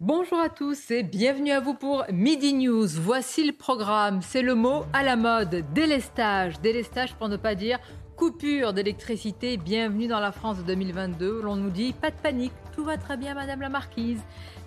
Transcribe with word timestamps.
Bonjour 0.00 0.38
à 0.38 0.50
tous 0.50 0.90
et 0.90 1.02
bienvenue 1.02 1.52
à 1.52 1.60
vous 1.60 1.72
pour 1.72 2.04
Midi 2.12 2.52
News. 2.52 2.86
Voici 2.86 3.46
le 3.46 3.54
programme. 3.54 4.20
C'est 4.20 4.42
le 4.42 4.54
mot 4.54 4.84
à 4.92 5.02
la 5.02 5.16
mode. 5.16 5.64
Délestage. 5.72 6.60
Délestage 6.60 7.14
pour 7.14 7.30
ne 7.30 7.38
pas 7.38 7.54
dire 7.54 7.78
coupure 8.14 8.74
d'électricité. 8.74 9.56
Bienvenue 9.56 10.06
dans 10.06 10.20
la 10.20 10.32
France 10.32 10.58
de 10.58 10.64
2022 10.64 11.38
où 11.38 11.42
l'on 11.42 11.56
nous 11.56 11.70
dit 11.70 11.94
pas 11.94 12.10
de 12.10 12.16
panique, 12.16 12.52
tout 12.74 12.84
va 12.84 12.98
très 12.98 13.16
bien 13.16 13.32
Madame 13.32 13.62
la 13.62 13.70
Marquise, 13.70 14.20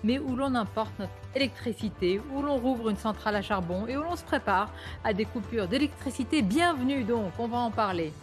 mais 0.03 0.17
où 0.17 0.35
l'on 0.35 0.55
importe 0.55 0.97
notre 0.97 1.13
électricité, 1.35 2.19
où 2.33 2.41
l'on 2.41 2.57
rouvre 2.57 2.89
une 2.89 2.97
centrale 2.97 3.35
à 3.35 3.43
charbon 3.43 3.85
et 3.85 3.97
où 3.97 4.01
l'on 4.01 4.15
se 4.15 4.23
prépare 4.23 4.73
à 5.03 5.13
des 5.13 5.25
coupures 5.25 5.67
d'électricité. 5.67 6.41
Bienvenue 6.41 7.03
donc, 7.03 7.33
on 7.37 7.47
va 7.47 7.59
en 7.59 7.69
parler. 7.69 8.13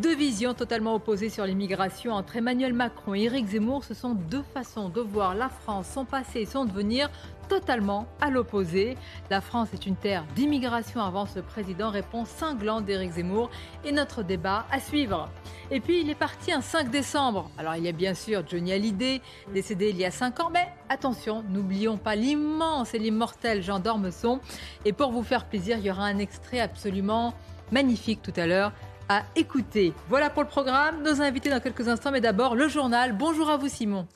Deux 0.00 0.14
visions 0.14 0.54
totalement 0.54 0.94
opposées 0.94 1.28
sur 1.28 1.44
l'immigration 1.44 2.14
entre 2.14 2.36
Emmanuel 2.36 2.72
Macron 2.72 3.14
et 3.14 3.24
Éric 3.24 3.48
Zemmour. 3.48 3.84
Ce 3.84 3.92
sont 3.92 4.14
deux 4.14 4.42
façons 4.54 4.88
de 4.88 5.02
voir 5.02 5.34
la 5.34 5.50
France, 5.50 5.88
son 5.92 6.06
passé 6.06 6.40
et 6.40 6.46
son 6.46 6.64
devenir 6.64 7.10
totalement 7.50 8.06
à 8.18 8.30
l'opposé. 8.30 8.96
La 9.28 9.42
France 9.42 9.74
est 9.74 9.84
une 9.84 9.96
terre 9.96 10.24
d'immigration, 10.34 11.02
avance 11.02 11.36
le 11.36 11.42
président, 11.42 11.90
réponse 11.90 12.30
cinglante 12.30 12.86
d'Éric 12.86 13.10
Zemmour 13.10 13.50
et 13.84 13.92
notre 13.92 14.22
débat 14.22 14.64
à 14.70 14.80
suivre. 14.80 15.28
Et 15.70 15.80
puis 15.80 16.00
il 16.00 16.08
est 16.08 16.14
parti 16.14 16.50
un 16.50 16.62
5 16.62 16.90
décembre. 16.90 17.50
Alors 17.58 17.76
il 17.76 17.84
y 17.84 17.88
a 17.88 17.92
bien 17.92 18.14
sûr 18.14 18.42
Johnny 18.48 18.72
Hallyday, 18.72 19.20
décédé 19.52 19.90
il 19.90 19.98
y 19.98 20.06
a 20.06 20.10
5 20.10 20.40
ans, 20.40 20.50
mais 20.50 20.66
attention, 20.88 21.44
n'oublions 21.50 21.98
pas 21.98 22.14
l'immense 22.14 22.94
et 22.94 22.98
l'immortel 22.98 23.62
Jean 23.62 23.80
d'Ormesson. 23.80 24.40
Et 24.86 24.94
pour 24.94 25.12
vous 25.12 25.22
faire 25.22 25.44
plaisir, 25.44 25.76
il 25.76 25.84
y 25.84 25.90
aura 25.90 26.04
un 26.04 26.16
extrait 26.16 26.60
absolument 26.60 27.34
magnifique 27.70 28.22
tout 28.22 28.32
à 28.36 28.46
l'heure 28.46 28.72
à 29.10 29.24
écouter. 29.34 29.92
Voilà 30.08 30.30
pour 30.30 30.44
le 30.44 30.48
programme, 30.48 31.02
nos 31.02 31.20
invités 31.20 31.50
dans 31.50 31.58
quelques 31.58 31.88
instants, 31.88 32.12
mais 32.12 32.20
d'abord 32.20 32.54
le 32.54 32.68
journal. 32.68 33.12
Bonjour 33.12 33.50
à 33.50 33.56
vous 33.56 33.68
Simon. 33.68 34.06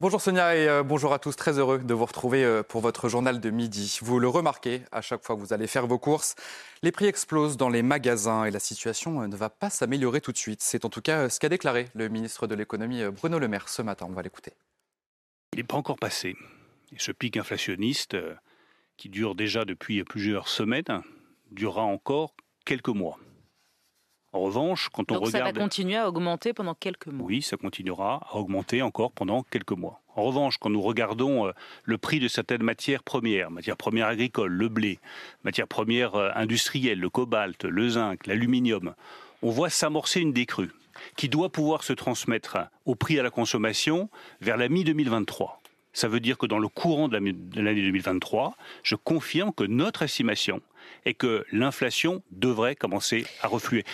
Bonjour 0.00 0.22
Sonia 0.22 0.56
et 0.56 0.66
euh, 0.66 0.82
bonjour 0.82 1.12
à 1.12 1.18
tous. 1.18 1.36
Très 1.36 1.58
heureux 1.58 1.80
de 1.80 1.92
vous 1.92 2.06
retrouver 2.06 2.44
euh, 2.44 2.62
pour 2.62 2.80
votre 2.80 3.10
journal 3.10 3.40
de 3.40 3.50
midi. 3.50 3.98
Vous 4.00 4.18
le 4.18 4.26
remarquez, 4.26 4.80
à 4.90 5.02
chaque 5.02 5.22
fois 5.22 5.36
que 5.36 5.40
vous 5.42 5.52
allez 5.52 5.66
faire 5.66 5.86
vos 5.86 5.98
courses, 5.98 6.34
les 6.82 6.92
prix 6.92 7.04
explosent 7.04 7.58
dans 7.58 7.68
les 7.68 7.82
magasins 7.82 8.44
et 8.44 8.50
la 8.50 8.58
situation 8.58 9.20
euh, 9.20 9.26
ne 9.26 9.36
va 9.36 9.50
pas 9.50 9.68
s'améliorer 9.68 10.22
tout 10.22 10.32
de 10.32 10.38
suite. 10.38 10.62
C'est 10.62 10.86
en 10.86 10.88
tout 10.88 11.02
cas 11.02 11.28
ce 11.28 11.38
qu'a 11.40 11.50
déclaré 11.50 11.88
le 11.94 12.08
ministre 12.08 12.46
de 12.46 12.54
l'économie 12.54 13.02
Bruno 13.10 13.38
Le 13.38 13.48
Maire 13.48 13.68
ce 13.68 13.82
matin. 13.82 14.06
On 14.08 14.14
va 14.14 14.22
l'écouter. 14.22 14.54
Il 15.52 15.58
n'est 15.58 15.64
pas 15.64 15.76
encore 15.76 15.98
passé. 15.98 16.36
Et 16.92 16.98
ce 16.98 17.12
pic 17.12 17.36
inflationniste, 17.36 18.16
qui 18.96 19.10
dure 19.10 19.34
déjà 19.34 19.66
depuis 19.66 20.02
plusieurs 20.04 20.48
semaines, 20.48 21.02
durera 21.50 21.82
encore 21.82 22.34
quelques 22.64 22.88
mois. 22.88 23.18
En 24.32 24.40
revanche, 24.40 24.90
quand 24.92 25.10
on 25.10 25.14
Donc 25.14 25.26
regarde... 25.26 25.46
ça 25.46 25.52
va 25.52 25.58
continuer 25.58 25.96
à 25.96 26.08
augmenter 26.08 26.52
pendant 26.52 26.74
quelques 26.74 27.06
mois 27.06 27.26
Oui, 27.26 27.40
ça 27.40 27.56
continuera 27.56 28.26
à 28.30 28.36
augmenter 28.36 28.82
encore 28.82 29.10
pendant 29.12 29.42
quelques 29.42 29.72
mois. 29.72 30.00
En 30.16 30.24
revanche, 30.24 30.58
quand 30.58 30.68
nous 30.68 30.82
regardons 30.82 31.46
euh, 31.46 31.52
le 31.84 31.96
prix 31.96 32.20
de 32.20 32.28
certaines 32.28 32.62
matières 32.62 33.02
premières, 33.02 33.50
matières 33.50 33.76
premières 33.76 34.08
agricoles, 34.08 34.52
le 34.52 34.68
blé, 34.68 34.98
matières 35.44 35.68
premières 35.68 36.14
euh, 36.16 36.30
industrielles, 36.34 37.00
le 37.00 37.08
cobalt, 37.08 37.64
le 37.64 37.88
zinc, 37.88 38.26
l'aluminium, 38.26 38.94
on 39.42 39.50
voit 39.50 39.70
s'amorcer 39.70 40.20
une 40.20 40.32
décrue 40.32 40.72
qui 41.16 41.28
doit 41.28 41.50
pouvoir 41.50 41.84
se 41.84 41.92
transmettre 41.92 42.58
au 42.84 42.96
prix 42.96 43.18
à 43.18 43.22
la 43.22 43.30
consommation 43.30 44.10
vers 44.40 44.56
la 44.56 44.68
mi-2023. 44.68 45.50
Ça 45.92 46.08
veut 46.08 46.20
dire 46.20 46.36
que 46.36 46.46
dans 46.46 46.58
le 46.58 46.68
courant 46.68 47.08
de 47.08 47.14
l'année 47.14 47.32
2023, 47.82 48.56
je 48.82 48.94
confirme 48.94 49.52
que 49.52 49.64
notre 49.64 50.02
estimation 50.02 50.60
est 51.04 51.14
que 51.14 51.44
l'inflation 51.50 52.22
devrait 52.30 52.76
commencer 52.76 53.26
à 53.42 53.48
refluer. 53.48 53.84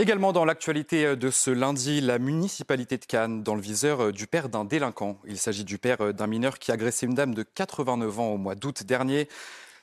Également 0.00 0.32
dans 0.32 0.44
l'actualité 0.44 1.16
de 1.16 1.28
ce 1.28 1.50
lundi, 1.50 2.00
la 2.00 2.20
municipalité 2.20 2.98
de 2.98 3.04
Cannes 3.04 3.42
dans 3.42 3.56
le 3.56 3.60
viseur 3.60 4.12
du 4.12 4.28
père 4.28 4.48
d'un 4.48 4.64
délinquant. 4.64 5.18
Il 5.26 5.38
s'agit 5.38 5.64
du 5.64 5.76
père 5.76 6.14
d'un 6.14 6.28
mineur 6.28 6.60
qui 6.60 6.70
agressait 6.70 7.06
une 7.06 7.14
dame 7.14 7.34
de 7.34 7.42
89 7.42 8.20
ans 8.20 8.28
au 8.28 8.36
mois 8.36 8.54
d'août 8.54 8.84
dernier. 8.84 9.28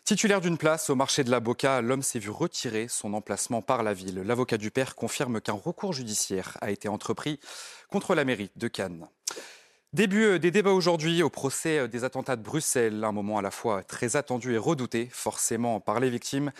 Titulaire 0.05 0.39
d'une 0.39 0.57
place 0.57 0.89
au 0.89 0.95
marché 0.95 1.25
de 1.25 1.31
la 1.31 1.41
Boca, 1.41 1.81
l'homme 1.81 2.01
s'est 2.01 2.19
vu 2.19 2.29
retirer 2.29 2.87
son 2.87 3.13
emplacement 3.13 3.61
par 3.61 3.83
la 3.83 3.93
ville. 3.93 4.21
L'avocat 4.21 4.57
du 4.57 4.71
père 4.71 4.95
confirme 4.95 5.41
qu'un 5.41 5.51
recours 5.51 5.91
judiciaire 5.91 6.57
a 6.61 6.71
été 6.71 6.87
entrepris 6.87 7.37
contre 7.89 8.15
la 8.15 8.23
mairie 8.23 8.51
de 8.55 8.69
Cannes. 8.69 9.09
Début 9.91 10.39
des 10.39 10.51
débats 10.51 10.71
aujourd'hui 10.71 11.23
au 11.23 11.29
procès 11.29 11.89
des 11.89 12.05
attentats 12.05 12.37
de 12.37 12.41
Bruxelles, 12.41 13.03
un 13.03 13.11
moment 13.11 13.37
à 13.37 13.41
la 13.41 13.51
fois 13.51 13.83
très 13.83 14.15
attendu 14.15 14.53
et 14.53 14.57
redouté 14.57 15.09
forcément 15.11 15.81
par 15.81 15.99
les 15.99 16.09
victimes. 16.09 16.53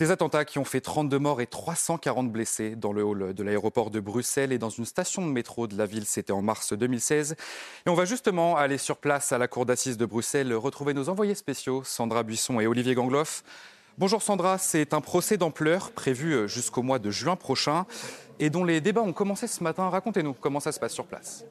Des 0.00 0.10
attentats 0.10 0.44
qui 0.44 0.58
ont 0.58 0.64
fait 0.64 0.80
32 0.80 1.20
morts 1.20 1.40
et 1.40 1.46
340 1.46 2.32
blessés 2.32 2.74
dans 2.74 2.92
le 2.92 3.04
hall 3.04 3.32
de 3.32 3.42
l'aéroport 3.44 3.90
de 3.90 4.00
Bruxelles 4.00 4.50
et 4.50 4.58
dans 4.58 4.68
une 4.68 4.86
station 4.86 5.24
de 5.24 5.30
métro 5.30 5.68
de 5.68 5.78
la 5.78 5.86
ville. 5.86 6.04
C'était 6.04 6.32
en 6.32 6.42
mars 6.42 6.72
2016. 6.72 7.36
Et 7.86 7.90
on 7.90 7.94
va 7.94 8.04
justement 8.04 8.56
aller 8.56 8.76
sur 8.76 8.96
place 8.96 9.30
à 9.30 9.38
la 9.38 9.46
cour 9.46 9.66
d'assises 9.66 9.96
de 9.96 10.04
Bruxelles, 10.04 10.52
retrouver 10.52 10.94
nos 10.94 11.10
envoyés 11.10 11.36
spéciaux, 11.36 11.84
Sandra 11.84 12.24
Buisson 12.24 12.58
et 12.58 12.66
Olivier 12.66 12.96
Gangloff. 12.96 13.44
Bonjour 13.96 14.20
Sandra, 14.20 14.58
c'est 14.58 14.94
un 14.94 15.00
procès 15.00 15.36
d'ampleur 15.36 15.92
prévu 15.92 16.48
jusqu'au 16.48 16.82
mois 16.82 16.98
de 16.98 17.12
juin 17.12 17.36
prochain 17.36 17.86
et 18.40 18.50
dont 18.50 18.64
les 18.64 18.80
débats 18.80 19.02
ont 19.02 19.12
commencé 19.12 19.46
ce 19.46 19.62
matin. 19.62 19.90
Racontez-nous 19.90 20.34
comment 20.34 20.58
ça 20.58 20.72
se 20.72 20.80
passe 20.80 20.92
sur 20.92 21.06
place. 21.06 21.44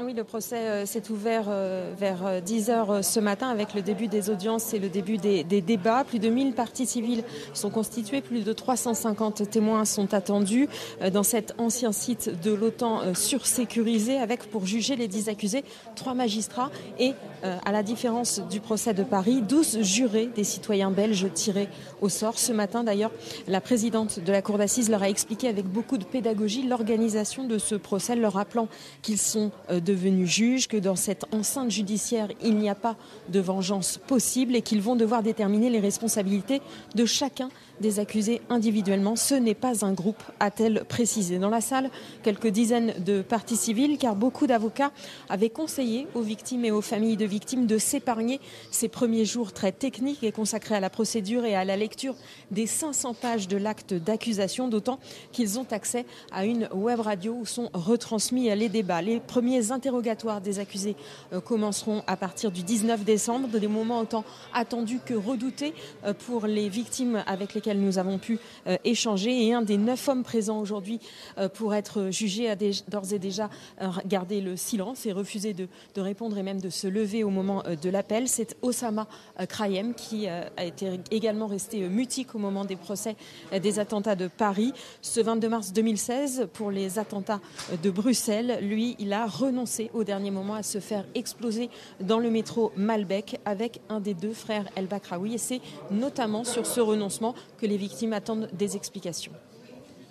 Oui, 0.00 0.14
le 0.14 0.24
procès 0.24 0.56
euh, 0.56 0.86
s'est 0.86 1.10
ouvert 1.10 1.44
euh, 1.48 1.92
vers 1.98 2.40
10 2.40 2.70
euh, 2.70 2.72
heures 2.72 3.04
ce 3.04 3.20
matin 3.20 3.48
avec 3.48 3.74
le 3.74 3.82
début 3.82 4.08
des 4.08 4.30
audiences 4.30 4.72
et 4.72 4.78
le 4.78 4.88
début 4.88 5.18
des, 5.18 5.44
des, 5.44 5.60
débats. 5.60 6.02
Plus 6.04 6.18
de 6.18 6.30
1000 6.30 6.54
parties 6.54 6.86
civiles 6.86 7.22
sont 7.52 7.68
constituées, 7.68 8.22
plus 8.22 8.42
de 8.42 8.52
350 8.54 9.50
témoins 9.50 9.84
sont 9.84 10.14
attendus 10.14 10.66
dans 11.12 11.22
cet 11.22 11.54
ancien 11.58 11.92
site 11.92 12.40
de 12.42 12.52
l'OTAN 12.52 13.14
sursécurisé 13.14 14.18
avec 14.18 14.44
pour 14.50 14.64
juger 14.64 14.96
les 14.96 15.08
10 15.08 15.28
accusés 15.28 15.62
trois 15.94 16.14
magistrats 16.14 16.70
et 16.98 17.12
à 17.42 17.72
la 17.72 17.82
différence 17.82 18.40
du 18.50 18.60
procès 18.60 18.94
de 18.94 19.02
Paris, 19.02 19.42
12 19.42 19.82
jurés 19.82 20.30
des 20.34 20.44
citoyens 20.44 20.90
belges 20.90 21.26
tirés 21.34 21.68
au 22.00 22.08
sort. 22.08 22.38
Ce 22.38 22.52
matin 22.52 22.84
d'ailleurs, 22.84 23.10
la 23.48 23.60
présidente 23.60 24.20
de 24.20 24.32
la 24.32 24.42
cour 24.42 24.58
d'assises 24.58 24.90
leur 24.90 25.02
a 25.02 25.08
expliqué 25.08 25.48
avec 25.48 25.66
beaucoup 25.66 25.98
de 25.98 26.04
pédagogie 26.04 26.62
l'organisation 26.62 27.44
de 27.44 27.58
ce 27.58 27.74
procès, 27.74 28.16
leur 28.16 28.34
rappelant 28.34 28.68
qu'ils 29.02 29.18
sont 29.18 29.50
devenus 29.82 30.28
juges, 30.28 30.68
que 30.68 30.76
dans 30.76 30.96
cette 30.96 31.24
enceinte 31.32 31.70
judiciaire, 31.70 32.28
il 32.42 32.56
n'y 32.56 32.68
a 32.70 32.74
pas 32.74 32.96
de 33.28 33.40
vengeance 33.40 33.98
possible 34.06 34.56
et 34.56 34.62
qu'ils 34.62 34.80
vont 34.80 34.96
devoir 34.96 35.22
déterminer 35.22 35.70
les 35.70 35.80
responsabilités 35.80 36.60
de 36.94 37.04
chacun 37.04 37.48
des 37.80 37.98
accusés 37.98 38.40
individuellement. 38.48 39.16
Ce 39.16 39.34
n'est 39.34 39.54
pas 39.54 39.84
un 39.84 39.92
groupe, 39.92 40.22
a-t-elle 40.40 40.84
précisé. 40.84 41.38
Dans 41.38 41.50
la 41.50 41.60
salle, 41.60 41.90
quelques 42.22 42.48
dizaines 42.48 42.94
de 43.04 43.22
parties 43.22 43.56
civiles, 43.56 43.98
car 43.98 44.16
beaucoup 44.16 44.46
d'avocats 44.46 44.92
avaient 45.28 45.50
conseillé 45.50 46.06
aux 46.14 46.22
victimes 46.22 46.64
et 46.64 46.70
aux 46.70 46.80
familles 46.80 47.16
de 47.16 47.24
victimes 47.24 47.66
de 47.66 47.78
s'épargner 47.78 48.40
ces 48.70 48.88
premiers 48.88 49.24
jours 49.24 49.52
très 49.52 49.72
techniques 49.72 50.22
et 50.22 50.32
consacrés 50.32 50.74
à 50.74 50.80
la 50.80 50.90
procédure 50.90 51.44
et 51.44 51.54
à 51.54 51.64
la 51.64 51.76
lecture 51.76 52.14
des 52.50 52.66
500 52.66 53.14
pages 53.14 53.48
de 53.48 53.56
l'acte 53.56 53.94
d'accusation, 53.94 54.68
d'autant 54.68 54.98
qu'ils 55.32 55.58
ont 55.58 55.66
accès 55.70 56.04
à 56.30 56.44
une 56.44 56.68
web 56.72 57.00
radio 57.00 57.34
où 57.40 57.46
sont 57.46 57.70
retransmis 57.72 58.54
les 58.54 58.68
débats. 58.68 59.02
Les 59.02 59.20
premiers 59.20 59.72
interrogatoires 59.72 60.40
des 60.40 60.58
accusés 60.58 60.96
euh, 61.32 61.40
commenceront 61.40 62.02
à 62.06 62.16
partir 62.16 62.50
du 62.50 62.62
19 62.62 63.04
décembre, 63.04 63.48
des 63.48 63.68
moments 63.68 64.00
autant 64.00 64.24
attendus 64.52 65.00
que 65.04 65.14
redoutés 65.14 65.74
euh, 66.04 66.14
pour 66.14 66.46
les 66.46 66.68
victimes 66.68 67.22
avec 67.26 67.54
lesquelles 67.62 67.80
nous 67.80 67.98
avons 67.98 68.18
pu 68.18 68.40
euh, 68.66 68.76
échanger. 68.84 69.46
Et 69.46 69.54
un 69.54 69.62
des 69.62 69.76
neuf 69.76 70.08
hommes 70.08 70.24
présents 70.24 70.60
aujourd'hui 70.60 70.98
euh, 71.38 71.48
pour 71.48 71.74
être 71.74 72.10
jugé 72.10 72.50
a 72.50 72.56
d'ores 72.56 73.12
et 73.12 73.20
déjà 73.20 73.48
euh, 73.80 73.88
gardé 74.04 74.40
le 74.40 74.56
silence 74.56 75.06
et 75.06 75.12
refusé 75.12 75.52
de, 75.52 75.68
de, 75.94 76.00
répondre 76.00 76.36
et 76.36 76.42
même 76.42 76.60
de 76.60 76.70
se 76.70 76.88
lever 76.88 77.22
au 77.22 77.30
moment 77.30 77.62
de 77.80 77.90
l'appel. 77.90 78.26
C'est 78.26 78.56
Osama 78.62 79.06
Krayem 79.48 79.94
qui 79.94 80.26
a 80.26 80.64
été 80.64 81.00
également 81.10 81.46
resté 81.46 81.88
mutique 81.88 82.34
au 82.34 82.38
moment 82.38 82.64
des 82.64 82.76
procès 82.76 83.16
des 83.52 83.78
attentats 83.78 84.16
de 84.16 84.26
Paris. 84.26 84.72
Ce 85.00 85.20
22 85.20 85.48
mars 85.48 85.72
2016, 85.72 86.48
pour 86.52 86.70
les 86.70 86.98
attentats 86.98 87.40
de 87.82 87.90
Bruxelles, 87.90 88.58
lui, 88.62 88.96
il 88.98 89.12
a 89.12 89.26
renoncé 89.26 89.90
au 89.94 90.02
dernier 90.02 90.30
moment 90.30 90.54
à 90.54 90.62
se 90.62 90.80
faire 90.80 91.04
exploser 91.14 91.70
dans 92.00 92.18
le 92.18 92.30
métro 92.30 92.72
Malbec 92.76 93.40
avec 93.44 93.80
un 93.88 94.00
des 94.00 94.14
deux 94.14 94.32
frères 94.32 94.68
El 94.74 94.86
Bakraoui. 94.86 95.34
Et 95.34 95.38
c'est 95.38 95.60
notamment 95.90 96.44
sur 96.44 96.66
ce 96.66 96.80
renoncement 96.80 97.34
que 97.62 97.66
les 97.66 97.76
victimes 97.76 98.12
attendent 98.12 98.48
des 98.52 98.74
explications. 98.74 99.32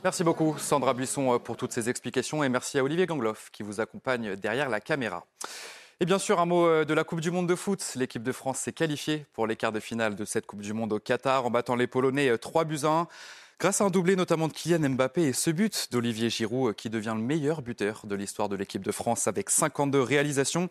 Merci 0.05 0.23
beaucoup 0.23 0.55
Sandra 0.57 0.93
Buisson 0.93 1.37
pour 1.37 1.57
toutes 1.57 1.73
ces 1.73 1.89
explications 1.89 2.45
et 2.45 2.49
merci 2.49 2.79
à 2.79 2.83
Olivier 2.83 3.05
Gangloff 3.05 3.49
qui 3.51 3.61
vous 3.61 3.81
accompagne 3.81 4.37
derrière 4.37 4.69
la 4.69 4.79
caméra. 4.79 5.25
Et 5.99 6.05
bien 6.05 6.17
sûr, 6.17 6.39
un 6.39 6.45
mot 6.45 6.65
euh, 6.65 6.85
de 6.85 6.93
la 6.93 7.03
Coupe 7.03 7.19
du 7.19 7.29
Monde 7.29 7.47
de 7.47 7.55
foot. 7.55 7.83
L'équipe 7.95 8.23
de 8.23 8.31
France 8.31 8.59
s'est 8.59 8.71
qualifiée 8.71 9.25
pour 9.33 9.47
les 9.47 9.57
quarts 9.57 9.73
de 9.73 9.81
finale 9.81 10.15
de 10.15 10.23
cette 10.23 10.47
Coupe 10.47 10.61
du 10.61 10.71
Monde 10.71 10.93
au 10.93 10.99
Qatar 10.99 11.45
en 11.45 11.51
battant 11.51 11.75
les 11.75 11.87
Polonais 11.87 12.35
3 12.37 12.61
euh, 12.61 12.65
buts 12.65 12.79
à 12.83 12.87
1. 12.87 13.07
Grâce 13.59 13.81
à 13.81 13.83
un 13.83 13.89
doublé 13.89 14.15
notamment 14.15 14.47
de 14.47 14.53
Kylian 14.53 14.89
Mbappé 14.89 15.21
et 15.23 15.33
ce 15.33 15.51
but 15.51 15.89
d'Olivier 15.91 16.29
Giroud 16.29 16.69
euh, 16.69 16.73
qui 16.73 16.89
devient 16.89 17.13
le 17.15 17.21
meilleur 17.21 17.61
buteur 17.61 18.03
de 18.05 18.15
l'histoire 18.15 18.47
de 18.47 18.55
l'équipe 18.55 18.81
de 18.81 18.91
France 18.93 19.27
avec 19.27 19.49
52 19.49 20.01
réalisations. 20.01 20.69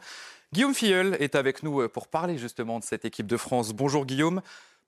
Guillaume 0.54 0.74
Filleul 0.74 1.16
est 1.20 1.36
avec 1.36 1.62
nous 1.62 1.86
pour 1.90 2.08
parler 2.08 2.38
justement 2.38 2.80
de 2.80 2.84
cette 2.84 3.04
équipe 3.04 3.28
de 3.28 3.36
France. 3.36 3.72
Bonjour 3.72 4.06
Guillaume. 4.06 4.40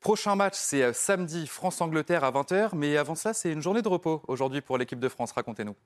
Prochain 0.02 0.34
match, 0.34 0.54
c'est 0.56 0.92
samedi 0.92 1.46
France-Angleterre 1.46 2.24
à 2.24 2.32
20h, 2.32 2.70
mais 2.74 2.96
avant 2.96 3.14
ça, 3.14 3.32
c'est 3.32 3.52
une 3.52 3.62
journée 3.62 3.82
de 3.82 3.88
repos 3.88 4.20
aujourd'hui 4.26 4.60
pour 4.60 4.76
l'équipe 4.76 4.98
de 4.98 5.08
France. 5.08 5.30
Racontez-nous. 5.30 5.76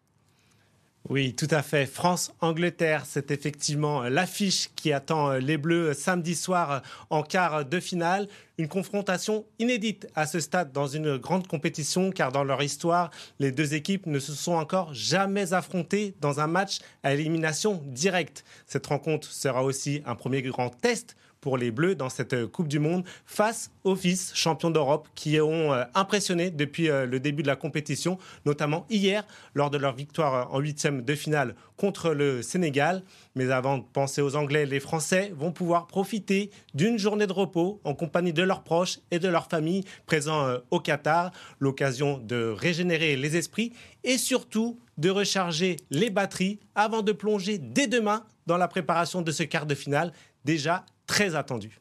Oui, 1.11 1.35
tout 1.35 1.47
à 1.51 1.63
fait. 1.63 1.85
France-Angleterre, 1.85 3.05
c'est 3.05 3.31
effectivement 3.31 4.05
l'affiche 4.05 4.71
qui 4.75 4.91
attend 4.91 5.33
euh, 5.33 5.39
les 5.39 5.59
Bleus 5.59 5.93
samedi 5.93 6.35
soir 6.35 6.73
euh, 6.73 6.79
en 7.11 7.23
quart 7.23 7.67
de 7.67 7.79
finale. 7.79 8.27
Une 8.57 8.69
confrontation 8.69 9.45
inédite 9.59 10.09
à 10.15 10.27
ce 10.27 10.41
stade 10.41 10.73
dans 10.73 10.87
une 10.87 11.19
grande 11.19 11.47
compétition, 11.47 12.11
car 12.11 12.33
dans 12.33 12.43
leur 12.43 12.63
histoire, 12.63 13.11
les 13.39 13.53
deux 13.53 13.75
équipes 13.75 14.07
ne 14.07 14.19
se 14.19 14.33
sont 14.33 14.55
encore 14.55 14.95
jamais 14.95 15.53
affrontées 15.53 16.15
dans 16.23 16.41
un 16.41 16.47
match 16.47 16.79
à 17.03 17.13
élimination 17.13 17.83
directe. 17.85 18.45
Cette 18.67 18.87
rencontre 18.87 19.31
sera 19.31 19.63
aussi 19.63 20.03
un 20.07 20.15
premier 20.15 20.41
grand 20.41 20.71
test 20.71 21.17
pour 21.47 21.59
les 21.59 21.71
Bleus 21.71 21.95
dans 21.95 22.09
cette 22.09 22.33
euh, 22.33 22.49
Coupe 22.49 22.67
du 22.67 22.81
Monde 22.81 23.05
face 23.25 23.71
aux 23.85 23.95
fils 23.95 24.33
champions 24.35 24.71
d'Europe 24.73 25.07
qui 25.15 25.41
ont 25.41 25.73
euh, 25.73 25.85
impressionné 25.95 26.51
depuis 26.51 26.91
euh, 26.91 27.07
le 27.07 27.21
début 27.21 27.45
de 27.45 27.47
la 27.47 27.55
compétition, 27.55 28.19
notamment 28.45 28.85
hier 28.91 29.25
lors 29.55 29.71
de 29.71 29.79
leur 29.79 29.95
victoire 29.95 30.53
en 30.53 30.59
huitième 30.59 31.03
de 31.03 31.15
finale 31.15 31.55
contre 31.77 32.11
le 32.11 32.43
Sénégal. 32.43 33.05
Mais 33.37 33.49
avant 33.53 33.79
de 33.79 33.85
penser 33.93 34.23
aux 34.23 34.35
Anglais, 34.35 34.67
les 34.67 34.81
Français 34.81 35.33
vont 35.37 35.53
pouvoir 35.53 35.87
profiter 35.87 36.51
d'une 36.75 36.99
journée 36.99 37.29
de 37.29 37.33
repos 37.33 37.81
en 37.85 37.95
compagnie 37.95 38.33
de 38.33 38.43
leurs 38.43 38.65
proches 38.65 38.99
et 39.13 39.21
de 39.21 39.29
leurs 39.29 39.47
familles 39.47 39.85
présents 40.07 40.49
au 40.73 40.81
Qatar. 40.81 41.31
L'occasion 41.61 42.19
de 42.19 42.53
régénérer 42.59 43.15
les 43.15 43.37
esprits 43.37 43.73
et 44.03 44.19
surtout 44.19 44.81
de 44.99 45.11
recharger 45.11 45.77
les 45.93 46.11
batteries 46.11 46.59
avant 46.75 47.03
de 47.03 47.13
plonger 47.13 47.59
dès 47.59 47.87
demain 47.87 48.25
dans 48.49 48.57
la 48.57 48.67
préparation 48.67 49.23
de 49.23 49.31
ce 49.31 49.45
quart 49.45 49.67
de 49.67 49.77
finale 49.77 50.13
déjà 50.45 50.85
très 51.07 51.35
attendu. 51.35 51.81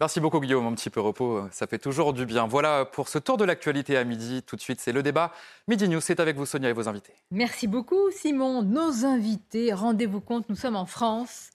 Merci 0.00 0.18
beaucoup 0.18 0.40
Guillaume, 0.40 0.66
un 0.66 0.72
petit 0.72 0.88
peu 0.88 1.00
repos, 1.00 1.42
ça 1.50 1.66
fait 1.66 1.78
toujours 1.78 2.14
du 2.14 2.24
bien. 2.24 2.46
Voilà 2.46 2.86
pour 2.86 3.08
ce 3.08 3.18
tour 3.18 3.36
de 3.36 3.44
l'actualité 3.44 3.98
à 3.98 4.04
midi. 4.04 4.42
Tout 4.42 4.56
de 4.56 4.62
suite, 4.62 4.80
c'est 4.80 4.92
le 4.92 5.02
débat. 5.02 5.30
Midi 5.68 5.86
News, 5.90 6.00
c'est 6.00 6.20
avec 6.20 6.36
vous 6.36 6.46
Sonia 6.46 6.70
et 6.70 6.72
vos 6.72 6.88
invités. 6.88 7.12
Merci 7.30 7.66
beaucoup 7.66 8.10
Simon. 8.10 8.62
Nos 8.62 9.04
invités, 9.04 9.74
rendez-vous 9.74 10.22
compte, 10.22 10.48
nous 10.48 10.56
sommes 10.56 10.76
en 10.76 10.86
France 10.86 11.50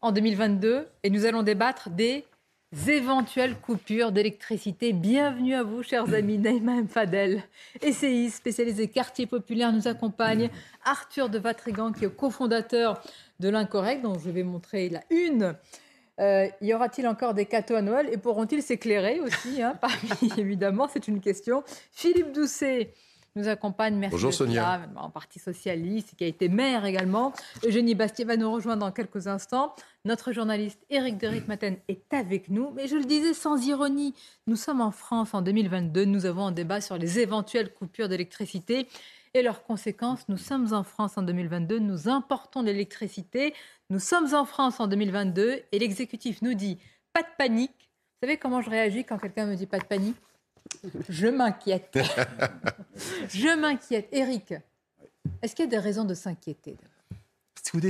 en 0.00 0.10
2022 0.10 0.88
et 1.04 1.10
nous 1.10 1.24
allons 1.24 1.44
débattre 1.44 1.88
des 1.90 2.24
éventuelles 2.88 3.54
coupures 3.54 4.10
d'électricité. 4.10 4.92
Bienvenue 4.92 5.54
à 5.54 5.62
vous, 5.62 5.84
chers 5.84 6.12
amis. 6.12 6.38
Naïma 6.38 6.84
Fadel, 6.88 7.44
essayiste 7.80 8.38
spécialisé 8.38 8.88
quartier 8.88 9.26
populaire, 9.26 9.72
nous 9.72 9.86
accompagne. 9.86 10.50
Arthur 10.84 11.28
de 11.28 11.38
Vatrigan, 11.38 11.92
qui 11.92 12.06
est 12.06 12.16
cofondateur 12.16 13.00
de 13.38 13.48
l'Incorrect, 13.48 14.02
dont 14.02 14.18
je 14.18 14.30
vais 14.30 14.42
montrer 14.42 14.88
la 14.88 15.02
une 15.10 15.54
euh, 16.20 16.48
y 16.60 16.74
aura-t-il 16.74 17.06
encore 17.06 17.34
des 17.34 17.46
cadeaux 17.46 17.76
à 17.76 17.82
Noël 17.82 18.08
et 18.12 18.16
pourront-ils 18.16 18.62
s'éclairer 18.62 19.20
aussi 19.20 19.62
hein, 19.62 19.74
Parmi, 19.80 20.32
évidemment, 20.36 20.88
c'est 20.92 21.08
une 21.08 21.20
question. 21.20 21.62
Philippe 21.92 22.32
Doucet 22.32 22.92
nous 23.36 23.48
accompagne. 23.48 23.94
Merci 23.96 24.12
Bonjour 24.12 24.34
Sonia. 24.34 24.80
en 24.96 25.10
Parti 25.10 25.38
socialiste, 25.38 26.14
qui 26.16 26.24
a 26.24 26.26
été 26.26 26.48
maire 26.48 26.84
également. 26.84 27.32
Eugénie 27.64 27.94
Bastier 27.94 28.24
va 28.24 28.36
nous 28.36 28.50
rejoindre 28.50 28.80
dans 28.80 28.92
quelques 28.92 29.28
instants. 29.28 29.74
Notre 30.04 30.32
journaliste 30.32 30.80
Éric 30.90 31.18
de 31.18 31.28
Ritmaten 31.28 31.76
est 31.88 32.12
avec 32.12 32.48
nous. 32.48 32.72
Mais 32.74 32.88
je 32.88 32.96
le 32.96 33.04
disais 33.04 33.34
sans 33.34 33.64
ironie, 33.66 34.14
nous 34.46 34.56
sommes 34.56 34.80
en 34.80 34.90
France 34.90 35.34
en 35.34 35.42
2022. 35.42 36.04
Nous 36.04 36.26
avons 36.26 36.46
un 36.46 36.52
débat 36.52 36.80
sur 36.80 36.98
les 36.98 37.20
éventuelles 37.20 37.72
coupures 37.72 38.08
d'électricité 38.08 38.88
et 39.34 39.42
leurs 39.42 39.62
conséquences. 39.62 40.28
Nous 40.28 40.36
sommes 40.36 40.72
en 40.72 40.82
France 40.82 41.16
en 41.16 41.22
2022, 41.22 41.78
nous 41.78 42.08
importons 42.08 42.62
l'électricité. 42.62 43.54
Nous 43.90 44.00
sommes 44.00 44.34
en 44.34 44.44
France 44.44 44.80
en 44.80 44.86
2022 44.86 45.62
et 45.72 45.78
l'exécutif 45.78 46.42
nous 46.42 46.52
dit 46.52 46.78
pas 47.14 47.22
de 47.22 47.28
panique. 47.38 47.90
Vous 48.20 48.26
savez 48.26 48.36
comment 48.36 48.60
je 48.60 48.68
réagis 48.68 49.04
quand 49.04 49.16
quelqu'un 49.16 49.46
me 49.46 49.54
dit 49.54 49.66
pas 49.66 49.78
de 49.78 49.84
panique 49.84 50.16
Je 51.08 51.26
m'inquiète. 51.28 51.98
je 53.30 53.58
m'inquiète. 53.58 54.08
Eric, 54.12 54.52
est-ce 55.40 55.54
qu'il 55.54 55.64
y 55.64 55.68
a 55.68 55.70
des 55.70 55.78
raisons 55.78 56.04
de 56.04 56.12
s'inquiéter? 56.12 56.76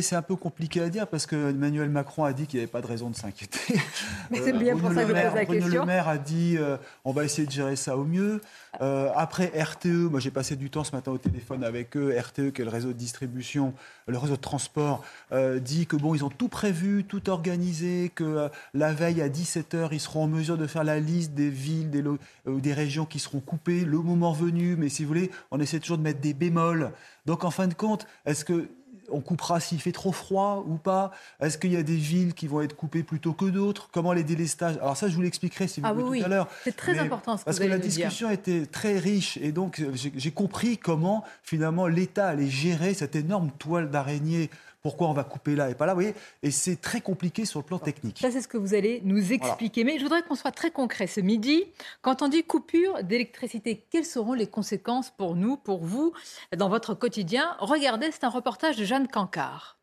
C'est 0.01 0.17
un 0.17 0.23
peu 0.23 0.37
compliqué 0.37 0.81
à 0.81 0.89
dire 0.89 1.07
parce 1.07 1.27
que 1.27 1.51
Emmanuel 1.51 1.89
Macron 1.91 2.25
a 2.25 2.33
dit 2.33 2.47
qu'il 2.47 2.59
n'y 2.59 2.65
avait 2.65 2.71
pas 2.71 2.81
de 2.81 2.87
raison 2.87 3.11
de 3.11 3.17
s'inquiéter. 3.17 3.81
Mais 4.31 4.41
c'est 4.43 4.53
bien 4.53 4.77
pour 4.77 4.93
ça 4.93 5.05
que 5.05 5.09
je 5.09 5.23
pose 5.23 5.35
la 5.35 5.45
question. 5.45 5.81
Le 5.81 5.87
Maire 5.87 6.09
a 6.09 6.19
dit 6.19 6.57
euh, 6.59 6.77
on 7.05 7.13
va 7.13 7.25
essayer 7.25 7.47
de 7.47 7.53
gérer 7.53 7.77
ça 7.77 7.97
au 7.97 8.05
mieux. 8.05 8.41
Euh, 8.81 9.11
après 9.15 9.53
RTE, 9.57 9.87
moi 10.11 10.21
j'ai 10.21 10.31
passé 10.31 10.57
du 10.57 10.71
temps 10.71 10.85
ce 10.85 10.95
matin 10.95 11.13
au 11.13 11.19
téléphone 11.19 11.65
avec 11.65 11.97
eux. 11.97 12.15
RTE, 12.19 12.51
qui 12.51 12.63
est 12.63 12.65
le 12.65 12.71
réseau 12.71 12.89
de 12.89 12.99
distribution, 12.99 13.75
le 14.07 14.19
réseau 14.19 14.37
de 14.37 14.41
transport, 14.41 15.05
euh, 15.33 15.59
dit 15.59 15.87
que 15.87 15.97
bon, 15.97 16.15
ils 16.15 16.25
ont 16.25 16.31
tout 16.31 16.49
prévu, 16.49 17.05
tout 17.05 17.31
organisé, 17.31 18.11
que 18.15 18.49
la 18.75 18.93
veille 18.93 19.23
à 19.23 19.29
17h, 19.29 19.89
ils 19.93 20.01
seront 20.01 20.25
en 20.25 20.29
mesure 20.29 20.59
de 20.59 20.67
faire 20.67 20.85
la 20.85 21.01
liste 21.01 21.35
des 21.35 21.51
villes, 21.51 21.91
des, 21.91 22.05
des 22.47 22.73
régions 22.73 23.07
qui 23.07 23.19
seront 23.19 23.41
coupées 23.41 23.85
le 23.85 23.99
moment 23.99 24.33
venu. 24.33 24.77
Mais 24.77 24.89
si 24.89 25.03
vous 25.03 25.09
voulez, 25.09 25.31
on 25.51 25.61
essaie 25.61 25.81
toujours 25.81 25.99
de 25.99 26.03
mettre 26.03 26.21
des 26.21 26.35
bémols. 26.35 26.93
Donc 27.27 27.45
en 27.45 27.51
fin 27.51 27.69
de 27.69 27.75
compte, 27.75 28.07
est-ce 28.25 28.45
que 28.45 28.69
on 29.11 29.21
coupera 29.21 29.61
s'il 29.61 29.81
fait 29.81 29.93
trop 29.93 30.13
froid 30.13 30.65
ou 30.67 30.77
pas? 30.77 31.11
Est-ce 31.41 31.59
qu'il 31.59 31.73
y 31.73 31.77
a 31.77 31.83
des 31.83 31.97
villes 31.97 32.35
qui 32.35 32.47
vont 32.47 32.61
être 32.61 32.77
coupées 32.77 33.03
plutôt 33.03 33.33
que 33.33 33.47
d'autres? 33.47 33.89
Comment 33.93 34.13
les 34.13 34.25
délestages? 34.25 34.77
Alors 34.79 34.97
ça, 34.97 35.09
je 35.09 35.15
vous 35.15 35.23
l'expliquerai 35.23 35.69
si 35.69 35.81
vous 35.81 35.87
ah 35.87 35.93
voulez 35.93 36.21
tout 36.21 36.27
à 36.27 36.29
l'heure. 36.29 36.49
C'est 36.65 36.77
très 36.77 36.99
important 36.99 37.37
ce 37.37 37.43
que 37.43 37.45
Parce 37.47 37.59
que 37.59 37.65
la 37.65 37.79
discussion 37.79 38.31
était 38.31 38.67
très 38.67 38.99
riche 38.99 39.39
et 39.39 39.53
donc 39.53 39.83
j'ai 39.95 40.31
compris 40.31 40.79
comment 40.79 41.25
finalement 41.43 41.87
l'État 41.87 42.29
allait 42.29 42.49
gérer 42.49 42.95
cette 42.95 43.17
énorme 43.17 43.51
toile 43.59 43.91
d'araignée 43.91 44.51
pourquoi 44.89 45.09
on 45.09 45.13
va 45.13 45.23
couper 45.25 45.55
là 45.55 45.69
et 45.69 45.75
pas 45.75 45.85
là, 45.85 45.93
vous 45.93 46.01
voyez 46.01 46.15
Et 46.43 46.51
c'est 46.51 46.81
très 46.81 47.03
compliqué 47.03 47.45
sur 47.45 47.61
le 47.61 47.65
plan 47.67 47.79
technique. 47.79 48.21
Ça, 48.23 48.31
c'est 48.31 48.41
ce 48.41 48.49
que 48.49 48.57
vous 48.57 48.73
allez 48.73 49.03
nous 49.05 49.35
expliquer. 49.35 49.85
Mais 49.85 49.99
je 49.99 50.03
voudrais 50.03 50.23
qu'on 50.23 50.35
soit 50.35 50.51
très 50.51 50.71
concret 50.71 51.07
ce 51.07 51.21
midi. 51.21 51.65
Quand 52.01 52.23
on 52.23 52.29
dit 52.29 52.43
coupure 52.43 53.03
d'électricité, 53.03 53.85
quelles 53.91 54.07
seront 54.07 54.33
les 54.33 54.47
conséquences 54.47 55.11
pour 55.11 55.37
nous, 55.37 55.59
pour 55.59 55.85
vous, 55.85 56.15
dans 56.57 56.71
votre 56.71 56.95
quotidien? 56.95 57.55
Regardez, 57.59 58.09
c'est 58.13 58.25
un 58.25 58.31
reportage 58.31 58.79
de 58.79 58.85
Jeanne 58.87 59.09
Cancard. 59.09 59.77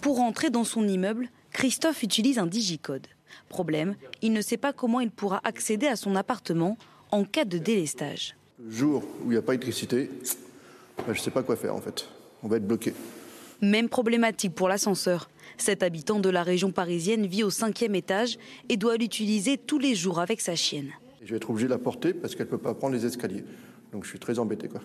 Pour 0.00 0.18
entrer 0.18 0.50
dans 0.50 0.64
son 0.64 0.82
immeuble, 0.88 1.28
Christophe 1.52 2.02
utilise 2.02 2.40
un 2.40 2.46
digicode. 2.46 3.06
Problème, 3.48 3.94
il 4.22 4.32
ne 4.32 4.40
sait 4.40 4.56
pas 4.56 4.72
comment 4.72 4.98
il 4.98 5.12
pourra 5.12 5.40
accéder 5.44 5.86
à 5.86 5.94
son 5.94 6.16
appartement 6.16 6.76
en 7.12 7.22
cas 7.22 7.44
de 7.44 7.58
délestage. 7.58 8.34
Le 8.60 8.72
jour 8.72 9.04
où 9.22 9.26
il 9.26 9.30
n'y 9.30 9.36
a 9.36 9.42
pas 9.42 9.52
d'électricité, 9.52 10.10
ben, 10.96 11.14
je 11.14 11.20
ne 11.20 11.22
sais 11.22 11.30
pas 11.30 11.44
quoi 11.44 11.54
faire 11.54 11.76
en 11.76 11.80
fait. 11.80 12.08
On 12.42 12.48
va 12.48 12.56
être 12.56 12.66
bloqué. 12.66 12.92
Même 13.60 13.88
problématique 13.88 14.54
pour 14.54 14.68
l'ascenseur. 14.68 15.28
Cet 15.56 15.82
habitant 15.82 16.20
de 16.20 16.28
la 16.28 16.42
région 16.42 16.70
parisienne 16.70 17.26
vit 17.26 17.42
au 17.42 17.50
cinquième 17.50 17.94
étage 17.94 18.38
et 18.68 18.76
doit 18.76 18.96
l'utiliser 18.96 19.58
tous 19.58 19.78
les 19.78 19.94
jours 19.94 20.20
avec 20.20 20.40
sa 20.40 20.54
chienne. 20.54 20.90
Je 21.22 21.30
vais 21.30 21.36
être 21.36 21.50
obligé 21.50 21.66
de 21.66 21.72
la 21.72 21.78
porter 21.78 22.14
parce 22.14 22.34
qu'elle 22.34 22.46
ne 22.46 22.50
peut 22.50 22.58
pas 22.58 22.74
prendre 22.74 22.94
les 22.94 23.04
escaliers. 23.04 23.44
Donc 23.92 24.04
je 24.04 24.10
suis 24.10 24.18
très 24.20 24.38
embêté. 24.38 24.68
Quoi. 24.68 24.80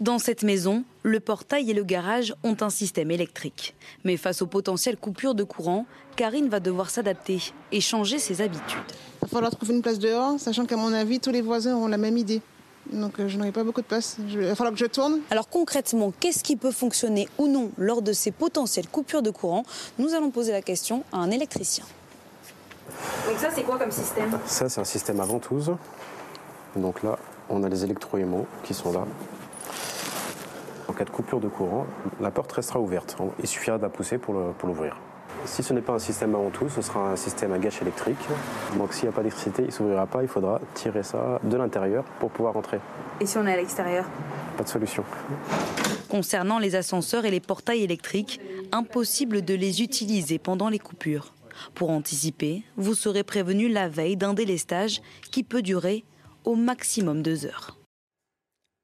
Dans 0.00 0.18
cette 0.18 0.42
maison, 0.42 0.84
le 1.02 1.20
portail 1.20 1.70
et 1.70 1.74
le 1.74 1.82
garage 1.82 2.34
ont 2.44 2.56
un 2.60 2.70
système 2.70 3.10
électrique. 3.10 3.74
Mais 4.04 4.16
face 4.16 4.40
aux 4.40 4.46
potentielles 4.46 4.96
coupures 4.96 5.34
de 5.34 5.44
courant, 5.44 5.86
Karine 6.16 6.48
va 6.48 6.60
devoir 6.60 6.88
s'adapter 6.88 7.40
et 7.72 7.80
changer 7.80 8.18
ses 8.18 8.40
habitudes. 8.40 8.78
Il 8.88 9.20
va 9.22 9.28
falloir 9.28 9.50
trouver 9.50 9.74
une 9.74 9.82
place 9.82 9.98
dehors, 9.98 10.38
sachant 10.38 10.64
qu'à 10.64 10.76
mon 10.76 10.92
avis, 10.92 11.20
tous 11.20 11.32
les 11.32 11.42
voisins 11.42 11.76
ont 11.76 11.88
la 11.88 11.98
même 11.98 12.16
idée 12.16 12.40
donc 12.92 13.18
euh, 13.20 13.28
je 13.28 13.36
n'aurai 13.36 13.52
pas 13.52 13.64
beaucoup 13.64 13.80
de 13.80 13.86
place. 13.86 14.16
Il 14.28 14.38
va 14.38 14.54
falloir 14.54 14.72
que 14.72 14.78
je 14.78 14.86
tourne. 14.86 15.20
Alors 15.30 15.48
concrètement, 15.48 16.12
qu'est-ce 16.18 16.42
qui 16.42 16.56
peut 16.56 16.70
fonctionner 16.70 17.28
ou 17.38 17.48
non 17.48 17.70
lors 17.76 18.02
de 18.02 18.12
ces 18.12 18.30
potentielles 18.30 18.88
coupures 18.88 19.22
de 19.22 19.30
courant? 19.30 19.64
Nous 19.98 20.14
allons 20.14 20.30
poser 20.30 20.52
la 20.52 20.62
question 20.62 21.04
à 21.12 21.18
un 21.18 21.30
électricien. 21.30 21.84
Donc 23.28 23.38
ça, 23.38 23.48
c'est 23.54 23.62
quoi 23.62 23.78
comme 23.78 23.90
système? 23.90 24.38
Ça, 24.46 24.68
c'est 24.68 24.80
un 24.80 24.84
système 24.84 25.20
à 25.20 25.24
ventouse. 25.24 25.72
Donc 26.76 27.02
là, 27.02 27.18
on 27.48 27.62
a 27.62 27.68
les 27.68 27.84
électroaimants 27.84 28.46
qui 28.64 28.74
sont 28.74 28.92
là. 28.92 29.04
En 30.88 30.92
cas 30.92 31.04
de 31.04 31.10
coupure 31.10 31.40
de 31.40 31.48
courant, 31.48 31.86
la 32.20 32.30
porte 32.30 32.52
restera 32.52 32.80
ouverte. 32.80 33.16
Il 33.40 33.46
suffira 33.46 33.76
de 33.76 33.82
la 33.82 33.90
pousser 33.90 34.18
pour 34.18 34.34
l'ouvrir. 34.64 34.96
Si 35.44 35.62
ce 35.62 35.72
n'est 35.72 35.80
pas 35.80 35.94
un 35.94 35.98
système 35.98 36.34
avant 36.34 36.50
tout, 36.50 36.68
ce 36.68 36.82
sera 36.82 37.10
un 37.10 37.16
système 37.16 37.52
à 37.52 37.58
gâche 37.58 37.80
électrique. 37.82 38.18
Donc 38.76 38.92
s'il 38.92 39.04
n'y 39.04 39.08
a 39.08 39.12
pas 39.12 39.22
d'électricité, 39.22 39.62
il 39.62 39.66
ne 39.66 39.70
s'ouvrira 39.72 40.06
pas, 40.06 40.22
il 40.22 40.28
faudra 40.28 40.60
tirer 40.74 41.02
ça 41.02 41.40
de 41.42 41.56
l'intérieur 41.56 42.04
pour 42.20 42.30
pouvoir 42.30 42.54
rentrer. 42.54 42.80
Et 43.20 43.26
si 43.26 43.38
on 43.38 43.46
est 43.46 43.52
à 43.52 43.56
l'extérieur? 43.56 44.04
Pas 44.56 44.64
de 44.64 44.68
solution. 44.68 45.04
Concernant 46.08 46.58
les 46.58 46.74
ascenseurs 46.74 47.24
et 47.24 47.30
les 47.30 47.40
portails 47.40 47.82
électriques, 47.82 48.40
impossible 48.72 49.42
de 49.42 49.54
les 49.54 49.82
utiliser 49.82 50.38
pendant 50.38 50.68
les 50.68 50.78
coupures. 50.78 51.34
Pour 51.74 51.90
anticiper, 51.90 52.62
vous 52.76 52.94
serez 52.94 53.24
prévenu 53.24 53.68
la 53.68 53.88
veille 53.88 54.16
d'un 54.16 54.34
délestage 54.34 55.02
qui 55.30 55.42
peut 55.42 55.62
durer 55.62 56.04
au 56.44 56.54
maximum 56.54 57.22
deux 57.22 57.46
heures. 57.46 57.76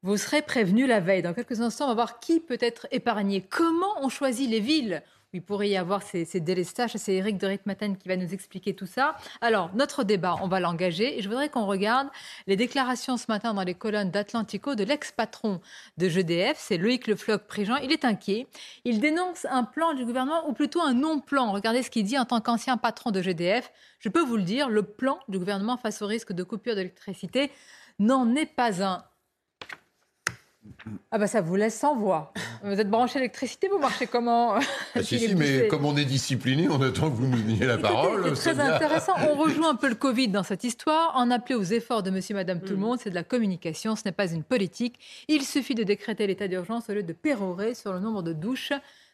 Vous 0.03 0.17
serez 0.19 0.43
prévenu 0.43 0.87
la 0.87 1.01
veille. 1.01 1.23
Dans 1.23 1.33
quelques 1.33 1.61
instants, 1.61 1.87
on 1.87 1.89
va 1.89 1.95
voir 1.95 2.21
qui 2.21 2.41
peut 2.41 2.59
être 2.61 2.87
épargné. 2.91 3.41
Comment 3.41 3.95
on 4.03 4.11
choisit 4.11 4.51
les 4.51 4.61
villes? 4.61 5.03
Il 5.35 5.43
pourrait 5.43 5.69
y 5.69 5.77
avoir 5.77 6.03
ces, 6.03 6.25
ces 6.25 6.41
délestages. 6.41 6.93
C'est 6.97 7.15
Eric 7.15 7.39
de 7.39 7.47
Ritmaten 7.47 7.97
qui 7.99 8.09
va 8.09 8.17
nous 8.17 8.33
expliquer 8.33 8.75
tout 8.75 8.87
ça. 8.87 9.17
Alors, 9.41 9.75
notre 9.75 10.05
débat, 10.05 10.37
on 10.41 10.49
va 10.49 10.61
l'engager. 10.61 11.19
Et 11.19 11.23
je 11.23 11.29
voudrais 11.29 11.49
qu'on 11.49 11.67
regarde 11.67 12.09
les 12.47 12.57
déclarations 12.57 13.17
ce 13.17 13.27
matin 13.29 13.53
dans 13.53 13.65
les 13.65 13.75
colonnes 13.75 14.13
d'Atlantico 14.13 14.77
de 14.77 14.85
l'ex-patron 14.85 15.61
de 15.99 16.09
GDF. 16.09 16.57
C'est 16.59 16.79
Loïc 16.79 17.09
Le 17.09 17.17
Floch-Prigent. 17.17 17.77
Il 17.83 17.91
est 17.91 18.05
inquiet. 18.05 18.47
Il 18.85 19.01
dénonce 19.01 19.45
un 19.51 19.65
plan 19.65 19.93
du 19.93 20.05
gouvernement, 20.05 20.49
ou 20.49 20.53
plutôt 20.53 20.81
un 20.81 20.95
non-plan. 20.95 21.53
Regardez 21.53 21.83
ce 21.83 21.91
qu'il 21.91 22.05
dit 22.05 22.19
en 22.19 22.25
tant 22.25 22.41
qu'ancien 22.41 22.77
patron 22.77 23.11
de 23.11 23.21
GDF. 23.21 23.73
Je 23.99 24.09
peux 24.09 24.23
vous 24.23 24.37
le 24.37 24.45
dire, 24.45 24.71
le 24.71 24.85
plan 24.85 25.19
du 25.29 25.39
gouvernement 25.39 25.77
face 25.77 26.01
au 26.01 26.07
risque 26.07 26.33
de 26.33 26.45
coupure 26.45 26.77
d'électricité 26.77 27.51
n'en 27.99 28.35
est 28.37 28.47
pas 28.47 28.85
un. 28.85 29.05
Ah 31.11 31.19
bah 31.19 31.27
ça 31.27 31.41
vous 31.41 31.57
laisse 31.57 31.79
sans 31.79 31.97
voix. 31.97 32.33
Vous 32.63 32.81
êtes 32.81 32.89
branché 32.89 33.17
à 33.17 33.21
l'électricité, 33.21 33.69
vous 33.69 33.79
marchez 33.79 34.07
comment? 34.07 34.55
Ah, 34.95 35.03
si, 35.03 35.19
si, 35.19 35.35
mais 35.35 35.69
comme 35.69 35.85
on 35.85 35.97
est 35.97 36.05
discipliné, 36.05 36.69
on 36.69 36.81
attend 36.83 37.11
que 37.11 37.17
vous 37.17 37.27
nous 37.27 37.37
donniez 37.37 37.67
la 37.67 37.75
Écoutez, 37.75 37.89
parole. 37.89 38.37
C'est 38.37 38.55
très 38.55 38.61
intéressant. 38.61 39.13
On 39.31 39.35
rejoint 39.43 39.71
un 39.71 39.75
peu 39.75 39.89
le 39.89 39.95
Covid 39.95 40.29
dans 40.29 40.43
cette 40.43 40.65
histoire. 40.65 41.13
En 41.17 41.31
appeler 41.31 41.55
aux 41.55 41.63
efforts 41.63 42.03
de 42.03 42.11
monsieur, 42.11 42.35
madame, 42.35 42.61
tout 42.61 42.73
le 42.73 42.79
monde, 42.79 42.99
c'est 43.01 43.11
de 43.11 43.15
la 43.15 43.23
communication, 43.23 43.97
ce 43.97 44.03
n'est 44.05 44.13
pas 44.13 44.31
une 44.31 44.43
politique. 44.43 44.99
Il 45.29 45.43
suffit 45.43 45.75
de 45.75 45.83
décréter 45.83 46.27
l'état 46.27 46.49
d'urgence 46.49 46.89
au 46.89 46.95
lieu 46.95 47.03
de 47.03 47.13
pérorer 47.13 47.75
sur 47.75 47.93
le 47.93 48.01
nombre 48.01 48.23
de 48.23 48.33
douches 48.33 48.73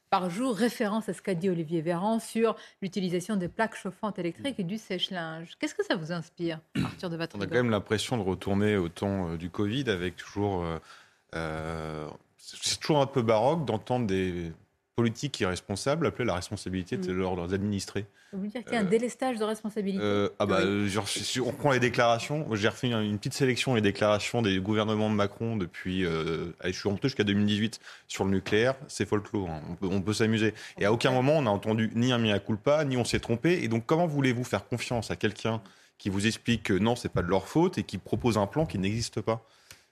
par 0.09 0.31
jour. 0.31 0.57
Référence 0.57 1.09
à 1.09 1.13
ce 1.13 1.23
qu'a 1.23 1.35
dit 1.35 1.51
Olivier 1.51 1.81
Véran 1.81 2.21
sur 2.21 2.57
l'utilisation 2.83 3.37
des 3.37 3.49
plaques 3.49 3.77
chauffantes 3.77 4.19
électriques 4.19 4.59
et 4.59 4.65
du 4.65 4.79
sèche-linge. 4.79 5.57
Qu'est-ce 5.59 5.75
que 5.75 5.85
ça 5.85 5.97
vous 5.97 6.13
inspire, 6.13 6.61
Arthur 6.83 7.11
de 7.11 7.17
On 7.35 7.41
a 7.41 7.47
quand 7.47 7.55
même 7.55 7.71
l'impression 7.71 8.17
de 8.17 8.23
retourner 8.23 8.77
au 8.77 8.89
temps 8.89 9.31
euh, 9.31 9.37
du 9.37 9.51
Covid 9.51 9.89
avec 9.89 10.17
toujours. 10.17 10.65
Euh, 11.35 12.07
euh, 12.07 12.09
c'est 12.39 12.79
toujours 12.81 13.01
un 13.01 13.07
peu 13.07 13.23
baroque 13.23 13.65
d'entendre 13.65 14.07
des 14.07 14.53
politiques 14.97 15.41
irresponsables 15.41 16.07
appeler 16.07 16.27
la 16.27 16.35
responsabilité 16.35 16.99
de 16.99 17.11
Mm. 17.13 17.17
leurs, 17.19 17.35
leurs 17.37 17.55
administrés. 17.55 18.05
Vous 18.33 18.39
voulez 18.39 18.51
dire 18.51 18.63
qu'il 18.65 18.75
y 18.75 18.77
a 18.77 18.81
un 18.81 18.85
délestage 18.85 19.39
de 19.39 19.45
responsabilité 19.45 19.99
Euh, 20.03 20.29
ah 20.39 20.45
bah, 20.47 20.59
euh, 20.61 20.87
genre, 20.89 21.09
si- 21.09 21.41
on 21.41 21.53
prend 21.53 21.73
les 21.73 21.81
déclarations. 21.81 22.47
J'ai 22.55 22.69
refait 22.69 22.89
une, 22.91 23.17
petite 23.19 23.33
sélection 23.33 23.75
des 23.75 23.81
déclarations 23.81 24.43
des 24.43 24.59
gouvernements 24.61 25.09
de 25.09 25.15
Macron 25.15 25.57
depuis. 25.57 26.05
Euh, 26.05 26.53
je 26.65 26.71
suis 26.73 26.89
remonté 26.89 27.09
jusqu'à 27.09 27.25
2018 27.25 27.81
sur 28.09 28.25
le 28.25 28.31
nucléaire. 28.31 28.75
C'est 28.89 29.07
folklore. 29.07 29.49
hein. 29.49 29.63
On 29.71 29.75
peut, 29.75 29.89
on 29.91 30.03
peut 30.03 30.13
s'amuser. 30.13 30.53
Et 30.79 30.85
à 30.85 30.93
aucun 30.93 31.13
moment 31.13 31.39
on 31.39 31.43
n'a 31.43 31.51
entendu 31.51 31.91
ni 31.95 32.13
un 32.13 32.19
mea 32.19 32.39
culpa, 32.39 32.85
ni 32.85 32.97
on 32.99 33.05
s'est 33.05 33.21
trompé. 33.21 33.63
Et 33.65 33.69
donc, 33.69 33.87
comment 33.87 34.07
voulez-vous 34.07 34.45
faire 34.45 34.67
confiance 34.69 35.11
à 35.11 35.17
quelqu'un 35.17 35.63
qui 35.99 36.11
vous 36.11 36.27
explique 36.27 36.65
que 36.65 36.75
non, 36.75 36.95
c'est 36.95 37.09
pas 37.13 37.23
de 37.23 37.29
leur 37.29 37.47
faute 37.49 37.79
et 37.79 37.85
qui 37.85 37.97
propose 37.99 38.37
un 38.39 38.47
plan 38.47 38.67
qui 38.67 38.79
n'existe 38.79 39.21
pas? 39.23 39.45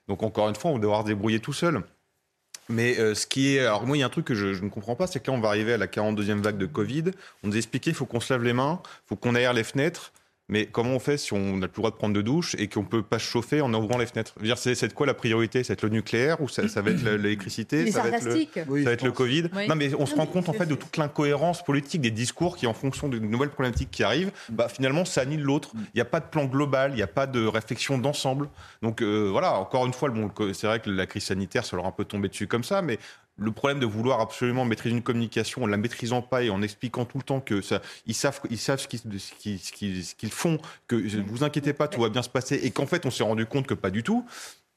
Donc, 0.09 0.23
encore 0.23 0.49
une 0.49 0.57
fois, 0.57 0.71
on 0.71 0.75
va 0.75 0.81
devoir 0.81 1.03
se 1.03 1.07
débrouiller 1.07 1.41
tout 1.41 1.53
seul. 1.53 1.83
Mais 2.69 2.99
euh, 2.99 3.15
ce 3.15 3.27
qui 3.27 3.57
est. 3.57 3.61
Alors, 3.61 3.87
moi, 3.87 3.97
il 3.97 4.01
y 4.01 4.03
a 4.03 4.07
un 4.07 4.11
truc 4.11 4.27
que 4.27 4.35
je, 4.35 4.63
ne 4.63 4.69
comprends 4.69 4.95
pas, 4.95 5.07
c'est 5.07 5.21
que 5.21 5.31
là, 5.31 5.37
on 5.37 5.41
va 5.41 5.49
arriver 5.49 5.73
à 5.73 5.79
la 5.79 5.87
42e 5.87 6.41
vague 6.41 6.59
de 6.59 6.67
Covid. 6.67 7.05
On 7.43 7.49
nous 7.49 7.55
a 7.55 7.57
expliqué 7.57 7.91
qu'il 7.91 7.95
faut 7.95 8.07
qu'on 8.07 8.21
se 8.21 8.33
lave 8.33 8.45
les 8.45 8.53
mains, 8.53 8.81
faut 9.07 9.17
qu'on 9.17 9.35
aère 9.35 9.53
les 9.53 9.65
fenêtres. 9.65 10.13
Mais 10.51 10.67
comment 10.67 10.95
on 10.95 10.99
fait 10.99 11.19
si 11.19 11.35
on 11.35 11.59
n'a 11.59 11.69
plus 11.69 11.81
le 11.81 11.83
droit 11.83 11.91
de 11.91 11.97
prendre 11.97 12.15
de 12.15 12.23
douche 12.23 12.57
et 12.59 12.69
qu'on 12.69 12.83
ne 12.83 12.87
peut 12.87 13.03
pas 13.03 13.19
se 13.19 13.25
chauffer 13.25 13.61
en 13.61 13.73
ouvrant 13.75 13.99
les 13.99 14.07
fenêtres? 14.07 14.35
C'est 14.57 14.95
quoi 14.95 15.07
la 15.07 15.15
priorité? 15.15 15.63
C'est 15.63 15.83
le 15.83 15.91
nucléaire 15.91 16.41
ou 16.41 16.49
ça, 16.49 16.67
ça 16.69 16.81
va 16.81 16.91
être 16.91 17.05
l'électricité? 17.05 17.91
Ça 17.91 18.03
va 18.03 18.09
être 18.09 18.15
le, 18.15 18.21
sarcastique. 18.21 18.51
ça 18.55 18.65
va 18.65 18.93
être 18.93 19.05
le 19.05 19.13
Covid 19.13 19.51
Oui. 19.55 19.69
Non, 19.69 19.77
mais 19.77 19.95
on 19.95 20.07
se 20.07 20.15
rend 20.15 20.27
compte 20.27 20.49
en 20.49 20.55
fait 20.55 20.67
de 20.67 20.75
toute 20.75 20.97
l'incohérence 20.97 21.63
politique 21.63 22.01
des 22.01 22.11
discours 22.11 22.57
qui, 22.57 22.67
en 22.67 22.73
fonction 22.73 23.09
de 23.09 23.19
nouvelles 23.19 23.51
problématiques 23.51 23.91
qui 23.91 24.03
arrivent, 24.03 24.33
bah, 24.49 24.69
finalement, 24.69 25.05
ça 25.05 25.23
annule 25.23 25.43
l'autre. 25.43 25.73
Il 25.75 25.97
n'y 25.97 26.01
a 26.01 26.07
pas 26.07 26.21
de 26.21 26.27
plan 26.27 26.47
global, 26.47 26.93
il 26.93 26.97
n'y 26.97 27.03
a 27.03 27.07
pas 27.07 27.27
de 27.27 27.45
réflexion 27.45 27.99
d'ensemble. 27.99 28.49
Donc 28.83 29.03
euh, 29.03 29.29
voilà, 29.31 29.59
encore 29.59 29.87
une 29.87 29.93
fois, 29.93 30.09
bon, 30.09 30.31
c'est 30.55 30.67
vrai 30.67 30.81
que 30.81 30.89
la 30.89 31.07
crise 31.07 31.25
sanitaire, 31.25 31.67
ça 31.67 31.77
leur 31.77 31.85
a 31.85 31.89
un 31.89 31.93
peu 31.93 32.05
tombé 32.05 32.29
dessus 32.29 32.47
comme 32.47 32.65
ça, 32.65 32.81
mais 32.81 32.99
le 33.39 33.53
problème 33.53 33.79
de 33.79 33.87
vouloir 33.87 34.21
absolument 34.21 34.65
maîtriser 34.65 34.95
une 34.95 35.03
communication 35.03 35.63
en 35.63 35.67
la 35.67 35.77
maîtrisant 35.77 36.23
pas 36.23 36.43
et 36.43 36.51
en 36.51 36.61
expliquant 36.61 37.05
tout 37.05 37.19
le 37.19 37.23
temps 37.25 37.41
que 37.41 37.61
ça, 37.63 37.81
ils 38.07 38.15
savent, 38.15 38.41
ils 38.51 38.59
savent 38.59 38.81
ce 38.81 38.89
qu'ils, 38.89 38.99
ce 39.01 39.33
qu'ils- 39.39 39.59
ce 39.61 39.73
qu'ils- 39.73 40.05
ce 40.05 40.15
qu'ils 40.15 40.31
font, 40.33 40.59
que 40.89 40.97
ne 40.97 41.23
vous 41.23 41.45
inquiétez 41.45 41.73
pas, 41.73 41.87
tout 41.89 42.01
va 42.01 42.09
bien 42.09 42.23
se 42.23 42.29
passer, 42.29 42.57
et 42.57 42.71
qu'en 42.71 42.87
fait 42.87 43.07
on 43.07 43.11
s'est 43.11 43.23
rendu 43.23 43.47
compte 43.47 43.67
que 43.67 43.75
pas 43.75 43.91
du 43.91 44.03
tout. 44.03 44.25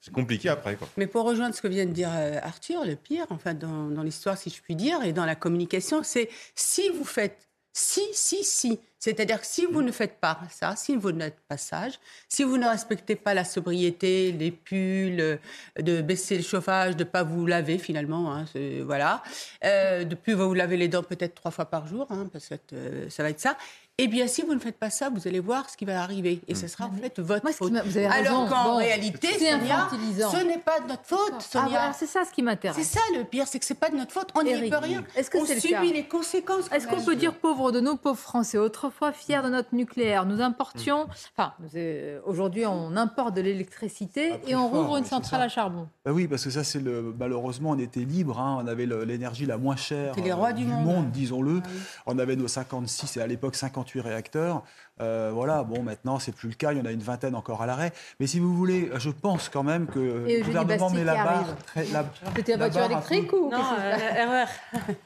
C'est 0.03 0.11
compliqué 0.13 0.49
après. 0.49 0.75
Quoi. 0.77 0.87
Mais 0.97 1.05
pour 1.05 1.25
rejoindre 1.25 1.53
ce 1.53 1.61
que 1.61 1.67
vient 1.67 1.85
de 1.85 1.91
dire 1.91 2.09
euh, 2.11 2.39
Arthur, 2.41 2.83
le 2.85 2.95
pire, 2.95 3.27
enfin, 3.29 3.53
dans, 3.53 3.87
dans 3.87 4.01
l'histoire, 4.01 4.35
si 4.35 4.49
je 4.49 4.59
puis 4.59 4.75
dire, 4.75 5.03
et 5.03 5.13
dans 5.13 5.25
la 5.25 5.35
communication, 5.35 6.01
c'est 6.01 6.27
si 6.55 6.89
vous 6.89 7.03
faites 7.05 7.37
si, 7.73 8.01
si, 8.13 8.43
si. 8.43 8.79
C'est-à-dire 8.99 9.41
que 9.41 9.47
si 9.47 9.65
vous 9.65 9.81
ne 9.81 9.91
faites 9.91 10.19
pas 10.19 10.39
ça, 10.51 10.75
si 10.75 10.95
vous 10.95 11.11
n'êtes 11.11 11.39
pas 11.47 11.57
sage, 11.57 11.93
si 12.29 12.43
vous 12.43 12.57
ne 12.57 12.67
respectez 12.67 13.15
pas 13.15 13.33
la 13.33 13.43
sobriété, 13.43 14.31
les 14.31 14.51
pulls, 14.51 15.19
euh, 15.19 15.37
de 15.79 16.01
baisser 16.01 16.37
le 16.37 16.43
chauffage, 16.43 16.95
de 16.95 17.03
ne 17.03 17.09
pas 17.09 17.23
vous 17.23 17.47
laver 17.47 17.79
finalement, 17.79 18.35
hein, 18.35 18.45
voilà, 18.85 19.23
euh, 19.63 20.03
de 20.03 20.13
plus 20.13 20.33
vous 20.33 20.53
laver 20.53 20.77
les 20.77 20.87
dents 20.87 21.01
peut-être 21.01 21.33
trois 21.33 21.49
fois 21.49 21.65
par 21.65 21.87
jour, 21.87 22.05
hein, 22.11 22.29
parce 22.31 22.49
que 22.49 22.75
euh, 22.75 23.09
ça 23.09 23.23
va 23.23 23.29
être 23.31 23.39
ça. 23.39 23.57
Eh 24.03 24.07
bien, 24.07 24.25
si 24.25 24.41
vous 24.41 24.55
ne 24.55 24.59
faites 24.59 24.77
pas 24.79 24.89
ça, 24.89 25.09
vous 25.09 25.27
allez 25.27 25.39
voir 25.39 25.69
ce 25.69 25.77
qui 25.77 25.85
va 25.85 26.01
arriver. 26.01 26.41
Et 26.47 26.55
ce 26.55 26.67
sera 26.67 26.85
en 26.85 26.91
fait 26.91 27.19
votre 27.19 27.47
faute. 27.51 27.71
Vous 27.85 27.97
avez 27.97 28.07
raison. 28.07 28.29
Alors 28.47 28.49
qu'en 28.49 28.63
Bon, 28.71 28.75
réalité, 28.77 29.27
Sonia, 29.33 29.89
ce 29.91 30.43
n'est 30.43 30.57
pas 30.57 30.79
de 30.79 30.87
notre 30.87 31.05
faute, 31.05 31.33
Ah, 31.35 31.39
Sonia. 31.39 31.67
voilà, 31.69 31.93
c'est 31.93 32.07
ça 32.07 32.25
ce 32.25 32.31
qui 32.31 32.41
m'intéresse. 32.41 32.77
C'est 32.83 32.97
ça 32.97 33.01
le 33.15 33.23
pire, 33.25 33.45
c'est 33.47 33.59
que 33.59 33.65
c'est 33.65 33.75
pas 33.75 33.89
de 33.89 33.95
notre 33.97 34.11
faute. 34.11 34.29
On 34.33 34.41
n'y 34.41 34.69
peut 34.69 34.77
rien. 34.77 35.03
Est-ce 35.15 35.29
que 35.29 35.37
on 35.37 35.45
c'est 35.45 35.53
le 35.55 35.61
subit 35.61 35.93
les 35.93 36.07
conséquences. 36.07 36.71
Est-ce 36.71 36.87
qu'on 36.87 37.03
peut 37.03 37.15
dire 37.15 37.35
pauvres 37.35 37.71
de 37.71 37.79
nos 37.79 37.95
pauvres 37.95 38.17
Français 38.17 38.57
Autrefois 38.57 39.11
fiers 39.11 39.41
de 39.43 39.49
notre 39.49 39.75
nucléaire, 39.75 40.25
nous 40.25 40.41
importions. 40.41 41.07
Enfin, 41.37 41.53
nous, 41.59 41.69
euh, 41.75 42.19
aujourd'hui, 42.25 42.65
on 42.65 42.95
importe 42.97 43.35
de 43.35 43.41
l'électricité 43.41 44.33
et 44.47 44.55
on 44.55 44.67
fort, 44.69 44.81
rouvre 44.81 44.97
une 44.97 45.05
centrale 45.05 45.41
à 45.43 45.49
charbon. 45.49 45.87
Bah 46.05 46.11
oui, 46.11 46.27
parce 46.27 46.43
que 46.43 46.49
ça, 46.49 46.63
c'est 46.63 46.79
le. 46.79 47.13
Malheureusement, 47.19 47.71
on 47.71 47.79
était 47.79 47.99
libre. 47.99 48.39
hein, 48.39 48.59
on 48.63 48.67
avait 48.67 48.87
l'énergie 48.87 49.45
la 49.45 49.57
moins 49.57 49.75
chère 49.75 50.13
C'était 50.15 50.27
les 50.27 50.33
rois 50.33 50.49
euh, 50.49 50.53
du 50.53 50.65
monde. 50.65 51.05
Ah 51.07 51.11
disons-le. 51.13 51.61
On 52.07 52.17
avait 52.17 52.35
nos 52.35 52.47
56 52.47 53.17
et 53.17 53.21
à 53.21 53.27
l'époque 53.27 53.55
58 53.55 53.90
réacteurs. 53.99 54.63
Euh, 55.01 55.31
voilà. 55.33 55.63
Bon, 55.63 55.83
maintenant, 55.83 56.19
c'est 56.19 56.31
plus 56.31 56.49
le 56.49 56.55
cas. 56.55 56.71
Il 56.71 56.77
y 56.77 56.81
en 56.81 56.85
a 56.85 56.91
une 56.91 57.01
vingtaine 57.01 57.35
encore 57.35 57.61
à 57.61 57.65
l'arrêt. 57.65 57.91
Mais 58.19 58.27
si 58.27 58.39
vous 58.39 58.55
voulez, 58.55 58.89
je 58.97 59.09
pense 59.09 59.49
quand 59.49 59.63
même 59.63 59.87
que 59.87 60.27
Et 60.27 60.39
le 60.39 60.45
gouvernement 60.45 60.89
met 60.91 61.03
la 61.03 61.15
barre. 61.15 61.55
Très, 61.65 61.85
la, 61.85 62.05
C'était 62.35 62.53
la 62.53 62.57
la 62.57 62.69
voiture 62.69 62.91
électrique 62.91 63.33
ou 63.33 63.49
Non, 63.49 63.63
euh, 63.79 63.97
c'est 63.97 64.23
RER. 64.25 64.95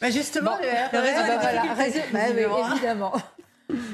Bah 0.00 0.10
justement, 0.10 0.56
Bon, 0.56 0.56
le 0.60 0.68
ah 0.68 1.00
RER, 1.00 1.14
bah 1.28 1.38
voilà, 1.40 1.62
bah 2.12 2.20
oui, 2.34 2.72
évidemment. 2.72 3.12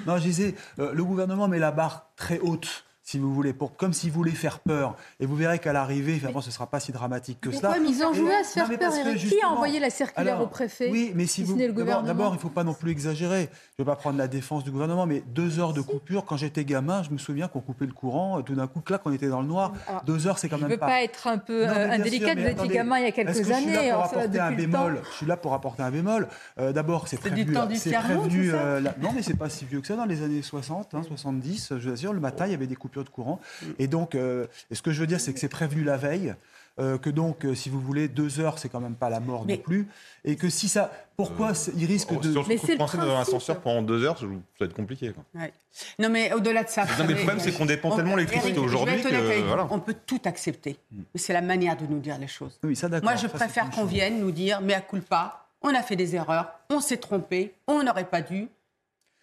Non, 0.06 0.16
je 0.16 0.22
disais, 0.22 0.54
euh, 0.78 0.92
le 0.92 1.04
gouvernement 1.04 1.48
met 1.48 1.58
la 1.58 1.70
barre 1.70 2.10
très 2.16 2.38
haute, 2.38 2.84
si 3.08 3.18
vous 3.18 3.32
voulez, 3.32 3.54
pour, 3.54 3.74
comme 3.74 3.94
s'il 3.94 4.12
voulait 4.12 4.32
faire 4.32 4.58
peur. 4.58 4.94
Et 5.18 5.24
vous 5.24 5.34
verrez 5.34 5.58
qu'à 5.58 5.72
l'arrivée, 5.72 6.18
finalement, 6.18 6.42
ce 6.42 6.48
ne 6.48 6.52
sera 6.52 6.66
pas 6.66 6.78
si 6.78 6.92
dramatique 6.92 7.40
que 7.40 7.50
cela. 7.50 7.74
Ils 7.78 8.04
ont 8.04 8.12
joué 8.12 8.34
à 8.34 8.44
se 8.44 8.52
faire 8.52 8.68
peur, 8.78 8.92
Eric. 8.94 9.16
Qui 9.16 9.40
a 9.42 9.48
envoyé 9.48 9.80
la 9.80 9.88
circulaire 9.88 10.34
Alors, 10.34 10.46
au 10.46 10.50
préfet 10.50 10.90
Oui, 10.92 11.12
mais 11.14 11.24
si 11.24 11.36
si 11.36 11.44
vous. 11.44 11.56
D'abord, 11.56 12.32
il 12.32 12.34
ne 12.34 12.38
faut 12.38 12.50
pas 12.50 12.64
non 12.64 12.74
plus 12.74 12.90
exagérer. 12.90 13.48
Je 13.78 13.82
ne 13.82 13.84
vais 13.86 13.90
pas 13.90 13.96
prendre 13.96 14.18
la 14.18 14.28
défense 14.28 14.62
du 14.62 14.70
gouvernement, 14.70 15.06
mais 15.06 15.22
deux 15.28 15.58
heures 15.58 15.72
de 15.72 15.80
coupure, 15.80 16.26
quand 16.26 16.36
j'étais 16.36 16.66
gamin, 16.66 17.02
je 17.02 17.08
me 17.08 17.16
souviens 17.16 17.48
qu'on 17.48 17.60
coupait 17.60 17.86
le 17.86 17.94
courant, 17.94 18.42
tout 18.42 18.54
d'un 18.54 18.66
coup, 18.66 18.82
clac, 18.82 19.00
on 19.06 19.12
était 19.12 19.28
dans 19.28 19.40
le 19.40 19.48
noir. 19.48 19.72
Alors, 19.86 20.04
deux 20.04 20.26
heures, 20.26 20.38
c'est 20.38 20.50
quand 20.50 20.56
Je 20.58 20.62
même 20.64 20.70
ne 20.72 20.74
veux 20.74 20.80
pas 20.80 21.02
être 21.02 21.28
un 21.28 21.38
peu 21.38 21.64
Non, 21.64 21.72
euh, 21.72 21.90
indélicate, 21.92 22.38
vous 22.38 22.46
étiez 22.46 22.68
gamin 22.68 22.98
il 22.98 23.04
y 23.04 23.06
a 23.06 23.12
quelques 23.12 23.28
que 23.32 23.38
je 23.38 23.42
suis 23.42 23.54
années. 23.54 23.88
là 23.88 23.94
pour 23.94 24.00
va 24.00 24.04
apporter 24.04 24.38
un 24.38 24.52
bémol. 24.52 25.00
Je 25.10 25.16
suis 25.16 25.26
là 25.26 25.36
pour 25.38 25.54
apporter 25.54 25.82
un 25.82 25.90
bémol. 25.90 26.28
Euh, 26.60 26.72
D'abord, 26.72 27.08
c'est 27.08 27.16
C'est 27.16 27.20
prévenu. 27.22 27.46
du 27.46 27.52
temps 27.54 27.64
du 27.64 27.76
c'est 27.76 27.88
c'est 27.88 27.96
euh, 27.96 28.82
Non, 29.00 29.12
mais 29.14 29.22
c'est 29.22 29.38
pas 29.38 29.48
si 29.48 29.64
vieux 29.64 29.80
que 29.80 29.86
ça. 29.86 29.96
Dans 29.96 30.04
les 30.04 30.22
années 30.22 30.42
60, 30.42 30.94
hein, 30.94 31.02
70, 31.02 31.72
je 31.78 31.88
vous 31.88 31.94
assure, 31.94 32.12
le 32.12 32.20
matin, 32.20 32.44
il 32.44 32.50
y 32.50 32.54
avait 32.54 32.66
des 32.66 32.76
coupures 32.76 32.97
de 33.04 33.08
courant. 33.10 33.40
Et 33.78 33.86
donc, 33.86 34.14
euh, 34.14 34.46
et 34.70 34.74
ce 34.74 34.82
que 34.82 34.90
je 34.92 35.00
veux 35.00 35.06
dire, 35.06 35.20
c'est 35.20 35.32
que 35.32 35.40
c'est 35.40 35.48
prévenu 35.48 35.84
la 35.84 35.96
veille. 35.96 36.34
euh, 36.80 36.96
que 36.96 37.10
donc, 37.10 37.44
euh, 37.44 37.56
si 37.56 37.70
vous 37.70 37.80
voulez, 37.80 38.06
deux 38.06 38.38
heures, 38.38 38.60
c'est 38.60 38.68
quand 38.68 38.78
même 38.78 38.94
pas 38.94 39.10
la 39.10 39.18
mort 39.18 39.44
Mais- 39.44 39.56
non 39.56 39.62
plus, 39.64 39.88
et 40.24 40.36
que 40.36 40.48
si 40.48 40.68
ça, 40.68 40.92
pourquoi 41.16 41.52
c'est- 41.52 41.72
il 41.76 41.86
risque 41.86 42.10
Oh, 42.12 42.20
de. 42.20 42.30
Si 42.30 42.38
on 42.38 42.44
se 42.44 42.48
Mais 42.48 42.76
coincé 42.76 42.96
dans 42.98 43.16
un 43.16 43.20
ascenseur 43.20 43.58
pendant 43.60 43.82
deux 43.82 44.04
heures, 44.04 44.16
ça 44.16 44.26
va 44.60 44.66
être 44.66 44.74
compliqué. 44.74 45.10
quoi. 45.12 45.24
Ouais. 45.34 45.52
Non, 45.98 46.08
mais 46.08 46.32
au-delà 46.32 46.62
de 46.62 46.68
ça. 46.68 46.84
Non, 46.84 46.90
mais 47.00 47.14
le 47.14 47.16
problème, 47.16 47.40
c'est 47.40 47.50
qu'on 47.50 47.66
dépend 47.66 47.90
on- 47.90 47.96
tellement 47.96 48.12
de 48.12 48.18
l'électricité 48.18 48.60
aujourd'hui 48.60 49.02
que, 49.02 49.42
voilà. 49.48 49.66
On 49.72 49.80
peut 49.80 49.96
tout 50.06 50.20
accepter. 50.24 50.78
Mais 50.92 51.04
c'est 51.16 51.32
la 51.32 51.42
manière 51.42 51.76
de 51.76 51.84
nous 51.84 51.98
dire 51.98 52.16
les 52.16 52.28
choses. 52.28 52.60
Oui, 52.62 52.76
ça 52.76 52.88
d'accord. 52.88 53.10
Moi, 53.10 53.16
je 53.16 53.22
ça, 53.26 53.28
préfère 53.30 53.70
qu'on 53.70 53.84
vienne 53.84 54.20
nous 54.20 54.30
dire, 54.30 54.60
mais 54.60 54.74
à 54.74 54.80
culpa, 54.80 55.46
on 55.62 55.74
a 55.74 55.82
fait 55.82 55.96
des 55.96 56.14
erreurs, 56.14 56.46
on 56.70 56.78
s'est 56.78 56.98
trompé, 56.98 57.54
on 57.66 57.82
n'aurait 57.82 58.04
pas 58.08 58.22
dû. 58.22 58.46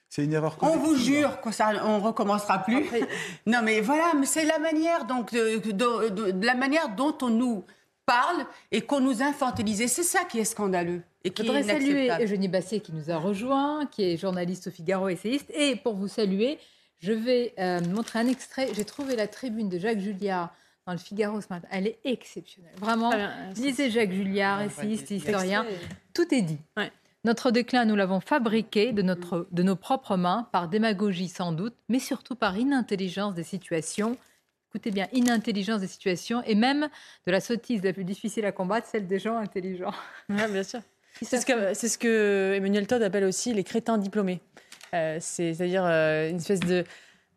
C'est 0.09 0.23
une 0.23 0.33
erreur 0.33 0.57
On 0.61 0.77
vous 0.77 0.95
jure 0.95 1.41
que 1.41 1.51
ça, 1.51 1.71
on 1.83 1.99
recommencera 1.99 2.59
plus. 2.63 2.85
Non, 3.45 3.59
mais 3.63 3.81
voilà, 3.81 4.13
mais 4.17 4.25
c'est 4.25 4.45
la 4.45 4.59
manière 4.59 5.05
donc 5.05 5.33
de, 5.33 5.57
de- 5.59 6.09
de- 6.09 6.31
de 6.31 6.45
la 6.45 6.55
manière 6.55 6.89
dont 6.95 7.15
on 7.21 7.29
nous 7.29 7.63
parle 8.05 8.45
et 8.71 8.81
qu'on 8.81 8.99
nous 9.01 9.21
infantilise. 9.21 9.85
C'est 9.91 10.03
ça 10.03 10.23
qui 10.23 10.39
est 10.39 10.45
scandaleux 10.45 11.01
et 11.23 11.29
Je 11.29 11.33
qui 11.33 11.41
est 11.41 11.45
voudrais 11.45 11.63
saluer 11.63 11.89
inacceptable. 12.05 12.23
Eugénie 12.23 12.47
Bassier 12.47 12.79
qui 12.79 12.93
nous 12.93 13.09
a 13.11 13.17
rejoint, 13.17 13.85
qui 13.87 14.03
est 14.03 14.17
journaliste 14.17 14.67
au 14.67 14.71
Figaro, 14.71 15.09
essayiste. 15.09 15.49
Et 15.53 15.75
pour 15.75 15.95
vous 15.95 16.07
saluer, 16.07 16.59
je 16.99 17.11
vais 17.11 17.53
euh, 17.59 17.81
montrer 17.81 18.19
un 18.19 18.27
extrait. 18.27 18.69
J'ai 18.73 18.85
trouvé 18.85 19.15
la 19.15 19.27
tribune 19.27 19.67
de 19.69 19.79
Jacques 19.79 19.99
Julliard 19.99 20.53
dans 20.85 20.93
le 20.93 20.99
Figaro 20.99 21.41
ce 21.41 21.47
matin. 21.49 21.67
Elle 21.71 21.87
est 21.87 21.97
exceptionnelle. 22.05 22.71
Vraiment, 22.79 23.09
bien. 23.09 23.33
lisez 23.55 23.89
Jacques 23.89 24.11
Julliard, 24.11 24.61
essayiste, 24.61 25.09
historien. 25.11 25.65
Tout 26.13 26.33
est 26.33 26.41
dit. 26.43 26.59
Ouais. 26.77 26.91
Notre 27.25 27.49
déclin, 27.49 27.85
nous 27.85 27.95
l'avons 27.95 28.19
fabriqué 28.19 28.93
de, 28.93 29.01
notre, 29.01 29.47
de 29.51 29.63
nos 29.63 29.75
propres 29.75 30.15
mains, 30.15 30.47
par 30.51 30.67
démagogie 30.67 31.27
sans 31.27 31.53
doute, 31.53 31.73
mais 31.89 31.97
surtout 31.97 32.35
par 32.35 32.55
inintelligence 32.55 33.33
des 33.33 33.41
situations. 33.41 34.15
écoutez 34.69 34.91
bien, 34.91 35.07
inintelligence 35.11 35.81
des 35.81 35.87
situations 35.87 36.43
et 36.43 36.53
même 36.53 36.87
de 37.25 37.31
la 37.31 37.39
sottise 37.39 37.83
la 37.83 37.93
plus 37.93 38.03
difficile 38.03 38.45
à 38.45 38.51
combattre, 38.51 38.85
celle 38.85 39.07
des 39.07 39.17
gens 39.17 39.37
intelligents. 39.37 39.93
Ouais, 40.29 40.47
bien 40.47 40.61
sûr. 40.61 40.81
C'est 41.21 41.39
ce, 41.39 41.45
que, 41.47 41.73
c'est 41.73 41.87
ce 41.87 41.97
que 41.97 42.55
Emmanuel 42.57 42.87
Todd 42.87 43.01
appelle 43.01 43.23
aussi 43.23 43.53
les 43.53 43.63
crétins 43.63 43.97
diplômés. 43.97 44.41
Euh, 44.93 45.17
c'est, 45.21 45.53
c'est-à-dire 45.53 45.85
euh, 45.85 46.29
une 46.29 46.35
espèce 46.35 46.59
de. 46.59 46.83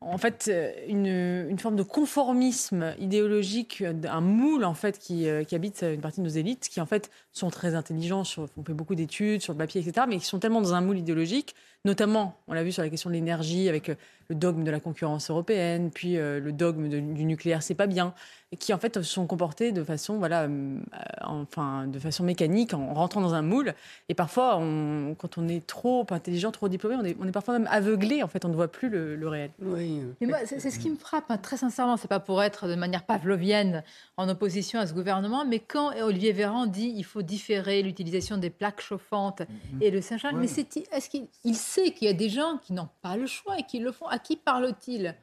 En 0.00 0.16
fait, 0.16 0.48
euh, 0.48 0.72
une, 0.86 1.58
forme 1.58 1.74
de 1.74 1.82
conformisme 1.82 2.94
idéologique, 3.00 3.82
un 3.82 4.20
moule 4.20 4.64
en 4.64 4.74
fait 4.74 4.96
qui, 4.98 5.28
euh, 5.28 5.42
qui 5.42 5.56
habite 5.56 5.82
une 5.82 6.00
partie 6.00 6.20
de 6.20 6.26
nos 6.26 6.32
élites, 6.32 6.68
qui 6.68 6.80
en 6.80 6.86
fait 6.86 7.10
sont 7.32 7.50
très 7.50 7.74
intelligents, 7.74 8.22
sur, 8.22 8.48
on 8.56 8.62
fait 8.62 8.74
beaucoup 8.74 8.94
d'études 8.94 9.42
sur 9.42 9.52
le 9.54 9.58
papier, 9.58 9.80
etc., 9.80 10.06
mais 10.08 10.18
qui 10.18 10.26
sont 10.26 10.38
tellement 10.38 10.60
dans 10.60 10.74
un 10.74 10.80
moule 10.80 10.98
idéologique, 10.98 11.56
notamment, 11.84 12.34
on 12.48 12.54
l'a 12.54 12.64
vu 12.64 12.72
sur 12.72 12.82
la 12.82 12.88
question 12.90 13.10
de 13.10 13.14
l'énergie, 13.14 13.68
avec 13.68 13.88
euh, 13.88 13.94
le 14.30 14.34
dogme 14.34 14.62
de 14.62 14.70
la 14.70 14.78
concurrence 14.80 15.30
européenne, 15.30 15.90
puis 15.90 16.18
euh, 16.18 16.38
le 16.38 16.52
dogme 16.52 16.88
de- 16.90 17.00
du 17.00 17.24
nucléaire, 17.24 17.62
c'est 17.62 17.74
pas 17.74 17.86
bien, 17.86 18.12
et 18.52 18.56
qui 18.56 18.74
en 18.74 18.78
fait 18.78 18.96
se 18.96 19.02
sont 19.02 19.26
comportés 19.26 19.72
de 19.72 19.82
façon, 19.82 20.18
voilà, 20.18 20.42
euh, 20.42 20.78
enfin, 21.22 21.86
de 21.86 21.98
façon 21.98 22.24
mécanique, 22.24 22.74
en 22.74 22.92
rentrant 22.92 23.22
dans 23.22 23.32
un 23.32 23.40
moule. 23.42 23.72
Et 24.10 24.14
parfois, 24.14 24.58
on- 24.58 25.14
quand 25.16 25.38
on 25.38 25.48
est 25.48 25.66
trop 25.66 26.06
intelligent, 26.10 26.50
trop 26.50 26.68
diplômé, 26.68 26.96
on 27.00 27.04
est, 27.04 27.16
on 27.20 27.26
est 27.26 27.32
parfois 27.32 27.58
même 27.58 27.68
aveuglé. 27.70 28.22
En 28.22 28.28
fait, 28.28 28.44
on 28.44 28.48
ne 28.48 28.54
voit 28.54 28.68
plus 28.68 28.88
le, 28.90 29.16
le 29.16 29.28
réel. 29.28 29.50
Oui. 29.62 30.02
Mais 30.20 30.26
moi, 30.26 30.38
c'est 30.44 30.60
ce 30.70 30.78
qui 30.78 30.90
me 30.90 30.96
frappe, 30.96 31.24
hein, 31.30 31.38
très 31.38 31.56
sincèrement. 31.56 31.96
C'est 31.96 32.08
pas 32.08 32.20
pour 32.20 32.42
être 32.42 32.68
de 32.68 32.74
manière 32.74 33.04
pavlovienne 33.04 33.82
en 34.18 34.28
opposition 34.28 34.78
à 34.78 34.86
ce 34.86 34.92
gouvernement, 34.92 35.44
mais 35.46 35.58
quand 35.58 35.92
Olivier 36.02 36.32
Véran 36.32 36.66
dit 36.66 36.92
il 36.96 37.04
faut 37.04 37.22
différer 37.22 37.82
l'utilisation 37.82 38.36
des 38.36 38.50
plaques 38.50 38.80
chauffantes 38.82 39.42
et 39.80 39.90
le 39.90 40.00
Saint-Charles, 40.02 40.34
Ouais. 40.34 40.42
mais 40.42 40.46
c'est 40.48 40.76
est-ce 40.92 41.08
qu'il 41.08 41.26
il 41.44 41.54
sait 41.68 41.90
qu'il 41.92 42.06
y 42.06 42.10
a 42.10 42.14
des 42.14 42.28
gens 42.30 42.58
qui 42.58 42.72
n'ont 42.72 42.88
pas 43.02 43.16
le 43.16 43.26
choix 43.26 43.58
et 43.58 43.62
qui 43.62 43.78
le 43.78 43.92
font 43.92 44.06
À 44.06 44.18
qui 44.18 44.36
parle-t-il 44.36 45.14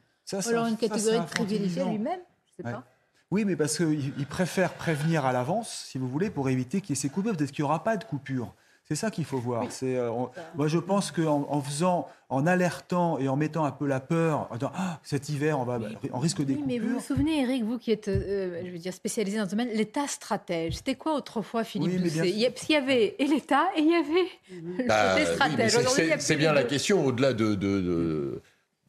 alors 0.46 0.64
un- 0.64 0.68
une 0.70 0.76
catégorie 0.76 1.24
privilégiée 1.26 1.84
lui-même 1.84 2.20
Je 2.46 2.62
sais 2.62 2.66
Ouais. 2.66 2.72
pas. 2.72 2.84
Oui, 3.30 3.44
mais 3.44 3.56
parce 3.56 3.76
qu'ils 3.76 4.12
ils 4.18 4.26
préfèrent 4.26 4.74
prévenir 4.74 5.24
à 5.26 5.32
l'avance, 5.32 5.68
si 5.90 5.98
vous 5.98 6.08
voulez, 6.08 6.30
pour 6.30 6.48
éviter 6.48 6.80
qu'il 6.80 6.90
y 6.90 6.92
ait 6.98 7.00
ces 7.00 7.08
coupures. 7.08 7.36
Peut-être 7.36 7.50
qu'il 7.52 7.62
n'y 7.64 7.68
aura 7.68 7.82
pas 7.84 7.96
de 7.96 8.04
coupure. 8.04 8.54
C'est 8.88 8.94
ça 8.94 9.10
qu'il 9.10 9.24
faut 9.24 9.38
voir. 9.38 9.64
C'est, 9.70 9.96
euh, 9.96 10.10
on- 10.12 10.30
moi, 10.54 10.68
je 10.68 10.78
pense 10.78 11.10
qu'en 11.10 11.44
en 11.50 11.60
faisant, 11.60 12.06
en 12.28 12.46
alertant 12.46 13.18
et 13.18 13.28
en 13.28 13.34
mettant 13.34 13.64
un 13.64 13.72
peu 13.72 13.84
la 13.86 13.98
peur, 13.98 14.46
en 14.50 14.54
disant, 14.56 14.70
Ah, 14.76 15.00
cet 15.02 15.28
hiver, 15.28 15.58
on, 15.58 15.64
va, 15.64 15.80
on 16.12 16.18
risque 16.20 16.42
des 16.42 16.54
Oui, 16.54 16.62
mais 16.66 16.78
vous 16.78 16.94
vous 16.94 17.00
souvenez, 17.00 17.42
Eric, 17.42 17.64
vous 17.64 17.78
qui 17.78 17.90
êtes, 17.90 18.06
euh, 18.06 18.62
je 18.64 18.70
veux 18.70 18.78
dire, 18.78 18.92
spécialisé 18.92 19.38
dans 19.38 19.46
ce 19.46 19.50
domaine, 19.50 19.70
l'État 19.74 20.06
stratège. 20.06 20.74
C'était 20.76 20.94
quoi 20.94 21.16
autrefois, 21.16 21.64
Philippe 21.64 21.90
Oui, 21.94 21.98
Doucet? 21.98 22.30
Il 22.30 22.38
y 22.38 22.46
a- 22.46 22.50
Parce 22.50 22.64
qu'il 22.66 22.74
y 22.74 22.78
avait 22.78 23.16
et 23.18 23.26
l'État 23.26 23.64
et 23.76 23.80
il 23.80 23.90
y 23.90 23.94
avait 23.94 24.28
le 24.78 24.86
Bah, 24.86 25.14
côté 25.16 25.26
stratège. 25.34 26.18
c'est- 26.20 26.36
bien 26.36 26.52
la 26.52 26.62
question 26.64 27.04
au-delà 27.04 27.32
de, 27.32 27.54
de, 27.56 27.80
de- 27.80 28.42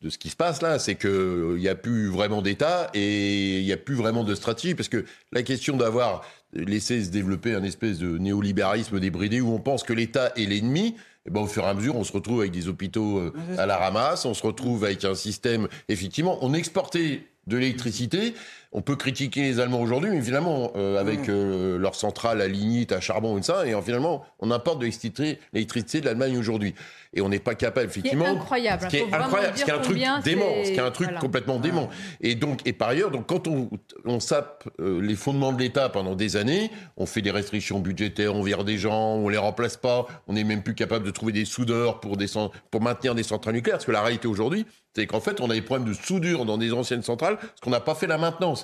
de 0.03 0.09
ce 0.11 0.19
qui 0.19 0.29
se 0.29 0.35
passe 0.35 0.61
là, 0.61 0.77
c'est 0.77 0.93
qu'il 0.93 1.55
n'y 1.57 1.67
a 1.67 1.73
plus 1.73 2.07
vraiment 2.09 2.43
d'État 2.43 2.91
et 2.93 3.59
il 3.61 3.65
n'y 3.65 3.73
a 3.73 3.77
plus 3.77 3.95
vraiment 3.95 4.23
de 4.23 4.35
stratégie 4.35 4.75
parce 4.75 4.89
que 4.89 5.05
la 5.31 5.41
question 5.41 5.75
d'avoir 5.75 6.23
laissé 6.53 7.03
se 7.03 7.09
développer 7.09 7.53
un 7.55 7.63
espèce 7.63 7.99
de 7.99 8.17
néolibéralisme 8.17 8.99
débridé 8.99 9.41
où 9.41 9.53
on 9.53 9.59
pense 9.59 9.83
que 9.83 9.93
l'État 9.93 10.31
est 10.35 10.45
l'ennemi, 10.45 10.95
eh 11.25 11.29
ben, 11.29 11.41
au 11.41 11.47
fur 11.47 11.63
et 11.63 11.67
à 11.67 11.73
mesure, 11.73 11.95
on 11.95 12.03
se 12.03 12.13
retrouve 12.13 12.39
avec 12.39 12.51
des 12.51 12.67
hôpitaux 12.69 13.19
euh, 13.19 13.33
à 13.57 13.65
la 13.65 13.77
ramasse, 13.77 14.25
on 14.25 14.33
se 14.33 14.45
retrouve 14.45 14.85
avec 14.85 15.03
un 15.03 15.15
système, 15.15 15.67
effectivement, 15.89 16.37
on 16.41 16.53
exportait 16.53 17.23
de 17.47 17.57
l'électricité. 17.57 18.33
On 18.73 18.81
peut 18.81 18.95
critiquer 18.95 19.41
les 19.43 19.59
Allemands 19.59 19.81
aujourd'hui, 19.81 20.09
mais 20.11 20.21
finalement, 20.21 20.71
euh, 20.75 20.99
avec 20.99 21.29
euh, 21.29 21.77
leur 21.77 21.95
centrale 21.95 22.41
à 22.41 22.47
lignite, 22.47 22.91
à 22.91 22.99
charbon 22.99 23.37
et 23.37 23.41
ça, 23.41 23.65
et 23.65 23.73
euh, 23.73 23.81
finalement, 23.81 24.25
on 24.39 24.51
importe 24.51 24.79
de 24.79 24.85
l'électricité 24.85 26.01
de 26.01 26.05
l'Allemagne 26.05 26.37
aujourd'hui. 26.37 26.75
Et 27.13 27.21
on 27.21 27.29
n'est 27.29 27.39
pas 27.39 27.55
capable, 27.55 27.89
qui 27.89 27.99
est 27.99 28.01
effectivement. 28.01 28.25
incroyable, 28.25 28.83
Ce 28.83 28.87
qui 28.89 28.97
faut 28.97 29.07
est 29.07 29.13
incroyable, 29.13 29.57
ce 29.57 29.63
qui 29.63 29.69
est 29.69 29.73
un 29.73 29.79
truc 29.79 29.97
dément, 29.97 30.15
c'est- 30.23 30.65
ce 30.65 30.71
qui 30.71 30.77
est 30.77 30.81
un 30.81 30.91
truc 30.91 31.07
voilà. 31.07 31.19
complètement 31.21 31.59
dément. 31.59 31.89
Et 32.21 32.35
donc, 32.35 32.59
et 32.65 32.73
par 32.73 32.89
ailleurs, 32.89 33.09
donc 33.11 33.27
quand 33.27 33.47
on, 33.47 33.69
on 34.05 34.19
sape 34.19 34.67
euh, 34.79 35.01
les 35.01 35.15
fondements 35.15 35.53
de 35.53 35.59
l'État 35.59 35.89
pendant 35.89 36.15
des 36.15 36.35
années, 36.35 36.69
on 36.97 37.05
fait 37.05 37.21
des 37.21 37.31
restrictions 37.31 37.79
budgétaires, 37.79 38.35
on 38.35 38.43
vire 38.43 38.63
des 38.65 38.77
gens, 38.77 39.15
on 39.15 39.29
les 39.29 39.37
remplace 39.37 39.77
pas, 39.77 40.05
on 40.27 40.33
n'est 40.33 40.43
même 40.43 40.61
plus 40.63 40.75
capable 40.75 41.05
de 41.05 41.11
trouver 41.11 41.31
des 41.31 41.45
soudeurs 41.45 41.99
pour, 41.99 42.17
des, 42.17 42.27
pour 42.69 42.81
maintenir 42.81 43.15
des 43.15 43.23
centrales 43.23 43.53
nucléaires. 43.55 43.77
Parce 43.77 43.85
que 43.85 43.91
la 43.91 44.01
réalité 44.01 44.27
aujourd'hui, 44.27 44.65
c'est 44.95 45.05
qu'en 45.05 45.19
fait, 45.21 45.39
on 45.41 45.49
a 45.49 45.53
des 45.53 45.61
problèmes 45.61 45.87
de 45.87 45.93
soudure 45.93 46.43
dans 46.45 46.57
des 46.57 46.73
anciennes 46.73 47.03
centrales 47.03 47.37
parce 47.37 47.59
qu'on 47.61 47.69
n'a 47.69 47.79
pas 47.79 47.93
fait 47.95 48.07
la 48.07 48.17
maintenance. 48.17 48.56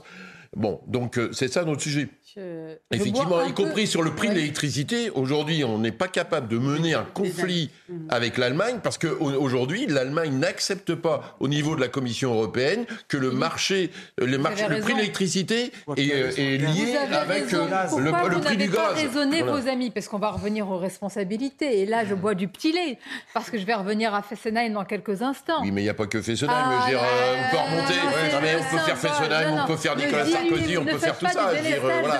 Bon, 0.55 0.81
donc 0.87 1.17
euh, 1.17 1.31
c'est 1.33 1.51
ça 1.51 1.65
notre 1.65 1.81
sujet. 1.81 2.09
Je- 2.35 2.75
je 2.91 2.97
Effectivement, 2.97 3.43
y 3.43 3.53
peu- 3.53 3.63
compris 3.63 3.85
sur 3.85 4.01
le 4.01 4.09
prix 4.15 4.29
de 4.29 4.33
l'électricité, 4.33 5.11
aujourd'hui, 5.11 5.63
on 5.63 5.77
n'est 5.77 5.91
pas 5.91 6.07
capable 6.07 6.47
de 6.47 6.57
mener 6.57 6.95
un 6.95 7.03
conflit 7.03 7.69
avec 8.09 8.39
l'Allemagne 8.39 8.77
parce 8.81 8.97
qu'aujourd'hui, 8.97 9.85
l'Allemagne 9.85 10.31
n'accepte 10.39 10.95
pas 10.95 11.35
au 11.39 11.47
niveau 11.47 11.75
de 11.75 11.81
la 11.81 11.89
Commission 11.89 12.33
européenne 12.33 12.85
que 13.07 13.17
le 13.17 13.29
marché, 13.29 13.91
euh, 14.19 14.25
le, 14.25 14.37
marché, 14.39 14.63
avez 14.63 14.77
le 14.77 14.81
prix 14.81 14.93
de 14.93 14.97
l'électricité 14.97 15.71
est, 15.95 16.11
euh, 16.11 16.31
est 16.35 16.57
lié 16.57 16.97
avec 16.97 17.43
raison. 17.43 17.67
euh, 17.71 17.99
le, 17.99 18.09
Pourquoi 18.09 18.29
le 18.29 18.35
vous 18.35 18.41
prix 18.41 18.57
n'avez 18.57 18.67
du 18.69 18.75
pas 18.75 18.93
gaz. 18.95 19.03
raisonné 19.03 19.43
Voilà. 19.43 19.61
vos 19.61 19.67
amis? 19.69 19.91
Parce 19.91 20.07
qu'on 20.07 20.17
va 20.17 20.31
revenir 20.31 20.67
aux 20.69 20.79
responsabilités. 20.79 21.81
Et 21.81 21.85
là, 21.85 22.03
je 22.03 22.15
bois 22.15 22.33
du 22.33 22.47
petit 22.47 22.71
lait. 22.71 22.97
Parce 23.35 23.51
que 23.51 23.59
je 23.59 23.65
vais 23.65 23.75
revenir 23.75 24.15
à 24.15 24.23
Fessenheim 24.23 24.73
dans 24.73 24.85
quelques 24.85 25.21
instants. 25.21 25.61
Oui, 25.61 25.69
mais 25.71 25.81
il 25.81 25.85
n'y 25.85 25.89
a 25.91 25.93
pas 25.93 26.07
que 26.07 26.19
Fessenheim. 26.19 26.51
Ah, 26.55 26.79
je 26.79 26.85
veux 26.85 26.89
dire, 26.97 27.03
euh, 27.03 27.35
on 27.37 27.51
peut 27.51 27.61
remonter. 27.61 27.93
Non, 28.33 28.39
mais 28.41 28.55
on 28.55 28.71
peut 28.75 28.83
faire. 28.83 28.97
Fessenheim, 28.97 29.59
on 29.63 29.67
peut 29.67 29.77
faire 29.77 29.95
Nicolas 29.95 30.25
Sarkozy, 30.25 30.77
on 30.79 30.85
peut 30.85 30.97
faire 30.97 31.17
tout 31.19 31.27
ça. 31.27 31.51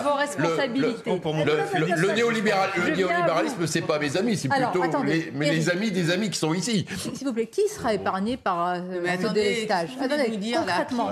Vos 0.03 0.13
responsabilités. 0.15 1.09
Le, 1.09 1.15
le- 1.15 1.79
le- 1.79 1.85
le- 1.95 2.01
le 2.07 2.11
néolibéral- 2.13 2.69
le 2.75 2.81
Je 2.83 2.91
viens 2.91 3.07
à 3.07 3.09
vous. 3.09 3.13
néolibéralisme, 3.13 3.67
c'est 3.67 3.81
pas 3.81 3.99
mes 3.99 4.15
amis, 4.17 4.37
c'est 4.37 4.49
plutôt 4.49 4.83
attendez, 4.83 5.13
les, 5.25 5.31
mais 5.31 5.51
les 5.51 5.67
Eric. 5.69 5.77
amis 5.77 5.91
des 5.91 6.11
amis 6.11 6.29
qui 6.29 6.37
sont 6.39 6.53
ici. 6.53 6.85
S'il 7.13 7.27
vous 7.27 7.33
plaît, 7.33 7.47
qui 7.47 7.67
sera 7.69 7.93
épargné 7.93 8.37
par 8.37 8.67
euh, 8.69 8.79
ce 9.03 9.07
attendez, 9.09 9.41
délestage 9.41 9.89
là 9.97 10.59
concrètement. 10.59 11.09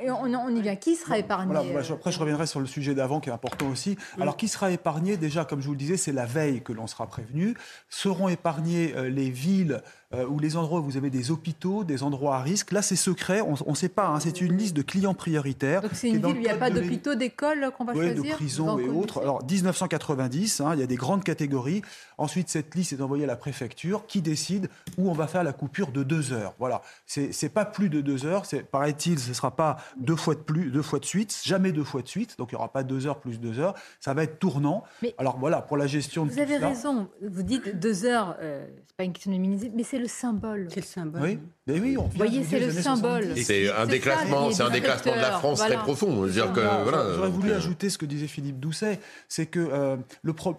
Et 0.00 0.10
on, 0.10 0.22
on 0.24 0.48
y 0.56 0.60
vient. 0.60 0.74
Qui 0.74 0.96
sera 0.96 1.18
épargné 1.18 1.54
Voilà, 1.54 1.86
après, 1.92 2.10
je 2.10 2.18
reviendrai 2.18 2.46
sur 2.48 2.58
le 2.58 2.66
sujet 2.66 2.94
d'avant 2.94 3.20
qui 3.20 3.28
est 3.28 3.32
important 3.32 3.68
aussi. 3.68 3.96
Alors, 4.20 4.36
qui 4.36 4.48
sera 4.48 4.70
épargné? 4.72 5.16
Déjà, 5.16 5.44
comme 5.44 5.60
je 5.60 5.66
vous 5.66 5.72
le 5.74 5.78
disais, 5.78 5.96
c'est 5.96 6.10
la 6.10 6.24
veille 6.26 6.62
que 6.62 6.72
l'on 6.72 6.88
sera 6.88 7.06
prévenu. 7.06 7.54
Seront 7.88 8.28
épargnés 8.28 8.92
euh, 8.96 9.08
les 9.08 9.30
villes 9.30 9.82
euh, 10.14 10.26
ou 10.26 10.38
les 10.38 10.56
endroits 10.56 10.80
où 10.80 10.84
vous 10.84 10.96
avez 10.96 11.10
des 11.10 11.30
hôpitaux, 11.30 11.84
des 11.84 12.02
endroits 12.02 12.36
à 12.36 12.42
risque. 12.42 12.72
Là, 12.72 12.82
c'est 12.82 12.96
secret, 12.96 13.40
on 13.40 13.70
ne 13.70 13.74
sait 13.76 13.88
pas. 13.88 14.06
hein, 14.08 14.20
c'est 14.20 14.40
une 14.40 14.56
liste 14.56 14.74
de 14.76 14.82
clients 14.82 15.14
prioritaires. 15.14 15.82
Donc 15.82 15.90
c'est 15.94 16.08
une 16.08 16.16
ville 16.16 16.22
le 16.22 16.28
où 16.28 16.36
il 16.36 16.40
n'y 16.42 16.48
a 16.48 16.56
pas 16.56 16.70
d'hôpitaux, 16.70 17.14
d'écoles 17.14 17.70
qu'on 17.76 17.84
va 17.84 17.92
oui, 17.92 18.06
choisir 18.06 18.22
de 18.32 18.36
prison 18.36 18.64
Vous 18.64 18.70
en 18.70 18.78
et 18.78 18.88
autres. 18.88 19.20
Alors 19.20 19.42
1990, 19.88 20.60
hein, 20.60 20.70
il 20.74 20.80
y 20.80 20.82
a 20.82 20.86
des 20.86 20.96
grandes 20.96 21.24
catégories. 21.24 21.82
Ensuite, 22.18 22.48
cette 22.48 22.74
liste 22.74 22.92
est 22.92 23.00
envoyée 23.00 23.24
à 23.24 23.26
la 23.26 23.36
préfecture 23.36 24.06
qui 24.06 24.22
décide 24.22 24.68
où 24.98 25.10
on 25.10 25.14
va 25.14 25.26
faire 25.26 25.44
la 25.44 25.52
coupure 25.52 25.90
de 25.90 26.02
deux 26.02 26.32
heures. 26.32 26.54
Voilà, 26.58 26.82
c'est 27.06 27.48
pas 27.48 27.64
plus 27.64 27.88
de 27.88 28.00
deux 28.00 28.24
heures. 28.26 28.44
Paraît-il, 28.70 29.18
ce 29.18 29.34
sera 29.34 29.50
pas 29.50 29.76
deux 29.98 30.16
fois 30.16 30.34
de 30.34 30.40
plus, 30.40 30.70
deux 30.70 30.82
fois 30.82 30.98
de 30.98 31.04
suite, 31.04 31.40
jamais 31.44 31.72
deux 31.72 31.84
fois 31.84 32.02
de 32.02 32.08
suite. 32.08 32.36
Donc 32.38 32.50
il 32.50 32.54
y 32.54 32.56
aura 32.56 32.72
pas 32.72 32.82
deux 32.82 33.06
heures 33.06 33.18
plus 33.20 33.38
deux 33.40 33.58
heures. 33.58 33.74
Ça 34.00 34.14
va 34.14 34.22
être 34.22 34.38
tournant. 34.38 34.84
Mais- 35.02 35.14
Alors 35.18 35.38
voilà, 35.38 35.60
pour 35.62 35.76
la 35.76 35.86
gestion 35.86 36.24
de 36.26 36.30
Vous 36.30 36.38
avez 36.38 36.56
raison. 36.56 37.08
Vous 37.22 37.42
dites 37.42 37.78
deux 37.78 38.04
heures, 38.04 38.36
euh, 38.40 38.66
c'est 38.86 38.96
pas 38.96 39.04
une 39.04 39.12
question 39.12 39.30
de 39.32 39.36
minimiser, 39.36 39.70
mais 39.74 39.82
c'est 39.82 39.98
le 40.04 40.08
symbole. 40.08 40.68
C'est 40.70 40.80
le 40.80 40.86
symbole. 40.86 41.22
Oui, 41.22 41.38
mais 41.66 41.80
oui, 41.80 41.96
on 41.98 42.02
Vous 42.02 42.10
voyez, 42.16 42.44
c'est 42.44 42.60
le 42.60 42.70
symbole. 42.70 43.34
C'est 43.36 43.70
un 43.72 43.86
déclassement, 43.86 44.50
c'est 44.50 44.62
un 44.62 44.70
déclassement 44.70 45.14
de 45.16 45.20
la 45.20 45.32
France 45.32 45.60
très 45.60 45.76
profond. 45.76 46.22
Que 46.26 46.28
Voilà, 46.30 46.82
voilà. 46.82 47.04
J'aurais 47.16 47.30
voulu 47.30 47.50
euh, 47.52 47.56
ajouter 47.56 47.88
ce 47.88 47.96
que 47.96 48.04
disait 48.04 48.26
Philippe 48.26 48.60
Doucet, 48.60 49.00
c'est 49.28 49.46
que 49.46 49.60
euh, 49.60 49.96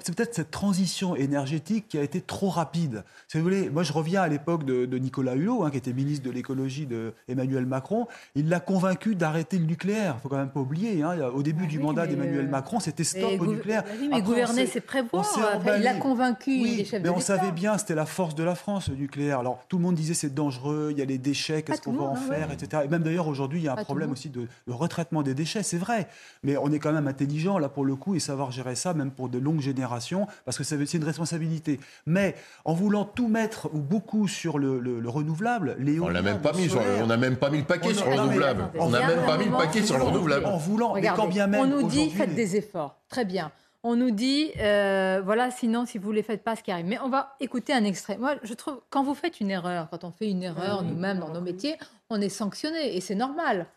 c'est 0.01 0.15
peut-être 0.15 0.33
cette 0.33 0.49
transition 0.51 1.15
énergétique 1.15 1.85
qui 1.89 1.97
a 1.99 2.01
été 2.01 2.21
trop 2.21 2.49
rapide. 2.49 3.03
Si 3.27 3.37
vous 3.37 3.43
voulez, 3.43 3.69
moi 3.69 3.83
je 3.83 3.93
reviens 3.93 4.23
à 4.23 4.27
l'époque 4.27 4.63
de, 4.65 4.85
de 4.85 4.97
Nicolas 4.97 5.35
Hulot, 5.35 5.63
hein, 5.63 5.69
qui 5.71 5.77
était 5.77 5.93
ministre 5.93 6.25
de 6.25 6.31
l'écologie 6.31 6.85
de 6.87 7.13
Emmanuel 7.27 7.65
Macron. 7.67 8.07
Il 8.33 8.49
l'a 8.49 8.59
convaincu 8.59 9.15
d'arrêter 9.15 9.59
le 9.59 9.65
nucléaire. 9.65 10.15
Il 10.17 10.21
faut 10.23 10.29
quand 10.29 10.37
même 10.37 10.49
pas 10.49 10.59
oublier. 10.59 11.03
hein, 11.03 11.15
au 11.33 11.43
début 11.43 11.67
du 11.67 11.77
mandat 11.77 12.07
d'Emmanuel 12.07 12.45
euh, 12.45 12.49
Macron, 12.49 12.79
c'était 12.79 13.03
stop 13.03 13.39
au 13.39 13.45
nucléaire. 13.45 13.83
Bah 13.83 13.89
oui, 13.99 14.07
mais 14.09 14.15
Après, 14.17 14.25
gouverner, 14.27 14.65
c'est 14.65 14.81
prévoir. 14.81 15.25
il 15.37 15.57
emballé. 15.57 15.87
a 15.87 15.93
convaincu 15.95 16.49
Oui, 16.61 16.75
les 16.77 16.85
chefs 16.85 17.03
mais 17.03 17.09
on 17.09 17.19
savait 17.19 17.51
bien, 17.51 17.77
c'était 17.77 17.95
la 17.95 18.05
force 18.07 18.33
de 18.33 18.43
la 18.43 18.55
France, 18.55 18.89
le 18.89 18.95
nucléaire. 18.95 19.39
Alors, 19.39 19.63
tout 19.69 19.77
le 19.77 19.83
monde 19.83 19.95
disait 19.95 20.13
c'est 20.15 20.33
dangereux, 20.33 20.93
il 20.95 20.99
y 20.99 21.01
a 21.01 21.05
les 21.05 21.17
déchets, 21.17 21.61
qu'est-ce 21.61 21.81
qu'on 21.81 21.93
va 21.93 22.03
en 22.03 22.13
hein, 22.13 22.15
faire, 22.15 22.47
ouais. 22.49 22.53
etc. 22.55 22.83
Et 22.85 22.87
même 22.87 23.03
d'ailleurs, 23.03 23.27
aujourd'hui, 23.27 23.59
il 23.59 23.65
y 23.65 23.67
a 23.67 23.73
un 23.73 23.75
Pas 23.75 23.83
problème 23.83 24.11
aussi 24.11 24.29
de, 24.29 24.47
de 24.67 24.73
retraitement 24.73 25.21
des 25.23 25.33
déchets, 25.33 25.63
c'est 25.63 25.77
vrai. 25.77 26.07
Mais 26.43 26.57
on 26.57 26.71
est 26.71 26.79
quand 26.79 26.91
même 26.93 27.07
intelligent, 27.07 27.57
là, 27.59 27.69
pour 27.69 27.85
le 27.85 27.95
coup, 27.95 28.15
et 28.15 28.19
savoir 28.19 28.51
gérer 28.51 28.75
ça, 28.75 28.93
même 28.93 29.11
pour 29.11 29.29
de 29.29 29.37
longues 29.37 29.61
générations, 29.61 30.27
parce 30.45 30.57
que 30.57 30.63
c'est 30.63 30.93
une 30.93 31.03
responsabilité. 31.03 31.79
Mais 32.05 32.35
en 32.63 32.73
voulant 32.73 33.05
tout 33.05 33.27
mettre, 33.27 33.69
ou 33.73 33.79
beaucoup, 33.79 34.27
sur 34.27 34.57
le, 34.57 34.79
le- 34.79 34.99
le 34.99 35.09
renouvelable, 35.09 35.75
les 35.79 35.99
On 35.99 36.07
l'a 36.07 36.21
même 36.21 36.39
pas 36.41 36.53
mis 36.53 36.69
on 37.01 37.07
n'a 37.07 37.17
même 37.17 37.35
pas 37.37 37.49
mis 37.49 37.59
le 37.59 37.65
paquet 37.65 37.93
sur 37.93 38.09
le 38.09 38.15
renouvelable. 38.15 38.69
On 38.79 38.89
n'a 38.89 39.05
même 39.07 39.25
pas 39.25 39.37
mis 39.37 39.45
le 39.45 39.51
paquet 39.51 39.83
sur 39.83 39.97
le 39.97 40.03
renouvelable. 40.03 40.45
En 40.45 40.57
voulant, 40.57 40.95
quand 41.15 41.27
bien 41.27 41.47
même. 41.47 41.61
on 41.61 41.67
nous 41.67 41.87
dit 41.87 42.09
faites 42.09 42.35
des 42.35 42.55
efforts. 42.55 42.97
Très 43.09 43.25
bien. 43.25 43.51
On 43.87 43.95
nous 43.95 44.09
dit 44.09 44.51
euh, 44.57 45.21
voilà, 45.23 45.51
sinon 45.51 45.85
si 45.85 45.99
vous 45.99 46.09
ne 46.09 46.15
les 46.15 46.23
faites 46.23 46.43
pas, 46.43 46.55
ce 46.55 46.63
qui 46.63 46.71
arrive. 46.71 46.87
Mais 46.87 46.97
on 46.99 47.09
va 47.09 47.35
écouter 47.39 47.71
un 47.71 47.83
extrait. 47.83 48.17
Moi, 48.17 48.35
je 48.41 48.55
trouve 48.55 48.81
quand 48.89 49.03
vous 49.03 49.13
faites 49.13 49.39
une 49.39 49.51
erreur, 49.51 49.89
quand 49.91 50.03
on 50.03 50.11
fait 50.11 50.27
une 50.27 50.41
erreur 50.41 50.81
nous-mêmes 50.81 51.19
dans 51.19 51.29
nos 51.31 51.39
métiers, 51.41 51.77
on 52.09 52.19
est 52.19 52.29
sanctionné 52.29 52.95
et 52.97 52.99
c'est 52.99 53.13
normal. 53.13 53.67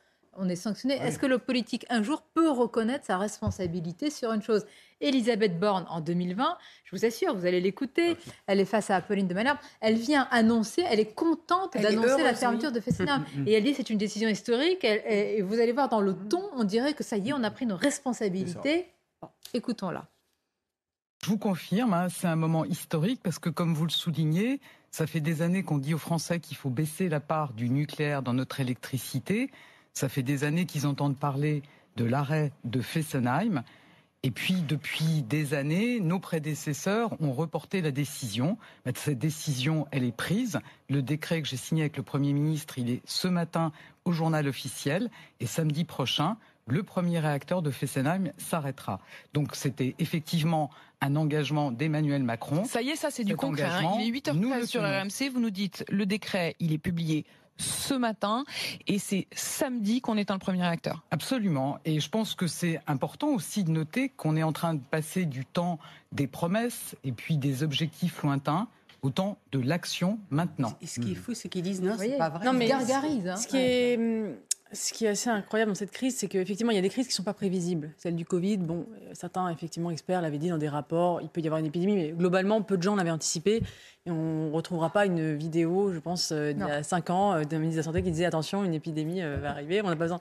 on 0.40 0.48
est 0.48 0.56
sanctionné. 0.56 0.94
Est-ce 0.94 1.18
que 1.18 1.26
le 1.26 1.38
politique, 1.38 1.84
un 1.90 2.02
jour, 2.02 2.22
peut 2.22 2.48
reconnaître 2.48 3.04
sa 3.04 3.18
responsabilité 3.18 4.08
sur 4.08 4.32
une 4.32 4.40
chose? 4.40 4.64
Elisabeth 5.00 5.60
Borne, 5.60 5.84
en 5.90 6.00
2020, 6.00 6.56
je 6.84 6.96
vous 6.96 7.04
assure, 7.04 7.34
vous 7.36 7.44
allez 7.44 7.60
l'écouter, 7.60 8.16
elle 8.46 8.60
est 8.60 8.64
face 8.64 8.90
à 8.90 8.96
Apolline 8.96 9.28
de 9.28 9.34
Malherbe, 9.34 9.58
elle 9.80 9.96
vient 9.96 10.26
annoncer, 10.30 10.84
elle 10.90 11.00
est 11.00 11.12
contente 11.14 11.76
d'annoncer 11.76 12.22
la 12.22 12.34
fermeture 12.34 12.70
oui. 12.70 12.74
de 12.76 12.80
Fessenheim. 12.80 13.24
et 13.46 13.52
elle 13.52 13.62
dit 13.62 13.74
c'est 13.74 13.90
une 13.90 13.98
décision 13.98 14.28
historique, 14.28 14.82
elle- 14.84 15.02
et 15.06 15.42
vous 15.42 15.60
allez 15.60 15.72
voir 15.72 15.88
dans 15.88 16.00
le 16.00 16.14
ton, 16.14 16.42
on 16.56 16.64
dirait 16.64 16.94
que 16.94 17.04
ça 17.04 17.16
y 17.16 17.28
est, 17.28 17.32
on 17.32 17.44
a 17.44 17.50
pris 17.50 17.66
nos 17.66 17.76
responsabilités. 17.76 18.86
Écoutons-la. 19.54 20.06
Je 21.24 21.30
vous 21.30 21.38
confirme, 21.38 21.94
hein, 21.94 22.08
c'est 22.08 22.28
un 22.28 22.36
moment 22.36 22.64
historique 22.64 23.20
parce 23.22 23.38
que, 23.38 23.50
comme 23.50 23.74
vous 23.74 23.84
le 23.84 23.90
soulignez, 23.90 24.60
ça 24.90 25.06
fait 25.06 25.20
des 25.20 25.42
années 25.42 25.62
qu'on 25.62 25.78
dit 25.78 25.94
aux 25.94 25.98
Français 25.98 26.40
qu'il 26.40 26.56
faut 26.56 26.70
baisser 26.70 27.08
la 27.08 27.20
part 27.20 27.52
du 27.52 27.68
nucléaire 27.68 28.22
dans 28.22 28.34
notre 28.34 28.60
électricité. 28.60 29.50
Ça 29.94 30.08
fait 30.08 30.22
des 30.22 30.44
années 30.44 30.64
qu'ils 30.64 30.86
entendent 30.86 31.18
parler 31.18 31.62
de 31.96 32.04
l'arrêt 32.04 32.52
de 32.64 32.80
Fessenheim. 32.80 33.64
Et 34.22 34.30
puis, 34.30 34.62
depuis 34.62 35.22
des 35.22 35.54
années, 35.54 36.00
nos 36.00 36.18
prédécesseurs 36.18 37.20
ont 37.20 37.32
reporté 37.32 37.82
la 37.82 37.90
décision. 37.90 38.58
Mais 38.86 38.92
Cette 38.94 39.18
décision, 39.18 39.86
elle 39.90 40.04
est 40.04 40.16
prise. 40.16 40.60
Le 40.88 41.02
décret 41.02 41.42
que 41.42 41.48
j'ai 41.48 41.56
signé 41.56 41.82
avec 41.82 41.96
le 41.96 42.02
Premier 42.02 42.32
ministre, 42.32 42.78
il 42.78 42.90
est 42.90 43.02
ce 43.04 43.28
matin 43.28 43.72
au 44.04 44.12
journal 44.12 44.48
officiel. 44.48 45.10
Et 45.40 45.46
samedi 45.46 45.84
prochain, 45.84 46.36
le 46.72 46.82
premier 46.82 47.18
réacteur 47.18 47.62
de 47.62 47.70
Fessenheim 47.70 48.32
s'arrêtera. 48.38 49.00
Donc, 49.34 49.54
c'était 49.54 49.94
effectivement 49.98 50.70
un 51.00 51.14
engagement 51.16 51.70
d'Emmanuel 51.70 52.22
Macron. 52.22 52.64
Ça 52.64 52.82
y 52.82 52.90
est, 52.90 52.96
ça 52.96 53.10
c'est 53.10 53.24
du 53.24 53.36
concret. 53.36 53.64
hein. 53.64 53.98
Il 54.00 54.16
est 54.16 54.32
nous 54.34 54.50
8h13 54.50 54.60
le 54.60 54.66
sur. 54.66 54.82
RMC. 54.82 55.30
Vous 55.32 55.40
nous 55.40 55.50
dites 55.50 55.84
le 55.88 56.06
décret, 56.06 56.56
il 56.58 56.72
est 56.72 56.78
publié 56.78 57.24
ce 57.60 57.94
matin 57.94 58.44
et 58.86 58.98
c'est 59.00 59.26
samedi 59.32 60.00
qu'on 60.00 60.16
éteint 60.16 60.34
le 60.34 60.38
premier 60.40 60.62
réacteur. 60.62 61.02
Absolument. 61.10 61.78
Et 61.84 61.98
je 62.00 62.08
pense 62.08 62.34
que 62.34 62.46
c'est 62.46 62.80
important 62.86 63.28
aussi 63.28 63.64
de 63.64 63.70
noter 63.70 64.10
qu'on 64.10 64.36
est 64.36 64.42
en 64.44 64.52
train 64.52 64.74
de 64.74 64.80
passer 64.80 65.24
du 65.24 65.44
temps 65.44 65.78
des 66.12 66.26
promesses 66.28 66.94
et 67.04 67.10
puis 67.12 67.36
des 67.36 67.62
objectifs 67.64 68.22
lointains 68.22 68.68
au 69.02 69.10
temps 69.10 69.38
de 69.52 69.60
l'action 69.60 70.18
maintenant. 70.30 70.76
Et 70.82 70.86
ce 70.86 70.98
qui 71.00 71.12
est 71.12 71.14
fou, 71.16 71.32
c'est 71.34 71.48
qu'ils 71.48 71.62
disent 71.62 71.80
non, 71.82 71.94
c'est 71.98 72.16
pas 72.18 72.30
vrai. 72.30 72.44
non, 72.44 72.52
mais 72.52 72.66
Ils 72.66 72.70
gargarisent, 72.70 73.28
hein. 73.28 73.36
Ce 73.36 73.46
qui 73.46 73.56
est, 73.56 73.96
hum, 73.96 74.34
ce 74.72 74.92
qui 74.92 75.04
est 75.06 75.08
assez 75.08 75.30
incroyable 75.30 75.70
dans 75.70 75.74
cette 75.74 75.90
crise, 75.90 76.16
c'est 76.16 76.28
qu'effectivement, 76.28 76.72
il 76.72 76.76
y 76.76 76.78
a 76.78 76.82
des 76.82 76.88
crises 76.88 77.06
qui 77.06 77.12
ne 77.12 77.16
sont 77.16 77.22
pas 77.22 77.32
prévisibles. 77.34 77.90
Celle 77.96 78.16
du 78.16 78.24
Covid, 78.24 78.58
bon, 78.58 78.86
certains 79.12 79.48
effectivement 79.50 79.90
experts 79.90 80.20
l'avaient 80.22 80.38
dit 80.38 80.48
dans 80.50 80.58
des 80.58 80.68
rapports, 80.68 81.20
il 81.22 81.28
peut 81.28 81.40
y 81.40 81.46
avoir 81.46 81.58
une 81.60 81.66
épidémie, 81.66 81.96
mais 81.96 82.08
globalement, 82.10 82.60
peu 82.62 82.76
de 82.76 82.82
gens 82.82 82.94
l'avaient 82.96 83.10
anticipé. 83.10 83.62
Et 84.06 84.10
on 84.10 84.48
ne 84.48 84.52
retrouvera 84.52 84.90
pas 84.90 85.06
une 85.06 85.34
vidéo, 85.36 85.92
je 85.92 85.98
pense, 85.98 86.32
euh, 86.32 86.52
d'il 86.52 86.60
y 86.66 86.70
a 86.70 86.82
5 86.82 87.10
ans, 87.10 87.32
euh, 87.34 87.44
d'un 87.44 87.58
ministre 87.58 87.76
de 87.76 87.80
la 87.80 87.84
Santé 87.84 88.02
qui 88.02 88.10
disait 88.10 88.24
attention, 88.26 88.64
une 88.64 88.74
épidémie 88.74 89.22
euh, 89.22 89.36
va 89.36 89.50
arriver, 89.50 89.80
on 89.82 89.86
n'a 89.88 89.96
pas 89.96 90.04
besoin. 90.04 90.20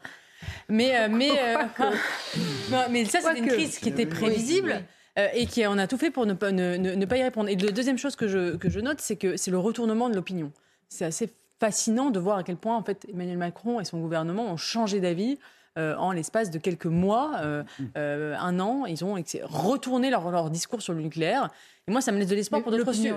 Mais, 0.69 0.97
euh, 0.97 1.07
mais, 1.11 1.31
euh, 1.31 1.63
non, 2.71 2.83
mais 2.91 3.05
ça, 3.05 3.21
c'était 3.21 3.39
une 3.39 3.47
crise 3.47 3.79
qui 3.79 3.89
était 3.89 4.03
Oui, 4.05 4.09
prévisible. 4.11 4.73
oui. 4.77 4.83
Euh, 5.19 5.27
et 5.33 5.47
qui 5.47 5.65
on 5.65 5.79
a 5.79 5.87
tout 5.87 5.97
fait 5.97 6.11
pour 6.11 6.27
ne 6.27 6.33
pas, 6.33 6.51
ne, 6.51 6.77
ne- 6.77 6.93
ne 6.93 7.05
pas 7.05 7.17
y 7.17 7.23
répondre. 7.23 7.49
Et 7.49 7.55
la 7.55 7.71
deuxième 7.71 7.97
chose 7.97 8.15
que 8.15 8.27
je, 8.27 8.55
que 8.55 8.69
je 8.69 8.79
note, 8.79 9.01
c'est 9.01 9.15
que 9.15 9.35
c'est 9.35 9.49
le 9.49 9.57
retournement 9.57 10.09
de 10.09 10.15
l'opinion. 10.15 10.51
C'est 10.89 11.05
assez 11.05 11.31
fascinant 11.59 12.09
de 12.09 12.19
voir 12.19 12.37
à 12.37 12.43
quel 12.43 12.57
point 12.57 12.75
en 12.75 12.83
fait 12.83 13.05
Emmanuel 13.09 13.37
Macron 13.37 13.79
et 13.79 13.85
son 13.85 13.99
gouvernement 13.99 14.45
ont 14.45 14.57
changé 14.57 14.99
d'avis. 14.99 15.37
euh, 15.77 15.95
en 15.97 16.11
l'espace 16.11 16.49
de 16.49 16.57
quelques 16.57 16.87
mois, 16.87 17.33
euh, 17.43 17.63
euh, 17.97 18.35
un 18.39 18.59
an, 18.59 18.85
ils 18.87 19.05
ont 19.05 19.15
retourné 19.43 20.09
leur, 20.09 20.31
leur 20.31 20.49
discours 20.49 20.81
sur 20.81 20.93
le 20.93 21.01
nucléaire. 21.01 21.49
Et 21.89 21.91
moi, 21.93 22.01
ça 22.01 22.11
me 22.11 22.17
laisse 22.19 22.27
de 22.27 22.35
l'espoir 22.35 22.61
pour 22.61 22.71
d'autres 22.73 22.91
sujets. 22.91 23.13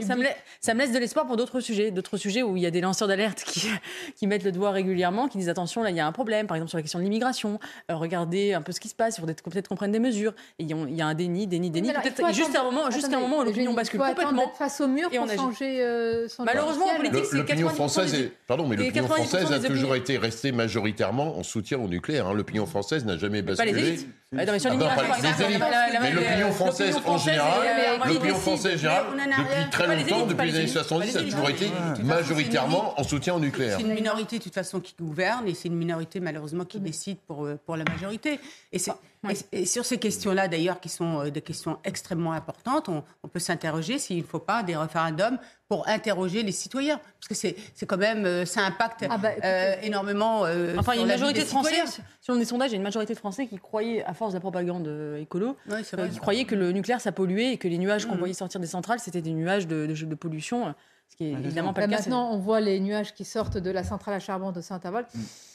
Ça, 0.00 0.16
me 0.16 0.22
laisse, 0.22 0.36
ça 0.62 0.72
me 0.72 0.80
laisse 0.80 0.92
de 0.92 0.98
l'espoir 0.98 1.26
pour 1.26 1.36
d'autres 1.36 1.60
sujets, 1.60 1.90
d'autres 1.90 2.16
sujets 2.16 2.42
où 2.42 2.56
il 2.56 2.62
y 2.62 2.66
a 2.66 2.70
des 2.70 2.80
lanceurs 2.80 3.08
d'alerte 3.08 3.44
qui, 3.44 3.68
qui 4.16 4.26
mettent 4.26 4.42
le 4.44 4.52
doigt 4.52 4.70
régulièrement, 4.70 5.28
qui 5.28 5.36
disent 5.36 5.50
attention, 5.50 5.82
là, 5.82 5.90
il 5.90 5.96
y 5.96 6.00
a 6.00 6.06
un 6.06 6.12
problème, 6.12 6.46
par 6.46 6.56
exemple 6.56 6.70
sur 6.70 6.78
la 6.78 6.82
question 6.82 6.98
de 6.98 7.04
l'immigration. 7.04 7.60
Euh, 7.90 7.94
regardez 7.96 8.54
un 8.54 8.62
peu 8.62 8.72
ce 8.72 8.80
qui 8.80 8.88
se 8.88 8.94
passe, 8.94 9.18
il 9.18 9.20
faudrait 9.20 9.34
peut-être 9.34 9.68
qu'on 9.68 9.74
prenne 9.76 9.92
des 9.92 9.98
mesures. 9.98 10.32
Et 10.58 10.64
il 10.64 10.94
y 10.96 11.02
a- 11.02 11.06
un 11.06 11.14
déni, 11.14 11.46
déni, 11.46 11.70
déni. 11.70 11.90
Alors, 11.90 12.02
faut 12.02 12.26
juste 12.32 12.54
à 12.56 12.60
un 12.60 12.62
attendre- 12.62 12.72
moment, 12.72 12.90
juste 12.90 13.12
un 13.12 13.20
moment 13.20 13.40
où 13.40 13.44
l'opinion 13.44 13.74
bascule 13.74 14.00
attendre 14.00 14.16
complètement. 14.18 14.52
face 14.56 14.80
au 14.80 14.88
mur 14.88 15.08
et 15.12 15.18
on 15.18 15.26
pour 15.26 15.34
changer 15.36 15.82
euh, 15.84 16.26
son 16.26 16.44
Malheureusement, 16.44 16.86
en 16.86 16.96
politique, 16.96 17.20
Le- 17.20 17.24
c'est 17.26 17.36
L'opinion 17.36 17.68
90% 17.68 17.74
française, 17.74 18.12
des- 18.12 18.18
est, 18.20 18.32
pardon, 18.46 18.66
mais 18.66 18.76
l'opinion 18.76 19.04
90% 19.04 19.14
française 19.28 19.52
a 19.52 19.60
toujours 19.68 19.94
été 19.94 20.16
restée 20.16 20.52
majoritairement 20.52 21.36
en 21.38 21.42
soutien 21.42 21.78
au 21.78 21.86
nucléaire. 21.86 22.28
hein. 22.28 22.32
L'opinion 22.34 22.64
française 22.64 23.04
n'a 23.04 23.18
jamais 23.18 23.42
Pas 23.42 23.64
les 23.66 23.72
basculé. 23.72 23.98
Ah, 24.38 24.44
non, 24.46 24.52
mais 24.52 24.58
sur 24.58 24.70
non, 24.70 24.76
l'immigration, 24.78 25.02
pas 25.02 25.08
par 25.08 25.22
les 25.22 25.28
exemple, 25.28 25.50
élites. 25.50 25.58
la- 25.60 25.70
la- 25.70 25.92
la- 25.92 26.00
Mais 26.00 26.08
la- 26.10 26.14
l'opinion 26.20 26.46
la- 26.46 26.52
française 26.52 26.96
en 26.96 27.00
française, 27.00 27.24
général, 27.34 27.50
elle 27.62 27.66
est- 27.66 27.70
elle 27.70 27.94
est 27.94 27.98
l'opinion 27.98 28.20
décide. 28.22 28.42
française 28.42 28.74
en 28.74 28.78
général, 28.78 29.04
Mais 29.16 29.22
on 29.22 29.26
en 29.26 29.32
a 29.32 29.36
rien. 29.36 29.44
depuis 29.58 29.70
très 29.70 29.86
Pas 29.86 29.94
les 29.94 30.02
longtemps, 30.02 30.16
élites, 30.16 30.28
depuis 30.28 30.40
les 30.46 30.46
les 30.46 30.54
années 30.58 30.62
élites. 30.64 30.72
70, 30.78 31.06
Pas 31.12 31.12
ça 31.12 31.18
a 31.18 31.22
toujours 31.30 31.50
été 31.50 31.70
majoritairement 32.02 33.00
en 33.00 33.04
soutien 33.04 33.34
au 33.34 33.40
nucléaire. 33.40 33.76
C'est 33.80 33.86
une 33.86 33.94
minorité 33.94 34.38
de 34.38 34.42
toute 34.44 34.54
façon 34.54 34.80
qui 34.80 34.94
gouverne 34.98 35.46
et 35.48 35.54
c'est 35.54 35.68
une 35.68 35.76
minorité 35.76 36.20
malheureusement 36.20 36.64
qui 36.64 36.80
décide 36.80 37.18
pour, 37.26 37.44
euh, 37.44 37.58
pour 37.66 37.76
la 37.76 37.84
majorité. 37.84 38.38
Et, 38.72 38.78
c'est- 38.78 38.92
et- 39.30 39.60
et 39.62 39.66
sur 39.66 39.84
ces 39.84 39.98
questions-là 39.98 40.48
d'ailleurs 40.48 40.80
qui 40.80 40.88
sont 40.88 41.20
euh, 41.20 41.30
des 41.30 41.40
questions 41.42 41.78
extrêmement 41.84 42.32
importantes, 42.32 42.88
on, 42.88 43.02
on 43.22 43.28
peut 43.28 43.38
s'interroger 43.38 43.98
s'il 43.98 44.18
ne 44.18 44.22
faut 44.22 44.38
pas 44.38 44.62
des 44.62 44.76
référendums 44.76 45.38
pour 45.68 45.88
interroger 45.88 46.42
les 46.42 46.52
citoyens. 46.52 46.98
Parce 47.20 47.28
que 47.28 47.34
c'est 47.74 47.86
quand 47.86 47.96
même, 47.96 48.24
euh, 48.24 48.44
ça 48.44 48.62
impacte 48.62 49.04
euh, 49.44 49.74
énormément. 49.82 50.44
euh, 50.44 50.74
Enfin, 50.78 50.92
il 50.94 50.96
y 50.96 50.98
a 51.00 51.02
une 51.02 51.08
majorité 51.08 51.40
de 51.40 51.44
Français, 51.46 51.70
citoyens. 51.74 52.04
selon 52.20 52.38
des 52.38 52.44
sondages, 52.44 52.70
il 52.70 52.74
y 52.74 52.76
a 52.76 52.78
une 52.78 52.82
majorité 52.82 53.14
de 53.14 53.18
Français 53.18 53.46
qui 53.46 53.56
croyaient, 53.58 54.04
à 54.04 54.14
force 54.14 54.32
de 54.32 54.36
la 54.36 54.40
propagande 54.40 54.88
écolo, 55.20 55.56
Oui, 55.68 55.78
c'est 55.82 55.96
vrai. 55.96 56.06
euh, 56.06 56.08
qui 56.08 56.18
croyaient 56.18 56.44
que 56.44 56.54
le 56.54 56.72
nucléaire, 56.72 57.00
ça 57.00 57.12
polluait 57.12 57.52
et 57.52 57.56
que 57.58 57.68
les 57.68 57.78
nuages 57.78 58.06
qu'on 58.06 58.12
Mhm. 58.12 58.18
voyait 58.18 58.34
sortir 58.34 58.60
des 58.60 58.66
centrales, 58.68 59.00
c'était 59.00 59.22
des 59.22 59.32
nuages 59.32 59.66
de, 59.66 59.86
de- 59.86 60.04
de 60.04 60.14
pollution, 60.14 60.68
euh, 60.68 60.72
ce 61.08 61.16
qui 61.16 61.24
est 61.24 61.32
évidemment 61.32 61.72
pas 61.72 61.80
Là, 61.82 61.86
le 61.86 61.92
cas. 61.92 61.98
Bah, 61.98 62.02
maintenant, 62.10 62.30
on 62.32 62.38
voit 62.38 62.60
les 62.60 62.78
nuages 62.80 63.14
qui 63.14 63.24
sortent 63.24 63.56
de 63.58 63.70
la 63.70 63.84
centrale 63.84 64.14
à 64.14 64.20
charbon 64.20 64.52
de 64.52 64.60
Saint-Avold. 64.60 65.06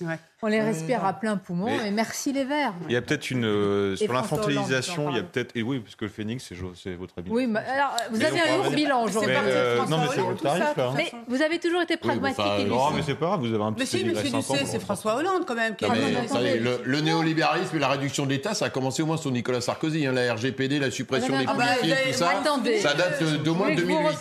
Ouais. 0.01 0.17
On 0.41 0.47
les 0.47 0.59
respire 0.61 1.05
à 1.05 1.13
plein 1.13 1.37
poumon. 1.37 1.65
Mais- 1.67 1.89
Et 1.89 1.91
merci 1.91 2.33
les 2.33 2.45
Verts. 2.45 2.73
Il 2.87 2.93
y 2.93 2.95
a 2.95 3.01
peut-être 3.01 3.29
une. 3.29 3.45
euh, 3.45 3.95
sur 3.95 4.11
l'infantilisation, 4.11 5.11
il 5.11 5.17
y 5.17 5.19
a 5.19 5.23
peut-être. 5.23 5.55
Et 5.55 5.61
oui, 5.61 5.79
parce 5.79 5.95
que 5.95 6.05
le 6.05 6.11
Phoenix, 6.11 6.51
c'est 6.75 6.95
votre 6.95 7.13
habitude. 7.19 7.35
Oui, 7.35 7.45
mais 7.47 7.59
alors, 7.59 7.95
vous 8.09 8.17
Mais 8.17 8.25
avez 8.25 8.39
donc, 8.39 8.47
un 8.49 8.57
lourd 8.57 8.71
bilan 8.71 9.03
aujourd'hui. 9.03 9.31
Mais, 9.31 9.51
euh, 9.51 9.85
non, 9.87 9.97
mais 9.99 10.07
c'est 10.15 10.21
votre 10.21 10.41
tarif, 10.41 10.75
là. 10.75 10.93
Mais 10.97 11.11
vous 11.27 11.41
avez 11.41 11.59
toujours 11.59 11.81
été 11.81 11.97
pragmatique 11.97 12.39
non, 12.67 12.89
mais 12.91 13.01
c'est 13.05 13.13
pas 13.15 13.27
grave, 13.27 13.41
vous 13.41 13.53
avez 13.53 13.63
un 13.63 13.71
Mais 13.71 13.75
petit 13.77 13.87
si, 13.87 13.97
pédigré 13.97 14.23
monsieur 14.23 14.55
Ducé, 14.55 14.65
c'est. 14.65 14.79
François 14.79 15.15
Hollande 15.15 15.43
quand 15.45 15.55
même 15.55 15.75
mais 16.41 16.57
le, 16.57 17.01
néolibéralisme 17.01 17.75
et 17.75 17.79
la 17.79 17.89
réduction 17.89 18.25
de 18.25 18.31
l'État, 18.31 18.53
ça 18.53 18.65
a 18.65 18.69
commencé 18.69 19.03
au 19.03 19.05
moins 19.05 19.17
sous 19.17 19.31
Nicolas 19.31 19.61
Sarkozy. 19.61 20.05
hein, 20.07 20.11
la 20.11 20.33
RGPD, 20.33 20.79
la 20.79 20.89
suppression 20.91 21.37
des 21.37 21.45
mais 21.45 21.53
policiers, 21.53 21.95
tout 22.07 22.13
ça, 22.13 22.31
ça 22.81 22.93
date 22.93 23.21
euh, 23.21 23.37
d'au 23.37 23.53
Vous 23.53 23.57
moins 23.59 23.69
vous 23.69 23.75
2008. 23.75 24.17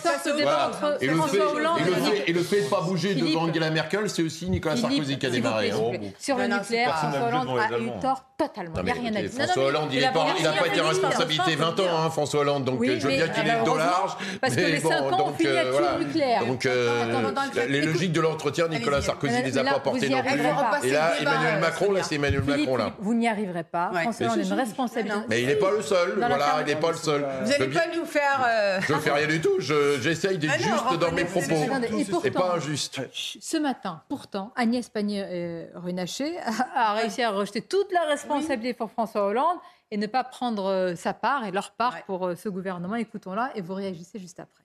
François 1.21 1.47
fait, 1.49 1.55
Hollande 1.55 1.79
et 1.79 1.83
le 1.83 1.93
fait, 1.93 2.29
et 2.29 2.33
le 2.33 2.43
fait 2.43 2.61
de 2.63 2.69
pas 2.69 2.81
bouger 2.81 3.09
Philippe. 3.09 3.27
devant 3.29 3.41
Angela 3.49 3.69
Merkel, 3.69 4.09
c'est 4.09 4.23
aussi 4.23 4.49
Nicolas 4.49 4.75
Philippe, 4.75 4.91
Sarkozy 4.91 5.17
qui 5.19 5.25
a 5.25 5.29
démarré. 5.29 5.71
hein. 5.71 5.77
Sur 6.19 6.37
le 6.37 6.47
nucléaire, 6.47 6.97
François 6.97 7.27
Hollande 7.27 7.59
a 7.59 7.79
eu 7.79 7.89
tort 8.01 8.23
totalement. 8.47 8.75
Il 8.77 8.83
n'y 8.83 8.91
a 8.91 8.93
rien 8.93 9.15
à 9.15 9.21
dire. 9.21 9.31
François 9.31 9.63
Hollande, 9.65 9.89
il 9.93 10.01
n'a 10.01 10.11
pas, 10.11 10.25
il 10.39 10.45
a 10.45 10.49
première 10.51 10.61
pas 10.61 10.67
été 10.67 10.81
ministre, 10.81 11.05
responsabilité 11.07 11.51
enfin, 11.55 11.73
20 11.75 11.79
ans, 11.81 11.97
hein, 12.05 12.09
François 12.09 12.39
Hollande, 12.41 12.63
donc 12.65 12.79
Oui, 12.79 12.97
je 12.99 13.07
veux 13.07 13.13
bien 13.15 13.27
qu'il 13.27 13.47
ait 13.47 13.57
le 13.59 13.65
dos 13.65 13.77
large. 13.77 14.11
parce 14.41 14.55
que 14.55 14.59
les 14.61 14.79
bon, 14.79 14.89
cinq 14.89 14.99
ans 15.13 15.33
euh, 15.45 15.71
tout 15.97 16.03
nucléaire. 16.05 16.45
Donc, 16.45 16.65
euh, 16.65 17.03
Attends, 17.03 17.19
attends, 17.19 17.29
attends, 17.41 17.41
la- 17.55 17.65
les 17.65 17.77
écoute. 17.79 17.93
logiques 17.93 18.11
de 18.13 18.21
l'entretien, 18.21 18.67
Nicolas. 18.67 19.01
Sarkozy 19.01 19.33
Mais 19.33 19.43
les 19.43 19.57
a 19.57 19.63
là, 19.63 19.73
pas 19.73 19.79
portées 19.79 20.09
non 20.09 20.21
plus. 20.21 20.87
Et 20.87 20.91
là, 20.91 21.13
Emmanuel 21.21 21.59
Macron, 21.59 21.91
là, 21.91 22.03
c'est 22.03 22.15
Emmanuel 22.15 22.43
Macron, 22.43 22.75
là. 22.77 22.91
Vous 22.99 23.13
n'y 23.13 23.27
arriverez 23.27 23.63
pas. 23.63 23.91
François 24.01 24.27
Hollande 24.27 24.39
a 24.39 24.43
une 24.43 24.53
responsabilité. 24.53 25.17
Mais 25.29 25.41
il 25.41 25.47
n'est 25.47 25.55
pas 25.55 25.71
le 25.71 25.81
seul, 25.81 26.13
voilà, 26.17 26.57
il 26.61 26.65
n'est 26.67 26.75
pas 26.79 26.91
le 26.91 26.97
seul. 26.97 27.25
Vous 27.43 27.49
n'allez 27.49 27.67
bien- 27.67 27.79
pas 27.81 27.87
nous 27.95 28.05
faire. 28.05 28.45
euh, 28.47 28.79
Je 28.87 28.93
ne 28.93 28.99
fais 28.99 29.11
rien 29.11 29.27
du 29.27 29.41
tout, 29.41 29.55
je- 29.59 29.99
j'essaye 30.01 30.37
d'être 30.37 30.53
Ah 30.55 30.57
juste 30.57 30.99
dans 30.99 31.11
mes 31.11 31.25
propos. 31.25 32.21
Et 32.23 32.31
pas 32.31 32.53
injuste. 32.55 33.01
Ce 33.13 33.57
matin, 33.57 34.01
pourtant, 34.09 34.51
Agnès 34.55 34.87
Pannier-Runacher 34.89 36.33
a 36.75 36.93
réussi 36.93 37.21
à 37.23 37.31
rejeter 37.31 37.61
toute 37.61 37.91
la 37.91 38.01
responsabilité 38.01 38.30
pour 38.77 38.91
François 38.91 39.25
Hollande 39.25 39.57
et 39.91 39.97
ne 39.97 40.07
pas 40.07 40.23
prendre 40.23 40.65
euh, 40.65 40.95
sa 40.95 41.13
part 41.13 41.45
et 41.45 41.51
leur 41.51 41.71
part 41.71 41.93
Ouais. 41.95 42.03
pour 42.05 42.27
euh, 42.27 42.35
ce 42.35 42.49
gouvernement. 42.49 42.95
Écoutons-la 42.95 43.51
et 43.55 43.61
vous 43.61 43.73
réagissez 43.73 44.19
juste 44.19 44.39
après. 44.39 44.63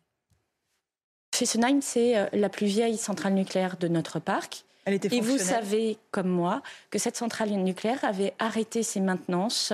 Fessenheim, 1.35 1.83
c'est 1.83 2.17
euh, 2.17 2.27
la 2.33 2.49
plus 2.49 2.67
vieille 2.67 2.97
centrale 2.97 3.35
nucléaire 3.35 3.77
de 3.77 3.89
notre 3.89 4.21
parc. 4.21 4.65
Elle 4.85 4.95
était 4.95 5.15
Et 5.15 5.21
vous 5.21 5.39
savez, 5.39 5.99
comme 6.13 6.29
moi, 6.29 6.63
que 6.91 6.99
cette 6.99 7.17
centrale 7.17 7.51
nucléaire 7.51 8.05
avait 8.05 8.35
arrêté 8.39 8.83
ses 8.85 9.01
maintenances 9.01 9.73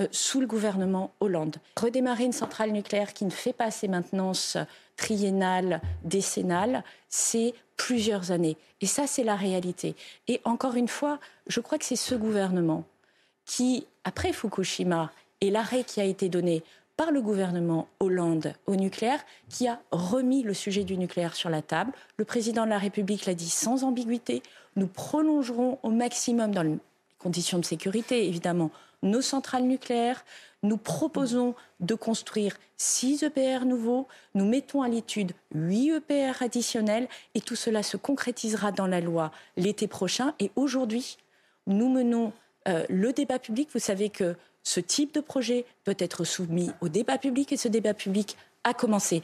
euh, 0.00 0.06
sous 0.12 0.40
le 0.40 0.46
gouvernement 0.46 1.10
Hollande. 1.20 1.56
Redémarrer 1.76 2.24
une 2.24 2.32
centrale 2.32 2.70
nucléaire 2.70 3.12
qui 3.12 3.24
ne 3.24 3.30
fait 3.30 3.52
pas 3.52 3.70
ses 3.70 3.88
maintenances 3.88 4.56
triennales, 4.96 5.80
décennales, 6.04 6.84
c'est 7.08 7.54
plusieurs 7.76 8.30
années. 8.30 8.56
Et 8.80 8.86
ça, 8.86 9.06
c'est 9.06 9.24
la 9.24 9.34
réalité. 9.34 9.96
Et 10.28 10.40
encore 10.44 10.76
une 10.76 10.88
fois, 10.88 11.18
je 11.48 11.60
crois 11.60 11.76
que 11.76 11.84
c'est 11.84 11.96
ce 11.96 12.14
gouvernement 12.14 12.84
qui, 13.44 13.86
après 14.04 14.32
Fukushima 14.32 15.10
et 15.40 15.50
l'arrêt 15.50 15.84
qui 15.84 16.00
a 16.00 16.04
été 16.04 16.28
donné 16.28 16.62
par 16.96 17.10
le 17.10 17.20
gouvernement 17.20 17.88
Hollande 18.00 18.54
au 18.66 18.76
nucléaire, 18.76 19.20
qui 19.48 19.66
a 19.66 19.80
remis 19.90 20.42
le 20.42 20.54
sujet 20.54 20.84
du 20.84 20.96
nucléaire 20.96 21.34
sur 21.34 21.50
la 21.50 21.62
table. 21.62 21.92
Le 22.16 22.24
président 22.24 22.64
de 22.64 22.70
la 22.70 22.78
République 22.78 23.26
l'a 23.26 23.34
dit 23.34 23.50
sans 23.50 23.84
ambiguïté. 23.84 24.42
Nous 24.76 24.86
prolongerons 24.86 25.78
au 25.82 25.90
maximum, 25.90 26.52
dans 26.52 26.62
les 26.62 26.78
conditions 27.18 27.58
de 27.58 27.64
sécurité 27.64 28.26
évidemment, 28.28 28.70
nos 29.02 29.20
centrales 29.20 29.64
nucléaires. 29.64 30.24
Nous 30.62 30.76
proposons 30.76 31.54
de 31.80 31.94
construire 31.94 32.56
6 32.76 33.24
EPR 33.24 33.64
nouveaux. 33.64 34.06
Nous 34.34 34.44
mettons 34.44 34.82
à 34.82 34.88
l'étude 34.88 35.32
8 35.54 35.96
EPR 35.96 36.42
additionnels. 36.42 37.08
Et 37.34 37.40
tout 37.40 37.56
cela 37.56 37.82
se 37.82 37.96
concrétisera 37.96 38.70
dans 38.70 38.86
la 38.86 39.00
loi 39.00 39.32
l'été 39.56 39.88
prochain. 39.88 40.34
Et 40.38 40.52
aujourd'hui, 40.54 41.16
nous 41.66 41.88
menons 41.88 42.32
euh, 42.68 42.84
le 42.88 43.12
débat 43.12 43.38
public. 43.38 43.68
Vous 43.72 43.78
savez 43.80 44.10
que 44.10 44.36
ce 44.62 44.80
type 44.80 45.14
de 45.14 45.20
projet 45.20 45.64
doit 45.84 45.94
être 45.98 46.24
soumis 46.24 46.70
au 46.80 46.88
débat 46.88 47.18
public 47.18 47.52
et 47.52 47.56
ce 47.56 47.68
débat 47.68 47.94
public 47.94 48.36
a 48.64 48.74
commencé. 48.74 49.22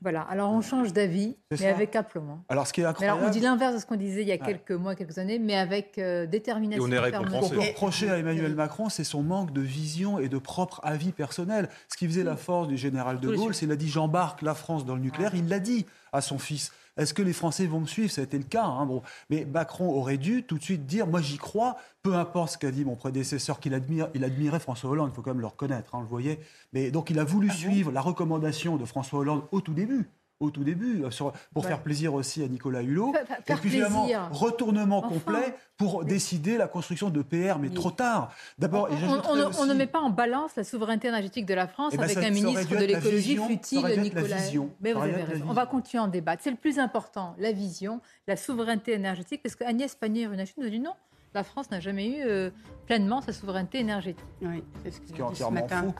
Voilà, 0.00 0.22
alors 0.22 0.50
on 0.50 0.62
change 0.62 0.92
d'avis, 0.94 1.36
mais 1.50 1.58
ça. 1.58 1.68
avec 1.68 1.94
aplomb. 1.94 2.40
Alors, 2.48 2.66
ce 2.66 2.72
qui 2.72 2.80
est 2.80 2.84
incroyable. 2.84 3.18
alors, 3.18 3.28
on 3.28 3.32
dit 3.32 3.40
l'inverse 3.40 3.74
de 3.74 3.78
ce 3.78 3.86
qu'on 3.86 3.96
disait 3.96 4.22
il 4.22 4.28
y 4.28 4.32
a 4.32 4.36
Ouais. 4.36 4.40
quelques 4.40 4.72
mois, 4.72 4.94
quelques 4.94 5.18
années, 5.18 5.38
mais 5.38 5.54
avec 5.54 5.98
euh, 5.98 6.26
détermination. 6.26 6.82
Ce 6.84 6.90
fermeté. 6.90 7.38
qu'on 7.40 7.48
peut 7.50 7.60
reprocher 7.60 8.10
à 8.10 8.16
Emmanuel 8.18 8.54
Macron, 8.54 8.88
c'est 8.88 9.04
son 9.04 9.22
manque 9.22 9.52
de 9.52 9.60
vision 9.60 10.18
et 10.18 10.28
de 10.30 10.38
propre 10.38 10.80
avis 10.82 11.12
personnel. 11.12 11.68
Ce 11.88 11.96
qui 11.98 12.06
faisait 12.06 12.24
la 12.24 12.36
force 12.36 12.66
du 12.66 12.78
général 12.78 13.20
de 13.20 13.34
Gaulle, 13.36 13.54
c'est 13.54 13.60
qu'il 13.66 13.72
a 13.72 13.76
dit 13.76 13.88
j'embarque 13.88 14.40
la 14.42 14.54
France 14.54 14.86
dans 14.86 14.94
le 14.94 15.02
nucléaire. 15.02 15.34
Il 15.34 15.48
l'a 15.48 15.60
dit 15.60 15.84
à 16.12 16.22
son 16.22 16.38
fils. 16.38 16.72
Est-ce 16.96 17.14
que 17.14 17.22
les 17.22 17.32
Français 17.32 17.66
vont 17.66 17.80
me 17.80 17.86
suivre? 17.86 18.10
Ça 18.10 18.20
a 18.20 18.24
été 18.24 18.38
le 18.38 18.44
cas. 18.44 18.64
hein, 18.64 18.86
bon. 18.86 19.02
Mais 19.30 19.44
Macron 19.44 19.90
aurait 19.90 20.18
dû 20.18 20.44
tout 20.44 20.58
de 20.58 20.62
suite 20.62 20.86
dire 20.86 21.06
moi 21.06 21.20
j'y 21.20 21.38
crois, 21.38 21.76
peu 22.02 22.14
importe 22.14 22.52
ce 22.52 22.58
qu'a 22.58 22.70
dit 22.70 22.84
mon 22.84 22.96
prédécesseur, 22.96 23.60
qu'il 23.60 23.74
admire, 23.74 24.08
il 24.14 24.24
admirait 24.24 24.60
François 24.60 24.90
Hollande, 24.90 25.10
il 25.12 25.14
faut 25.14 25.22
quand 25.22 25.32
même 25.32 25.40
le 25.40 25.46
reconnaître, 25.46 25.94
hein, 25.94 25.98
on 25.98 26.02
le 26.02 26.08
voyait. 26.08 26.40
Mais 26.72 26.90
donc 26.90 27.10
il 27.10 27.18
a 27.18 27.24
voulu 27.24 27.50
suivre 27.50 27.90
la 27.92 28.00
recommandation 28.00 28.76
de 28.76 28.84
François 28.84 29.20
Hollande 29.20 29.42
au 29.52 29.60
tout 29.60 29.74
début. 29.74 30.08
Au 30.44 30.50
tout 30.50 30.64
début, 30.64 31.02
euh, 31.04 31.10
sur- 31.10 31.32
pour 31.52 31.62
Ouais. 31.64 31.68
faire 31.70 31.82
plaisir 31.82 32.14
aussi 32.14 32.42
à 32.42 32.48
Nicolas 32.48 32.82
Hulot. 32.82 33.12
Fa- 33.12 33.24
fa- 33.24 33.38
Et 33.38 33.42
faire 33.42 33.60
puis 33.60 33.70
finalement, 33.70 34.04
plaisir. 34.04 34.28
retournement 34.30 34.98
Enfin. 34.98 35.08
complet 35.08 35.54
pour 35.76 36.04
décider 36.04 36.56
la 36.56 36.68
construction 36.68 37.10
de 37.10 37.22
PR, 37.22 37.58
mais 37.58 37.70
trop 37.70 37.90
tard. 37.90 38.32
D'abord, 38.58 38.88
On, 39.28 39.34
ne- 39.36 39.44
aussi- 39.44 39.58
on 39.60 39.66
ne 39.66 39.74
met 39.74 39.86
pas 39.86 40.00
en 40.00 40.10
balance 40.10 40.52
la 40.56 40.64
souveraineté 40.64 41.08
énergétique 41.08 41.46
de 41.46 41.54
la 41.54 41.66
France 41.66 41.92
Eh 41.94 41.96
ben, 41.96 42.04
avec 42.04 42.14
ça- 42.14 42.20
un 42.20 42.24
ça 42.24 42.30
ministre 42.30 42.70
de 42.76 42.84
l'écologie 42.84 43.36
futile, 43.36 44.00
Nicolas. 44.00 44.36
Mais 44.80 44.92
vous 44.92 45.00
avez 45.00 45.22
raison. 45.22 45.44
On 45.48 45.52
va 45.52 45.66
continuer 45.66 46.00
à 46.00 46.04
en 46.04 46.08
débattre. 46.08 46.42
C'est 46.44 46.50
le 46.50 46.56
plus 46.56 46.78
important, 46.78 47.34
la 47.38 47.52
vision, 47.52 48.00
la 48.28 48.36
souveraineté 48.36 48.92
énergétique, 48.92 49.42
parce 49.42 49.56
qu'Agnès 49.56 49.94
Pannier-Runacher 49.94 50.54
nous 50.58 50.68
dit 50.68 50.78
non, 50.80 50.92
la 51.34 51.42
France 51.44 51.70
n'a 51.70 51.80
jamais 51.80 52.06
eu 52.06 52.22
euh, 52.24 52.50
pleinement 52.86 53.20
sa 53.20 53.32
souveraineté 53.32 53.78
énergétique. 53.80 54.24
Oui, 54.42 54.62
c'est 54.82 54.90
ce 54.92 54.98
Ce 55.06 55.12
qui 55.12 55.20
est 55.20 55.22
entièrement 55.22 55.66
faux. 55.68 55.94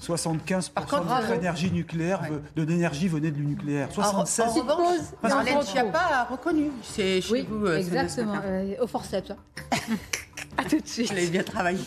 75% 0.14 0.72
contre, 0.74 1.02
de 1.04 1.08
notre 1.08 1.32
énergie 1.32 1.70
nucléaire, 1.70 2.22
de 2.56 2.62
l'énergie 2.62 3.08
venait 3.08 3.30
de 3.30 3.38
nucléaire. 3.40 3.88
En, 3.90 3.92
76. 3.92 4.46
en 4.46 4.52
revanche, 4.54 4.96
Parce 5.20 5.34
que- 5.34 5.38
Marlène 5.38 5.62
Schiappa 5.66 5.98
a 6.00 6.24
reconnu. 6.24 6.70
C'est 6.82 7.20
chez 7.20 7.32
Oui, 7.32 7.46
vous. 7.48 7.66
euh, 7.66 7.76
exactement. 7.78 8.40
euh, 8.44 8.74
au 8.80 8.86
forceps. 8.86 9.32
à 10.56 10.64
tout 10.64 10.80
de 10.80 10.86
suite. 10.86 11.08
Je 11.08 11.14
l'ai 11.14 11.26
bien 11.28 11.42
travaillé. 11.42 11.78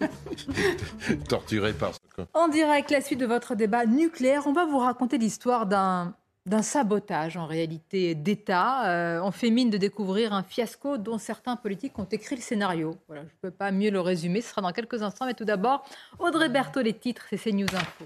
Torturé 1.28 1.72
par 1.72 1.92
ce. 1.94 2.22
En 2.34 2.48
direct, 2.48 2.90
la 2.90 3.00
suite 3.00 3.18
de 3.20 3.26
votre 3.26 3.54
débat 3.54 3.84
nucléaire, 3.86 4.42
on 4.46 4.52
va 4.52 4.64
vous 4.64 4.78
raconter 4.78 5.18
l'histoire 5.18 5.66
d'un 5.66 6.14
d'un 6.48 6.62
sabotage 6.62 7.36
en 7.36 7.46
réalité 7.46 8.14
d'État. 8.14 8.88
Euh, 8.88 9.20
on 9.22 9.30
fait 9.30 9.50
mine 9.50 9.70
de 9.70 9.76
découvrir 9.76 10.32
un 10.32 10.42
fiasco 10.42 10.98
dont 10.98 11.18
certains 11.18 11.56
politiques 11.56 11.98
ont 11.98 12.08
écrit 12.10 12.36
le 12.36 12.42
scénario. 12.42 12.96
Voilà, 13.06 13.22
je 13.22 13.26
ne 13.26 13.50
peux 13.50 13.50
pas 13.50 13.70
mieux 13.70 13.90
le 13.90 14.00
résumer, 14.00 14.40
ce 14.40 14.50
sera 14.50 14.62
dans 14.62 14.72
quelques 14.72 15.02
instants. 15.02 15.26
Mais 15.26 15.34
tout 15.34 15.44
d'abord, 15.44 15.84
Audrey 16.18 16.48
Berthaud, 16.48 16.82
les 16.82 16.94
titres, 16.94 17.26
c'est 17.30 17.38
CNews 17.38 17.66
Info. 17.74 18.04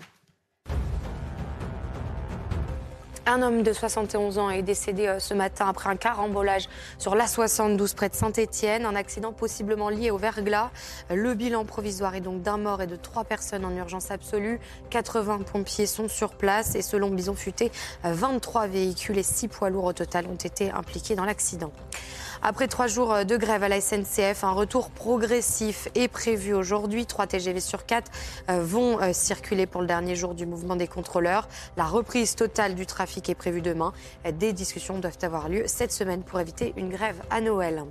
Un 3.24 3.40
homme 3.40 3.62
de 3.62 3.72
71 3.72 4.38
ans 4.38 4.50
est 4.50 4.62
décédé 4.62 5.06
euh, 5.06 5.20
ce 5.20 5.32
matin 5.32 5.68
après 5.68 5.88
un 5.88 5.94
carambolage 5.94 6.68
sur 6.98 7.14
l'A72 7.14 7.94
près 7.94 8.08
de 8.08 8.16
Saint-Étienne. 8.16 8.84
Un 8.84 8.96
accident 8.96 9.32
possiblement 9.32 9.90
lié 9.90 10.10
au 10.10 10.16
verglas. 10.16 10.72
Euh, 11.12 11.14
Le 11.14 11.34
bilan 11.34 11.64
provisoire 11.64 12.16
est 12.16 12.20
donc 12.20 12.42
d'un 12.42 12.56
mort 12.56 12.82
et 12.82 12.88
de 12.88 12.96
trois 12.96 13.22
personnes 13.22 13.64
en 13.64 13.76
urgence 13.76 14.10
absolue. 14.10 14.58
80 14.90 15.42
pompiers 15.52 15.86
sont 15.86 16.08
sur 16.08 16.30
place 16.30 16.74
et 16.74 16.82
selon 16.82 17.10
Bison 17.10 17.34
Futé, 17.34 17.70
euh, 18.04 18.12
23 18.12 18.66
véhicules 18.66 19.18
et 19.18 19.22
6 19.22 19.46
poids 19.46 19.70
lourds 19.70 19.84
au 19.84 19.92
total 19.92 20.26
ont 20.26 20.34
été 20.34 20.72
impliqués 20.72 21.14
dans 21.14 21.24
l'accident. 21.24 21.70
Après 22.44 22.66
trois 22.66 22.88
jours 22.88 23.12
euh, 23.12 23.22
de 23.22 23.36
grève 23.36 23.62
à 23.62 23.68
la 23.68 23.80
SNCF, 23.80 24.42
un 24.42 24.50
retour 24.50 24.90
progressif 24.90 25.86
est 25.94 26.08
prévu 26.08 26.54
aujourd'hui. 26.54 27.06
Trois 27.06 27.28
TGV 27.28 27.60
sur 27.60 27.86
quatre 27.86 28.10
euh, 28.50 28.64
vont 28.64 29.00
euh, 29.00 29.12
circuler 29.12 29.66
pour 29.66 29.80
le 29.80 29.86
dernier 29.86 30.16
jour 30.16 30.34
du 30.34 30.44
mouvement 30.44 30.74
des 30.74 30.88
contrôleurs. 30.88 31.46
La 31.76 31.84
reprise 31.84 32.34
totale 32.34 32.74
du 32.74 32.84
trafic 32.84 33.28
est 33.28 33.36
prévue 33.36 33.62
demain. 33.62 33.92
Des 34.40 34.52
discussions 34.52 34.98
doivent 34.98 35.18
avoir 35.22 35.48
lieu 35.48 35.62
cette 35.66 35.92
semaine 35.92 36.24
pour 36.24 36.40
éviter 36.40 36.74
une 36.76 36.88
grève 36.88 37.22
à 37.30 37.40
Noël. 37.40 37.84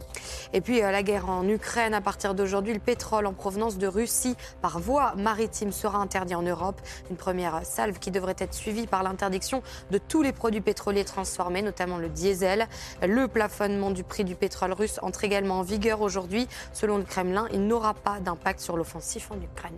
Et 0.52 0.60
puis 0.60 0.82
la 0.82 1.02
guerre 1.02 1.30
en 1.30 1.48
Ukraine, 1.48 1.94
à 1.94 2.02
partir 2.02 2.36
d'aujourd'hui, 2.36 2.74
le 2.74 2.80
pétrole 2.80 3.28
en 3.28 3.34
provenance 3.34 3.78
de 3.78 3.88
Russie 3.88 4.36
par 4.62 4.80
voie 4.80 5.14
maritime 5.16 5.72
sera 5.72 6.00
interdit 6.00 6.36
en 6.36 6.42
Europe. 6.42 6.82
Une 7.10 7.16
première 7.16 7.62
salve 7.66 8.00
qui 8.00 8.12
devrait 8.12 8.36
être 8.38 8.54
suivie 8.54 8.88
par 8.88 9.04
l'interdiction 9.04 9.64
de 9.92 9.98
tous 9.98 10.22
les 10.22 10.34
produits 10.34 10.62
pétroliers 10.62 11.06
transformés, 11.06 11.62
notamment 11.62 11.98
le 11.98 12.10
diesel. 12.10 12.68
Le 13.02 13.30
plafonnement 13.30 13.92
du 13.92 14.04
prix 14.04 14.26
du 14.26 14.36
pétrole 14.42 14.74
russe 14.74 15.00
entre 15.04 15.24
également 15.24 15.60
en 15.60 15.62
vigueur 15.62 16.02
aujourd'hui. 16.02 16.48
Selon 16.74 16.98
le 16.98 17.04
Kremlin, 17.04 17.48
il 17.54 17.68
n'aura 17.68 17.94
pas 17.94 18.20
d'impact 18.20 18.60
sur 18.60 18.76
l'offensif 18.76 19.32
en 19.32 19.40
Ukraine. 19.40 19.78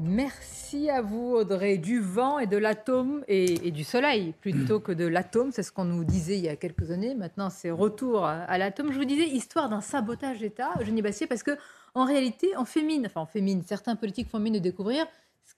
Merci 0.00 0.90
à 0.90 1.00
vous, 1.00 1.36
Audrey. 1.36 1.78
Du 1.78 2.00
vent 2.00 2.40
et 2.40 2.48
de 2.48 2.56
l'atome 2.56 3.22
et, 3.28 3.70
du 3.70 3.84
soleil 3.84 4.34
plutôt 4.40 4.80
que 4.80 4.90
de 4.90 5.06
l'atome. 5.06 5.52
C'est 5.52 5.62
ce 5.62 5.70
qu'on 5.70 5.84
nous 5.84 6.02
disait 6.02 6.36
il 6.36 6.44
y 6.44 6.48
a 6.48 6.56
quelques 6.56 6.90
années. 6.90 7.14
Maintenant, 7.14 7.50
c'est 7.50 7.70
retour 7.70 8.24
à, 8.24 8.58
l'atome. 8.58 8.92
Je 8.92 8.98
vous 8.98 9.04
disais, 9.04 9.28
histoire 9.28 9.68
d'un 9.68 9.80
sabotage 9.80 10.40
d'État, 10.40 10.70
Eugénie 10.80 11.02
Bassier, 11.02 11.28
parce 11.28 11.44
que 11.44 11.56
en 11.94 12.04
réalité, 12.04 12.48
on 12.58 12.64
fait 12.64 12.82
mine, 12.82 13.06
enfin, 13.06 13.20
on 13.20 13.26
fait 13.26 13.44
certains 13.64 13.94
politiques 13.94 14.28
font 14.28 14.40
mine 14.40 14.54
de 14.54 14.58
découvrir 14.58 15.06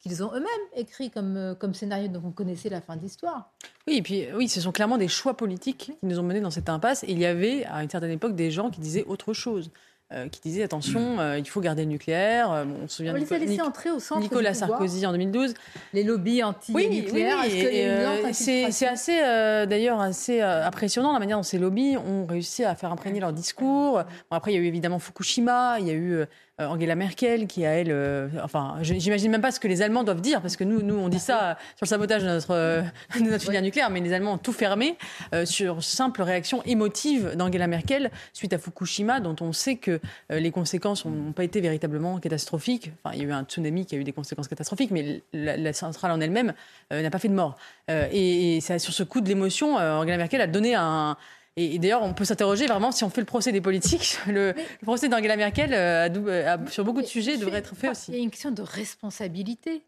qu'ils 0.04 0.22
ont 0.22 0.30
eux-mêmes 0.32 0.46
écrit 0.76 1.10
comme, 1.10 1.36
euh, 1.36 1.54
comme 1.54 1.74
scénario. 1.74 2.08
Donc, 2.08 2.22
on 2.24 2.30
connaissait 2.30 2.68
la 2.68 2.80
fin 2.80 2.94
de 2.96 3.02
l'histoire. 3.02 3.50
Oui, 3.88 3.96
et 3.96 4.02
puis 4.02 4.24
oui, 4.36 4.48
ce 4.48 4.60
sont 4.60 4.70
clairement 4.72 4.98
des 4.98 5.08
choix 5.08 5.36
politiques 5.36 5.92
qui 6.00 6.06
nous 6.06 6.18
ont 6.18 6.22
menés 6.22 6.40
dans 6.40 6.50
cette 6.50 6.68
impasse. 6.68 7.02
Et 7.04 7.10
il 7.12 7.18
y 7.18 7.26
avait 7.26 7.64
à 7.64 7.82
une 7.82 7.90
certaine 7.90 8.10
époque 8.12 8.34
des 8.36 8.50
gens 8.50 8.70
qui 8.70 8.80
disaient 8.80 9.04
autre 9.06 9.32
chose. 9.32 9.70
euh, 10.12 10.28
qui 10.28 10.38
disaient 10.42 10.62
attention, 10.62 11.18
euh, 11.18 11.38
il 11.38 11.48
faut 11.48 11.62
garder 11.62 11.82
le 11.82 11.88
nucléaire. 11.88 12.52
Euh, 12.52 12.64
on 12.84 12.86
se 12.86 12.96
souvient 12.96 13.12
On 13.12 13.14
de 13.14 13.20
les 13.20 13.32
a 13.32 13.38
laissés 13.38 13.52
Nico- 13.52 13.64
entrer 13.66 13.90
au 13.90 13.98
centre 13.98 14.20
Nicolas 14.20 14.52
du. 14.52 14.58
Sarkozy 14.58 15.06
en 15.06 15.12
2012. 15.12 15.54
Les 15.94 16.04
lobbies 16.04 16.42
Oui, 16.42 16.52
oui, 16.68 16.88
anti-nucléaires. 16.90 17.38
oui, 17.42 18.22
lente 18.22 18.34
c'est 18.34 18.86
assez, 18.86 19.18
d'ailleurs, 19.66 20.00
assez 20.00 20.40
impressionnant 20.42 21.14
la 21.14 21.18
manière 21.18 21.38
dont 21.38 21.42
ces 21.42 21.58
lobbies 21.58 21.96
ont 21.96 22.26
réussi 22.26 22.64
à 22.64 22.74
faire 22.74 22.92
imprégner 22.92 23.18
leur 23.18 23.32
discours. 23.32 24.02
Bon, 24.30 24.36
après, 24.36 24.52
il 24.52 24.56
y 24.56 24.58
a 24.58 24.60
eu 24.60 24.66
évidemment 24.66 24.98
Fukushima, 24.98 25.78
il 25.80 25.86
y 25.86 25.90
a 25.90 25.94
eu 25.94 26.24
Angela 26.58 26.94
Merkel 26.94 27.46
qui, 27.46 27.66
a 27.66 27.70
elle, 27.70 27.90
euh, 27.90 28.28
enfin, 28.42 28.76
j'imagine 28.82 29.30
même 29.30 29.40
pas 29.40 29.50
ce 29.50 29.58
que 29.58 29.66
les 29.66 29.82
Allemands 29.82 30.04
doivent 30.04 30.20
dire, 30.20 30.40
parce 30.40 30.56
que 30.56 30.64
nous, 30.64 30.82
nous 30.82 30.96
on 30.96 31.08
dit 31.08 31.18
ça 31.18 31.50
euh, 31.50 31.54
sur 31.76 31.84
le 31.84 31.88
sabotage 31.88 32.22
de 32.22 32.28
notre, 32.28 32.50
euh, 32.52 32.82
de 33.16 33.28
notre 33.28 33.44
filière 33.44 33.62
nucléaire, 33.62 33.90
mais 33.90 34.00
les 34.00 34.12
Allemands 34.12 34.34
ont 34.34 34.38
tout 34.38 34.52
fermé 34.52 34.96
euh, 35.34 35.44
sur 35.44 35.82
simple 35.82 36.22
réaction 36.22 36.62
émotive 36.64 37.34
d'Angela 37.36 37.66
Merkel 37.66 38.10
suite 38.32 38.52
à 38.52 38.58
Fukushima, 38.58 39.20
dont 39.20 39.36
on 39.40 39.52
sait 39.52 39.76
que 39.76 40.00
euh, 40.30 40.38
les 40.38 40.50
conséquences 40.50 41.04
n'ont 41.04 41.32
pas 41.32 41.44
été 41.44 41.60
véritablement 41.60 42.18
catastrophiques. 42.18 42.92
Enfin, 43.02 43.16
il 43.16 43.22
y 43.22 43.24
a 43.24 43.28
eu 43.28 43.32
un 43.32 43.44
tsunami 43.44 43.86
qui 43.86 43.96
a 43.96 43.98
eu 43.98 44.04
des 44.04 44.12
conséquences 44.12 44.48
catastrophiques, 44.48 44.90
mais 44.90 45.22
la, 45.32 45.56
la 45.56 45.72
centrale 45.72 46.12
en 46.12 46.20
elle-même 46.20 46.54
euh, 46.92 47.02
n'a 47.02 47.10
pas 47.10 47.18
fait 47.18 47.28
de 47.28 47.34
mort. 47.34 47.56
Euh, 47.90 48.08
et, 48.12 48.60
sur 48.60 48.92
ce 48.92 49.02
coup 49.02 49.20
de 49.20 49.28
l'émotion, 49.28 49.78
euh, 49.78 49.96
Angela 49.96 50.16
Merkel 50.16 50.40
a 50.40 50.46
donné 50.46 50.74
un. 50.74 51.16
Et, 51.56 51.76
et 51.76 51.78
d'ailleurs, 51.78 52.02
on 52.02 52.12
peut 52.14 52.24
s'interroger 52.24 52.66
vraiment 52.66 52.90
si 52.90 53.04
on 53.04 53.10
fait 53.10 53.20
le 53.20 53.26
procès 53.26 53.52
des 53.52 53.60
politiques. 53.60 54.18
Le, 54.26 54.52
le 54.52 54.84
procès 54.84 55.08
d'Angela 55.08 55.36
Merkel, 55.36 55.72
euh, 55.72 56.08
a 56.08 56.52
a- 56.54 56.66
sur 56.66 56.84
beaucoup 56.84 57.00
de 57.00 57.06
sujets, 57.06 57.36
devrait 57.36 57.58
être 57.58 57.74
fait 57.76 57.88
aussi. 57.90 58.10
Il 58.12 58.16
y 58.16 58.20
a 58.20 58.22
une 58.24 58.30
question 58.30 58.50
de 58.50 58.62
responsabilité. 58.62 59.82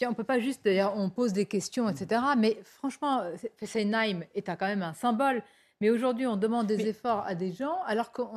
Je 0.00 0.06
On 0.06 0.10
ne 0.10 0.14
peut 0.14 0.24
pas 0.24 0.38
juste, 0.38 0.64
d'ailleurs, 0.64 0.94
on 0.96 1.10
pose 1.10 1.32
des 1.32 1.44
questions, 1.46 1.88
etc. 1.88 2.22
Mais 2.38 2.56
franchement, 2.64 3.22
Fessenheim 3.58 4.24
est 4.34 4.42
quand 4.42 4.66
même 4.66 4.82
un 4.82 4.94
symbole. 4.94 5.42
Mais 5.80 5.90
aujourd'hui, 5.90 6.26
on 6.26 6.36
demande 6.36 6.66
des 6.66 6.86
efforts 6.86 7.24
à 7.26 7.34
des 7.34 7.52
gens 7.52 7.76
alors 7.86 8.12
qu'on 8.12 8.28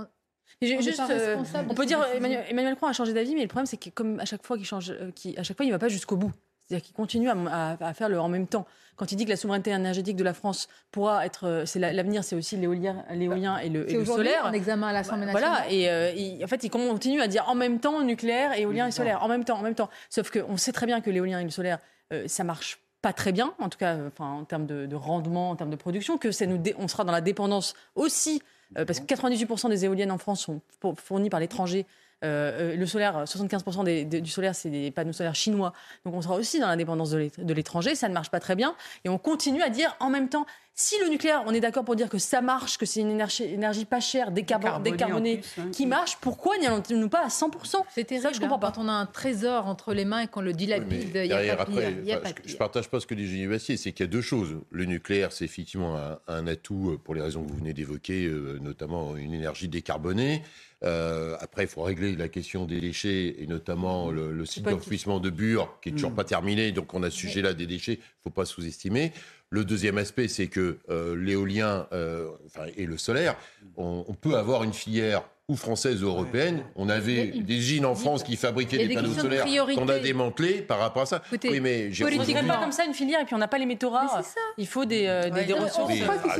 on 0.61 0.65
juste, 0.65 1.01
euh, 1.09 1.37
on 1.69 1.73
peut 1.73 1.85
dire. 1.85 2.03
Emmanuel, 2.15 2.53
Macron 2.55 2.87
a 2.87 2.93
changé 2.93 3.13
d'avis, 3.13 3.35
mais 3.35 3.41
le 3.41 3.47
problème 3.47 3.65
c'est 3.65 3.77
que 3.77 3.89
comme 3.89 4.19
à 4.19 4.25
chaque 4.25 4.45
fois 4.45 4.57
qu'il 4.57 4.65
change, 4.65 4.91
euh, 4.91 5.11
qu'il- 5.11 5.37
à 5.39 5.43
chaque 5.43 5.57
fois 5.57 5.65
il 5.65 5.69
ne 5.69 5.73
va 5.73 5.79
pas 5.79 5.89
jusqu'au 5.89 6.15
bout. 6.15 6.31
C'est-à-dire 6.67 6.85
qu'il 6.85 6.95
continue 6.95 7.29
à, 7.29 7.35
à- 7.51 7.77
à 7.87 7.93
faire 7.93 8.09
le 8.09 8.19
en 8.19 8.29
même 8.29 8.47
temps. 8.47 8.65
Quand 8.95 9.11
il 9.11 9.15
dit 9.15 9.25
que 9.25 9.29
la 9.31 9.35
souveraineté 9.37 9.71
énergétique 9.71 10.15
de 10.15 10.23
la 10.23 10.33
France 10.33 10.67
pourra 10.91 11.25
être, 11.25 11.47
euh, 11.47 11.65
c'est 11.65 11.79
la- 11.79 11.91
l'avenir, 11.93 12.23
c'est 12.23 12.35
aussi 12.35 12.57
l'éolien, 12.57 13.03
l'éolien 13.11 13.57
et 13.57 13.69
le, 13.69 13.89
et 13.89 13.93
le 13.95 14.05
solaire. 14.05 14.45
en 14.45 14.53
examen 14.53 14.87
à 14.87 14.93
l'Assemblée 14.93 15.25
nationale. 15.25 15.49
Voilà, 15.65 15.71
et 15.71 15.89
euh, 15.89 16.11
il- 16.15 16.43
en 16.43 16.47
fait, 16.47 16.63
il 16.63 16.69
continue 16.69 17.21
à 17.21 17.27
dire 17.27 17.43
en 17.49 17.55
même 17.55 17.79
temps 17.79 18.01
nucléaire, 18.03 18.53
éolien 18.57 18.87
et 18.87 18.91
solaire, 18.91 19.23
en 19.23 19.27
même 19.27 19.43
temps, 19.43 19.57
en 19.57 19.63
même 19.63 19.75
temps. 19.75 19.89
Sauf 20.09 20.29
qu'on 20.31 20.57
sait 20.57 20.71
très 20.71 20.85
bien 20.85 21.01
que 21.01 21.09
l'éolien 21.09 21.39
et 21.39 21.43
le 21.43 21.49
solaire, 21.49 21.79
euh, 22.13 22.23
ça 22.27 22.43
marche 22.43 22.79
pas 23.01 23.13
très 23.13 23.31
bien, 23.33 23.53
en 23.59 23.67
tout 23.67 23.77
cas, 23.79 23.95
euh, 23.95 24.07
enfin, 24.07 24.29
en 24.31 24.45
termes 24.45 24.65
de, 24.67 24.85
de 24.85 24.95
rendement, 24.95 25.49
en 25.49 25.55
termes 25.55 25.71
de 25.71 25.75
production, 25.75 26.17
que 26.17 26.31
ça 26.31 26.45
nous 26.45 26.61
on 26.77 26.87
sera 26.87 27.03
dans 27.03 27.11
la 27.11 27.19
dépendance 27.21 27.73
aussi, 27.95 28.41
euh, 28.77 28.85
parce 28.85 28.99
que 28.99 29.05
98% 29.05 29.69
des 29.69 29.85
éoliennes 29.85 30.11
en 30.11 30.17
France 30.17 30.41
sont 30.41 30.61
fournies 30.97 31.29
par 31.29 31.39
l'étranger. 31.39 31.85
Euh, 32.23 32.73
euh, 32.73 32.75
le 32.77 32.85
solaire, 32.85 33.23
75% 33.25 33.83
des- 33.83 34.05
des- 34.05 34.21
du 34.21 34.29
solaire, 34.31 34.55
c'est 34.55 34.69
des 34.69 34.91
panneaux 34.91 35.11
solaires 35.13 35.35
chinois. 35.35 35.73
Donc 36.05 36.13
on 36.15 36.21
sera 36.21 36.35
aussi 36.35 36.59
dans 36.59 36.67
la 36.67 36.75
dépendance 36.77 37.11
de 37.11 37.17
l'é- 37.17 37.31
de 37.37 37.53
l'étranger. 37.53 37.95
Ça 37.95 38.07
ne 38.07 38.13
marche 38.13 38.29
pas 38.31 38.39
très 38.39 38.55
bien. 38.55 38.75
Et 39.03 39.09
on 39.09 39.17
continue 39.17 39.61
à 39.61 39.69
dire 39.69 39.95
en 39.99 40.09
même 40.09 40.29
temps, 40.29 40.45
Si 40.75 40.95
le 41.03 41.07
nucléaire, 41.07 41.43
on 41.45 41.53
est 41.53 41.59
d'accord 41.59 41.85
pour 41.85 41.95
dire 41.95 42.09
que 42.09 42.17
ça 42.17 42.41
marche, 42.41 42.79
que 42.79 42.87
c'est 42.87 43.01
une 43.01 43.11
énergie, 43.11 43.43
énergie 43.43 43.85
pas 43.85 43.99
chère, 43.99 44.31
décarbo- 44.31 44.81
Décarbonée, 44.81 44.89
décarbonée, 44.91 45.33
en 45.37 45.37
plus, 45.41 45.61
hein. 45.61 45.69
qui 45.71 45.85
marche, 45.85 46.17
pourquoi 46.19 46.57
n'y 46.57 46.65
allons-nous 46.65 47.09
pas 47.09 47.23
à 47.23 47.29
100% 47.29 47.85
C'est 47.93 48.05
terrible. 48.05 48.33
je 48.33 48.39
comprends 48.39 48.55
hein, 48.55 48.57
pas. 48.57 48.71
Quand 48.71 48.81
on 48.83 48.87
a 48.87 48.91
un 48.93 49.05
trésor 49.05 49.67
entre 49.67 49.93
les 49.93 50.03
mains 50.03 50.21
et 50.21 50.27
qu'on 50.27 50.41
le 50.41 50.51
dilapide, 50.51 51.11
il 51.13 51.31
a 51.31 51.55
pas 51.55 51.61
après, 51.61 51.93
y 52.03 52.11
a 52.11 52.17
pas 52.17 52.29
je- 52.43 52.53
ne 52.53 52.57
partage 52.57 52.89
pas 52.89 52.99
ce 52.99 53.05
que 53.05 53.13
dit 53.13 53.27
Génie 53.27 53.45
Bastier, 53.45 53.77
c'est 53.77 53.91
qu'il 53.91 54.03
y 54.03 54.09
a 54.09 54.11
deux 54.11 54.21
choses. 54.23 54.55
Le 54.71 54.85
nucléaire, 54.85 55.31
c'est 55.31 55.45
effectivement 55.45 55.95
un, 55.95 56.17
un 56.27 56.47
atout 56.47 56.93
euh, 56.93 56.97
pour 56.97 57.13
les 57.13 57.21
raisons 57.21 57.43
que 57.43 57.51
vous 57.51 57.57
venez 57.59 57.73
d'évoquer, 57.73 58.25
euh, 58.25 58.57
notamment 58.59 59.15
une 59.15 59.35
énergie 59.35 59.67
décarbonée. 59.67 60.41
Euh, 60.83 61.35
après, 61.39 61.63
il 61.63 61.67
faut 61.67 61.81
régler 61.83 62.15
la 62.15 62.27
question 62.27 62.65
des 62.65 62.79
déchets 62.81 63.35
et 63.39 63.47
notamment 63.47 64.11
le, 64.11 64.31
le 64.31 64.45
site 64.45 64.65
d'enfouissement 64.65 65.19
de 65.19 65.29
Bure, 65.29 65.77
qui 65.81 65.89
est 65.89 65.91
toujours 65.93 66.11
Mm. 66.11 66.15
pas 66.15 66.23
terminé. 66.25 66.71
Donc, 66.71 66.93
on 66.93 67.03
a 67.03 67.09
ce 67.09 67.17
sujet-là 67.17 67.53
des 67.53 67.65
déchets, 67.67 67.93
il 67.93 67.97
ne 67.99 68.23
faut 68.23 68.29
pas 68.29 68.45
sous-estimer. 68.45 69.13
Le 69.49 69.63
deuxième 69.63 69.97
aspect, 69.97 70.27
c'est 70.27 70.47
que 70.47 70.79
euh, 70.89 71.15
l'éolien 71.15 71.87
euh, 71.93 72.29
enfin, 72.47 72.65
et 72.75 72.85
le 72.85 72.97
solaire, 72.97 73.35
on, 73.77 74.03
on 74.07 74.13
peut 74.13 74.35
avoir 74.35 74.63
une 74.63 74.73
filière 74.73 75.23
ou 75.49 75.57
française 75.57 76.01
ou 76.03 76.07
européenne. 76.07 76.63
On 76.77 76.87
avait 76.87 77.25
des 77.27 77.55
usines 77.55 77.85
en 77.85 77.95
France 77.95 78.23
qui 78.23 78.37
fabriquaient 78.37 78.77
des 78.77 78.87
des 78.87 78.95
panneaux 78.95 79.13
solaires 79.13 79.45
qu'on 79.75 79.89
a 79.89 79.99
démantelés 79.99 80.61
par 80.61 80.79
rapport 80.79 81.01
à 81.01 81.05
ça. 81.05 81.21
Écoutez, 81.27 81.49
oui, 81.49 81.59
mais 81.59 81.91
j'ai 81.91 82.05
On 82.05 82.07
ne 82.07 82.15
Politiquement. 82.15 82.53
pas 82.53 82.59
comme 82.59 82.71
ça 82.71 82.85
une 82.85 82.93
filière 82.93 83.19
et 83.21 83.25
puis 83.25 83.35
on 83.35 83.39
n'a 83.39 83.49
pas 83.49 83.57
les 83.57 83.65
métaux 83.65 83.89
rares. 83.89 84.21
Il 84.57 84.67
faut 84.67 84.85
des, 84.85 85.05
euh, 85.07 85.29
des, 85.29 85.43
des 85.43 85.53
ressources. 85.53 85.91
ah, 86.29 86.37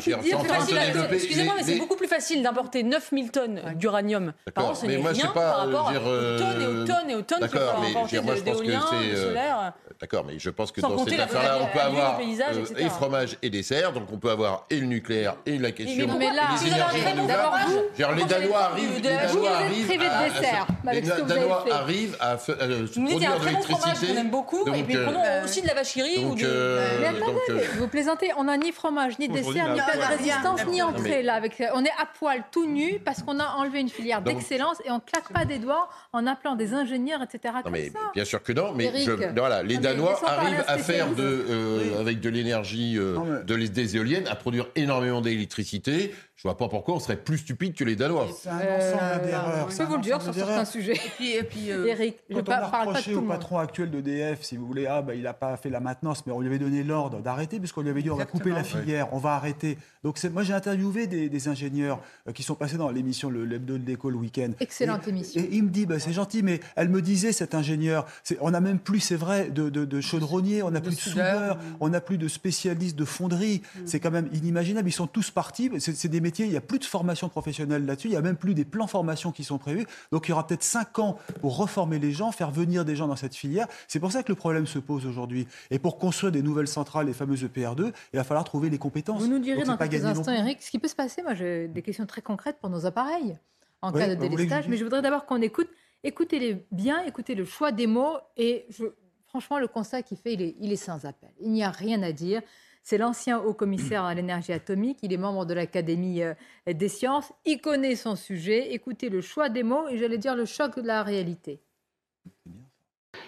Excusez-moi, 1.11 1.53
mais 1.57 1.63
c'est 1.63 1.77
beaucoup 1.77 1.97
plus 1.97 2.07
facile 2.07 2.41
d'importer 2.43 2.83
9000 2.83 3.31
tonnes 3.31 3.61
d'uranium 3.75 4.33
par 4.53 4.69
an. 4.69 4.75
Ce 4.75 4.85
mais 4.85 4.95
n'est 4.95 5.01
moi, 5.01 5.11
je 5.13 5.17
rien 5.19 5.27
sais 5.27 5.33
pas, 5.33 5.51
par 5.51 5.57
rapport 5.65 5.87
euh, 5.87 5.89
aux 5.89 5.91
dire, 5.91 6.01
euh, 6.07 6.37
tonnes 6.39 6.61
et 6.61 6.65
aux 6.67 6.85
tonnes 6.85 7.09
et 7.09 7.15
aux 7.15 7.21
tonnes 7.21 7.43
importer 7.43 8.17
que 8.17 8.41
d'éolien, 8.43 8.81
c'est, 8.89 9.09
de 9.09 9.15
euh, 9.15 9.27
solaire. 9.27 9.73
D'accord, 9.99 10.25
mais 10.25 10.39
je 10.39 10.49
pense 10.49 10.71
que 10.71 10.81
Sans 10.81 10.89
dans 10.89 10.95
compter 10.97 11.11
cette 11.11 11.19
la 11.19 11.25
affaire-là, 11.25 11.59
on 11.61 11.67
peut 11.67 11.79
avoir 11.79 12.19
euh, 12.19 12.65
et 12.77 12.89
fromage 12.89 13.37
et 13.41 13.49
dessert, 13.49 13.93
donc 13.93 14.11
on 14.11 14.17
peut 14.17 14.31
avoir 14.31 14.65
et 14.69 14.77
le 14.79 14.85
nucléaire 14.85 15.35
et 15.45 15.57
la 15.57 15.71
question 15.71 16.05
et 16.05 16.25
avez 16.25 16.67
énergies 16.67 17.01
renouvelables. 17.05 18.17
les 18.17 18.25
Danois 18.25 18.59
avez 18.73 18.92
arrivent, 18.93 19.03
de 19.03 19.09
les 19.09 19.15
la- 19.15 19.25
Danois 19.25 19.33
vous 19.33 19.39
vous 19.39 19.45
êtes 19.45 19.53
arrivent 19.53 19.85
privé 19.87 20.05
de 20.05 20.09
à- 20.11 20.19
à- 20.19 20.29
dessert, 20.29 20.67
les 20.83 20.89
avec 20.89 21.05
ce 21.05 21.09
que 21.09 21.15
vous 21.21 21.31
avez 21.31 21.39
Danois 21.41 21.65
arrivent 21.73 22.17
à 22.19 22.37
se 22.37 22.51
a 22.51 22.55
produire 22.55 23.31
un 23.31 23.35
de 23.35 23.39
très 23.39 23.51
bon 23.53 23.61
fromage 23.61 23.83
l'électricité. 23.83 24.07
qu'on 24.13 24.19
aime 24.19 24.29
beaucoup, 24.29 24.63
Donc, 24.65 24.77
et 24.77 24.83
puis 24.83 24.95
euh, 24.97 25.05
prenons 25.05 25.43
aussi 25.43 25.61
de 25.61 25.67
la 25.67 25.73
vacherie 25.73 26.17
ou 26.19 26.29
donc, 26.29 26.37
du... 26.37 26.45
euh, 26.45 26.97
Mais 27.01 27.07
attendez, 27.07 27.21
donc, 27.25 27.37
euh, 27.49 27.59
vous 27.79 27.87
plaisantez, 27.87 28.31
on 28.37 28.43
n'a 28.43 28.57
ni 28.57 28.71
fromage, 28.71 29.17
ni 29.19 29.27
dessert, 29.27 29.73
ni 29.73 29.79
pas 29.79 29.95
de 29.95 30.17
résistance, 30.17 30.65
ni 30.67 30.81
entrée. 30.81 31.23
Là, 31.23 31.33
avec, 31.35 31.61
on 31.73 31.83
est 31.83 31.89
à 31.99 32.05
poil, 32.17 32.43
tout 32.51 32.67
nu, 32.67 32.99
parce 33.03 33.21
qu'on 33.23 33.39
a 33.39 33.45
enlevé 33.57 33.79
une 33.79 33.89
filière 33.89 34.21
d'excellence 34.21 34.77
et 34.85 34.91
on 34.91 34.99
claque 34.99 35.31
pas 35.33 35.45
des 35.45 35.57
doigts 35.59 35.89
en 36.11 36.27
appelant 36.27 36.55
des 36.55 36.73
ingénieurs, 36.73 37.21
etc. 37.23 37.55
Non, 37.65 37.71
mais 37.71 37.91
bien 38.13 38.25
sûr 38.25 38.43
que 38.43 38.51
non, 38.53 38.73
mais 38.75 38.91
voilà, 39.35 39.63
les 39.63 39.77
Danois 39.77 40.19
arrivent 40.25 40.63
à 40.67 40.77
faire 40.77 41.09
de, 41.15 41.23
euh, 41.49 41.99
avec 41.99 42.19
de 42.19 42.29
l'énergie, 42.29 42.97
euh, 42.97 43.41
de 43.43 43.63
des 43.63 43.95
éoliennes, 43.95 44.27
à 44.27 44.35
produire 44.35 44.67
énormément 44.75 45.21
d'électricité. 45.21 46.13
Je 46.43 46.49
vois 46.49 46.57
pas 46.57 46.67
pourquoi 46.67 46.95
on 46.95 46.99
serait 46.99 47.15
plus 47.15 47.37
stupide 47.37 47.73
que 47.73 47.85
les 47.85 47.95
Danois. 47.95 48.27
C'est 48.37 48.49
un 48.49 48.55
ensemble 48.57 49.25
d'erreurs. 49.27 49.69
Je 49.69 49.75
c'est 49.75 49.83
peux 49.83 49.89
vous 49.91 49.95
le 49.95 50.01
dire 50.01 50.21
sur 50.21 50.33
certains 50.33 50.65
sujets. 50.65 50.91
Et 50.95 51.09
puis, 51.15 51.31
et 51.37 51.43
puis 51.43 51.71
euh, 51.71 51.85
Eric, 51.85 52.17
je 52.29 52.35
Quand 52.35 52.41
on 52.41 52.43
pa- 52.43 52.55
a 52.57 52.59
parle 52.59 52.71
pas 52.71 52.83
de 52.83 52.87
reproché 52.89 53.15
au 53.15 53.21
patron 53.21 53.59
actuel 53.59 53.89
d'EDF, 53.89 54.41
si 54.43 54.57
vous 54.57 54.67
voulez, 54.67 54.85
ah 54.85 55.01
bah, 55.01 55.15
il 55.15 55.21
n'a 55.21 55.31
pas 55.33 55.55
fait 55.55 55.69
la 55.69 55.79
maintenance, 55.79 56.25
mais 56.25 56.33
on 56.33 56.41
lui 56.41 56.47
avait 56.49 56.59
donné 56.59 56.83
l'ordre 56.83 57.21
d'arrêter, 57.21 57.59
puisqu'on 57.59 57.79
lui 57.83 57.91
avait 57.91 58.01
dit 58.01 58.09
on 58.09 58.17
va 58.17 58.25
couper 58.25 58.49
la 58.49 58.57
Exactement. 58.57 58.83
filière, 58.83 59.07
on 59.13 59.19
va 59.19 59.35
arrêter. 59.35 59.77
Donc 60.03 60.21
moi 60.33 60.43
j'ai 60.43 60.51
interviewé 60.51 61.07
des, 61.07 61.29
des 61.29 61.47
ingénieurs 61.47 62.01
euh, 62.27 62.33
qui 62.33 62.43
sont 62.43 62.55
passés 62.55 62.75
dans 62.75 62.89
l'émission 62.89 63.29
Le 63.29 63.45
l'hebdo 63.45 63.77
de 63.77 63.85
l'écho 63.85 64.09
le 64.09 64.17
week-end. 64.17 64.49
Excellente 64.59 65.07
Et- 65.07 65.11
émission. 65.11 65.41
Et 65.41 65.47
il 65.49 65.63
me 65.63 65.69
dit, 65.69 65.85
bah, 65.85 65.97
c'est 65.99 66.11
gentil, 66.11 66.43
mais 66.43 66.59
elle 66.75 66.89
me 66.89 67.01
disait, 67.01 67.31
cet 67.31 67.55
ingénieur, 67.55 68.05
on 68.41 68.51
n'a 68.51 68.59
même 68.59 68.79
plus, 68.79 68.99
c'est 68.99 69.15
vrai, 69.15 69.49
de, 69.49 69.69
de, 69.69 69.85
de 69.85 70.01
chaudronniers, 70.01 70.61
on 70.61 70.71
n'a 70.71 70.81
plus 70.81 70.95
de 70.97 70.99
soudeurs. 70.99 71.57
on 71.79 71.87
n'a 71.87 72.01
plus 72.01 72.17
de 72.17 72.27
spécialistes 72.27 72.97
de 72.97 73.05
fonderie. 73.05 73.61
C'est 73.85 74.01
quand 74.01 74.11
même 74.11 74.27
inimaginable. 74.33 74.89
Ils 74.89 74.91
sont 74.91 75.07
tous 75.07 75.31
partis. 75.31 75.71
C'est 75.79 75.95
c'est 75.95 76.09
des 76.09 76.19
métiers, 76.19 76.32
il 76.39 76.49
n'y 76.49 76.57
a 76.57 76.61
plus 76.61 76.79
de 76.79 76.85
formation 76.85 77.29
professionnelle 77.29 77.85
là-dessus. 77.85 78.07
Il 78.07 78.11
n'y 78.11 78.17
a 78.17 78.21
même 78.21 78.37
plus 78.37 78.53
des 78.53 78.65
plans 78.65 78.87
formation 78.87 79.31
qui 79.31 79.43
sont 79.43 79.57
prévus. 79.57 79.85
Donc 80.11 80.27
il 80.27 80.31
y 80.31 80.33
aura 80.33 80.45
peut-être 80.47 80.63
cinq 80.63 80.99
ans 80.99 81.17
pour 81.41 81.57
reformer 81.57 81.99
les 81.99 82.11
gens, 82.11 82.31
faire 82.31 82.51
venir 82.51 82.85
des 82.85 82.95
gens 82.95 83.07
dans 83.07 83.15
cette 83.15 83.35
filière. 83.35 83.67
C'est 83.87 83.99
pour 83.99 84.11
ça 84.11 84.23
que 84.23 84.31
le 84.31 84.35
problème 84.35 84.65
se 84.67 84.79
pose 84.79 85.05
aujourd'hui. 85.05 85.47
Et 85.71 85.79
pour 85.79 85.97
construire 85.97 86.31
des 86.31 86.41
nouvelles 86.41 86.67
centrales, 86.67 87.05
les 87.07 87.13
fameuses 87.13 87.43
EPR2, 87.43 87.91
il 88.13 88.17
va 88.17 88.23
falloir 88.23 88.43
trouver 88.43 88.69
les 88.69 88.77
compétences. 88.77 89.21
Vous 89.21 89.27
nous 89.27 89.39
direz 89.39 89.63
Donc, 89.63 89.67
dans 89.67 89.77
quelques 89.77 90.03
non 90.03 90.09
instants. 90.09 90.31
Eric, 90.31 90.61
ce 90.61 90.71
qui 90.71 90.79
peut 90.79 90.87
se 90.87 90.95
passer. 90.95 91.21
Moi, 91.21 91.33
j'ai 91.33 91.67
des 91.67 91.81
questions 91.81 92.05
très 92.05 92.21
concrètes 92.21 92.57
pour 92.59 92.69
nos 92.69 92.85
appareils 92.85 93.37
en 93.81 93.91
cas 93.91 94.07
de 94.09 94.15
bah, 94.15 94.27
délestage. 94.27 94.67
Mais 94.67 94.77
je 94.77 94.83
voudrais 94.83 95.01
d'abord 95.01 95.25
qu'on 95.25 95.41
écoute. 95.41 95.69
Écoutez-les 96.03 96.65
bien, 96.71 97.01
écoutez 97.05 97.35
le 97.35 97.45
choix 97.45 97.71
des 97.71 97.87
mots. 97.87 98.17
Et 98.37 98.65
je- 98.69 98.85
franchement, 99.27 99.59
le 99.59 99.67
constat 99.67 100.01
qu'il 100.03 100.17
fait, 100.17 100.33
il 100.33 100.41
est, 100.41 100.55
il 100.59 100.71
est 100.71 100.75
sans 100.77 101.05
appel. 101.05 101.29
Il 101.41 101.51
n'y 101.51 101.63
a 101.63 101.71
rien 101.71 102.03
à 102.03 102.11
dire. 102.11 102.41
C'est 102.83 102.97
l'ancien 102.97 103.39
haut 103.39 103.53
commissaire 103.53 104.03
à 104.03 104.13
l'énergie 104.13 104.51
atomique. 104.51 104.99
Il 105.03 105.13
est 105.13 105.17
membre 105.17 105.45
de 105.45 105.53
l'Académie 105.53 106.21
euh, 106.21 106.33
des 106.67 106.89
sciences. 106.89 107.31
Il 107.45 107.61
connaît 107.61 107.95
son 107.95 108.17
sujet. 108.17 108.73
Écoutez 108.73 109.07
le 109.07 109.21
choix 109.21 109.47
des 109.47 109.63
mots 109.63 109.87
et 109.87 109.97
j'allais 109.97 110.17
dire 110.17 110.35
le 110.35 110.43
choc 110.43 110.77
de 110.77 110.85
la 110.85 111.01
réalité. 111.01 111.61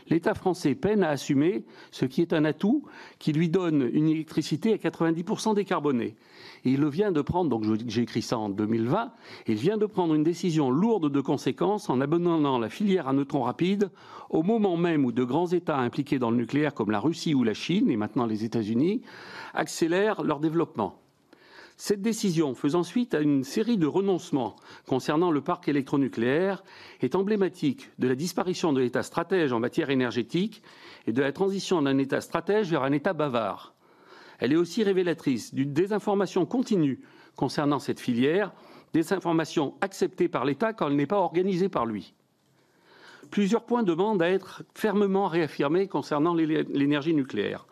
L'État 0.08 0.34
français 0.34 0.76
peine 0.76 1.04
à 1.04 1.10
assumer 1.10 1.64
ce 1.92 2.06
qui 2.06 2.22
est 2.22 2.34
un 2.34 2.44
atout 2.44 2.84
qui 3.18 3.32
lui 3.32 3.50
donne 3.50 3.90
une 3.94 4.10
électricité 4.10 4.74
à 4.74 4.78
90% 4.78 5.56
décarbonée. 5.56 6.16
Et 6.66 6.72
il 6.72 6.86
vient 6.88 7.12
de 7.12 7.22
prendre, 7.22 7.50
donc 7.50 7.64
j'ai 7.88 8.02
écrit 8.02 8.24
ça 8.24 8.40
en 8.40 8.50
2020, 8.50 9.12
il 9.48 9.56
vient 9.56 9.78
de 9.78 9.86
prendre 9.86 10.16
une 10.16 10.24
décision 10.24 10.72
lourde 10.72 11.12
de 11.12 11.22
conséquences 11.22 11.92
en 11.92 12.02
abandonnant 12.02 12.58
la 12.58 12.70
filière 12.70 13.08
à 13.08 13.14
neutrons 13.14 13.44
rapides 13.44 13.92
au 14.32 14.42
moment 14.42 14.76
même 14.76 15.06
où 15.06 15.12
de 15.12 15.24
grands 15.24 15.48
États 15.48 15.78
impliqués 15.78 16.18
dans 16.18 16.32
le 16.32 16.38
nucléaire 16.38 16.74
comme 16.74 16.90
la 16.90 17.00
Russie 17.00 17.36
ou 17.36 17.44
la 17.44 17.54
Chine, 17.54 17.92
et 17.92 17.98
maintenant 17.98 18.26
les 18.26 18.44
États-Unis, 18.44 19.04
accélèrent 19.54 20.24
leur 20.24 20.40
développement. 20.40 21.00
Cette 21.78 22.02
décision, 22.02 22.56
faisant 22.56 22.84
suite 22.84 23.14
à 23.14 23.20
une 23.20 23.44
série 23.44 23.78
de 23.78 23.86
renoncements 23.86 24.56
concernant 24.88 25.30
le 25.30 25.42
parc 25.42 25.68
électronucléaire, 25.68 26.64
est 27.02 27.16
emblématique 27.16 27.90
de 28.00 28.08
la 28.08 28.16
disparition 28.16 28.74
de 28.74 28.80
l'État 28.80 29.04
stratège 29.04 29.52
en 29.52 29.60
matière 29.60 29.92
énergétique 29.92 30.64
et 31.06 31.12
de 31.12 31.22
la 31.22 31.32
transition 31.32 31.82
d'un 31.82 32.00
État 32.00 32.22
stratège 32.22 32.72
vers 32.72 32.84
un 32.84 32.94
État 32.94 33.14
bavard. 33.14 33.75
Elle 34.40 34.54
est 34.54 34.58
aussi 34.58 34.84
révélatrice 34.84 35.54
d'une 35.54 35.74
désinformation 35.74 36.46
continue 36.46 37.00
concernant 37.36 37.80
cette 37.80 38.00
filière, 38.00 38.52
désinformation 38.94 39.74
acceptée 39.82 40.28
par 40.28 40.46
l'État 40.46 40.74
quand 40.74 40.88
elle 40.88 40.96
n'est 40.96 41.06
pas 41.06 41.20
organisée 41.20 41.70
par 41.70 41.86
lui. 41.86 42.14
Plusieurs 43.32 43.66
points 43.66 43.84
demandent 43.84 44.22
à 44.22 44.30
être 44.30 44.64
fermement 44.74 45.28
réaffirmés 45.28 45.88
concernant 45.88 46.34
l'é- 46.34 46.64
l'énergie 46.70 47.14
nucléaire. 47.14 47.66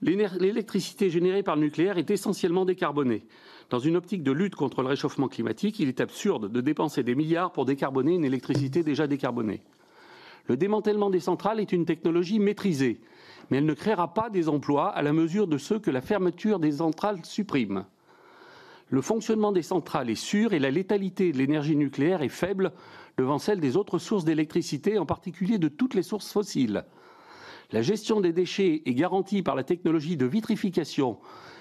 L'électricité 0.00 1.10
générée 1.10 1.42
par 1.42 1.56
le 1.56 1.62
nucléaire 1.62 1.98
est 1.98 2.10
essentiellement 2.10 2.64
décarbonée. 2.64 3.24
Dans 3.70 3.80
une 3.80 3.96
optique 3.96 4.22
de 4.22 4.30
lutte 4.30 4.54
contre 4.54 4.82
le 4.82 4.88
réchauffement 4.88 5.28
climatique, 5.28 5.80
il 5.80 5.88
est 5.88 6.00
absurde 6.00 6.50
de 6.52 6.60
dépenser 6.60 7.02
des 7.02 7.14
milliards 7.14 7.52
pour 7.52 7.64
décarboner 7.64 8.14
une 8.14 8.24
électricité 8.24 8.82
déjà 8.82 9.06
décarbonée. 9.06 9.62
Le 10.46 10.56
démantèlement 10.56 11.10
des 11.10 11.20
centrales 11.20 11.60
est 11.60 11.72
une 11.72 11.84
technologie 11.84 12.38
maîtrisée, 12.38 13.00
mais 13.50 13.58
elle 13.58 13.66
ne 13.66 13.74
créera 13.74 14.14
pas 14.14 14.30
des 14.30 14.48
emplois 14.48 14.90
à 14.90 15.02
la 15.02 15.12
mesure 15.12 15.46
de 15.46 15.58
ceux 15.58 15.78
que 15.78 15.90
la 15.90 16.00
fermeture 16.00 16.58
des 16.58 16.72
centrales 16.72 17.24
supprime. 17.24 17.84
Le 18.90 19.02
fonctionnement 19.02 19.52
des 19.52 19.62
centrales 19.62 20.10
est 20.10 20.14
sûr 20.14 20.54
et 20.54 20.58
la 20.58 20.70
létalité 20.70 21.32
de 21.32 21.38
l'énergie 21.38 21.76
nucléaire 21.76 22.22
est 22.22 22.28
faible 22.28 22.72
devant 23.18 23.38
celle 23.38 23.60
des 23.60 23.76
autres 23.76 23.98
sources 23.98 24.24
d'électricité, 24.24 24.98
en 24.98 25.06
particulier 25.06 25.58
de 25.58 25.68
toutes 25.68 25.94
les 25.94 26.02
sources 26.02 26.32
fossiles. 26.32 26.84
La 27.70 27.82
gestion 27.82 28.22
des 28.22 28.32
déchets 28.32 28.82
est 28.86 28.94
garantie 28.94 29.42
par 29.42 29.54
la 29.54 29.64
technologie 29.64 30.16
de 30.16 30.24
vitrification 30.24 31.18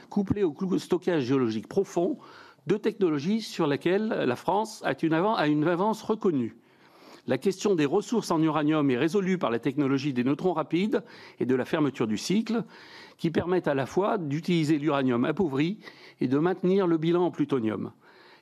couplée 0.10 0.44
au 0.44 0.78
stockage 0.78 1.24
géologique 1.24 1.68
profond, 1.68 2.18
deux 2.66 2.80
technologies 2.80 3.42
sur 3.42 3.68
lesquelles 3.68 4.08
la 4.08 4.36
France 4.38 4.82
a 4.86 4.94
une 5.48 5.68
avance 5.68 6.02
reconnue. 6.04 6.56
La 7.28 7.38
question 7.38 7.76
des 7.76 7.86
ressources 7.86 8.32
en 8.32 8.42
uranium 8.42 8.90
est 8.90 8.98
résolue 8.98 9.38
par 9.38 9.52
la 9.52 9.60
technologie 9.60 10.14
des 10.14 10.24
neutrons 10.24 10.54
rapides 10.54 11.04
et 11.42 11.46
de 11.46 11.56
la 11.56 11.66
fermeture 11.66 12.08
du 12.08 12.18
cycle, 12.18 12.64
qui 13.18 13.32
permettent 13.32 13.68
à 13.68 13.74
la 13.74 13.86
fois 13.86 14.18
d'utiliser 14.18 14.80
l'uranium 14.80 15.26
appauvri 15.26 15.78
et 16.22 16.30
de 16.30 16.38
maintenir 16.38 16.88
le 16.88 16.98
bilan 16.98 17.26
en 17.26 17.32
plutonium. 17.32 17.92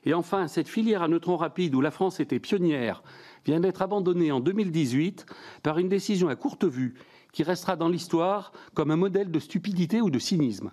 Et 0.04 0.14
enfin, 0.14 0.46
cette 0.46 0.68
filière 0.68 1.02
à 1.02 1.08
neutrons 1.08 1.36
rapides 1.36 1.74
où 1.74 1.80
la 1.80 1.90
France 1.90 2.20
était 2.20 2.38
pionnière 2.38 3.02
vient 3.44 3.58
d'être 3.58 3.82
abandonnée 3.82 4.30
en 4.30 4.38
2018 4.38 5.26
par 5.64 5.78
une 5.78 5.88
décision 5.88 6.28
à 6.28 6.36
courte 6.36 6.64
vue 6.64 6.94
qui 7.32 7.42
restera 7.42 7.74
dans 7.74 7.88
l'histoire 7.88 8.52
comme 8.74 8.92
un 8.92 8.96
modèle 8.96 9.32
de 9.32 9.40
stupidité 9.40 10.00
ou 10.00 10.10
de 10.10 10.20
cynisme. 10.20 10.70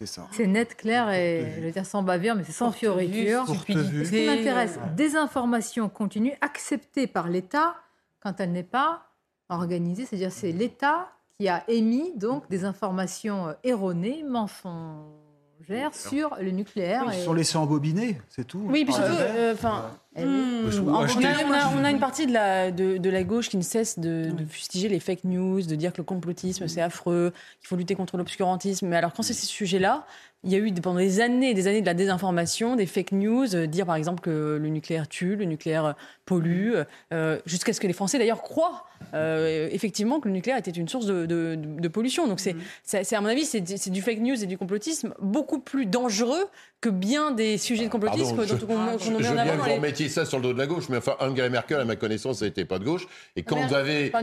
C'est 0.00 0.06
ça. 0.06 0.26
C'est 0.32 0.46
net, 0.46 0.76
clair 0.78 1.10
et 1.10 1.52
je 1.56 1.60
vais 1.60 1.72
dire 1.72 1.84
sans 1.84 2.02
bavure, 2.02 2.34
mais 2.34 2.42
c'est 2.44 2.52
sans 2.52 2.72
fioriture. 2.72 3.44
Ce 3.46 3.64
qui 3.64 4.26
m'intéresse, 4.26 4.78
désinformation 4.96 5.90
continue 5.90 6.32
acceptée 6.40 7.06
par 7.06 7.28
l'État 7.28 7.74
quand 8.20 8.40
elle 8.40 8.52
n'est 8.52 8.62
pas 8.62 9.02
organisée, 9.50 10.06
c'est-à-dire 10.06 10.32
c'est 10.32 10.52
l'État 10.52 11.08
qui 11.38 11.48
a 11.48 11.64
émis 11.68 12.12
donc 12.16 12.48
des 12.48 12.64
informations 12.64 13.48
euh, 13.48 13.52
erronées, 13.64 14.22
mensongères 14.26 15.94
sur 15.94 16.34
le 16.40 16.50
nucléaire. 16.50 17.04
Ils 17.12 17.18
et- 17.18 17.24
sont 17.24 17.32
laissés 17.32 17.56
embobiner, 17.58 18.20
c'est 18.28 18.46
tout. 18.46 18.62
Oui, 18.66 18.84
puis 18.84 18.94
surtout, 18.94 19.10
euh, 19.18 19.52
enfin, 19.54 19.90
Eh 20.16 20.22
oui. 20.22 20.28
Hmm. 20.28 20.66
On, 20.66 20.70
je 20.70 20.80
a, 20.80 21.46
on 21.46 21.52
a- 21.52 21.72
on 21.80 21.84
a 21.84 21.90
une 21.90 22.00
partie 22.00 22.26
de 22.26 22.32
la, 22.32 22.70
de, 22.70 22.98
de 22.98 23.10
la 23.10 23.22
gauche 23.22 23.48
qui 23.48 23.56
ne 23.56 23.62
cesse 23.62 23.98
de, 23.98 24.30
de 24.30 24.44
fustiger 24.44 24.88
les 24.88 25.00
fake 25.00 25.24
news, 25.24 25.62
de 25.62 25.74
dire 25.74 25.92
que 25.92 25.98
le 25.98 26.04
complotisme 26.04 26.66
c'est 26.68 26.80
affreux, 26.82 27.32
qu'il 27.60 27.68
faut 27.68 27.76
lutter 27.76 27.94
contre 27.94 28.16
l'obscurantisme. 28.16 28.86
Mais 28.88 28.96
alors 28.96 29.12
quand 29.14 29.22
c'est 29.22 29.32
ces 29.34 29.46
sujets-là, 29.46 30.04
il 30.42 30.50
y 30.50 30.54
a 30.54 30.58
eu 30.58 30.72
pendant 30.74 30.98
des 30.98 31.20
années 31.20 31.50
et 31.50 31.54
des 31.54 31.66
années 31.66 31.80
de 31.82 31.86
la 31.86 31.94
désinformation, 31.94 32.74
des 32.76 32.86
fake 32.86 33.12
news, 33.12 33.54
euh, 33.54 33.66
dire 33.66 33.86
par 33.86 33.94
exemple 33.96 34.20
que 34.20 34.58
le 34.60 34.68
nucléaire 34.68 35.06
tue, 35.08 35.36
le 35.36 35.44
nucléaire 35.44 35.84
euh, 35.84 35.92
pollue, 36.24 36.72
euh, 37.12 37.38
jusqu'à 37.46 37.72
ce 37.72 37.80
que 37.80 37.86
les 37.86 37.92
Français 37.92 38.18
d'ailleurs 38.18 38.42
croient 38.42 38.84
euh, 39.14 39.68
effectivement 39.72 40.20
que 40.20 40.28
le 40.28 40.34
nucléaire 40.34 40.58
était 40.58 40.70
une 40.70 40.88
source 40.88 41.06
de, 41.06 41.24
de- 41.26 41.56
de 41.56 41.88
pollution. 41.88 42.26
Donc 42.26 42.38
c'est, 42.40 42.54
c'est- 42.84 43.02
c'est, 43.04 43.16
à 43.16 43.20
mon 43.20 43.28
avis, 43.28 43.44
c'est, 43.44 43.66
c'est 43.78 43.90
du 43.90 44.02
fake 44.02 44.20
news 44.20 44.42
et 44.42 44.46
du 44.46 44.58
complotisme 44.58 45.14
beaucoup 45.20 45.58
plus 45.58 45.86
dangereux 45.86 46.44
que 46.82 46.88
bien 46.90 47.30
des 47.30 47.58
sujets 47.58 47.84
de 47.84 47.90
complotisme 47.90 48.36
Pardon, 48.36 48.42
je, 48.48 48.54
dont 48.56 48.66
on, 48.74 48.96
qu'on 48.96 48.98
je 48.98 49.10
met 49.10 49.18
veux 49.18 49.28
en 49.28 49.32
bien 49.32 49.38
avant 49.38 49.50
que 49.52 49.56
dans 49.56 49.62
vous 49.64 49.68
les- 49.68 49.76
remettiez 49.76 50.08
ça 50.10 50.26
sur 50.26 50.38
le 50.38 50.42
dos 50.44 50.52
de 50.52 50.58
la 50.58 50.66
gauche, 50.66 50.88
mais 50.88 50.98
enfin, 50.98 51.16
Angela 51.20 51.48
Merkel, 51.48 51.80
à 51.80 51.84
ma 51.84 51.96
connaissance, 51.96 52.42
n'était 52.42 52.64
pas 52.64 52.78
de 52.78 52.84
gauche. 52.84 53.06
Et 53.36 53.42
quand 53.42 53.56
mais 53.56 53.66
vous 53.66 53.74
avez. 53.74 54.10
quand 54.10 54.20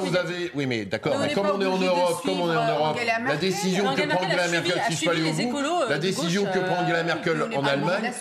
vous 0.00 0.16
avez. 0.16 0.50
Oui, 0.54 0.66
mais 0.66 0.84
d'accord, 0.84 1.16
Mais 1.20 1.32
comme 1.32 1.46
on 1.46 1.60
est 1.60 1.66
en 1.66 1.78
de 1.78 1.86
Europe, 1.86 2.22
comme 2.24 2.40
on 2.40 2.52
est 2.52 2.56
en 2.56 2.64
suivre 2.64 2.78
Europe, 2.78 2.96
Angela 2.96 3.18
la 3.26 3.36
décision 3.36 3.94
que 3.94 4.02
prend 4.02 4.24
Angela 4.24 4.48
suivi- 4.48 4.52
Merkel, 4.52 4.82
si 4.90 5.04
je 5.04 5.10
euh, 5.10 5.88
la 5.88 5.98
décision 5.98 6.44
que 6.44 6.58
prend 6.58 6.82
Angela 6.82 6.98
euh, 6.98 7.04
Merkel 7.04 7.42
en 7.56 7.64
Allemagne, 7.64 8.12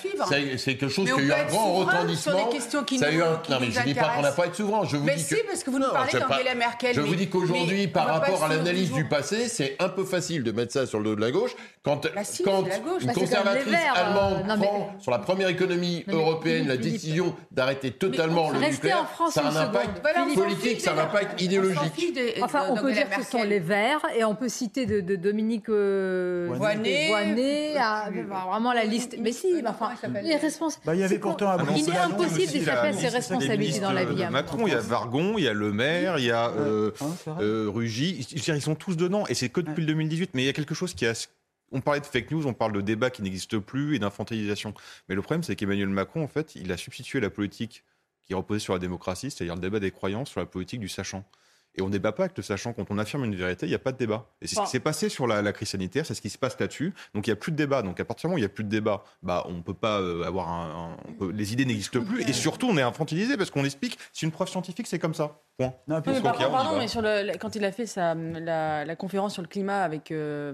c'est 0.58 0.76
quelque 0.76 0.90
chose 0.90 1.06
qui 1.06 1.20
a 1.20 1.24
eu 1.24 1.32
un 1.32 1.46
grand 1.46 1.74
retentissement. 1.74 2.50
Ça 3.00 3.08
a 3.08 3.12
eu 3.12 3.22
un- 3.22 3.42
Non, 3.50 3.58
mais 3.60 3.72
je 3.72 3.82
dis 3.82 3.94
pas 3.94 4.10
qu'on 4.16 4.22
n'a 4.22 4.32
pas 4.32 4.46
être 4.48 4.56
souverain. 4.56 4.86
Je 4.86 4.98
vous 4.98 5.10
dis 5.10 5.20
si, 5.22 5.36
que. 5.36 5.48
parce 5.48 5.64
que 5.64 5.70
vous 5.70 5.80
nous 5.80 5.92
parlez 5.92 6.20
d'Angela 6.20 6.56
Merkel, 6.56 6.96
Je 6.96 7.02
vous 7.02 7.16
dis 7.16 7.30
qu'aujourd'hui, 7.30 7.88
par 7.88 8.08
rapport 8.08 8.44
à 8.44 8.48
l'analyse 8.50 8.92
du 8.92 9.06
passé, 9.06 9.48
c'est 9.48 9.76
un 9.80 9.90
peu 9.90 10.06
facile 10.06 10.44
de 10.44 10.52
mettre 10.52 10.74
ça 10.74 10.86
sur 10.86 11.00
le 11.00 11.06
dos 11.06 11.16
de 11.16 11.22
la 11.22 11.32
gauche. 11.32 11.56
Quand, 11.84 12.06
une 12.06 13.14
conservatrice 13.14 13.74
euh, 13.74 14.00
allemande 14.00 14.60
prend 14.62 14.96
sur 15.00 15.12
la 15.12 15.20
première 15.20 15.50
économie 15.60 16.04
Non, 16.08 16.14
mais 16.16 16.22
européenne 16.22 16.68
la 16.68 16.78
décision 16.78 17.36
d'arrêter 17.52 17.92
totalement 17.92 18.52
le 18.52 18.60
nucléaire, 18.60 19.02
en 19.02 19.06
France 19.06 19.34
ça 19.34 19.42
a 19.42 19.52
un 19.52 19.56
impact 19.56 20.02
politique, 20.36 20.82
ça 20.82 20.92
a 20.92 20.96
un 20.96 21.04
impact 21.06 21.42
idéologique. 21.42 22.14
Enfin, 22.42 22.66
on 22.70 22.76
peut 22.76 22.92
dire 22.94 23.10
que 23.10 23.24
ce 23.24 23.30
sont 23.30 23.44
les 23.44 23.60
Verts 23.60 24.06
et 24.18 24.24
on 24.24 24.36
peut 24.36 24.50
citer 24.50 24.86
de, 24.86 25.02
de 25.02 25.16
Dominique 25.16 25.70
euh, 25.70 26.48
Voynet. 26.54 27.08
Voynet 27.10 27.78
à- 27.78 28.10
enfin, 28.10 28.50
vraiment 28.50 28.74
la 28.74 28.86
liste. 28.86 29.16
Mais 29.20 29.32
si, 29.32 29.48
enfin, 29.66 29.92
les 30.24 30.36
responsables. 30.36 30.84
Bah, 30.86 30.96
il 30.96 31.02
y 31.02 31.04
avait 31.04 31.20
pourtant 31.20 31.50
un 31.50 31.58
Il 31.76 31.90
est 31.90 31.98
impossible 31.98 32.52
d'échapper 32.52 32.88
à 32.90 32.94
ses 32.94 33.08
responsabilités 33.10 33.80
dans 33.80 33.92
la 33.92 34.02
ministre 34.02 34.16
vie. 34.18 34.24
hein. 34.24 34.30
Macron, 34.32 34.68
il 34.68 34.74
y 34.74 34.76
a 34.76 34.80
Vargon, 34.80 35.36
il 35.38 35.44
y 35.44 35.48
a 35.48 35.54
Le 35.54 35.72
Maire, 35.72 36.20
il 36.20 36.26
y 36.26 36.32
a 36.32 36.50
euh, 36.50 36.92
Hein, 37.02 37.36
euh, 37.42 37.70
Rugy. 37.74 38.26
Ils 38.32 38.62
sont 38.62 38.76
tous 38.76 38.96
dedans 38.96 39.24
et 39.28 39.34
c'est 39.34 39.50
que 39.50 39.62
depuis 39.62 39.82
le 39.82 39.88
2018. 39.88 40.32
Mais 40.34 40.44
il 40.44 40.46
y 40.46 40.50
a 40.50 40.54
quelque 40.54 40.76
chose 40.76 40.94
qui 40.94 41.06
a. 41.06 41.14
On 41.72 41.82
parlait 41.82 42.00
de 42.02 42.06
fake 42.06 42.32
news, 42.32 42.48
on 42.48 42.54
parle 42.54 42.74
de 42.74 42.82
débat 42.82 43.10
qui 43.10 43.22
n'existe 43.22 43.58
plus 43.60 43.96
et 43.96 44.00
d'infantilisation. 44.00 44.74
Mais 45.08 45.16
le 45.16 45.22
problème, 45.22 45.44
c'est 45.44 45.56
qu'Emmanuel 45.56 45.90
Macron, 45.90 46.24
en 46.24 46.28
fait, 46.28 46.56
il 46.56 46.72
a 46.72 46.78
substitué 46.78 47.20
la 47.20 47.30
politique 47.30 47.84
qui 48.24 48.34
reposait 48.34 48.60
sur 48.60 48.74
la 48.74 48.80
démocratie, 48.80 49.32
c'est-à-dire 49.32 49.56
le 49.56 49.62
débat 49.62 49.80
des 49.80 49.92
croyances, 49.92 50.30
sur 50.30 50.40
la 50.40 50.46
politique 50.46 50.80
du 50.80 50.90
sachant. 50.90 51.24
Et 51.76 51.82
on 51.84 51.86
ne 51.88 51.92
débat 51.92 52.12
pas 52.12 52.24
avec 52.24 52.36
le 52.36 52.42
sachant. 52.42 52.74
Quand 52.74 52.90
on 52.90 52.98
affirme 52.98 53.24
une 53.26 53.36
vérité, 53.36 53.68
il 53.68 53.70
n'y 53.70 53.76
a 53.76 53.80
pas 53.80 53.92
de 53.92 53.98
débat. 53.98 54.28
Et 54.42 54.48
c'est 54.48 54.56
ce 54.56 54.62
qui 54.62 54.68
s'est 54.68 54.80
passé 54.80 55.08
sur 55.08 55.28
la, 55.28 55.44
la 55.44 55.54
crise 55.54 55.70
sanitaire, 55.70 56.04
c'est 56.04 56.16
ce 56.16 56.22
qui 56.22 56.32
se 56.32 56.38
passe 56.40 56.60
là-dessus. 56.60 56.94
Donc 57.14 57.28
il 57.28 57.30
n'y 57.30 57.34
a 57.34 57.36
plus 57.36 57.52
de 57.52 57.58
débat. 57.58 57.84
Donc 57.84 58.00
à 58.00 58.06
partir 58.06 58.24
du 58.24 58.28
moment 58.32 58.36
où 58.36 58.38
il 58.40 58.42
n'y 58.42 58.46
a 58.46 58.50
plus 58.50 58.64
de 58.64 58.70
débat, 58.70 59.04
bah, 59.22 59.46
on 59.48 59.54
ne 59.54 59.62
peut 59.62 59.76
pas 59.76 60.00
euh, 60.02 60.24
avoir 60.24 60.50
un. 60.50 60.94
un- 60.94 60.98
on 61.08 61.14
peut- 61.14 61.32
les 61.32 61.54
idées 61.54 61.66
n'existent 61.66 62.02
plus. 62.04 62.28
Et 62.28 62.34
surtout, 62.34 62.68
on 62.68 62.76
est 62.78 62.82
infantilisé 62.82 63.38
parce 63.38 63.52
qu'on 63.52 63.64
explique 63.66 64.00
c'est 64.12 64.26
une 64.26 64.32
preuve 64.32 64.50
scientifique, 64.50 64.88
c'est 64.88 64.98
comme 65.00 65.14
ça. 65.14 65.42
Point. 65.58 65.74
Non, 65.88 66.02
mais 66.06 66.22
par 66.22 66.36
contre, 66.36 66.50
pardon, 66.52 66.78
mais 66.80 66.88
sur 66.88 67.02
le, 67.04 67.22
la- 67.22 67.38
quand 67.38 67.56
il 67.56 67.64
a 67.64 67.72
fait 67.72 67.86
sa, 67.86 68.16
la, 68.16 68.84
la 68.84 68.96
conférence 68.96 69.34
sur 69.34 69.44
le 69.44 69.48
climat 69.48 69.84
avec 69.84 70.12
euh, 70.12 70.54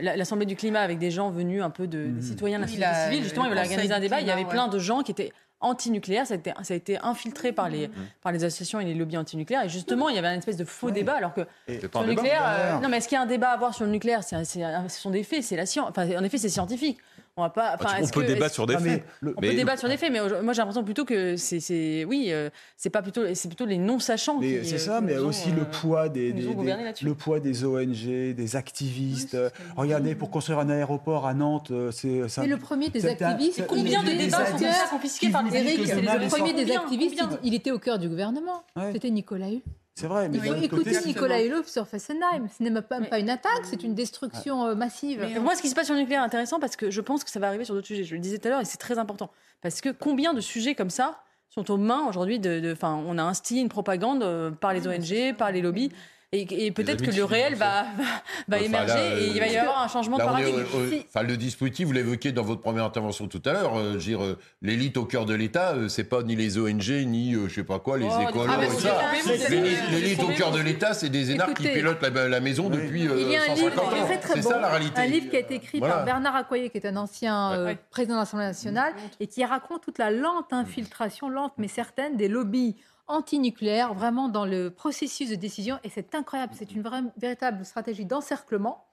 l'Assemblée 0.00 0.46
du 0.46 0.56
climat 0.56 0.80
avec 0.80 0.98
des 0.98 1.10
gens 1.10 1.30
venus 1.30 1.62
un 1.62 1.70
peu 1.70 1.86
de, 1.86 2.06
des 2.06 2.22
citoyens 2.22 2.58
de 2.58 2.62
la 2.62 2.68
société 2.68 3.04
civile, 3.04 3.22
justement, 3.22 3.44
le 3.44 3.50
il 3.50 3.52
voulait 3.52 3.62
Conseil 3.62 3.76
organiser 3.76 3.94
un 3.94 4.00
débat. 4.00 4.20
Il 4.20 4.26
y 4.26 4.30
avait 4.30 4.44
ouais. 4.44 4.48
plein 4.50 4.68
de 4.68 4.78
gens 4.78 5.02
qui 5.02 5.12
étaient 5.12 5.32
anti-nucléaires. 5.60 6.26
Ça 6.26 6.34
a 6.34 6.36
été, 6.36 6.52
ça 6.62 6.74
a 6.74 6.76
été 6.76 6.98
infiltré 7.02 7.52
par 7.52 7.68
les, 7.68 7.90
par 8.22 8.32
les 8.32 8.44
associations 8.44 8.80
et 8.80 8.84
les 8.84 8.94
lobbies 8.94 9.16
anti-nucléaires. 9.16 9.64
Et 9.64 9.68
justement, 9.68 10.08
il 10.08 10.16
y 10.16 10.18
avait 10.18 10.28
un 10.28 10.38
espèce 10.38 10.56
de 10.56 10.64
faux 10.64 10.90
débat, 10.90 11.14
alors 11.14 11.34
que 11.34 11.42
sur 11.68 12.02
le 12.02 12.10
nucléaire, 12.10 12.42
euh, 12.46 12.80
non, 12.80 12.88
mais 12.88 12.98
est-ce 12.98 13.08
qu'il 13.08 13.16
y 13.16 13.18
a 13.18 13.22
un 13.22 13.26
débat 13.26 13.50
à 13.50 13.54
avoir 13.54 13.74
sur 13.74 13.84
le 13.84 13.90
nucléaire? 13.90 14.22
C'est, 14.22 14.44
Ce 14.44 14.88
sont 14.88 15.10
des 15.10 15.22
faits, 15.22 15.42
c'est 15.42 15.56
la 15.56 15.66
science. 15.66 15.88
Enfin, 15.90 16.08
en 16.16 16.24
effet, 16.24 16.38
c'est 16.38 16.48
scientifique. 16.48 16.98
On 17.36 17.42
va 17.42 17.50
pas. 17.50 17.74
Enfin, 17.74 17.96
tu- 17.98 18.04
on 18.04 18.08
peut 18.08 18.20
que- 18.20 18.26
débattre 18.28 18.44
est-ce- 18.46 18.54
sur 18.54 18.66
des 18.66 18.76
mais 18.76 18.80
faits. 18.90 19.04
le- 19.20 19.30
on 19.36 19.40
Mais 19.40 19.48
peut 19.48 19.52
le- 19.54 19.58
débattre 19.58 19.80
sur 19.80 19.88
des 19.88 19.96
faits, 19.96 20.12
mais 20.12 20.20
moi 20.20 20.52
j'ai 20.52 20.58
l'impression 20.58 20.84
plutôt 20.84 21.04
que 21.04 21.36
c'est, 21.36 21.58
c'est 21.58 22.04
oui, 22.04 22.28
euh, 22.30 22.48
c'est 22.76 22.90
pas 22.90 23.02
plutôt, 23.02 23.22
c'est 23.34 23.48
plutôt 23.48 23.66
les 23.66 23.76
non 23.78 23.98
sachants. 23.98 24.38
Mais 24.38 24.60
qui, 24.60 24.68
c'est 24.68 24.76
euh, 24.76 24.78
ça, 24.78 25.00
mais 25.00 25.18
ont, 25.18 25.26
aussi 25.26 25.50
le 25.50 25.62
euh, 25.62 25.64
poids 25.64 26.08
des, 26.08 26.32
des- 26.32 26.54
des- 26.54 26.84
le 27.02 27.14
poids 27.14 27.40
des 27.40 27.64
ONG, 27.64 28.34
des 28.34 28.56
activistes. 28.56 29.36
Regardez, 29.76 30.14
pour 30.14 30.30
construire 30.30 30.60
un 30.60 30.68
aéroport 30.70 31.26
à 31.26 31.34
Nantes, 31.34 31.72
euh, 31.72 31.90
c'est 31.90 32.28
ça. 32.28 32.44
Et 32.44 32.46
le 32.46 32.56
premier 32.56 32.88
des 32.90 33.00
c'est 33.00 33.20
activistes, 33.20 33.54
c'est- 33.56 33.66
Combien 33.66 34.04
de 34.04 34.10
débats 34.10 34.46
sont 34.46 34.96
confisqués 34.96 35.30
par 35.30 35.42
les 35.42 35.56
Eric, 35.56 35.78
le 35.78 35.84
le 36.20 36.28
premier 36.28 36.52
des 36.52 36.70
activistes, 36.72 37.20
il, 37.42 37.52
était 37.54 37.72
au 37.72 37.80
cœur 37.80 37.98
du 37.98 38.08
gouvernement. 38.08 38.62
C'était 38.92 39.10
Nicolas 39.10 39.48
Hulot. 39.48 39.62
C'est 39.94 40.08
vrai, 40.08 40.28
mais 40.28 40.38
Il 40.38 40.40
faut 40.40 40.46
d'un 40.48 40.54
autre 40.56 40.64
écouter 40.64 40.92
côté, 40.92 41.06
Nicolas 41.06 41.42
Hulot 41.42 41.62
sur 41.64 41.86
Fessenheim. 41.86 42.48
Ce 42.56 42.62
n'est 42.62 42.70
même 42.70 42.82
pas, 42.82 43.00
pas 43.00 43.20
une 43.20 43.30
attaque, 43.30 43.62
c'est 43.62 43.84
une 43.84 43.94
destruction 43.94 44.66
euh, 44.66 44.74
massive. 44.74 45.20
Mais 45.20 45.38
moi, 45.38 45.54
ce 45.54 45.62
qui 45.62 45.68
se 45.68 45.74
passe 45.74 45.86
sur 45.86 45.94
le 45.94 46.00
nucléaire 46.00 46.22
est 46.22 46.26
intéressant 46.26 46.58
parce 46.58 46.74
que 46.74 46.90
je 46.90 47.00
pense 47.00 47.22
que 47.22 47.30
ça 47.30 47.38
va 47.38 47.46
arriver 47.46 47.64
sur 47.64 47.74
d'autres 47.74 47.86
sujets. 47.86 48.02
Je 48.02 48.14
le 48.14 48.20
disais 48.20 48.38
tout 48.38 48.48
à 48.48 48.50
l'heure 48.50 48.60
et 48.60 48.64
c'est 48.64 48.78
très 48.78 48.98
important. 48.98 49.30
Parce 49.62 49.80
que 49.80 49.90
combien 49.90 50.34
de 50.34 50.40
sujets 50.40 50.74
comme 50.74 50.90
ça 50.90 51.20
sont 51.48 51.70
aux 51.70 51.76
mains 51.76 52.08
aujourd'hui 52.08 52.40
de. 52.40 52.74
on 52.82 53.18
a 53.18 53.22
instillé 53.22 53.60
une 53.60 53.68
propagande 53.68 54.24
euh, 54.24 54.50
par 54.50 54.72
les 54.72 54.88
ONG, 54.88 55.36
par 55.36 55.52
les 55.52 55.62
lobbies. 55.62 55.92
Et, 56.36 56.66
et 56.66 56.70
peut-être 56.72 57.02
que 57.02 57.10
le 57.14 57.24
réel 57.24 57.54
va, 57.54 57.84
va, 57.96 58.04
va 58.48 58.56
Enfin, 58.56 58.64
émerger 58.64 58.94
là, 58.94 59.18
et 59.20 59.26
il 59.28 59.38
va 59.38 59.46
y 59.46 59.56
euh, 59.56 59.60
avoir 59.60 59.82
un 59.84 59.88
changement 59.88 60.16
de 60.18 60.22
Là, 60.22 60.28
est 60.28 60.32
paradigme. 60.32 60.64
Si- 60.90 61.06
enfin, 61.08 61.22
le 61.24 61.36
dispositif, 61.36 61.86
vous 61.86 61.92
l'évoquiez 61.92 62.32
dans 62.32 62.42
votre 62.42 62.60
première 62.60 62.84
intervention 62.84 63.28
tout 63.28 63.42
à 63.44 63.52
l'heure. 63.52 63.76
euh, 63.78 63.98
euh, 64.08 64.34
l'élite 64.62 64.96
au 64.96 65.04
cœur 65.04 65.26
de 65.26 65.34
l'État, 65.34 65.74
euh, 65.74 65.88
c'est 65.88 66.04
pas 66.04 66.22
ni 66.24 66.34
les 66.34 66.58
ONG, 66.58 66.88
ni 67.06 67.34
euh, 67.34 67.48
je 67.48 67.54
sais 67.54 67.62
pas 67.64 67.78
quoi, 67.78 67.98
les 67.98 68.08
Oh, 68.10 68.28
écolos 68.28 68.46
ah, 68.50 68.64
et 68.64 68.68
ça. 68.68 69.48
L'élite 69.90 70.22
au 70.22 70.28
cœur 70.28 70.50
de 70.50 70.60
l'État, 70.60 70.94
c'est 70.94 71.08
des 71.08 71.30
énarques 71.30 71.54
qui 71.56 71.68
pilotent 71.68 72.02
la, 72.02 72.28
la 72.28 72.40
maison 72.40 72.68
depuis 72.68 73.06
euh, 73.06 73.16
Il 73.20 73.28
y 73.30 73.36
a 73.36 73.42
un 73.42 73.56
150 73.56 73.58
livre 73.70 73.82
ans. 73.84 73.90
très 74.04 74.18
très 74.18 74.34
C'est 74.34 74.40
bon, 74.42 74.50
ça 74.50 74.60
la 74.60 74.68
réalité. 74.68 75.00
un 75.00 75.06
livre 75.06 75.30
qui 75.30 75.36
a 75.36 75.40
été 75.40 75.54
écrit 75.54 75.78
Voilà. 75.78 75.94
par 75.96 76.04
Bernard 76.04 76.36
Accoyer, 76.36 76.70
qui 76.70 76.78
est 76.78 76.86
un 76.86 76.96
ancien 76.96 77.52
euh, 77.52 77.74
président 77.90 78.14
de 78.14 78.20
l'Assemblée 78.20 78.46
nationale, 78.46 78.92
et 79.20 79.26
qui 79.26 79.44
raconte 79.44 79.82
toute 79.82 79.98
la 79.98 80.10
lente 80.10 80.52
infiltration, 80.52 81.28
lente 81.28 81.52
mais 81.58 81.68
certaine, 81.68 82.16
des 82.16 82.28
lobbies 82.28 82.76
antinucléaires, 83.06 83.94
vraiment 83.94 84.28
dans 84.28 84.46
le 84.46 84.70
processus 84.70 85.30
de 85.30 85.34
décision. 85.34 85.78
Et 85.84 85.88
c'est 85.88 86.14
incroyable, 86.14 86.52
c'est 86.56 86.72
une 86.72 86.82
vraie, 86.82 87.02
véritable 87.16 87.64
stratégie 87.64 88.04
d'encerclement. 88.04 88.84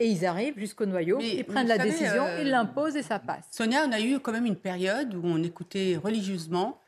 Et 0.00 0.06
ils 0.06 0.26
arrivent 0.26 0.58
jusqu'au 0.58 0.84
noyau, 0.84 1.16
Mais- 1.18 1.36
ils 1.36 1.44
prennent 1.44 1.66
la 1.66 1.76
savez, 1.76 1.90
décision, 1.90 2.24
euh, 2.24 2.42
ils 2.42 2.48
l'imposent 2.50 2.96
et 2.96 3.02
ça 3.02 3.18
passe. 3.18 3.46
Sonia, 3.50 3.84
on 3.88 3.92
a 3.92 4.00
eu 4.00 4.20
quand 4.20 4.32
même 4.32 4.44
une 4.44 4.56
période 4.56 5.14
où 5.14 5.22
on 5.24 5.42
écoutait 5.42 5.96
religieusement 6.02 6.78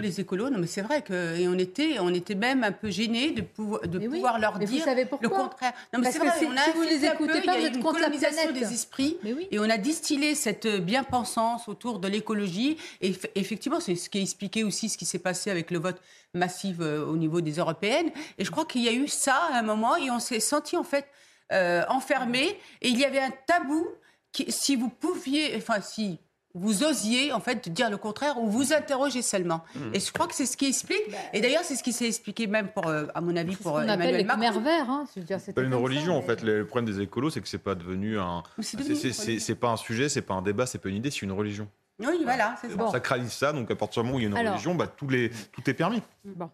les 0.00 0.20
écolos. 0.20 0.50
Non, 0.50 0.58
mais 0.58 0.66
c'est 0.66 0.82
vrai 0.82 1.02
que 1.02 1.36
et 1.38 1.46
on 1.48 1.58
était, 1.58 1.98
on 2.00 2.12
était 2.14 2.34
même 2.34 2.64
un 2.64 2.72
peu 2.72 2.90
gênés 2.90 3.30
de, 3.32 3.42
pouvoir, 3.42 3.80
de 3.82 3.98
Mais 3.98 4.06
oui, 4.08 4.14
pouvoir 4.16 4.38
leur 4.38 4.58
dire 4.58 4.84
savez 4.84 5.06
le 5.20 5.28
contraire. 5.28 5.72
Non, 5.92 6.00
mais 6.00 6.10
c'est 6.10 6.18
vrai, 6.18 6.30
si- 6.38 6.46
on 6.46 6.56
a 6.56 6.64
si 6.64 6.70
vous 6.72 6.82
les 6.82 7.04
écoutez 7.04 7.40
peu, 7.40 7.46
pas, 7.46 7.58
vous 7.58 7.66
êtes 7.66 7.80
contre 7.80 7.98
la 8.00 8.06
colonisation 8.06 8.42
planète. 8.48 8.68
des 8.68 8.74
esprits 8.74 9.16
oui. 9.24 9.48
et 9.50 9.58
on 9.58 9.68
a 9.68 9.76
distillé 9.78 10.34
cette 10.34 10.66
bien-pensance 10.66 11.68
autour 11.68 11.98
de 11.98 12.08
l'écologie. 12.08 12.76
Et 13.00 13.12
eff- 13.12 13.30
effectivement, 13.34 13.80
c'est 13.80 13.94
ce 13.96 14.08
qui 14.10 14.20
expliquait 14.20 14.62
aussi 14.62 14.88
ce 14.88 14.98
qui 14.98 15.04
s'est 15.06 15.18
passé 15.18 15.50
avec 15.50 15.70
le 15.70 15.78
vote 15.78 16.00
massif 16.34 16.76
euh, 16.80 17.04
au 17.06 17.16
niveau 17.16 17.40
des 17.40 17.52
européennes. 17.52 18.10
Et 18.38 18.44
je 18.44 18.50
crois 18.50 18.64
qu'il 18.64 18.82
y 18.82 18.88
a 18.88 18.92
eu 18.92 19.08
ça 19.08 19.34
à 19.52 19.58
un 19.58 19.62
moment 19.62 19.96
et 19.96 20.10
on 20.10 20.18
s'est 20.18 20.40
senti 20.40 20.76
en 20.76 20.84
fait 20.84 21.06
euh, 21.52 21.82
enfermé 21.88 22.58
et 22.82 22.88
il 22.88 22.98
y 22.98 23.04
avait 23.04 23.20
un 23.20 23.32
tabou 23.46 23.86
qui, 24.32 24.52
si 24.52 24.76
vous 24.76 24.90
pouviez, 24.90 25.54
enfin 25.56 25.80
si 25.80 26.18
vous 26.54 26.82
osiez 26.82 27.32
en 27.32 27.40
fait 27.40 27.68
dire 27.68 27.90
le 27.90 27.96
contraire 27.98 28.38
ou 28.40 28.48
vous 28.48 28.72
interroger 28.72 29.22
seulement. 29.22 29.62
Hmm. 29.74 29.94
Et 29.94 30.00
je 30.00 30.10
crois 30.12 30.26
que 30.26 30.34
c'est 30.34 30.46
ce 30.46 30.56
qui 30.56 30.66
explique. 30.66 31.02
Et 31.32 31.40
d'ailleurs, 31.40 31.62
c'est 31.62 31.76
ce 31.76 31.82
qui 31.82 31.92
s'est 31.92 32.06
expliqué 32.06 32.46
même 32.46 32.68
pour, 32.68 32.86
euh, 32.86 33.06
à 33.14 33.20
mon 33.20 33.36
avis, 33.36 33.54
pour 33.56 33.74
On 33.74 33.78
euh, 33.78 33.82
appelle 33.82 34.14
Emmanuel 34.14 34.16
les 34.16 34.24
Macron. 34.60 34.62
Hein, 34.92 35.04
je 35.14 35.20
veux 35.20 35.26
dire, 35.26 35.38
C'est 35.40 35.52
pas 35.52 35.62
une 35.62 35.70
ça, 35.72 35.76
religion 35.76 36.16
en 36.16 36.20
mais- 36.20 36.26
fait. 36.26 36.42
Le 36.42 36.66
problème 36.66 36.92
des 36.92 37.00
écolos, 37.02 37.30
c'est 37.30 37.40
que 37.40 37.48
c'est 37.48 37.58
pas 37.58 37.74
devenu 37.74 38.18
un. 38.18 38.42
C'est 38.60 39.54
pas 39.54 39.68
un 39.70 39.76
sujet, 39.76 40.08
c'est 40.08 40.22
pas 40.22 40.34
un 40.34 40.42
débat, 40.42 40.66
c'est 40.66 40.78
pas 40.78 40.88
une 40.88 40.96
idée, 40.96 41.10
c'est 41.10 41.22
une 41.22 41.32
religion. 41.32 41.68
Oui, 42.00 42.20
voilà, 42.22 42.54
c'est 42.60 42.70
ça. 42.70 42.76
On 42.78 42.90
sacralise 42.92 43.32
ça, 43.32 43.52
donc 43.52 43.70
à 43.70 43.76
partir 43.76 44.02
du 44.02 44.06
moment 44.06 44.16
où 44.18 44.20
il 44.20 44.22
y 44.22 44.26
a 44.26 44.30
une 44.30 44.36
Alors- 44.36 44.52
religion, 44.52 44.74
bah, 44.74 44.86
tous 44.86 45.08
les, 45.08 45.30
tout 45.52 45.68
est 45.68 45.74
permis. 45.74 46.00
Bon. 46.24 46.48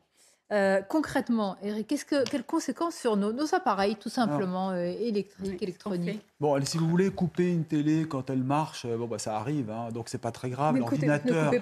Euh, 0.53 0.83
concrètement, 0.83 1.57
Eric, 1.63 1.87
qu'est-ce 1.87 2.05
que, 2.05 2.23
quelles 2.29 2.45
conséquences 2.45 2.95
sur 2.95 3.17
nos, 3.17 3.33
nos 3.33 3.55
appareils, 3.55 3.97
tout 3.97 4.11
simplement, 4.11 4.71
euh, 4.71 4.85
électriques, 4.85 5.63
électroniques? 5.63 6.21
Bon, 6.41 6.55
allez, 6.55 6.67
si 6.67 6.79
vous 6.79 6.89
voulez 6.89 7.11
couper 7.11 7.53
une 7.53 7.65
télé 7.65 8.07
quand 8.09 8.29
elle 8.29 8.43
marche, 8.43 8.85
euh, 8.87 8.97
bon, 8.97 9.07
bah, 9.07 9.19
ça 9.21 9.37
arrive, 9.37 9.71
hein, 9.71 9.91
donc 9.93 10.09
c'est 10.09 10.19
pas 10.21 10.33
très 10.33 10.51
grave. 10.51 10.77
L'ordinateur. 10.77 11.53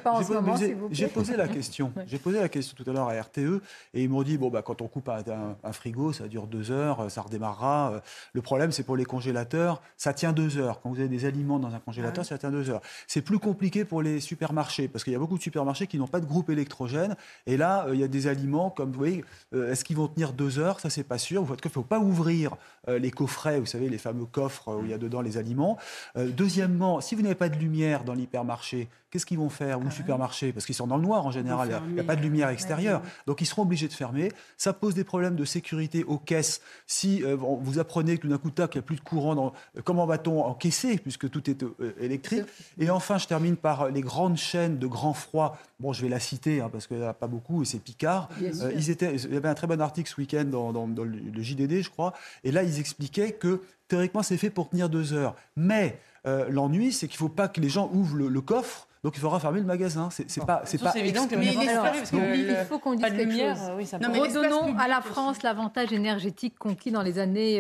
J'ai 0.91 1.05
vous 1.07 1.13
posé 1.13 1.37
la 1.37 1.47
question. 1.57 1.93
J'ai 2.07 2.19
posé 2.19 2.41
la 2.41 2.49
question 2.49 2.75
tout 2.83 2.89
à 2.89 2.93
l'heure 2.95 3.09
à 3.09 3.13
RTE 3.21 3.61
et 3.93 4.03
ils 4.03 4.09
m'ont 4.09 4.23
dit 4.23 4.39
bon 4.39 4.49
bah 4.49 4.63
quand 4.63 4.81
on 4.81 4.89
coupe 4.89 5.11
un, 5.11 5.19
un- 5.19 5.57
un 5.63 5.73
frigo, 5.73 6.13
ça 6.15 6.27
dure 6.27 6.47
deux 6.47 6.71
heures, 6.71 7.01
euh, 7.01 7.09
ça 7.11 7.21
redémarrera. 7.21 7.93
Euh, 7.93 8.01
Le 8.33 8.41
problème 8.41 8.73
c'est 8.73 8.83
pour 8.83 8.97
les 8.97 9.05
congélateurs, 9.05 9.83
ça 9.99 10.15
tient 10.15 10.33
deux 10.33 10.57
heures. 10.57 10.81
Quand 10.81 10.89
vous 10.91 10.99
avez 11.01 11.09
des 11.09 11.27
aliments 11.27 11.59
dans 11.59 11.75
un 11.75 11.79
congélateur, 11.81 12.25
ça 12.25 12.39
tient 12.39 12.51
deux 12.51 12.71
heures. 12.71 12.81
C'est 13.07 13.23
plus 13.23 13.39
compliqué 13.39 13.85
pour 13.85 14.01
les 14.01 14.21
supermarchés 14.21 14.89
parce 14.89 15.05
qu'il 15.05 15.13
y 15.13 15.17
a 15.17 15.19
beaucoup 15.19 15.37
de 15.37 15.43
supermarchés 15.43 15.87
qui 15.87 15.99
n'ont 15.99 16.09
pas 16.09 16.21
de 16.21 16.27
groupe 16.27 16.49
électrogène 16.49 17.15
et 17.47 17.59
là 17.59 17.87
il 17.93 18.01
y 18.01 18.05
a 18.05 18.09
des 18.09 18.27
aliments 18.27 18.71
comme 18.71 18.91
vous 18.91 18.99
voyez, 18.99 19.25
est-ce 19.55 19.85
qu'ils 19.85 19.97
vont 19.97 20.09
tenir 20.09 20.33
deux 20.33 20.59
heures? 20.59 20.81
Ça, 20.81 20.89
c'est 20.89 21.05
pas 21.05 21.19
sûr. 21.19 21.45
Il 21.47 21.51
ne 21.65 21.71
faut 21.71 21.83
pas 21.83 21.99
ouvrir 22.01 22.57
les 22.89 23.11
coffrets, 23.11 23.61
vous 23.61 23.67
savez, 23.67 23.89
les 23.91 23.99
fameux 23.99 24.25
coffres 24.25 24.62
où 24.69 24.85
il 24.85 24.91
y 24.91 24.95
a 24.95 24.99
dedans 24.99 25.21
les 25.21 25.39
aliments. 25.39 25.79
Euh, 26.17 26.29
deuxièmement, 26.29 27.01
si 27.01 27.15
vous 27.15 27.23
n'avez 27.23 27.35
pas 27.35 27.49
de 27.49 27.57
lumière 27.57 28.05
dans 28.05 28.15
l'hypermarché, 28.15 28.89
qu'est-ce 29.11 29.27
qu'ils 29.27 29.39
vont 29.39 29.51
faire 29.51 29.81
ou 29.81 29.85
le 29.85 29.91
supermarché? 29.91 30.53
Parce 30.53 30.65
qu'ils 30.65 30.75
sont 30.75 30.87
dans 30.87 30.97
le 30.97 31.03
noir 31.03 31.27
en 31.27 31.31
général, 31.31 31.83
il 31.89 31.95
n'y 31.95 32.01
a 32.01 32.05
pas 32.05 32.17
de 32.17 32.23
lumière 32.23 32.49
extérieure. 32.49 33.03
Donc 33.27 33.41
ils 33.41 33.47
seront 33.47 33.63
obligés 33.63 33.89
de 33.89 33.93
fermer. 33.93 34.33
Ça 34.57 34.73
pose 34.73 34.95
des 34.95 35.05
problèmes 35.05 35.37
de 35.37 35.45
sécurité 35.45 36.05
aux 36.05 36.19
caisses. 36.19 36.63
Si 36.87 37.23
vous 37.23 37.79
apprenez 37.79 38.17
que 38.17 38.23
tout 38.23 38.29
d'un 38.29 38.39
coup, 38.39 38.51
il 38.57 38.61
n'y 38.61 38.79
a 38.79 38.83
plus 38.83 38.97
de 38.97 39.03
courant, 39.03 39.35
dans, 39.35 39.53
comment 39.85 40.07
va-t-on 40.07 40.43
encaisser 40.45 40.97
puisque 40.99 41.29
tout 41.29 41.51
est 41.51 41.63
électrique? 42.01 42.45
Et 42.79 42.89
enfin, 42.89 43.19
je 43.19 43.27
termine 43.27 43.57
par 43.57 43.91
les 43.91 44.01
grandes 44.01 44.39
chaînes 44.39 44.79
de 44.79 44.87
grand 44.87 45.13
froid. 45.13 45.59
Bon, 45.79 45.93
je 45.93 46.03
vais 46.03 46.09
la 46.09 46.21
citer 46.21 46.61
hein, 46.61 46.71
parce 46.71 46.87
qu'il 46.87 46.97
n'y 46.97 47.05
en 47.05 47.09
a 47.09 47.15
pas 47.15 47.27
beaucoup 47.27 47.63
et 47.63 47.65
c'est 47.65 47.81
Picard. 47.81 48.29
ils 48.41 48.91
étaient, 48.91 49.17
il 49.17 49.35
y 49.35 49.37
avait 49.37 49.49
un 49.49 49.55
très 49.55 49.67
bon 49.67 49.81
article 49.81 50.09
ce 50.09 50.21
week-end 50.21 50.45
dans, 50.45 50.73
dans, 50.73 51.05
le 51.05 51.43
JDD, 51.43 51.83
je 51.83 51.91
crois. 51.91 52.13
Et 52.45 52.53
là, 52.53 52.63
ils 52.63 52.79
expliquaient 52.79 53.33
que 53.33 53.61
théoriquement, 53.89 54.23
c'est 54.23 54.37
fait 54.37 54.51
pour 54.51 54.69
tenir 54.69 54.89
deux 54.89 55.13
heures. 55.13 55.35
Mais 55.57 55.99
euh, 56.27 56.47
l'ennui, 56.49 56.93
c'est 56.93 57.09
qu'il 57.09 57.17
ne 57.17 57.29
faut 57.29 57.35
pas 57.35 57.49
que 57.49 57.61
les 57.61 57.69
gens 57.69 57.91
ouvrent 57.93 58.17
le, 58.17 58.41
coffre. 58.41 58.89
Donc 59.03 59.17
il 59.17 59.21
faudra 59.21 59.41
fermer 59.41 59.59
le 59.61 59.67
magasin. 59.67 60.11
C'est 60.11 60.45
pas, 60.45 60.63
c'est 60.65 60.79
pas. 60.79 60.95
évident 60.95 61.27
que 61.27 61.35
il 61.35 62.67
faut 62.69 62.79
qu'on 62.79 62.95
dise 62.95 63.05
quelque 63.05 63.33
chose. 63.33 63.73
Oui, 63.77 63.89
Redonnons 64.21 64.77
à 64.79 64.87
la 64.87 65.01
France 65.01 65.43
l'avantage 65.43 65.93
énergétique 65.93 66.57
conquis 66.59 66.93
dans 66.93 67.03
les 67.03 67.19
années 67.19 67.59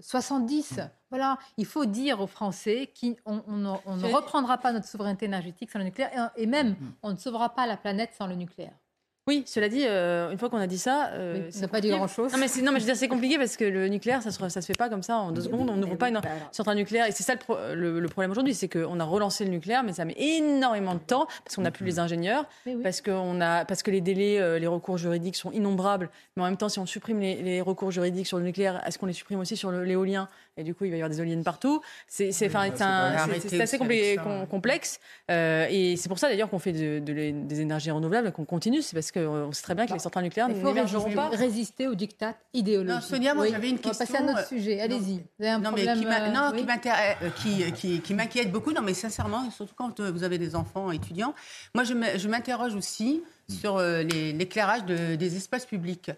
70. 0.00 0.78
Euh, 0.78 0.84
voilà, 1.10 1.38
il 1.58 1.66
faut 1.66 1.84
dire 1.84 2.20
aux 2.20 2.26
Français 2.26 2.90
qu'on 2.98 3.42
on, 3.46 3.96
ne 3.96 4.12
reprendra 4.12 4.58
pas 4.58 4.72
notre 4.72 4.86
souveraineté 4.86 5.26
énergétique 5.26 5.70
sans 5.70 5.78
le 5.78 5.84
nucléaire 5.84 6.30
et, 6.36 6.46
même 6.46 6.70
mm. 6.70 6.92
on 7.02 7.12
ne 7.12 7.16
sauvera 7.16 7.50
pas 7.54 7.66
la 7.66 7.76
planète 7.76 8.10
sans 8.16 8.26
le 8.26 8.34
nucléaire. 8.34 8.72
Oui, 9.26 9.42
cela 9.46 9.70
dit, 9.70 9.84
euh, 9.86 10.30
une 10.30 10.38
fois 10.38 10.50
qu'on 10.50 10.58
a 10.58 10.66
dit 10.66 10.76
ça, 10.76 11.08
euh, 11.12 11.50
ça 11.50 11.62
n'a 11.62 11.68
pas 11.68 11.80
dit 11.80 11.88
grand-chose. 11.88 12.30
Non, 12.32 12.38
mais, 12.38 12.46
non, 12.62 12.72
mais 12.72 12.78
je 12.78 12.84
veux 12.84 12.90
dire, 12.90 12.96
c'est 12.96 13.08
compliqué 13.08 13.38
parce 13.38 13.56
que 13.56 13.64
le 13.64 13.88
nucléaire, 13.88 14.22
ça 14.22 14.30
se, 14.30 14.48
ça 14.50 14.60
se 14.60 14.66
fait 14.66 14.76
pas 14.76 14.90
comme 14.90 15.02
ça 15.02 15.16
en 15.16 15.32
deux 15.32 15.40
secondes. 15.40 15.70
On 15.70 15.76
n'ouvre 15.76 15.96
pas 15.96 16.10
une 16.10 16.20
centrale 16.52 16.76
nucléaire. 16.76 17.06
Et 17.06 17.12
c'est 17.12 17.22
ça 17.22 17.34
le, 17.74 18.00
le, 18.00 18.08
problème 18.08 18.30
aujourd'hui, 18.30 18.54
c'est 18.54 18.68
qu'on 18.68 19.00
a 19.00 19.04
relancé 19.04 19.44
le 19.44 19.50
nucléaire, 19.50 19.82
mais 19.82 19.94
ça 19.94 20.04
met 20.04 20.14
énormément 20.18 20.94
de 20.94 21.00
temps 21.00 21.26
parce 21.42 21.56
qu'on 21.56 21.62
n'a 21.62 21.70
plus 21.70 21.86
les 21.86 21.98
ingénieurs, 21.98 22.44
parce, 22.82 23.00
qu'on 23.00 23.40
a, 23.40 23.64
parce 23.64 23.82
que 23.82 23.90
les 23.90 24.02
délais, 24.02 24.38
euh, 24.40 24.58
les 24.58 24.66
recours 24.66 24.98
juridiques 24.98 25.36
sont 25.36 25.52
innombrables. 25.52 26.10
Mais 26.36 26.42
en 26.42 26.46
même 26.46 26.58
temps, 26.58 26.68
si 26.68 26.78
on 26.78 26.86
supprime 26.86 27.20
les, 27.20 27.42
les 27.42 27.62
recours 27.62 27.90
juridiques 27.90 28.26
sur 28.26 28.36
le 28.36 28.44
nucléaire, 28.44 28.86
est-ce 28.86 28.98
qu'on 28.98 29.06
les 29.06 29.14
supprime 29.14 29.40
aussi 29.40 29.56
sur 29.56 29.70
l'éolien? 29.70 30.28
Et 30.56 30.62
du 30.62 30.74
coup 30.74 30.84
il 30.84 30.90
va 30.90 30.96
y 30.96 31.00
avoir 31.00 31.10
des 31.10 31.18
éoliennes 31.18 31.42
partout. 31.42 31.80
C'est 32.06 32.28
assez 32.28 33.78
complexe. 34.48 35.00
Euh, 35.30 35.66
et 35.68 35.96
c'est 35.96 36.08
pour 36.08 36.18
ça 36.18 36.28
d'ailleurs 36.28 36.48
qu'on 36.48 36.58
fait 36.58 36.72
de, 36.72 37.00
des 37.00 37.60
énergies 37.60 37.90
renouvelables, 37.90 38.30
qu'on 38.32 38.44
continue. 38.44 38.82
C'est 38.82 38.94
parce 38.94 39.10
qu'on 39.14 39.52
sait 39.52 39.62
très 39.62 39.74
bien 39.74 39.86
que 39.86 39.92
les 39.92 39.98
centrales 39.98 40.24
nucléaires 40.24 40.48
n'émergeront 40.48 41.10
pas. 41.12 41.28
résister 41.28 41.86
aux 41.86 41.94
dictats 41.94 42.34
idéologiques. 42.52 42.94
Non, 42.94 43.00
Sonia, 43.00 43.34
moi 43.34 43.46
j'avais 43.48 43.70
une 43.70 43.78
question. 43.78 43.90
On 43.90 43.92
va 43.92 44.12
passer 44.12 44.16
à 44.16 44.22
notre 44.22 44.48
sujet. 44.48 44.80
Allez-y. 44.80 45.22
Non, 45.38 45.72
mais 45.74 45.86
qui 48.02 48.14
m'inquiète 48.14 48.52
beaucoup. 48.52 48.72
Non, 48.72 48.82
mais 48.82 48.94
sincèrement, 48.94 49.50
surtout 49.50 49.74
quand 49.76 50.00
euh, 50.00 50.10
vous 50.10 50.24
avez 50.24 50.38
des 50.38 50.56
enfants 50.56 50.90
étudiants, 50.90 51.34
moi 51.74 51.84
je 51.84 52.28
m'interroge 52.28 52.74
aussi 52.74 53.22
sur 53.48 53.76
euh, 53.76 54.02
l'éclairage 54.02 54.84
des 54.84 55.36
espaces 55.36 55.66
publics. 55.66 56.10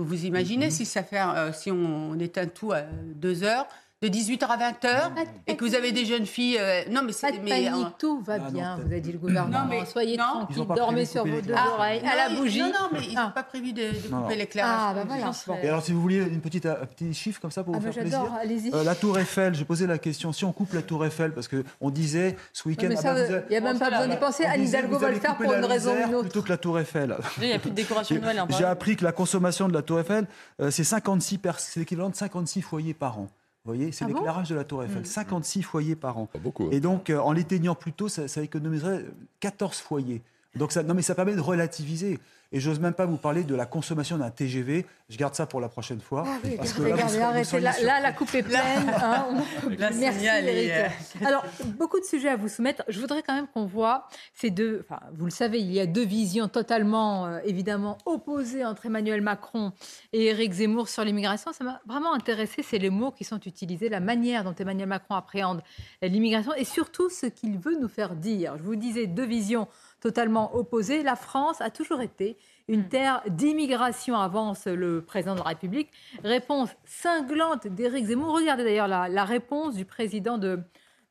Vous 0.00 0.24
imaginez 0.24 0.66
mhm. 0.66 0.72
si 0.72 0.86
ça 0.86 1.02
fait, 1.02 1.20
euh, 1.20 1.52
si 1.52 1.70
on, 1.70 2.18
éteint 2.18 2.46
tout 2.46 2.72
à 2.72 2.82
deux 2.82 3.42
heures, 3.44 3.66
de 4.02 4.08
18h 4.08 4.46
à 4.46 4.56
20h 4.56 5.10
et 5.46 5.56
que 5.56 5.64
vous 5.64 5.74
avez 5.74 5.92
des 5.92 6.06
jeunes 6.06 6.24
filles. 6.24 6.56
Euh, 6.58 6.82
non, 6.90 7.02
mais 7.04 7.12
c'est. 7.12 7.30
Pas 7.30 7.36
de 7.36 7.46
panique, 7.46 7.98
tout 7.98 8.22
va 8.22 8.38
ah, 8.46 8.50
bien, 8.50 8.78
vous 8.82 8.94
a 8.94 8.98
dit 8.98 9.12
le 9.12 9.18
gouvernement. 9.18 9.66
Non, 9.66 9.84
Soyez 9.84 10.16
tranquille, 10.16 10.64
dormez 10.74 11.04
sur 11.04 11.26
vos 11.26 11.40
deux 11.40 11.52
oreilles, 11.52 12.00
à 12.00 12.16
la 12.16 12.34
bougie. 12.34 12.60
Non, 12.60 12.68
non, 12.68 12.88
mais 12.92 13.00
ils 13.02 13.14
n'ont 13.14 13.24
ah. 13.26 13.32
pas 13.34 13.42
prévu 13.42 13.74
de, 13.74 13.90
couper 14.08 14.36
l'éclairage. 14.36 14.72
Ah, 14.80 14.94
bah 14.94 15.04
voilà. 15.06 15.62
Et 15.62 15.68
alors, 15.68 15.82
si 15.82 15.92
vous 15.92 16.00
vouliez 16.00 16.18
une 16.18 16.40
petite, 16.40 16.64
un 16.64 16.86
petit 16.86 17.12
chiffre 17.12 17.40
comme 17.40 17.50
ça 17.50 17.62
pour 17.62 17.74
ah, 17.74 17.78
vous 17.78 17.84
bah, 17.84 17.92
faire 17.92 18.02
plaisir. 18.02 18.32
allez-y. 18.40 18.74
Euh, 18.74 18.84
la 18.84 18.94
Tour 18.94 19.18
Eiffel, 19.18 19.54
j'ai 19.54 19.66
posé 19.66 19.86
la 19.86 19.98
question 19.98 20.32
si 20.32 20.46
on 20.46 20.52
coupe 20.52 20.72
la 20.72 20.82
Tour 20.82 21.04
Eiffel, 21.04 21.32
parce 21.32 21.48
qu'on 21.48 21.90
disait 21.90 22.36
ce 22.54 22.68
week-end. 22.68 22.88
Il 22.88 23.44
n'y 23.50 23.56
a 23.56 23.60
même 23.60 23.78
pas 23.78 23.90
besoin 23.90 24.08
d'y 24.08 24.16
penser. 24.16 24.46
Anne 24.46 24.62
Hidalgo 24.62 24.98
va 24.98 25.10
le 25.10 25.20
faire 25.20 25.36
pour 25.36 25.52
une 25.52 25.64
raison 25.64 25.92
ou 25.92 26.08
une 26.08 26.14
autre. 26.14 26.28
Plutôt 26.28 26.42
que 26.42 26.48
la 26.48 26.58
Tour 26.58 26.78
Eiffel. 26.78 27.16
Il 27.42 27.48
n'y 27.48 27.52
a 27.52 27.58
plus 27.58 27.70
de 27.70 27.76
décoration 27.76 28.16
de 28.16 28.20
Noël. 28.20 28.44
J'ai 28.56 28.64
appris 28.64 28.96
que 28.96 29.04
la 29.04 29.12
consommation 29.12 29.68
de 29.68 29.74
la 29.74 29.82
Tour 29.82 30.00
Eiffel, 30.00 30.26
euh, 30.60 30.70
c'est 30.70 30.84
56 30.84 31.38
c'est 31.58 31.80
l'équivalent 31.80 32.08
de 32.08 32.16
56 32.16 32.62
foyers 32.62 32.94
par 32.94 33.18
an. 33.18 33.28
Vous 33.64 33.74
voyez, 33.74 33.92
c'est 33.92 34.06
ah 34.06 34.08
l'éclairage 34.08 34.48
de 34.48 34.54
la 34.54 34.64
Tour 34.64 34.82
Eiffel. 34.84 35.06
56 35.06 35.58
mmh. 35.58 35.62
foyers 35.62 35.96
par 35.96 36.18
an. 36.18 36.28
beaucoup, 36.42 36.64
hein. 36.64 36.70
Et 36.72 36.80
donc, 36.80 37.10
euh, 37.10 37.18
en 37.18 37.32
l'éteignant 37.32 37.74
plus 37.74 37.92
tôt, 37.92 38.08
ça, 38.08 38.26
ça 38.26 38.42
économiserait 38.42 39.04
14 39.40 39.78
foyers. 39.78 40.22
Donc 40.56 40.72
ça, 40.72 40.82
non, 40.82 40.94
mais 40.94 41.02
ça 41.02 41.14
permet 41.14 41.34
de 41.34 41.40
relativiser. 41.40 42.18
Et 42.52 42.58
j'ose 42.58 42.80
même 42.80 42.94
pas 42.94 43.06
vous 43.06 43.16
parler 43.16 43.44
de 43.44 43.54
la 43.54 43.64
consommation 43.64 44.18
d'un 44.18 44.30
TGV. 44.30 44.84
Je 45.08 45.16
garde 45.16 45.36
ça 45.36 45.46
pour 45.46 45.60
la 45.60 45.68
prochaine 45.68 46.00
fois. 46.00 46.24
Ah 46.26 46.38
regardez, 46.78 47.20
arrêtez. 47.20 47.60
Là, 47.60 48.00
la 48.00 48.12
coupe 48.12 48.34
est 48.34 48.42
pleine. 48.42 48.88
Hein, 48.88 49.26
Merci, 49.78 50.24
Eric. 50.26 50.70
Euh, 50.70 51.26
Alors, 51.26 51.44
beaucoup 51.78 52.00
de 52.00 52.04
sujets 52.04 52.28
à 52.28 52.36
vous 52.36 52.48
soumettre. 52.48 52.82
Je 52.88 53.00
voudrais 53.00 53.22
quand 53.22 53.34
même 53.34 53.46
qu'on 53.46 53.66
voit 53.66 54.08
ces 54.34 54.50
deux. 54.50 54.84
Enfin, 54.84 55.00
vous 55.14 55.26
le 55.26 55.30
savez, 55.30 55.60
il 55.60 55.72
y 55.72 55.78
a 55.78 55.86
deux 55.86 56.04
visions 56.04 56.48
totalement, 56.48 57.26
euh, 57.26 57.38
évidemment, 57.44 57.98
opposées 58.04 58.64
entre 58.64 58.86
Emmanuel 58.86 59.20
Macron 59.20 59.72
et 60.12 60.26
Éric 60.26 60.52
Zemmour 60.52 60.88
sur 60.88 61.04
l'immigration. 61.04 61.52
Ça 61.52 61.62
m'a 61.62 61.80
vraiment 61.86 62.14
intéressé. 62.14 62.64
C'est 62.64 62.78
les 62.78 62.90
mots 62.90 63.12
qui 63.12 63.22
sont 63.22 63.40
utilisés, 63.46 63.88
la 63.88 64.00
manière 64.00 64.42
dont 64.42 64.54
Emmanuel 64.58 64.88
Macron 64.88 65.14
appréhende 65.14 65.62
l'immigration 66.02 66.52
et 66.54 66.64
surtout 66.64 67.10
ce 67.10 67.26
qu'il 67.26 67.58
veut 67.58 67.78
nous 67.78 67.88
faire 67.88 68.16
dire. 68.16 68.56
Je 68.58 68.62
vous 68.64 68.76
disais 68.76 69.06
deux 69.06 69.26
visions 69.26 69.68
totalement 70.00 70.54
opposés. 70.56 71.02
La 71.02 71.16
France 71.16 71.60
a 71.60 71.70
toujours 71.70 72.00
été 72.00 72.36
une 72.68 72.82
hmm. 72.82 72.88
terre 72.88 73.22
d'immigration, 73.28 74.16
avance 74.16 74.66
le 74.66 75.02
président 75.02 75.34
de 75.34 75.40
la 75.40 75.44
République. 75.44 75.90
Réponse 76.24 76.70
cinglante 76.84 77.66
d'Éric 77.66 78.06
Zemmour. 78.06 78.34
Regardez 78.34 78.64
d'ailleurs 78.64 78.88
la, 78.88 79.24
réponse 79.24 79.74
du 79.74 79.84
président 79.84 80.38
de, 80.38 80.60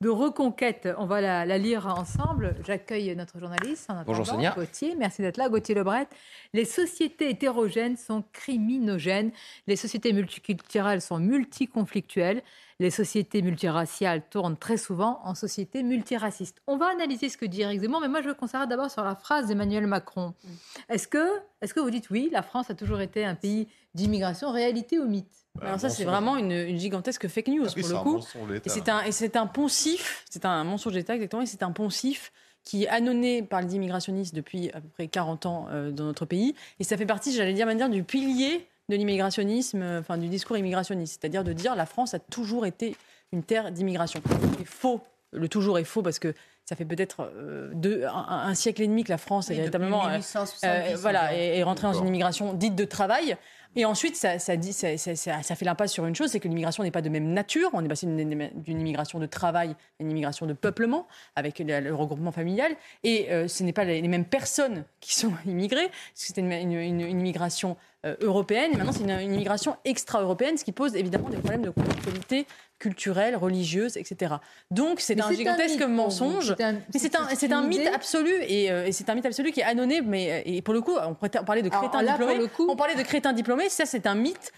de 0.02 0.08
Reconquête. 0.08 0.88
On 0.98 1.06
va 1.06 1.20
la, 1.20 1.58
lire 1.58 1.88
ensemble. 1.88 2.56
J'accueille 2.66 3.14
notre 3.18 3.38
journaliste. 3.38 3.90
Bonjour 4.06 4.26
Sonia. 4.26 4.54
Gauthier, 4.56 4.96
merci 4.96 5.22
d'être 5.22 5.36
là. 5.36 5.50
Gauthier 5.50 5.76
Lebret. 5.76 6.08
Les 6.54 6.64
sociétés 6.64 7.30
hétérogènes 7.30 7.98
sont 7.98 8.24
criminogènes. 8.32 9.32
Les 9.68 9.76
sociétés 9.76 10.14
multiculturelles 10.14 11.02
sont 11.02 11.20
multiconflictuelles 11.20 12.42
les 12.80 12.92
sociétés 12.92 13.42
multiraciales 13.42 14.24
tournent 14.30 14.58
très 14.58 14.78
souvent 14.78 15.20
en 15.24 15.36
sociétés 15.36 15.84
multiracistes. 15.84 16.62
On 16.66 16.78
va 16.78 16.88
analyser 16.88 17.28
ce 17.28 17.38
que 17.38 17.46
dit 17.46 17.62
Eric 17.62 17.82
Zemmour, 17.82 18.00
mais 18.00 18.08
moi 18.08 18.22
je 18.22 18.30
veux 18.30 18.34
qu'on 18.34 18.48
s'arrête 18.48 18.70
d'abord 18.70 18.90
sur 18.90 19.04
la 19.04 19.16
phrase 19.16 19.48
d'Emmanuel 19.48 19.86
Macron. 19.86 20.34
Mm. 20.44 20.48
Est-ce 20.94 21.08
que, 21.08 21.40
est 21.62 21.74
que 21.74 21.80
vous 21.82 21.90
dites 21.90 22.10
oui, 22.10 22.30
la 22.32 22.42
France 22.42 22.70
a 22.70 22.76
toujours 22.76 23.02
été 23.02 23.26
un 23.26 23.36
pays 23.36 23.68
d'immigration, 23.94 24.52
réalité 24.52 24.98
ou 24.98 25.08
mythe? 25.08 25.46
Alors 25.62 25.80
ça, 25.80 25.90
c'est 25.90 26.04
vraiment 26.04 26.38
une, 26.38 26.78
gigantesque 26.78 27.28
fake 27.28 27.48
news 27.48 27.66
pour 27.66 27.90
le 27.90 28.04
coup. 28.04 28.20
Et 28.66 28.70
c'est 28.70 28.90
un, 28.90 29.04
et 29.04 29.12
c'est 29.12 29.36
un 29.36 29.48
poncif, 29.48 30.26
c'est 30.30 30.46
un 30.46 30.64
mensonge 30.64 30.94
d'État 30.94 31.16
exactement, 31.16 31.42
et 31.42 31.46
c'est 31.46 31.64
un 31.64 31.72
poncif 31.72 32.32
qui 32.64 32.84
est 32.84 32.90
annonné 32.90 33.42
par 33.42 33.62
les 33.62 33.76
immigrationnistes 33.76 34.36
depuis 34.36 34.70
à 34.72 34.82
peu 34.82 34.88
près 34.90 35.08
40 35.08 35.46
ans 35.46 35.68
euh, 35.72 35.92
dans 35.92 36.04
notre 36.04 36.26
pays. 36.26 36.56
Et 36.80 36.84
ça 36.84 36.98
fait 36.98 37.06
partie, 37.06 37.34
j'allais 37.34 37.54
dire, 37.54 37.66
manière 37.66 37.90
du 37.90 38.04
pilier 38.04 38.68
de 38.90 38.96
l'immigrationnisme, 38.96 39.82
enfin 40.00 40.18
du 40.18 40.28
discours 40.28 40.58
immigrationniste, 40.58 41.20
c'est-à-dire 41.22 41.44
de 41.44 41.54
dire 41.54 41.76
la 41.76 41.86
France 41.86 42.14
a 42.14 42.20
toujours 42.20 42.66
été 42.66 42.96
une 43.32 43.44
terre 43.44 43.72
d'immigration. 43.72 44.22
C'est 44.58 44.66
faux. 44.66 45.02
Le 45.32 45.48
toujours 45.48 45.78
est 45.78 45.84
faux 45.84 46.02
parce 46.02 46.20
que 46.20 46.34
ça 46.70 46.76
fait 46.76 46.86
peut-être 46.86 47.32
euh, 47.36 48.08
un, 48.08 48.54
siècle 48.54 48.84
et 48.84 48.88
demi 48.88 49.04
que 49.04 49.10
la 49.10 49.18
France 49.18 49.50
est 49.50 49.56
véritablement 49.56 50.08
euh, 50.08 50.20
euh, 50.64 50.96
voilà, 50.98 51.36
est, 51.36 51.64
rentrée 51.64 51.88
dans 51.88 51.94
une 51.94 52.08
immigration 52.08 52.54
dite 52.54 52.76
de 52.76 52.86
travail. 52.86 53.38
Et 53.76 53.86
ensuite, 53.86 54.16
ça, 54.16 54.40
fait 54.40 55.66
l'impasse 55.66 55.92
sur 55.92 56.06
une 56.06 56.16
chose, 56.16 56.32
c'est 56.32 56.40
que 56.40 56.48
l'immigration 56.48 56.84
n'est 56.84 56.92
pas 56.92 57.02
de 57.02 57.10
même 57.10 57.34
nature. 57.34 57.70
On 57.74 57.84
est 57.84 57.88
passé 57.88 58.08
d'une 58.08 58.80
immigration 58.82 59.20
de 59.20 59.26
travail 59.26 59.70
à 59.70 59.76
une 60.04 60.12
immigration 60.12 60.46
de 60.48 60.54
peuplement, 60.54 61.08
avec 61.36 61.60
le, 61.60 61.94
regroupement 61.94 62.32
familial. 62.32 62.76
Et 63.04 63.28
ce 63.48 63.64
n'est 63.64 63.74
pas 63.74 63.84
les, 63.84 64.02
mêmes 64.08 64.26
personnes 64.26 64.86
qui 65.00 65.16
sont 65.16 65.34
immigrées. 65.46 65.90
C'était 66.16 66.42
une, 66.42 66.72
immigration 67.00 67.78
euh, 67.99 67.99
européenne. 68.22 68.72
Et 68.74 68.78
maintenant, 68.78 68.92
c'est 68.92 69.04
une, 69.04 69.34
immigration 69.34 69.76
extra-européenne, 69.86 70.58
ce 70.58 70.64
qui 70.64 70.72
pose 70.72 70.96
évidemment 70.96 71.30
des 71.30 71.38
problèmes 71.38 71.64
de 71.64 71.72
qualité 72.04 72.46
culturelle, 72.80 73.36
religieuse, 73.36 73.98
etc. 73.98 74.36
Donc, 74.72 75.02
c'est 75.02 75.20
un 75.20 75.32
gigantesque 75.32 75.82
mensonge. 75.82 76.56
mais 76.60 77.00
c'est 77.00 77.16
un, 77.16 77.28
c'est 77.36 77.52
un 77.52 77.62
mythe 77.62 77.88
absolu. 77.94 78.32
Euh, 78.32 78.86
et, 78.86 78.92
c'est 78.92 79.10
un 79.10 79.16
mythe 79.16 79.26
absolu 79.26 79.52
qui 79.52 79.60
est 79.60 79.64
anonyme. 79.64 80.06
Mais 80.08 80.32
euh, 80.32 80.42
et 80.46 80.62
pour 80.62 80.74
le 80.74 80.82
coup, 80.82 80.96
on, 80.96 81.14
parlait 81.14 81.62
de 81.62 81.70
crétins 81.70 82.04
diplômés. 82.04 82.50
on 82.60 82.76
parlait 82.76 82.96
de 82.96 83.04
crétins 83.04 83.34
diplômés. 83.34 83.70
Ça, 83.70 83.86
c'est 83.86 84.08
un 84.08 84.16
mythe 84.16 84.52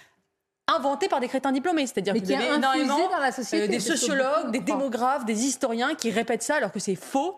inventé 0.75 1.07
par 1.07 1.19
des 1.19 1.27
crétins 1.27 1.51
diplômés. 1.51 1.87
C'est-à-dire 1.87 2.13
qu'il 2.13 2.29
y 2.29 2.35
a 2.35 2.55
énormément 2.55 3.09
dans 3.09 3.19
la 3.19 3.31
société, 3.31 3.67
des 3.67 3.79
sociologues, 3.79 4.51
des 4.51 4.59
démographes, 4.59 5.25
des 5.25 5.45
historiens 5.45 5.95
qui 5.95 6.11
répètent 6.11 6.43
ça 6.43 6.55
alors 6.55 6.71
que 6.71 6.79
c'est 6.79 6.95
faux. 6.95 7.37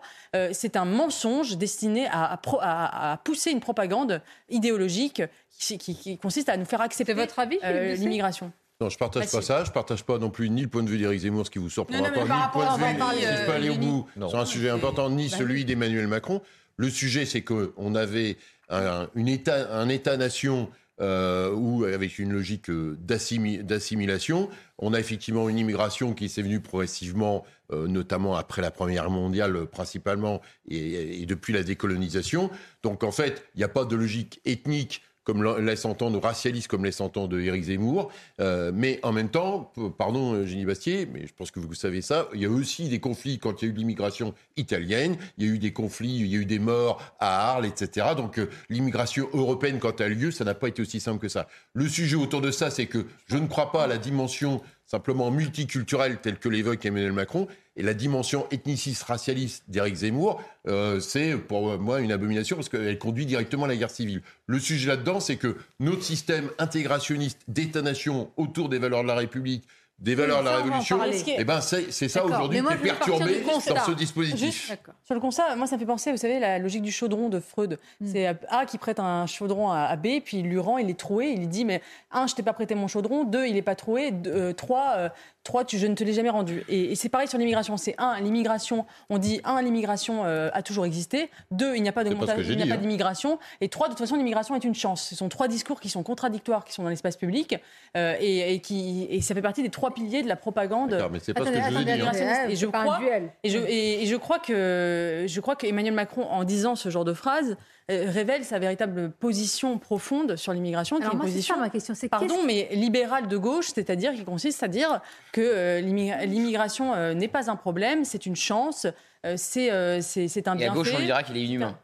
c'est 0.52 0.76
un 0.76 0.84
mensonge 0.84 1.56
destiné 1.56 2.06
à, 2.10 2.38
à, 2.60 3.16
pousser 3.18 3.50
une 3.50 3.60
propagande 3.60 4.22
idéologique 4.48 5.22
qui, 5.58 6.18
consiste 6.18 6.48
à 6.48 6.56
nous 6.56 6.64
faire 6.64 6.80
accepter 6.80 7.14
votre 7.14 7.38
avis 7.38 7.58
euh, 7.64 7.94
l'immigration. 7.94 8.52
Non, 8.80 8.88
je 8.88 8.98
partage 8.98 9.30
pas 9.30 9.42
ça. 9.42 9.64
Je 9.64 9.70
partage 9.70 10.04
pas 10.04 10.18
non 10.18 10.30
plus 10.30 10.50
ni 10.50 10.62
le 10.62 10.68
point 10.68 10.82
de 10.82 10.88
vue 10.88 10.98
d'Éric 10.98 11.20
Zemmour, 11.20 11.46
ce 11.46 11.50
qui 11.50 11.58
vous 11.58 11.70
surprendra 11.70 12.10
pas, 12.10 12.16
ni 12.16 12.22
le 12.22 12.52
point 12.52 12.76
de 12.76 13.14
vue, 13.14 13.20
si 13.20 13.26
je 13.26 13.46
peux 13.46 13.52
aller 13.52 13.70
au 13.70 13.76
bout, 13.76 14.06
sur 14.28 14.38
un 14.38 14.46
sujet 14.46 14.70
important, 14.70 15.10
ni 15.10 15.28
celui 15.28 15.64
d'Emmanuel 15.64 16.08
Macron. 16.08 16.42
Le 16.76 16.90
sujet, 16.90 17.24
c'est 17.24 17.42
qu'on 17.42 17.94
avait 17.94 18.36
un, 18.68 19.08
une 19.14 19.28
état, 19.28 19.72
un 19.72 19.88
État-nation 19.88 20.68
euh, 21.00 21.52
ou 21.52 21.84
avec 21.84 22.18
une 22.18 22.32
logique 22.32 22.70
euh, 22.70 22.96
d'assimi- 23.00 23.62
d'assimilation. 23.62 24.48
On 24.78 24.94
a 24.94 25.00
effectivement 25.00 25.48
une 25.48 25.58
immigration 25.58 26.14
qui 26.14 26.28
s'est 26.28 26.42
venue 26.42 26.60
progressivement, 26.60 27.44
euh, 27.72 27.88
notamment 27.88 28.36
après 28.36 28.62
la 28.62 28.70
Première 28.70 29.04
Guerre 29.04 29.10
mondiale 29.10 29.66
principalement, 29.66 30.40
et 30.68 31.26
depuis 31.26 31.52
la 31.52 31.62
décolonisation. 31.62 32.50
Donc 32.82 33.02
en 33.02 33.10
fait, 33.10 33.44
il 33.54 33.58
n'y 33.58 33.64
a 33.64 33.68
pas 33.68 33.84
de 33.84 33.96
logique 33.96 34.40
ethnique 34.44 35.02
comme 35.24 35.42
laisse 35.60 35.84
entendre, 35.84 36.18
ou 36.18 36.20
racialiste 36.20 36.68
comme 36.68 36.84
laisse 36.84 37.00
entendre 37.00 37.38
Éric 37.38 37.64
Zemmour. 37.64 38.12
Euh, 38.40 38.70
mais 38.74 39.00
en 39.02 39.12
même 39.12 39.30
temps, 39.30 39.72
pardon 39.98 40.34
euh, 40.34 40.46
Génie 40.46 40.66
Bastier, 40.66 41.08
mais 41.12 41.26
je 41.26 41.32
pense 41.34 41.50
que 41.50 41.60
vous 41.60 41.74
savez 41.74 42.02
ça, 42.02 42.28
il 42.34 42.40
y 42.40 42.44
a 42.44 42.50
aussi 42.50 42.88
des 42.88 43.00
conflits 43.00 43.38
quand 43.38 43.62
il 43.62 43.64
y 43.64 43.68
a 43.70 43.74
eu 43.74 43.76
l'immigration 43.76 44.34
italienne, 44.56 45.16
il 45.38 45.46
y 45.46 45.50
a 45.50 45.54
eu 45.54 45.58
des 45.58 45.72
conflits, 45.72 46.16
il 46.20 46.26
y 46.26 46.36
a 46.36 46.38
eu 46.40 46.44
des 46.44 46.58
morts 46.58 47.00
à 47.18 47.52
Arles, 47.52 47.66
etc. 47.66 48.08
Donc 48.16 48.38
euh, 48.38 48.50
l'immigration 48.68 49.28
européenne, 49.32 49.78
quand 49.78 50.00
elle 50.00 50.12
a 50.12 50.14
lieu, 50.14 50.30
ça 50.30 50.44
n'a 50.44 50.54
pas 50.54 50.68
été 50.68 50.82
aussi 50.82 51.00
simple 51.00 51.20
que 51.20 51.28
ça. 51.28 51.48
Le 51.72 51.88
sujet 51.88 52.16
autour 52.16 52.42
de 52.42 52.50
ça, 52.50 52.70
c'est 52.70 52.86
que 52.86 53.06
je 53.26 53.36
ne 53.36 53.46
crois 53.46 53.72
pas 53.72 53.84
à 53.84 53.86
la 53.86 53.98
dimension 53.98 54.60
simplement 54.86 55.30
multiculturelle 55.30 56.18
telle 56.20 56.38
que 56.38 56.48
l'évoque 56.48 56.84
Emmanuel 56.84 57.12
Macron, 57.12 57.48
et 57.76 57.82
la 57.82 57.94
dimension 57.94 58.46
ethniciste, 58.50 59.02
racialiste 59.02 59.64
d'Éric 59.68 59.96
Zemmour, 59.96 60.40
euh, 60.68 61.00
c'est 61.00 61.36
pour 61.36 61.78
moi 61.78 62.00
une 62.00 62.12
abomination 62.12 62.56
parce 62.56 62.68
qu'elle 62.68 62.98
conduit 62.98 63.26
directement 63.26 63.64
à 63.64 63.68
la 63.68 63.76
guerre 63.76 63.90
civile. 63.90 64.22
Le 64.46 64.58
sujet 64.58 64.88
là-dedans, 64.88 65.20
c'est 65.20 65.36
que 65.36 65.56
notre 65.80 66.02
système 66.02 66.50
intégrationniste 66.58 67.40
d'État-nation 67.48 68.30
autour 68.36 68.68
des 68.68 68.78
valeurs 68.78 69.02
de 69.02 69.08
la 69.08 69.16
République, 69.16 69.64
des 70.00 70.16
valeurs 70.16 70.40
de 70.40 70.46
la 70.46 70.56
Révolution, 70.56 70.98
eh 71.38 71.44
ben 71.44 71.60
c'est 71.60 72.08
ça 72.08 72.24
aujourd'hui 72.24 72.60
qui 72.60 72.72
est 72.72 72.76
perturbé 72.78 73.42
dans 73.42 73.60
ce 73.60 73.92
dispositif. 73.92 74.66
Juste 74.66 74.78
sur 75.04 75.14
le 75.14 75.20
constat, 75.20 75.54
moi 75.56 75.66
ça 75.66 75.76
me 75.76 75.80
fait 75.80 75.86
penser, 75.86 76.10
vous 76.10 76.16
savez, 76.16 76.40
la 76.40 76.58
logique 76.58 76.82
du 76.82 76.90
chaudron 76.90 77.28
de 77.28 77.38
Freud. 77.38 77.78
C'est 78.04 78.26
A 78.26 78.66
qui 78.66 78.76
prête 78.76 78.98
un 78.98 79.26
chaudron 79.26 79.70
à 79.70 79.84
à 79.84 79.96
B, 79.96 80.20
puis 80.24 80.38
il 80.38 80.48
lui 80.48 80.58
rend, 80.58 80.78
il 80.78 80.90
est 80.90 80.98
troué, 80.98 81.28
il 81.28 81.40
lui 81.40 81.46
dit 81.46 81.64
mais 81.64 81.80
un, 82.10 82.26
je 82.26 82.34
t'ai 82.34 82.42
pas 82.42 82.52
prêté 82.52 82.74
mon 82.74 82.88
chaudron, 82.88 83.24
deux, 83.24 83.46
il 83.46 83.56
est 83.56 83.62
pas 83.62 83.76
troué, 83.76 84.10
deux, 84.10 84.30
euh, 84.30 84.52
trois, 84.52 84.94
euh, 84.96 85.08
trois, 85.44 85.64
tu, 85.64 85.78
je 85.78 85.86
ne 85.86 85.94
te 85.94 86.02
l'ai 86.02 86.12
jamais 86.14 86.30
rendu. 86.30 86.64
Et, 86.68 86.92
et 86.92 86.94
c'est 86.96 87.08
pareil 87.08 87.28
sur 87.28 87.38
l'immigration. 87.38 87.76
C'est 87.76 87.94
un, 87.98 88.18
l'immigration, 88.20 88.86
on 89.10 89.18
dit 89.18 89.40
un, 89.44 89.62
l'immigration 89.62 90.24
euh, 90.24 90.50
a 90.52 90.62
toujours 90.62 90.86
existé. 90.86 91.30
Deux, 91.50 91.76
il 91.76 91.82
n'y 91.82 91.88
a 91.88 91.92
pas 91.92 92.00
hein. 92.00 92.76
d'immigration. 92.80 93.38
Et 93.60 93.68
trois, 93.68 93.88
de 93.88 93.92
toute 93.92 94.00
façon, 94.00 94.16
l'immigration 94.16 94.56
est 94.56 94.64
une 94.64 94.74
chance. 94.74 95.02
Ce 95.02 95.14
sont 95.14 95.28
trois 95.28 95.46
discours 95.46 95.80
qui 95.80 95.88
sont 95.88 96.02
contradictoires, 96.02 96.64
qui 96.64 96.72
sont 96.72 96.82
dans 96.82 96.88
l'espace 96.88 97.16
public, 97.16 97.56
euh, 97.96 98.16
et, 98.20 98.54
et 98.54 98.60
qui, 98.60 99.06
et 99.10 99.20
ça 99.20 99.34
fait 99.34 99.42
partie 99.42 99.62
des 99.62 99.70
trois 99.70 99.92
piliers 99.92 100.22
de 100.22 100.28
la 100.28 100.36
propagande. 100.36 100.98
Mais 101.12 101.20
c'est 101.20 101.34
pas 101.34 101.44
ce 101.44 101.50
que 101.50 101.56
je 101.56 101.82
dis, 101.84 101.90
hein. 102.00 102.10
Ouais, 102.12 102.52
Et 102.52 102.56
je 102.56 102.66
c'est 102.66 102.72
pas 102.72 102.80
un 102.80 102.84
crois, 102.84 102.98
duel. 102.98 103.30
et 103.44 103.50
je, 103.50 103.58
et, 103.58 104.02
et 104.02 104.06
je 104.06 104.16
crois 104.16 104.38
que 104.38 105.26
je 105.28 105.40
crois 105.40 105.56
qu'Emmanuel 105.56 105.94
Macron, 105.94 106.24
en 106.24 106.44
disant 106.44 106.74
ce 106.74 106.88
genre 106.88 107.04
de 107.04 107.12
phrase, 107.12 107.56
révèle 107.88 108.44
sa 108.44 108.58
véritable 108.58 109.10
position 109.10 109.78
profonde 109.78 110.36
sur 110.36 110.52
l'immigration, 110.52 110.96
qui 110.96 111.02
est 111.02 111.06
une 111.10 111.16
moi, 111.16 111.26
position, 111.26 111.54
ça 111.54 111.60
ma 111.60 111.68
question. 111.70 111.94
C'est 111.94 112.08
pardon, 112.08 112.26
qu'est-ce- 112.26 112.46
mais 112.46 112.68
libérale 112.72 113.28
de 113.28 113.36
gauche, 113.36 113.68
c'est-à-dire 113.74 114.12
qui 114.14 114.24
consiste 114.24 114.62
à 114.62 114.68
dire 114.68 115.00
que 115.32 115.40
euh, 115.42 115.80
l'immi- 115.80 116.26
l'immigration 116.26 116.94
euh, 116.94 117.12
n'est 117.14 117.28
pas 117.28 117.50
un 117.50 117.56
problème, 117.56 118.04
c'est 118.04 118.24
une 118.26 118.36
chance, 118.36 118.86
euh, 119.26 119.34
c'est 119.36 119.70
euh, 119.70 120.00
c'est 120.00 120.28
c'est 120.28 120.48
un 120.48 120.52
Et 120.52 120.64
à 120.64 120.70
bienfait. 120.70 120.76
gauche, 120.78 120.92
on 120.94 120.98
lui 120.98 121.04
dira 121.06 121.22
qu'il 121.22 121.36
est 121.36 121.42
inhumain. 121.44 121.78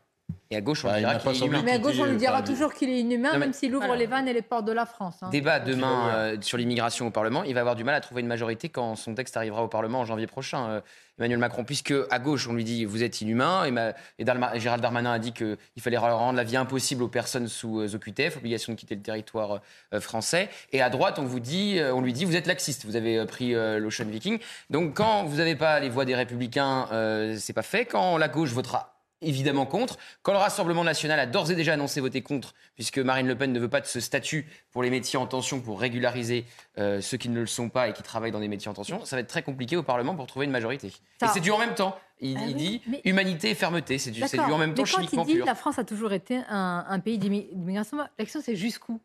Et 0.52 0.56
à 0.56 0.60
gauche, 0.60 0.84
on 0.84 0.88
Bah, 0.88 0.98
dira 0.98 1.14
qu'il 1.14 1.30
est 1.30 1.36
inhumain. 1.38 1.62
Mais 1.64 1.72
à 1.72 1.78
gauche, 1.78 1.94
on 2.00 2.06
lui 2.06 2.16
dira 2.16 2.34
Enfin, 2.38 2.42
toujours 2.42 2.74
qu'il 2.74 2.88
est 2.90 2.98
inhumain, 2.98 3.34
Non, 3.34 3.38
même 3.38 3.52
s'il 3.52 3.72
ouvre 3.76 3.94
les 3.94 4.06
vannes 4.06 4.26
et 4.26 4.32
les 4.32 4.42
portes 4.42 4.64
de 4.64 4.72
la 4.72 4.84
France. 4.84 5.14
hein. 5.22 5.28
Débat 5.30 5.60
demain 5.60 6.08
euh, 6.12 6.36
sur 6.40 6.58
l'immigration 6.58 7.06
au 7.06 7.10
Parlement. 7.12 7.44
Il 7.44 7.54
va 7.54 7.60
avoir 7.60 7.76
du 7.76 7.84
mal 7.84 7.94
à 7.94 8.00
trouver 8.00 8.20
une 8.22 8.26
majorité 8.26 8.68
quand 8.68 8.96
son 8.96 9.14
texte 9.14 9.36
arrivera 9.36 9.62
au 9.62 9.68
Parlement 9.68 10.00
en 10.00 10.04
janvier 10.04 10.26
prochain, 10.26 10.68
euh, 10.68 10.80
Emmanuel 11.20 11.38
Macron. 11.38 11.62
Puisque 11.62 11.94
à 12.10 12.18
gauche, 12.18 12.48
on 12.48 12.52
lui 12.54 12.64
dit 12.64 12.84
vous 12.84 13.04
êtes 13.04 13.20
inhumain. 13.20 13.64
Et, 13.64 13.70
ma- 13.70 13.92
et 14.18 14.24
Dalma- 14.24 14.58
Gérald 14.58 14.82
Darmanin 14.82 15.12
a 15.12 15.18
dit 15.20 15.32
qu'il 15.32 15.56
fallait 15.78 15.96
rendre 15.98 16.36
la 16.36 16.42
vie 16.44 16.56
impossible 16.56 17.04
aux 17.04 17.08
personnes 17.08 17.46
sous 17.46 17.78
euh, 17.80 17.94
OQTF, 17.94 18.38
obligation 18.38 18.72
de 18.72 18.78
quitter 18.78 18.96
le 18.96 19.02
territoire 19.02 19.60
euh, 19.94 20.00
français. 20.00 20.48
Et 20.72 20.82
à 20.82 20.90
droite, 20.90 21.20
on, 21.20 21.24
vous 21.26 21.38
dit, 21.38 21.78
euh, 21.78 21.94
on 21.94 22.00
lui 22.00 22.12
dit 22.12 22.24
vous 22.24 22.34
êtes 22.34 22.48
laxiste, 22.48 22.86
vous 22.86 22.96
avez 22.96 23.18
euh, 23.18 23.24
pris 23.24 23.54
euh, 23.54 23.78
l'Ocean 23.78 24.04
Viking. 24.06 24.40
Donc 24.68 24.94
quand 24.96 25.22
vous 25.22 25.36
n'avez 25.36 25.54
pas 25.54 25.78
les 25.78 25.90
voix 25.90 26.04
des 26.04 26.16
Républicains, 26.16 26.88
euh, 26.90 27.36
c'est 27.38 27.52
pas 27.52 27.62
fait. 27.62 27.84
Quand 27.84 28.18
la 28.18 28.26
gauche 28.26 28.50
votera 28.50 28.96
évidemment 29.22 29.66
contre. 29.66 29.96
Quand 30.22 30.32
le 30.32 30.38
Rassemblement 30.38 30.84
national 30.84 31.18
a 31.20 31.26
d'ores 31.26 31.50
et 31.50 31.54
déjà 31.54 31.74
annoncé 31.74 32.00
voter 32.00 32.22
contre, 32.22 32.54
puisque 32.74 32.98
Marine 32.98 33.26
Le 33.26 33.36
Pen 33.36 33.52
ne 33.52 33.60
veut 33.60 33.68
pas 33.68 33.80
de 33.80 33.86
ce 33.86 34.00
statut 34.00 34.46
pour 34.72 34.82
les 34.82 34.90
métiers 34.90 35.18
en 35.18 35.26
tension, 35.26 35.60
pour 35.60 35.80
régulariser 35.80 36.44
euh, 36.78 37.00
ceux 37.00 37.16
qui 37.16 37.28
ne 37.28 37.40
le 37.40 37.46
sont 37.46 37.68
pas 37.68 37.88
et 37.88 37.92
qui 37.92 38.02
travaillent 38.02 38.32
dans 38.32 38.40
des 38.40 38.48
métiers 38.48 38.70
en 38.70 38.74
tension, 38.74 39.04
ça 39.04 39.16
va 39.16 39.20
être 39.20 39.28
très 39.28 39.42
compliqué 39.42 39.76
au 39.76 39.82
Parlement 39.82 40.14
pour 40.14 40.26
trouver 40.26 40.46
une 40.46 40.52
majorité. 40.52 40.92
Ça- 41.20 41.26
Et 41.26 41.28
c'est 41.34 41.40
du 41.40 41.50
en 41.50 41.58
même 41.58 41.74
temps. 41.74 41.98
Il, 42.22 42.36
Ah 42.38 42.44
il 42.48 42.54
dit 42.54 42.82
mais- 42.86 43.00
humanité 43.04 43.50
et 43.50 43.54
fermeté. 43.54 43.98
C'est 43.98 44.10
du 44.10 44.22
en 44.22 44.58
même 44.58 44.74
temps 44.74 44.82
Mais 44.82 44.88
quand 44.88 44.96
chimiquement 44.98 45.22
il 45.24 45.26
dit 45.28 45.34
pur. 45.36 45.46
la 45.46 45.54
France 45.54 45.78
a 45.78 45.84
toujours 45.84 46.12
été 46.12 46.38
un, 46.48 46.84
un 46.88 47.00
pays 47.00 47.16
d'immi- 47.18 47.48
d'immigration, 47.52 47.96
la 47.96 48.08
question 48.18 48.40
c'est 48.44 48.56
jusqu'où? 48.56 49.00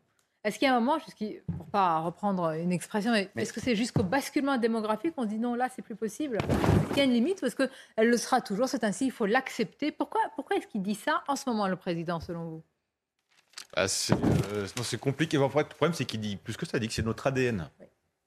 Est-ce 0.46 0.60
qu'il 0.60 0.68
y 0.68 0.70
a 0.70 0.76
un 0.76 0.78
moment, 0.78 0.96
pour 1.56 1.66
pas 1.66 1.98
reprendre 1.98 2.50
une 2.52 2.70
expression, 2.70 3.10
mais 3.10 3.28
est-ce 3.34 3.52
que 3.52 3.60
c'est 3.60 3.74
jusqu'au 3.74 4.04
basculement 4.04 4.56
démographique 4.58 5.12
On 5.16 5.24
se 5.24 5.26
dit 5.26 5.40
non, 5.40 5.56
là 5.56 5.68
c'est 5.74 5.82
plus 5.82 5.96
possible? 5.96 6.36
Est-ce 6.36 6.88
qu'il 6.90 6.98
y 6.98 7.00
a 7.00 7.04
une 7.04 7.12
limite? 7.12 7.40
Parce 7.40 7.56
qu'elle 7.56 7.68
le 8.08 8.16
sera 8.16 8.40
toujours, 8.40 8.68
c'est 8.68 8.84
ainsi, 8.84 9.06
il 9.06 9.10
faut 9.10 9.26
l'accepter. 9.26 9.90
Pourquoi, 9.90 10.20
pourquoi 10.36 10.56
est-ce 10.56 10.68
qu'il 10.68 10.82
dit 10.82 10.94
ça 10.94 11.24
en 11.26 11.34
ce 11.34 11.50
moment, 11.50 11.66
le 11.66 11.74
président, 11.74 12.20
selon 12.20 12.44
vous? 12.44 12.62
Ah, 13.74 13.88
c'est 13.88 14.14
euh, 14.52 14.68
c'est 14.84 15.00
compliqué. 15.00 15.36
En 15.36 15.48
fait, 15.50 15.58
le 15.58 15.64
problème, 15.64 15.94
c'est 15.94 16.04
qu'il 16.04 16.20
dit 16.20 16.36
plus 16.36 16.56
que 16.56 16.64
ça. 16.64 16.78
Il 16.78 16.80
dit 16.80 16.86
que 16.88 16.94
c'est 16.94 17.02
notre 17.04 17.26
ADN. 17.26 17.68
Euh, 17.80 17.84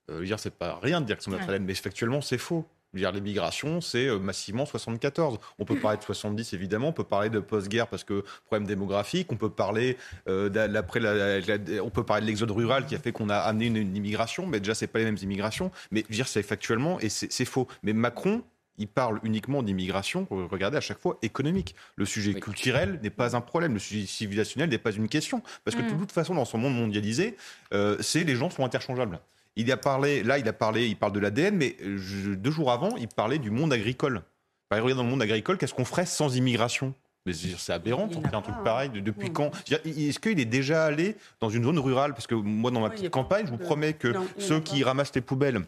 je 0.10 0.14
veux 0.16 0.26
dire, 0.26 0.40
c'est 0.40 0.54
pas 0.54 0.78
rien 0.82 1.00
de 1.00 1.06
dire 1.06 1.16
que 1.18 1.24
c'est 1.24 1.32
notre 1.32 1.44
Ouais. 1.44 1.50
ADN, 1.52 1.64
mais 1.64 1.74
factuellement, 1.74 2.20
c'est 2.20 2.38
faux. 2.38 2.66
Je 2.94 2.98
veux 2.98 3.02
dire, 3.04 3.12
l'immigration, 3.12 3.82
c'est 3.82 4.08
euh, 4.08 4.18
massivement 4.18 4.66
74. 4.66 5.38
On 5.60 5.66
peut 5.66 5.78
parler 5.80 5.98
de 5.98 6.04
70, 6.04 6.54
évidemment. 6.54 6.88
On 6.90 6.94
peut 6.94 7.04
parler 7.04 7.30
de 7.30 7.40
post-guerre 7.40 7.88
parce 7.88 8.04
que 8.04 8.24
problème 8.46 8.68
démographique. 8.68 9.32
On 9.32 9.36
peut 9.38 9.50
parler 9.52 9.98
euh, 10.28 10.50
d'après 10.50 11.00
la, 11.00 11.40
la- 11.40 11.84
on 11.84 11.90
peut 11.92 12.04
parler 12.04 12.24
de 12.24 12.28
l'exode 12.28 12.52
rural 12.52 12.86
qui 12.88 12.96
a 12.96 13.00
fait 13.00 13.12
qu'on 13.12 13.30
a 13.30 13.38
amené 13.38 13.68
une, 13.68 13.78
une 13.78 13.96
immigration. 13.96 14.48
Mais 14.48 14.60
déjà, 14.60 14.74
c'est 14.74 14.88
pas 14.88 15.00
les 15.00 15.06
mêmes 15.06 15.18
immigrations. 15.22 15.72
Mais 15.92 16.02
je 16.02 16.08
veux 16.08 16.16
dire, 16.16 16.28
c'est 16.28 16.42
factuellement 16.44 17.00
et 17.00 17.10
c'est 17.10 17.46
faux. 17.46 17.68
Mais 17.84 17.94
Macron. 17.94 18.42
Il 18.82 18.88
parle 18.88 19.20
uniquement 19.24 19.62
d'immigration, 19.62 20.26
regardez 20.32 20.78
à 20.78 20.80
chaque 20.80 21.00
fois, 21.00 21.18
économique. 21.22 21.76
Le 21.98 22.06
sujet 22.06 22.34
culturel 22.36 22.98
n'est 23.04 23.10
pas 23.10 23.36
un 23.36 23.42
problème, 23.42 23.74
le 23.74 23.80
sujet 23.80 24.06
civilisationnel 24.06 24.70
n'est 24.70 24.78
pas 24.78 24.94
une 24.94 25.10
question. 25.10 25.44
Parce 25.66 25.76
que 25.76 25.82
Mm. 25.82 25.92
de 25.96 26.00
toute 26.00 26.14
façon, 26.14 26.34
dans 26.34 26.46
son 26.46 26.60
monde 26.60 26.76
mondialisé, 26.76 27.36
euh, 27.74 27.98
c'est 28.00 28.24
les 28.24 28.38
gens 28.38 28.50
sont 28.50 28.64
interchangeables. 28.64 29.20
Il 29.56 29.72
a 29.72 29.78
parlé, 29.78 30.24
là, 30.24 30.38
il 30.38 30.48
a 30.48 30.54
parlé, 30.54 30.88
il 30.88 30.96
parle 30.96 31.12
de 31.12 31.20
l'ADN, 31.20 31.56
mais 31.58 31.76
euh, 31.82 31.98
je- 31.98 32.32
deux 32.32 32.52
jours 32.52 32.72
avant, 32.72 32.96
il 32.98 33.08
parlait 33.08 33.40
du 33.40 33.50
monde 33.52 33.74
agricole. 33.74 34.22
Par 34.70 34.78
exemple, 34.80 34.96
dans 34.96 35.04
le 35.04 35.10
monde 35.10 35.22
agricole, 35.22 35.58
qu'est-ce 35.58 35.74
qu'on 35.74 35.86
ferait 35.86 36.06
sans 36.06 36.36
immigration? 36.38 36.94
Mais 37.26 37.34
c'est 37.34 37.74
aberrant 37.74 38.08
de 38.08 38.16
un 38.34 38.42
truc 38.42 38.56
pareil. 38.64 38.90
De- 38.90 39.00
depuis 39.02 39.28
quand? 39.34 39.52
Est-ce 39.70 40.20
qu'il 40.20 40.40
est 40.40 40.46
déjà 40.46 40.86
allé 40.86 41.16
dans 41.42 41.50
une 41.50 41.64
zone 41.64 41.78
rurale? 41.80 42.14
Parce 42.14 42.28
que 42.28 42.36
moi, 42.36 42.72
dans 42.72 42.80
ma 42.80 42.90
petite 42.90 43.10
campagne, 43.12 43.46
je 43.46 43.52
vous 43.52 43.58
promets 43.58 43.94
que 43.94 44.08
Non, 44.10 44.26
ceux 44.38 44.60
qui 44.62 44.84
ramassent 44.84 45.14
les 45.16 45.22
poubelles, 45.22 45.60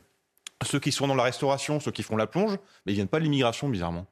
ceux 0.64 0.80
qui 0.80 0.92
sont 0.92 1.08
dans 1.08 1.16
la 1.16 1.24
restauration, 1.24 1.80
ceux 1.80 1.92
qui 1.92 2.04
font 2.04 2.16
la 2.16 2.28
plonge, 2.28 2.58
mais 2.86 2.94
ils 2.94 2.96
viennent 2.96 3.08
pas 3.10 3.20
de 3.20 3.26
l'immigration, 3.26 3.68
bizarrement. 3.68 4.06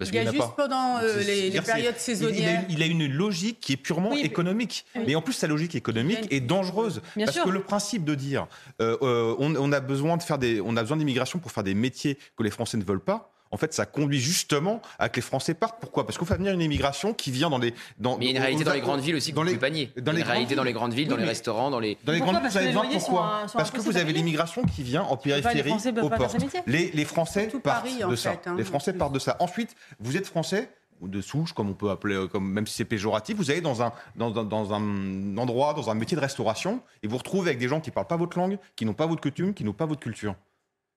Parce 0.00 0.10
Il 0.10 0.14
y 0.16 0.18
a 0.18 0.32
juste 0.32 0.56
pas. 0.56 0.68
euh, 1.02 1.22
les, 1.22 1.60
périodes 1.60 1.98
saisonnières. 1.98 2.64
Il 2.70 2.82
a, 2.82 2.86
une, 2.86 2.96
il 2.96 3.02
a 3.02 3.06
une 3.06 3.12
logique 3.12 3.60
qui 3.60 3.74
est 3.74 3.76
purement 3.76 4.12
Oui, 4.12 4.20
économique. 4.20 4.86
Oui. 4.96 5.02
Mais 5.06 5.14
en 5.14 5.20
plus, 5.20 5.34
sa 5.34 5.46
logique 5.46 5.74
économique 5.74 6.26
est 6.30 6.40
dangereuse. 6.40 7.02
Bien 7.16 7.26
parce 7.26 7.36
sûr. 7.36 7.44
que 7.44 7.50
le 7.50 7.60
principe 7.60 8.04
de 8.04 8.14
dire 8.14 8.46
euh, 8.80 8.96
euh, 9.02 9.36
on, 9.38 9.54
on 9.54 9.72
a 9.72 9.80
besoin 9.80 10.16
de 10.16 10.22
faire 10.22 10.38
des, 10.38 10.62
on 10.62 10.74
a 10.78 10.80
besoin 10.80 10.96
d'immigration 10.96 11.38
pour 11.38 11.52
faire 11.52 11.64
des 11.64 11.74
métiers 11.74 12.16
que 12.36 12.42
les 12.42 12.50
Français 12.50 12.78
ne 12.78 12.82
veulent 12.84 12.98
pas. 13.04 13.30
En 13.52 13.56
fait, 13.56 13.74
ça 13.74 13.84
conduit 13.84 14.20
justement 14.20 14.80
à 14.98 15.08
que 15.08 15.16
les 15.16 15.22
Français 15.22 15.54
partent. 15.54 15.80
Pourquoi? 15.80 16.06
Parce 16.06 16.16
qu'on 16.18 16.24
fait 16.24 16.36
venir 16.36 16.52
une 16.52 16.60
immigration 16.60 17.12
qui 17.14 17.30
vient 17.32 17.50
dans 17.50 17.58
des. 17.58 17.74
Dans, 17.98 18.16
Mais 18.16 18.26
il 18.26 18.28
y 18.30 18.34
a 18.34 18.36
une 18.36 18.42
réalité 18.42 18.62
dans 18.64 18.72
les 18.72 18.80
grandes 18.80 19.00
villes 19.00 19.16
aussi, 19.16 19.32
dans 19.32 19.42
les 19.42 19.52
les 19.52 19.58
paniers. 19.58 19.92
dans 19.96 20.02
Dans 20.04 20.12
les 20.12 20.18
les 20.18 20.24
dans 20.24 20.32
les 20.62 20.70
villes. 20.70 20.74
grandes 20.74 20.94
villes, 20.94 21.08
dans 21.08 21.16
les 21.16 21.24
restaurants, 21.24 21.70
dans 21.70 21.80
les. 21.80 21.98
Dans 22.04 22.12
les 22.12 22.20
grandes 22.20 22.34
villes, 22.36 22.42
Parce 22.42 22.54
vous 22.54 22.82
les 22.82 22.88
pourquoi. 22.98 23.46
Parce 23.54 23.70
que 23.72 23.80
vous 23.80 23.96
avez 23.96 24.12
l'immigration 24.12 24.62
qui 24.62 24.82
vient 24.84 25.02
en 25.02 25.16
les 25.16 25.20
périphérie 25.42 25.72
aux 26.02 26.08
portes. 26.10 26.36
Les, 26.66 26.90
les 26.92 27.04
Français 27.04 27.48
partent 27.62 27.86
de 28.08 28.16
ça. 28.16 28.40
hein, 28.46 28.54
les 28.56 28.64
Français 28.64 28.92
partent 28.92 29.12
de 29.14 29.18
ça. 29.18 29.36
Ensuite, 29.40 29.74
vous 29.98 30.16
êtes 30.16 30.26
Français 30.26 30.70
ou 31.00 31.08
de 31.08 31.20
souche, 31.22 31.52
comme 31.54 31.70
on 31.70 31.74
peut 31.74 31.88
appeler, 31.90 32.14
euh, 32.14 32.26
comme, 32.28 32.46
même 32.48 32.66
si 32.66 32.74
c'est 32.74 32.84
péjoratif, 32.84 33.34
vous 33.36 33.50
allez 33.50 33.62
dans 33.62 33.82
un, 33.82 33.90
dans, 34.16 34.30
dans- 34.30 34.44
dans 34.44 34.74
un 34.74 35.36
endroit, 35.38 35.72
dans 35.72 35.88
un 35.88 35.94
métier 35.94 36.14
de 36.14 36.20
restauration, 36.20 36.82
et 37.02 37.08
vous 37.08 37.16
retrouvez 37.16 37.48
avec 37.48 37.58
des 37.58 37.68
gens 37.68 37.80
qui 37.80 37.90
parlent 37.90 38.06
pas 38.06 38.18
votre 38.18 38.38
langue, 38.38 38.58
qui 38.76 38.84
n'ont 38.84 38.92
pas 38.92 39.06
votre 39.06 39.22
coutume, 39.22 39.54
qui 39.54 39.64
n'ont 39.64 39.72
pas 39.72 39.86
votre 39.86 40.00
culture. 40.00 40.34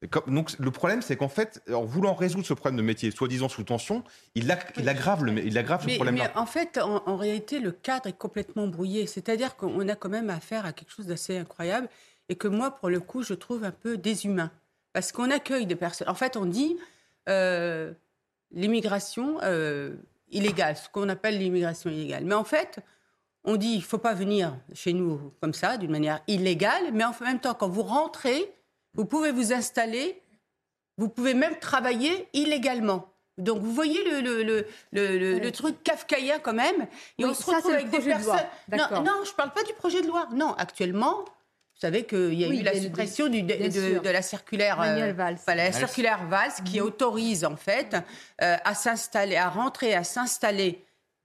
Comme- 0.10 0.34
donc 0.36 0.52
le 0.60 0.72
problème, 0.72 1.02
c'est 1.02 1.16
qu'en 1.16 1.30
fait, 1.30 1.62
en 1.74 1.84
voulant 1.84 2.14
résoudre 2.14 2.46
ce 2.46 2.54
problème 2.54 2.78
de 2.78 2.82
métier, 2.82 3.12
soi-disant 3.12 3.48
sous 3.50 3.64
tension, 3.64 4.04
il, 4.36 4.44
il 4.78 4.90
aggrave, 4.90 5.24
le, 5.24 5.46
il 5.46 5.58
aggrave 5.58 5.82
ce 5.82 5.88
Mais, 5.88 5.96
problème-là. 5.96 6.32
mais 6.34 6.40
en 6.40 6.46
fait, 6.46 6.78
en, 6.78 7.04
en 7.06 7.16
réalité, 7.16 7.60
le 7.60 7.72
cadre 7.72 8.08
est 8.08 8.18
complètement 8.18 8.68
brouillé. 8.68 9.08
C'est-à-dire 9.08 9.56
qu'on 9.56 9.88
a 9.88 9.96
quand 9.96 10.10
même 10.10 10.30
affaire 10.30 10.66
à 10.66 10.74
quelque 10.74 10.92
chose 10.92 11.08
d'assez 11.08 11.38
incroyable 11.38 11.88
et 12.30 12.36
que 12.36 12.48
moi, 12.48 12.72
pour 12.72 12.90
le 12.90 13.00
coup, 13.00 13.24
je 13.24 13.34
trouve 13.34 13.64
un 13.64 13.72
peu 13.72 13.98
déshumain. 13.98 14.52
Parce 14.94 15.12
qu'on 15.12 15.32
accueille 15.32 15.66
des 15.66 15.76
personnes. 15.76 16.10
En 16.10 16.16
fait, 16.16 16.38
on 16.38 16.46
dit 16.46 16.78
euh, 17.30 17.92
l'immigration 18.52 19.40
euh, 19.44 19.96
illégale, 20.30 20.76
ce 20.78 20.90
qu'on 20.90 21.10
appelle 21.10 21.38
l'immigration 21.38 21.90
illégale. 21.90 22.26
Mais 22.26 22.36
en 22.36 22.44
fait, 22.44 22.80
on 23.44 23.56
dit 23.56 23.70
il 23.74 23.78
ne 23.80 23.84
faut 23.84 23.98
pas 23.98 24.14
venir 24.14 24.56
chez 24.74 24.94
nous 24.94 25.34
comme 25.42 25.54
ça, 25.54 25.78
d'une 25.78 25.92
manière 25.92 26.22
illégale, 26.28 26.92
mais 26.94 27.04
en 27.04 27.14
même 27.22 27.40
temps, 27.40 27.54
quand 27.54 27.70
vous 27.70 27.84
rentrez, 27.84 28.54
vous 28.96 29.06
pouvez 29.06 29.32
vous 29.32 29.54
installer, 29.54 30.22
vous 30.98 31.10
pouvez 31.10 31.34
même 31.34 31.58
travailler 31.60 32.28
illégalement. 32.34 33.10
Donc 33.40 33.62
vous 33.62 33.74
voyez 33.74 34.04
le, 34.04 34.22
le, 34.22 34.44
le, 34.44 34.66
le, 34.92 35.40
le 35.40 35.52
truc 35.52 35.82
kafkaïen 35.84 36.38
quand 36.40 36.54
même. 36.54 36.82
Et 37.18 37.24
Oui, 37.24 37.32
on 37.32 37.34
se 37.34 37.44
retrouve 37.50 37.72
avec 37.74 37.90
des 37.90 37.98
de 37.98 38.04
personnes. 38.04 38.46
Non, 38.72 39.02
non, 39.04 39.24
je 39.26 39.32
ne 39.32 39.36
parle 39.36 39.54
pas 39.54 39.64
du 39.64 39.74
projet 39.74 40.02
de 40.04 40.08
loi. 40.08 40.28
Non, 40.34 40.54
actuellement, 40.54 41.26
vous 41.26 41.80
savez 41.80 42.06
qu'il 42.06 42.36
y 42.36 42.46
a 42.46 42.48
Oui, 42.48 42.60
eu 42.60 42.64
la 42.64 42.80
suppression 42.80 43.28
du- 43.30 43.42
de, 43.42 44.10
la 44.10 44.22
circulaire. 44.22 44.80
Euh, 44.80 45.14
Valls. 45.14 45.38
la 45.48 45.72
circulaire 45.72 46.28
Valls 46.28 46.52
qui 46.64 46.80
Mhm. 46.80 46.86
autorise 46.86 47.44
en 47.44 47.56
fait 47.56 47.96
euh, 48.44 48.56
à 48.64 48.76
s'installer, 48.76 49.36
à 49.36 49.50
rentrer, 49.50 49.96
à 49.96 50.04
s'installer 50.04 50.83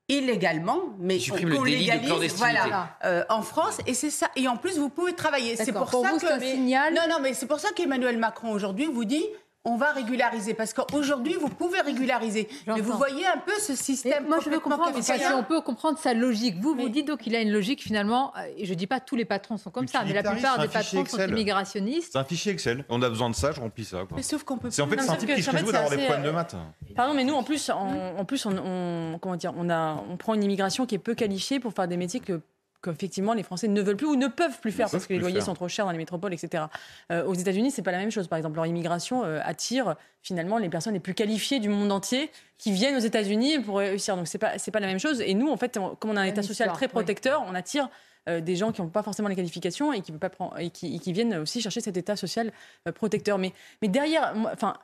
illégalement, 0.08 0.80
mais 0.98 1.18
supprime 1.18 1.54
qu'on 1.54 1.62
le 1.62 1.70
délit 1.70 1.86
de 1.86 1.92
légalise, 1.92 2.34
voilà, 2.36 2.96
euh, 3.04 3.24
en 3.28 3.42
France. 3.42 3.78
Et 3.86 3.94
c'est 3.94 4.10
ça. 4.10 4.28
Et 4.36 4.48
en 4.48 4.56
plus, 4.56 4.78
vous 4.78 4.88
pouvez 4.88 5.12
travailler. 5.14 5.56
C'est 5.56 5.72
pour, 5.72 5.86
Pour 5.86 6.02
ça 6.04 6.12
vous, 6.12 6.18
que 6.18 6.26
c'est 6.26 6.32
un 6.32 6.40
signal 6.40 6.94
Non, 6.94 7.02
non, 7.10 7.16
mais 7.20 7.34
c'est 7.34 7.46
pour 7.46 7.60
ça 7.60 7.68
qu'Emmanuel 7.74 8.18
Macron 8.18 8.50
aujourd'hui 8.50 8.86
vous 8.86 9.04
dit. 9.04 9.24
On 9.68 9.76
va 9.76 9.92
régulariser 9.92 10.54
parce 10.54 10.72
qu'aujourd'hui 10.72 11.34
vous 11.40 11.48
pouvez 11.48 11.80
régulariser. 11.80 12.48
Mais 12.66 12.80
vous 12.80 12.94
voyez 12.96 13.26
un 13.26 13.38
peu 13.38 13.52
ce 13.60 13.72
Mais 13.72 13.76
système. 13.76 14.26
moi, 14.26 14.38
je 14.44 14.50
veux 14.50 14.60
comprendre, 14.60 15.00
si 15.02 15.12
on 15.34 15.44
peut 15.44 15.60
comprendre 15.60 15.98
sa 15.98 16.14
logique. 16.14 16.56
Vous, 16.60 16.74
vous 16.74 16.88
dites 16.88 17.06
donc 17.06 17.20
qu'il 17.20 17.36
a 17.36 17.40
une 17.40 17.52
logique 17.52 17.82
finalement, 17.82 18.32
euh, 18.36 18.40
et 18.56 18.64
je 18.64 18.74
dis 18.74 18.86
pas 18.86 19.00
tous 19.00 19.16
les 19.16 19.24
patrons 19.24 19.56
sont 19.56 19.70
comme 19.70 19.86
ça, 19.88 20.02
mais 20.06 20.12
la 20.12 20.22
plupart 20.22 20.58
des 20.58 20.68
patrons 20.68 21.04
sont 21.04 21.18
immigrationnistes. 21.28 22.12
C'est 22.12 22.18
un 22.18 22.24
fichier 22.24 22.52
Excel. 22.52 22.84
On 22.88 23.02
a 23.02 23.08
besoin 23.08 23.30
de 23.30 23.34
ça, 23.34 23.52
je 23.52 23.60
remplis 23.60 23.84
ça. 23.84 23.98
quoi. 24.08 24.16
Mais 24.16 24.22
sauf 24.22 24.42
qu'on 24.44 24.58
peut 24.58 24.70
C'est 24.70 24.82
en 24.82 24.88
fait, 24.88 25.00
c'est 25.00 25.10
un 25.10 25.16
type 25.16 25.34
qui 25.34 25.42
se 25.42 25.50
d'avoir 25.50 25.90
des 25.90 25.96
assez, 25.96 26.04
problèmes 26.04 26.22
de 26.24 26.28
euh, 26.28 26.32
maths. 26.32 26.56
Pardon, 26.96 27.14
mais 27.14 27.24
nous, 27.24 27.34
en 27.34 27.42
plus, 27.42 27.70
on, 27.70 28.18
en 28.18 28.24
plus, 28.24 28.46
on, 28.46 28.56
on- 28.56 29.18
comment 29.18 29.36
dire, 29.36 29.52
on, 29.56 29.68
a, 29.70 30.02
on 30.10 30.16
prend 30.16 30.34
une 30.34 30.42
immigration 30.42 30.86
qui 30.86 30.94
est 30.94 30.98
peu 30.98 31.14
qualifiée 31.14 31.60
pour 31.60 31.72
faire 31.72 31.88
des 31.88 31.96
métiers 31.96 32.20
que 32.20 32.40
qu'effectivement 32.82 33.34
les 33.34 33.42
Français 33.42 33.68
ne 33.68 33.80
veulent 33.82 33.96
plus 33.96 34.06
ou 34.06 34.16
ne 34.16 34.28
peuvent 34.28 34.58
plus 34.60 34.72
faire 34.72 34.86
Ne 34.86 34.92
parce 34.92 35.06
que 35.06 35.12
les 35.12 35.18
loyers 35.18 35.36
faire. 35.36 35.44
sont 35.46 35.54
trop 35.54 35.68
chers 35.68 35.84
dans 35.84 35.90
les 35.92 35.98
métropoles, 35.98 36.32
etc. 36.34 36.64
Euh, 37.10 37.24
aux 37.24 37.34
États-Unis, 37.34 37.70
c'est 37.70 37.82
pas 37.82 37.92
la 37.92 37.98
même 37.98 38.10
chose. 38.10 38.28
Par 38.28 38.36
exemple, 38.36 38.56
leur 38.56 38.66
immigration 38.66 39.24
euh, 39.24 39.40
attire 39.42 39.96
finalement 40.22 40.58
les 40.58 40.68
personnes 40.68 40.94
les 40.94 41.00
plus 41.00 41.14
qualifiées 41.14 41.58
du 41.60 41.68
monde 41.68 41.90
entier 41.92 42.30
qui 42.56 42.72
viennent 42.72 42.96
aux 42.96 43.00
États-Unis 43.00 43.60
pour 43.60 43.78
réussir. 43.78 44.16
Donc 44.16 44.28
c'est 44.28 44.38
pas 44.38 44.58
c'est 44.58 44.70
pas 44.70 44.80
la 44.80 44.86
même 44.86 45.00
chose. 45.00 45.20
Et 45.20 45.34
nous, 45.34 45.50
en 45.50 45.56
fait, 45.56 45.76
on- 45.76 45.94
comme 45.96 46.10
on 46.10 46.16
a 46.16 46.20
un 46.20 46.24
Même 46.24 46.32
État 46.32 46.42
social 46.42 46.66
histoire, 46.66 46.76
très 46.76 46.86
oui. 46.86 46.92
protecteur, 46.92 47.44
on 47.46 47.54
attire 47.54 47.88
euh, 48.28 48.40
des 48.40 48.56
gens 48.56 48.72
qui 48.72 48.82
n'ont 48.82 48.88
pas 48.88 49.02
forcément 49.02 49.28
les 49.28 49.36
qualifications 49.36 49.92
et 49.92 50.00
qui, 50.02 50.10
peuvent 50.12 50.20
pas 50.20 50.28
prendre, 50.30 50.58
et 50.58 50.70
qui, 50.70 50.94
et 50.94 50.98
qui 50.98 51.12
viennent 51.12 51.34
aussi 51.36 51.60
chercher 51.62 51.80
cet 51.80 51.96
état 51.96 52.14
social 52.14 52.52
euh, 52.86 52.92
protecteur. 52.92 53.38
Mais, 53.38 53.52
mais 53.80 53.88
derrière, 53.88 54.34
moi, 54.34 54.50
enfin, 54.52 54.74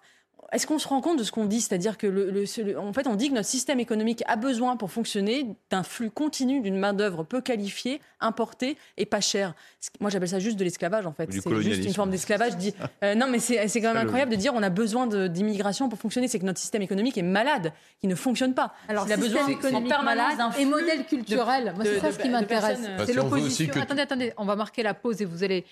est-ce 0.53 0.67
qu'on 0.67 0.79
se 0.79 0.87
rend 0.89 1.01
compte 1.01 1.19
de 1.19 1.25
ce 1.25 1.33
qu'on 1.33 1.45
dit? 1.47 1.61
C'est-à-dire 1.61 1.97
que, 1.99 2.07
le, 2.07 2.31
le- 2.31 2.79
en 2.79 2.93
fait, 2.93 3.07
on 3.07 3.15
dit 3.17 3.29
que 3.31 3.35
notre 3.35 3.49
système 3.49 3.81
économique 3.81 4.23
a 4.27 4.37
besoin 4.37 4.77
pour 4.77 4.91
fonctionner 4.91 5.47
d'un 5.71 5.83
flux 5.83 6.11
continu 6.11 6.61
d'une 6.61 6.79
main-d'œuvre 6.79 7.25
peu 7.25 7.41
qualifiée, 7.41 8.01
importée 8.21 8.77
et 8.97 9.07
pas 9.07 9.21
chère. 9.21 9.55
Moi, 10.01 10.11
j'appelle 10.11 10.29
ça 10.29 10.39
juste 10.39 10.57
de 10.57 10.65
l'esclavage, 10.65 11.07
en 11.07 11.13
fait. 11.13 11.27
Du 11.27 11.41
C'est 11.41 11.63
juste 11.63 11.85
une 11.85 11.95
forme 11.95 12.11
d'esclavage. 12.11 12.57
dit- 12.57 12.75
Euh, 13.03 13.15
non, 13.15 13.27
mais 13.29 13.39
c'est 13.39 13.57
quand 13.81 13.93
même 13.95 13.97
incroyable 14.05 14.31
de 14.33 14.37
dire 14.37 14.53
on 14.55 14.63
a 14.63 14.71
besoin 14.71 15.07
d'immigration 15.07 15.89
pour 15.89 15.99
fonctionner. 15.99 16.29
C'est 16.29 16.39
que 16.39 16.45
notre 16.47 16.61
système 16.61 16.83
économique 16.83 17.19
est 17.19 17.23
malade, 17.23 17.73
qui 18.01 18.07
ne 18.07 18.15
fonctionne 18.15 18.55
pas. 18.55 18.75
Alors, 18.89 19.07
il 19.07 19.13
a 19.13 19.17
besoin 19.17 19.47
économique 19.49 19.93
malade 20.05 20.37
d'un 20.39 20.51
et 20.53 20.65
modèle 20.65 21.05
culturel. 21.07 21.73
Moi, 21.75 21.85
c'est 21.85 22.01
ça 22.01 22.09
de- 22.09 22.13
ce 22.13 22.19
qui 22.19 22.29
m'intéresse. 22.29 22.79
euh, 22.83 22.97
Bah, 22.99 23.05
C'est 23.07 23.13
l'opposition. 23.13 23.73
Attendez, 23.81 24.03
attendez, 24.03 24.33
on 24.37 24.45
va 24.45 24.57
marquer 24.57 24.83
la 24.83 24.95
pause 24.95 25.21
et 25.21 25.25
vous 25.25 25.43
allez 25.45 25.65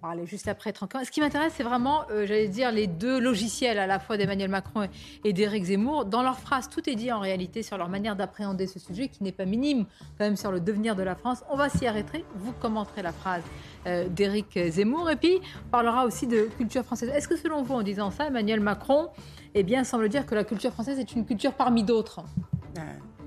parler 0.00 0.26
juste 0.26 0.48
après 0.48 0.72
tranquillement. 0.72 1.04
Ce 1.04 1.10
qui 1.10 1.20
m'intéresse, 1.20 1.52
c'est 1.56 1.62
vraiment, 1.62 2.04
euh, 2.10 2.26
j'allais 2.26 2.48
dire, 2.48 2.72
les 2.72 2.86
deux 2.86 3.20
logiciels 3.20 3.78
à 3.78 3.86
la 3.86 3.98
fois 3.98 4.16
d'Emmanuel 4.16 4.48
Macron 4.50 4.88
et- 5.24 5.32
d'Éric 5.32 5.64
Zemmour. 5.64 6.04
Dans 6.06 6.22
leurs 6.22 6.38
phrases, 6.38 6.68
tout 6.68 6.88
est 6.88 6.94
dit 6.94 7.12
en 7.12 7.20
réalité 7.20 7.62
sur 7.62 7.76
leur 7.78 7.88
manière 7.88 8.16
d'appréhender 8.16 8.66
ce 8.66 8.78
sujet 8.78 9.08
qui 9.08 9.22
n'est 9.22 9.32
pas 9.32 9.44
minime, 9.44 9.84
quand 10.18 10.24
même 10.24 10.36
sur 10.36 10.50
le 10.52 10.60
devenir 10.60 10.96
de 10.96 11.02
la 11.02 11.14
France. 11.14 11.42
On 11.50 11.56
va 11.56 11.68
s'y 11.68 11.86
arrêter. 11.86 12.24
Vous 12.34 12.52
commenterez 12.52 13.02
la 13.02 13.12
phrase 13.12 13.42
euh, 13.86 14.08
d'Éric 14.08 14.58
Zemmour 14.70 15.10
et 15.10 15.16
puis 15.16 15.40
on 15.66 15.70
parlera 15.70 16.04
aussi 16.06 16.26
de 16.26 16.48
culture 16.56 16.84
française. 16.84 17.10
Est-ce 17.14 17.28
que 17.28 17.36
selon 17.36 17.62
vous, 17.62 17.74
en 17.74 17.82
disant 17.82 18.10
ça, 18.10 18.26
Emmanuel 18.26 18.60
Macron, 18.60 19.08
eh 19.54 19.62
bien, 19.62 19.84
semble 19.84 20.08
dire 20.08 20.26
que 20.26 20.34
la 20.34 20.44
culture 20.44 20.72
française 20.72 20.98
est 20.98 21.12
une 21.12 21.26
culture 21.26 21.52
parmi 21.54 21.82
d'autres? 21.84 22.20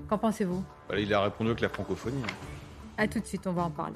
Qu'en 0.08 0.18
pensez-vous? 0.18 0.62
Voilà, 0.88 1.00
il 1.02 1.14
a 1.14 1.22
répondu 1.22 1.50
avec 1.50 1.60
la 1.62 1.68
francophonie. 1.68 2.22
hein. 2.22 2.34
À 2.98 3.08
tout 3.08 3.20
de 3.20 3.24
suite, 3.26 3.46
on 3.46 3.52
va 3.52 3.62
en 3.62 3.70
parler. 3.70 3.94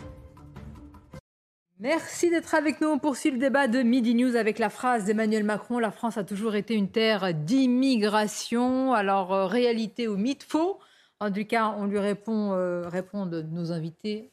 Merci 1.80 2.28
d'être 2.28 2.56
avec 2.56 2.80
nous. 2.80 2.88
On 2.88 2.98
poursuit 2.98 3.30
le 3.30 3.38
débat 3.38 3.68
de 3.68 3.82
Midi 3.82 4.16
News 4.16 4.34
avec 4.34 4.58
la 4.58 4.68
phrase 4.68 5.04
d'Emmanuel 5.04 5.44
Macron. 5.44 5.78
La 5.78 5.92
France 5.92 6.18
a 6.18 6.24
toujours 6.24 6.56
été 6.56 6.74
une 6.74 6.90
terre 6.90 7.32
d'immigration. 7.32 8.94
Alors, 8.94 9.32
euh, 9.32 9.46
réalité 9.46 10.08
ou 10.08 10.16
mythe 10.16 10.42
Faux? 10.42 10.80
En 11.20 11.30
tout 11.30 11.44
cas, 11.44 11.72
on 11.78 11.86
lui 11.86 12.00
répond, 12.00 12.52
euh, 12.52 12.88
répondent 12.88 13.46
nos 13.52 13.70
invités 13.70 14.32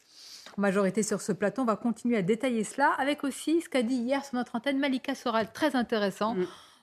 en 0.58 0.62
majorité 0.62 1.04
sur 1.04 1.22
ce 1.22 1.34
plateau. 1.34 1.62
On 1.62 1.66
va 1.66 1.76
continuer 1.76 2.18
à 2.18 2.24
détailler 2.24 2.64
cela 2.64 2.90
avec 2.98 3.24
aussi 3.24 3.62
ce 3.62 3.70
qu'a 3.70 3.84
dit 3.84 3.94
hier 3.94 4.26
sur 4.26 4.34
notre 4.34 4.56
antenne 4.56 4.80
Malika 4.80 5.14
Soral. 5.14 5.52
Très 5.54 5.76
intéressant. 5.76 6.36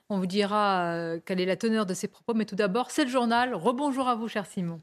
On 0.07 0.17
vous 0.17 0.27
dira 0.27 0.93
euh, 0.93 1.19
quelle 1.25 1.41
est 1.41 1.45
la 1.45 1.57
teneur 1.57 1.85
de 1.85 1.93
ses 1.93 2.07
propos. 2.07 2.33
Mais 2.35 2.45
tout 2.45 2.55
d'abord, 2.55 2.89
c'est 2.89 3.03
le 3.03 3.11
journal. 3.11 3.53
Rebonjour 3.53 4.07
à 4.07 4.15
vous, 4.15 4.29
cher 4.29 4.45
Simon. 4.45 4.79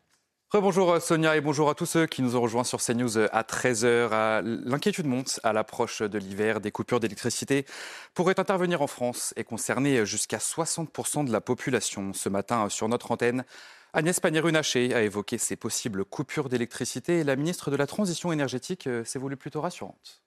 Rebonjour 0.52 1.00
Sonia 1.00 1.36
et 1.36 1.40
bonjour 1.40 1.70
à 1.70 1.76
tous 1.76 1.86
ceux 1.86 2.06
qui 2.06 2.22
nous 2.22 2.34
ont 2.34 2.40
rejoints 2.40 2.64
sur 2.64 2.82
CNews 2.82 3.18
à 3.18 3.42
13h. 3.42 4.42
L'inquiétude 4.64 5.06
monte 5.06 5.38
à 5.44 5.52
l'approche 5.52 6.02
de 6.02 6.18
l'hiver. 6.18 6.60
Des 6.60 6.72
coupures 6.72 6.98
d'électricité 6.98 7.66
pourraient 8.14 8.40
intervenir 8.40 8.82
en 8.82 8.88
France 8.88 9.32
et 9.36 9.44
concerner 9.44 10.04
jusqu'à 10.04 10.38
60% 10.38 11.24
de 11.24 11.30
la 11.30 11.40
population. 11.40 12.12
Ce 12.14 12.28
matin, 12.28 12.68
sur 12.68 12.88
notre 12.88 13.12
antenne, 13.12 13.44
Agnès 13.92 14.18
Pannier-Runacher 14.18 14.92
a 14.92 15.02
évoqué 15.02 15.38
ces 15.38 15.54
possibles 15.54 16.04
coupures 16.04 16.48
d'électricité 16.48 17.20
et 17.20 17.24
la 17.24 17.36
ministre 17.36 17.70
de 17.70 17.76
la 17.76 17.86
Transition 17.86 18.32
énergétique 18.32 18.88
euh, 18.88 19.04
s'est 19.04 19.20
voulue 19.20 19.36
plutôt 19.36 19.60
rassurante. 19.60 20.20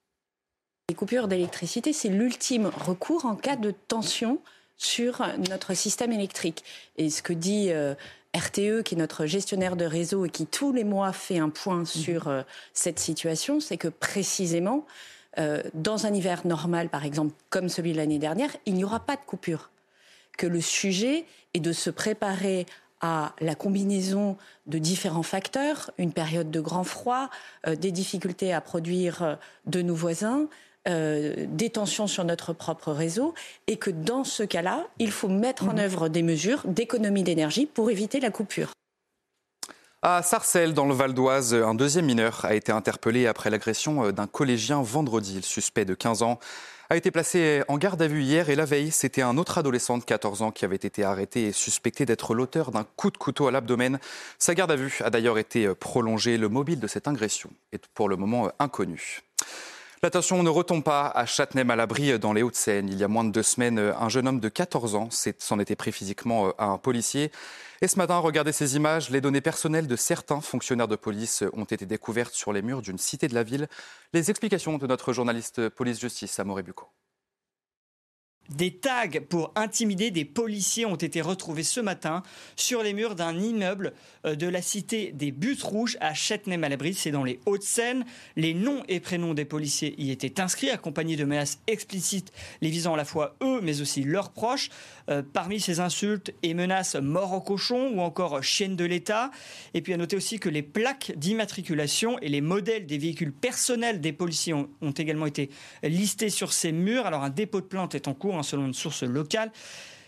Les 0.88 0.96
coupures 0.96 1.28
d'électricité, 1.28 1.92
c'est 1.92 2.08
l'ultime 2.08 2.68
recours 2.68 3.26
en 3.26 3.36
cas 3.36 3.58
de 3.58 3.72
tension 3.72 4.42
sur 4.78 5.22
notre 5.50 5.74
système 5.74 6.12
électrique. 6.12 6.64
Et 6.98 7.10
ce 7.10 7.22
que 7.22 7.34
dit 7.34 7.68
euh, 7.72 7.96
RTE, 8.36 8.84
qui 8.84 8.96
est 8.96 8.98
notre 8.98 9.26
gestionnaire 9.26 9.76
de 9.76 9.86
réseau 9.86 10.26
et 10.26 10.30
qui 10.30 10.46
tous 10.46 10.72
les 10.72 10.84
mois 10.84 11.14
fait 11.14 11.40
un 11.40 11.50
point 11.50 11.86
sur 11.86 12.28
euh, 12.28 12.42
cette 12.74 13.00
situation, 13.00 13.60
c'est 13.60 13.78
que 13.78 13.88
précisément, 13.88 14.86
euh, 15.40 15.64
dans 15.74 16.06
un 16.06 16.14
hiver 16.14 16.46
normal, 16.46 16.90
par 16.90 17.06
exemple, 17.06 17.34
comme 17.50 17.70
celui 17.70 17.94
de 17.94 17.98
l'année 17.98 18.20
dernière, 18.20 18.56
il 18.66 18.76
n'y 18.76 18.84
aura 18.84 19.00
pas 19.00 19.16
de 19.16 19.22
coupure. 19.26 19.72
Que 20.38 20.48
le 20.48 20.62
sujet 20.62 21.26
est 21.54 21.60
de 21.60 21.74
se 21.74 21.90
préparer 21.90 22.66
à 23.02 23.34
la 23.42 23.56
combinaison 23.56 24.38
de 24.66 24.78
différents 24.78 25.24
facteurs, 25.24 25.92
une 25.98 26.14
période 26.14 26.52
de 26.52 26.62
grand 26.62 26.84
froid, 26.84 27.30
euh, 27.68 27.76
des 27.76 27.92
difficultés 27.92 28.54
à 28.54 28.62
produire 28.62 29.24
euh, 29.24 29.36
de 29.66 29.82
nos 29.82 29.96
voisins, 29.96 30.48
euh, 30.88 31.34
des 31.48 31.70
tensions 31.70 32.08
sur 32.08 32.26
notre 32.26 32.54
propre 32.54 32.92
réseau, 32.92 33.34
et 33.68 33.78
que 33.78 33.90
dans 33.90 34.24
ce 34.24 34.44
cas-là, 34.44 34.86
il 35.00 35.12
faut 35.12 35.30
mettre 35.30 35.70
en 35.70 35.78
œuvre 35.78 36.10
des 36.10 36.24
mesures 36.24 36.62
d'économie 36.66 37.24
d'énergie 37.24 37.66
pour 37.66 37.90
éviter 37.90 38.20
la 38.20 38.32
coupure. 38.32 38.72
À 40.02 40.22
Sarcelles, 40.22 40.74
dans 40.74 40.86
le 40.86 40.94
Val 40.94 41.14
d'Oise, 41.14 41.54
un 41.54 41.76
deuxième 41.76 42.06
mineur 42.06 42.44
a 42.44 42.56
été 42.56 42.74
interpellé 42.74 43.28
après 43.28 43.50
l'agression 43.50 44.12
d'un 44.12 44.28
collégien 44.28 44.82
vendredi. 44.82 45.38
Le 45.38 45.42
suspect 45.44 45.86
de 45.86 45.94
15 45.94 46.24
ans 46.24 46.40
a 46.90 46.98
été 46.98 47.10
placé 47.10 47.64
en 47.70 47.78
garde 47.78 48.02
à 48.02 48.08
vue 48.08 48.22
hier 48.22 48.50
et 48.50 48.56
la 48.56 48.66
veille, 48.66 48.92
c'était 48.92 49.22
un 49.22 49.38
autre 49.38 49.58
adolescent 49.58 49.98
de 49.98 50.04
14 50.04 50.42
ans 50.42 50.52
qui 50.52 50.66
avait 50.66 50.76
été 50.76 51.06
arrêté 51.06 51.46
et 51.46 51.52
suspecté 51.54 52.06
d'être 52.06 52.36
l'auteur 52.36 52.72
d'un 52.72 52.84
coup 52.84 53.10
de 53.10 53.18
couteau 53.18 53.48
à 53.48 53.52
l'abdomen. 53.52 54.00
Sa 54.38 54.54
garde 54.54 54.72
à 54.72 54.76
vue 54.76 55.00
a 55.06 55.10
d'ailleurs 55.10 55.38
été 55.38 55.74
prolongée. 55.74 56.38
Le 56.38 56.50
mobile 56.50 56.82
de 56.82 56.88
cette 56.88 57.08
agression 57.08 57.50
est 57.72 57.88
pour 57.94 58.10
le 58.10 58.18
moment 58.18 58.52
inconnu. 58.60 59.22
L'attention 60.04 60.44
ne 60.44 60.50
retombe 60.50 60.84
pas 60.84 61.08
à 61.08 61.26
Châtenay-Malabry 61.26 62.20
dans 62.20 62.34
les 62.34 62.44
Hauts-de-Seine. 62.44 62.90
Il 62.90 62.98
y 62.98 63.06
a 63.06 63.08
moins 63.08 63.24
de 63.24 63.32
deux 63.32 63.42
semaines, 63.42 63.80
un 63.80 64.10
jeune 64.10 64.28
homme 64.28 64.42
de 64.42 64.50
14 64.50 64.96
ans 64.96 65.08
s'en 65.10 65.60
était 65.60 65.78
pris 65.78 65.94
physiquement 65.94 66.52
à 66.58 66.66
un 66.66 66.78
policier. 66.78 67.32
Et 67.82 67.88
ce 67.88 67.98
matin, 67.98 68.18
regardez 68.18 68.52
ces 68.52 68.76
images. 68.76 69.10
Les 69.12 69.22
données 69.22 69.40
personnelles 69.40 69.88
de 69.88 69.96
certains 69.96 70.42
fonctionnaires 70.42 70.90
de 70.90 70.98
police 70.98 71.46
ont 71.54 71.64
été 71.64 71.86
découvertes 71.86 72.34
sur 72.34 72.52
les 72.52 72.62
murs 72.62 72.82
d'une 72.82 72.98
cité 72.98 73.30
de 73.30 73.34
la 73.34 73.44
ville. 73.44 73.70
Les 74.12 74.30
explications 74.30 74.78
de 74.78 74.88
notre 74.88 75.14
journaliste 75.14 75.70
police-justice, 75.70 76.38
Amoré 76.38 76.64
Bucco. 76.64 76.90
Des 78.50 78.72
tags 78.72 79.22
pour 79.30 79.54
intimider 79.56 80.12
des 80.12 80.26
policiers 80.26 80.86
ont 80.86 80.98
été 80.98 81.22
retrouvés 81.22 81.64
ce 81.64 81.80
matin 81.80 82.24
sur 82.58 82.84
les 82.84 82.94
murs 82.94 83.16
d'un 83.16 83.40
immeuble 83.40 83.94
euh, 84.26 84.36
de 84.36 84.48
la 84.48 84.62
cité 84.62 85.14
des 85.14 85.32
Buttes 85.32 85.64
Rouges 85.64 85.98
à 86.02 86.14
Châtenay-Malabry, 86.14 86.94
c'est 86.94 87.12
dans 87.12 87.24
les 87.24 87.40
Hauts-de-Seine. 87.46 88.04
Les 88.36 88.54
noms 88.54 88.84
et 88.90 89.00
prénoms 89.00 89.34
des 89.34 89.46
policiers 89.46 89.96
y 89.98 90.12
étaient 90.12 90.42
inscrits, 90.42 90.70
accompagnés 90.70 91.16
de 91.16 91.24
menaces 91.24 91.60
explicites 91.68 92.34
les 92.62 92.70
visant 92.70 92.96
à 92.96 92.98
la 92.98 93.06
fois 93.06 93.38
eux, 93.42 93.62
mais 93.62 93.80
aussi 93.80 94.04
leurs 94.04 94.32
proches. 94.32 94.70
Euh, 95.10 95.22
parmi 95.22 95.60
ces 95.60 95.80
insultes 95.82 96.32
et 96.44 96.54
menaces, 96.54 96.96
mort 96.96 97.34
au 97.34 97.42
cochon 97.42 97.92
ou 97.94 98.00
encore 98.00 98.42
chienne 98.42 98.76
de 98.76 98.86
l'État. 98.86 99.32
Et 99.74 99.82
puis 99.82 99.94
à 99.94 99.98
noter 99.98 100.16
aussi 100.16 100.40
que 100.40 100.50
les 100.50 100.62
plaques 100.62 101.12
d'immatriculation 101.18 102.18
et 102.20 102.30
les 102.30 102.42
modèles 102.42 102.86
des 102.86 102.98
véhicules 102.98 103.34
personnels 103.34 104.00
des 104.00 104.14
policiers 104.14 104.54
ont, 104.54 104.70
également 104.98 105.26
été 105.26 105.50
listés 105.84 106.30
sur 106.30 106.54
ces 106.54 106.72
murs. 106.72 107.06
Alors 107.06 107.24
un 107.24 107.30
dépôt 107.30 107.60
de 107.60 107.66
plainte 107.66 107.96
est 107.96 108.08
en 108.08 108.14
cours, 108.14 108.38
hein, 108.38 108.44
selon 108.44 108.66
une 108.66 108.74
source 108.74 109.04
locale. 109.04 109.52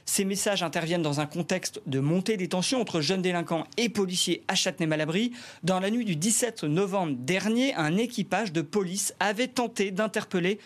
Ces 0.06 0.24
messages 0.24 0.62
interviennent 0.62 1.02
dans 1.02 1.20
un 1.20 1.26
contexte 1.26 1.82
de 1.88 2.00
montée 2.00 2.38
des 2.38 2.48
tensions 2.48 2.80
entre 2.80 3.02
jeunes 3.02 3.24
délinquants 3.24 3.64
et 3.76 3.90
policiers 3.90 4.44
à 4.48 4.54
Châtenay-Malabry. 4.54 5.32
Dans 5.64 5.80
la 5.80 5.90
nuit 5.90 6.06
du 6.06 6.16
17 6.16 6.64
novembre 6.64 7.16
dernier, 7.18 7.74
un 7.74 7.98
équipage 7.98 8.54
de 8.54 8.62
police 8.62 9.16
avait 9.20 9.48
tenté 9.48 9.90
d'interpeller 9.90 10.60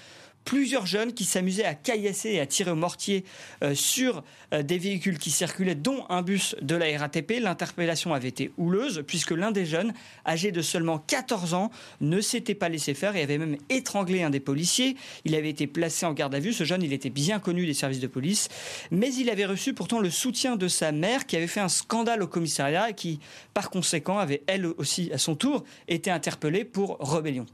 plusieurs 0.46 0.86
jeunes 0.86 1.14
qui 1.14 1.26
s'amusaient 1.26 1.66
à 1.66 1.76
caillasser 1.76 2.30
et 2.32 2.40
à 2.40 2.46
tirer 2.46 2.72
au 2.72 2.76
mortier 2.76 3.24
euh, 3.64 3.76
sur 3.76 4.24
euh, 4.54 4.64
des 4.64 4.78
véhicules 4.78 5.20
qui 5.20 5.32
circulaient, 5.32 5.76
dont 5.76 6.06
un 6.10 6.22
bus 6.22 6.56
de 6.62 6.76
la 6.76 6.98
RATP. 6.98 7.40
L'interpellation 7.40 8.14
avait 8.14 8.30
été 8.30 8.52
houleuse 8.58 9.04
puisque 9.06 9.32
l'un 9.32 9.52
des 9.52 9.66
jeunes, 9.66 9.94
âgé 10.26 10.52
de 10.52 10.62
seulement 10.62 10.98
14 10.98 11.54
ans, 11.54 11.72
ne 12.02 12.20
s'était 12.22 12.56
pas 12.56 12.70
laissé 12.70 12.94
faire 12.94 13.16
et 13.16 13.22
avait 13.22 13.38
même 13.38 13.58
étranglé 13.70 14.24
un 14.24 14.30
des 14.30 14.40
policiers. 14.40 14.96
Il 15.26 15.36
avait 15.36 15.50
été 15.50 15.68
placé 15.68 16.06
en 16.06 16.14
garde 16.14 16.34
à 16.34 16.40
vue. 16.40 16.54
Ce 16.54 16.64
jeune, 16.64 16.84
il 16.84 16.94
était 16.94 17.10
bien 17.10 17.40
connu 17.40 17.66
des 17.66 17.74
services 17.74 18.00
de 18.00 18.08
police, 18.08 18.50
mais 18.92 19.14
il 19.14 19.30
avait 19.30 19.46
reçu 19.46 19.74
pourtant 19.74 20.00
le 20.00 20.10
soutien 20.10 20.56
de 20.56 20.68
sa 20.68 20.92
mère 20.92 21.26
qui 21.26 21.38
avait 21.38 21.48
fait 21.48 21.60
un 21.60 21.70
scandale 21.70 22.24
au 22.24 22.28
commissariat 22.28 22.90
et 22.90 22.94
qui, 22.94 23.20
par 23.54 23.70
conséquent, 23.70 24.18
avait 24.18 24.44
elle 24.48 24.66
aussi 24.66 25.12
à 25.14 25.18
son 25.18 25.36
tour 25.36 25.64
été 25.88 26.10
interpellée 26.10 26.66
pour 26.66 26.98
rébellion. 27.00 27.46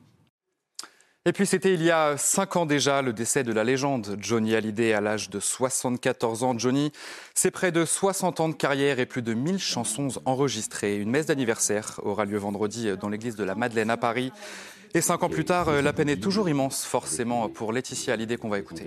Et 1.27 1.33
puis 1.33 1.47
c'était 1.47 1.73
il 1.73 1.81
y 1.81 1.89
a 1.89 2.17
cinq 2.17 2.55
ans 2.55 2.67
déjà 2.67 3.01
le 3.01 3.11
décès 3.11 3.43
de 3.43 3.51
la 3.51 3.63
légende 3.63 4.15
Johnny 4.19 4.53
Hallyday 4.53 4.93
à 4.93 5.01
l'âge 5.01 5.31
de 5.31 5.39
74 5.39 6.43
ans. 6.43 6.55
Johnny, 6.55 6.91
c'est 7.33 7.49
près 7.49 7.71
de 7.71 7.83
60 7.83 8.41
ans 8.41 8.49
de 8.49 8.53
carrière 8.53 8.99
et 8.99 9.07
plus 9.07 9.23
de 9.23 9.33
1000 9.33 9.57
chansons 9.57 10.09
enregistrées. 10.25 10.97
Une 10.97 11.09
messe 11.09 11.25
d'anniversaire 11.25 11.99
aura 12.03 12.25
lieu 12.25 12.37
vendredi 12.37 12.95
dans 13.01 13.09
l'église 13.09 13.35
de 13.35 13.43
la 13.43 13.55
Madeleine 13.55 13.89
à 13.89 13.97
Paris. 13.97 14.31
Et 14.93 15.01
cinq 15.01 15.23
ans 15.23 15.29
plus 15.29 15.45
tard, 15.45 15.81
la 15.81 15.93
peine 15.93 16.09
est 16.09 16.21
toujours 16.21 16.47
immense, 16.47 16.85
forcément, 16.85 17.49
pour 17.49 17.73
Laetitia 17.73 18.13
Hallyday 18.13 18.37
qu'on 18.37 18.47
va 18.47 18.59
écouter. 18.59 18.85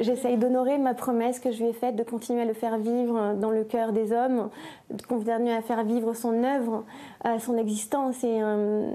J'essaye 0.00 0.38
d'honorer 0.38 0.78
ma 0.78 0.94
promesse 0.94 1.40
que 1.40 1.52
je 1.52 1.58
lui 1.58 1.68
ai 1.68 1.72
faite 1.74 1.94
de 1.94 2.02
continuer 2.02 2.40
à 2.40 2.46
le 2.46 2.54
faire 2.54 2.78
vivre 2.78 3.34
dans 3.34 3.50
le 3.50 3.64
cœur 3.64 3.92
des 3.92 4.12
hommes, 4.12 4.48
de 4.88 5.02
continuer 5.02 5.52
à 5.52 5.60
faire 5.60 5.84
vivre 5.84 6.14
son 6.14 6.42
œuvre, 6.42 6.84
son 7.38 7.58
existence 7.58 8.24
et, 8.24 8.42
euh, 8.42 8.90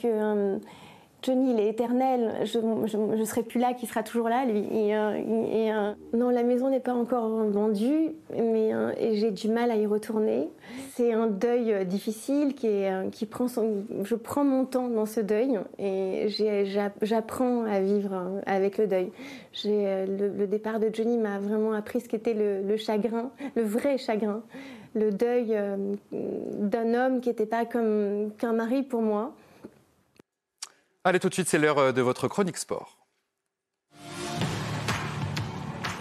que 0.00 0.04
euh, 0.04 0.58
Johnny, 1.24 1.52
il 1.52 1.60
est 1.60 1.68
éternel, 1.70 2.34
je 2.44 2.58
ne 2.58 3.24
serai 3.24 3.42
plus 3.42 3.58
là, 3.58 3.72
qui 3.72 3.86
sera 3.86 4.02
toujours 4.02 4.28
là, 4.28 4.44
lui. 4.44 4.62
Euh, 4.92 5.22
euh, 5.26 5.92
non, 6.12 6.28
la 6.28 6.42
maison 6.42 6.68
n'est 6.68 6.80
pas 6.80 6.92
encore 6.92 7.28
vendue, 7.46 8.10
mais 8.30 8.74
euh, 8.74 8.92
j'ai 9.14 9.30
du 9.30 9.48
mal 9.48 9.70
à 9.70 9.76
y 9.76 9.86
retourner. 9.86 10.50
C'est 10.92 11.14
un 11.14 11.26
deuil 11.26 11.86
difficile 11.86 12.54
qui, 12.54 13.26
prend. 13.26 13.46
Je 13.48 14.14
prends 14.16 14.44
mon 14.44 14.66
temps 14.66 14.88
dans 14.88 15.06
ce 15.06 15.20
deuil 15.20 15.58
et 15.78 16.26
j'apprends 17.00 17.64
à 17.64 17.80
vivre 17.80 18.42
avec 18.44 18.76
le 18.76 18.86
deuil. 18.86 19.10
Le, 19.64 20.28
le, 20.28 20.46
départ 20.46 20.78
de 20.78 20.90
Johnny 20.92 21.16
m'a 21.16 21.38
vraiment 21.38 21.72
appris 21.72 22.00
ce 22.00 22.08
qu'était 22.08 22.34
le, 22.34 22.60
le, 22.60 22.76
chagrin, 22.76 23.30
le 23.56 23.62
vrai 23.62 23.96
chagrin, 23.96 24.42
le 24.94 25.10
deuil 25.10 25.56
d'un 26.12 26.94
homme 26.94 27.20
qui 27.22 27.30
n'était 27.30 27.46
pas 27.46 27.64
comme 27.64 28.30
qu'un 28.36 28.52
mari 28.52 28.82
pour 28.82 29.00
moi. 29.00 29.32
Allez, 31.06 31.20
tout 31.20 31.28
de 31.28 31.34
suite, 31.34 31.48
c'est 31.50 31.58
l'heure 31.58 31.92
de 31.92 32.00
votre 32.00 32.28
chronique 32.28 32.56
sport. 32.56 32.96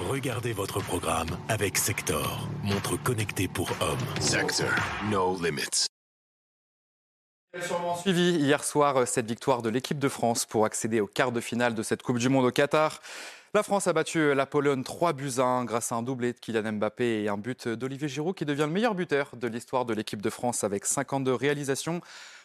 Regardez 0.08 0.54
votre 0.54 0.80
programme 0.80 1.28
avec 1.49 1.78
Sector, 1.78 2.47
montre 2.64 2.95
connectée 2.95 3.49
pour 3.49 3.70
hommes. 3.82 4.22
Sector, 4.22 4.70
no 5.12 5.38
limits. 5.43 5.88
Suivi 8.01 8.38
hier 8.38 8.64
soir 8.64 9.06
cette 9.06 9.28
victoire 9.28 9.62
de 9.62 9.68
l'équipe 9.68 9.99
de 9.99 10.08
France 10.08 10.45
pour 10.45 10.64
accéder 10.64 11.01
au 11.01 11.08
quart 11.08 11.34
de 11.34 11.41
finale 11.41 11.76
de 11.76 11.84
cette 11.84 12.01
Coupe 12.01 12.18
du 12.18 12.30
Monde 12.30 12.45
au 12.45 12.51
Qatar. 12.51 13.01
La 13.54 13.62
France 13.62 13.88
a 13.88 13.93
battu 13.93 14.34
la 14.34 14.45
Pologne 14.45 14.84
3 14.84 15.12
buts 15.14 15.34
à 15.38 15.43
1 15.43 15.66
grâce 15.66 15.91
à 15.91 15.95
un 15.95 16.01
doublé 16.01 16.32
de 16.32 16.39
Kylian 16.39 16.74
Mbappé 16.74 17.24
et 17.24 17.30
un 17.30 17.38
but 17.38 17.68
d'Olivier 17.68 18.08
Giroud 18.08 18.36
qui 18.36 18.45
devient 18.45 18.62
le 18.62 18.68
meilleur 18.68 18.95
buteur 18.95 19.36
de 19.36 19.47
l'histoire 19.47 19.84
de 19.86 19.93
l'équipe 19.93 20.22
de 20.22 20.30
France 20.30 20.64
avec 20.64 20.86
52 20.86 21.34
réalisations. 21.34 22.01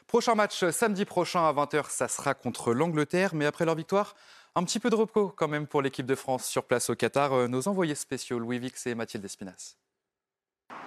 Prochain 0.08 0.34
match 0.34 0.64
samedi 0.70 1.04
prochain 1.04 1.46
à 1.46 1.52
20h, 1.52 1.90
ça 1.90 2.08
sera 2.08 2.32
contre 2.32 2.72
l'Angleterre. 2.72 3.34
Mais 3.34 3.44
après 3.44 3.66
leur 3.66 3.74
victoire, 3.74 4.14
un 4.54 4.64
petit 4.64 4.80
peu 4.80 4.88
de 4.88 4.94
repos 4.94 5.28
quand 5.36 5.48
même 5.48 5.66
pour 5.66 5.82
l'équipe 5.82 6.06
de 6.06 6.14
France 6.14 6.46
sur 6.46 6.64
place 6.64 6.88
au 6.88 6.94
Qatar. 6.94 7.46
Nos 7.46 7.68
envoyés 7.68 7.94
spéciaux 7.94 8.38
Louis 8.38 8.58
Vix 8.58 8.86
et 8.86 8.94
Mathilde 8.94 9.26
Espinas. 9.26 9.76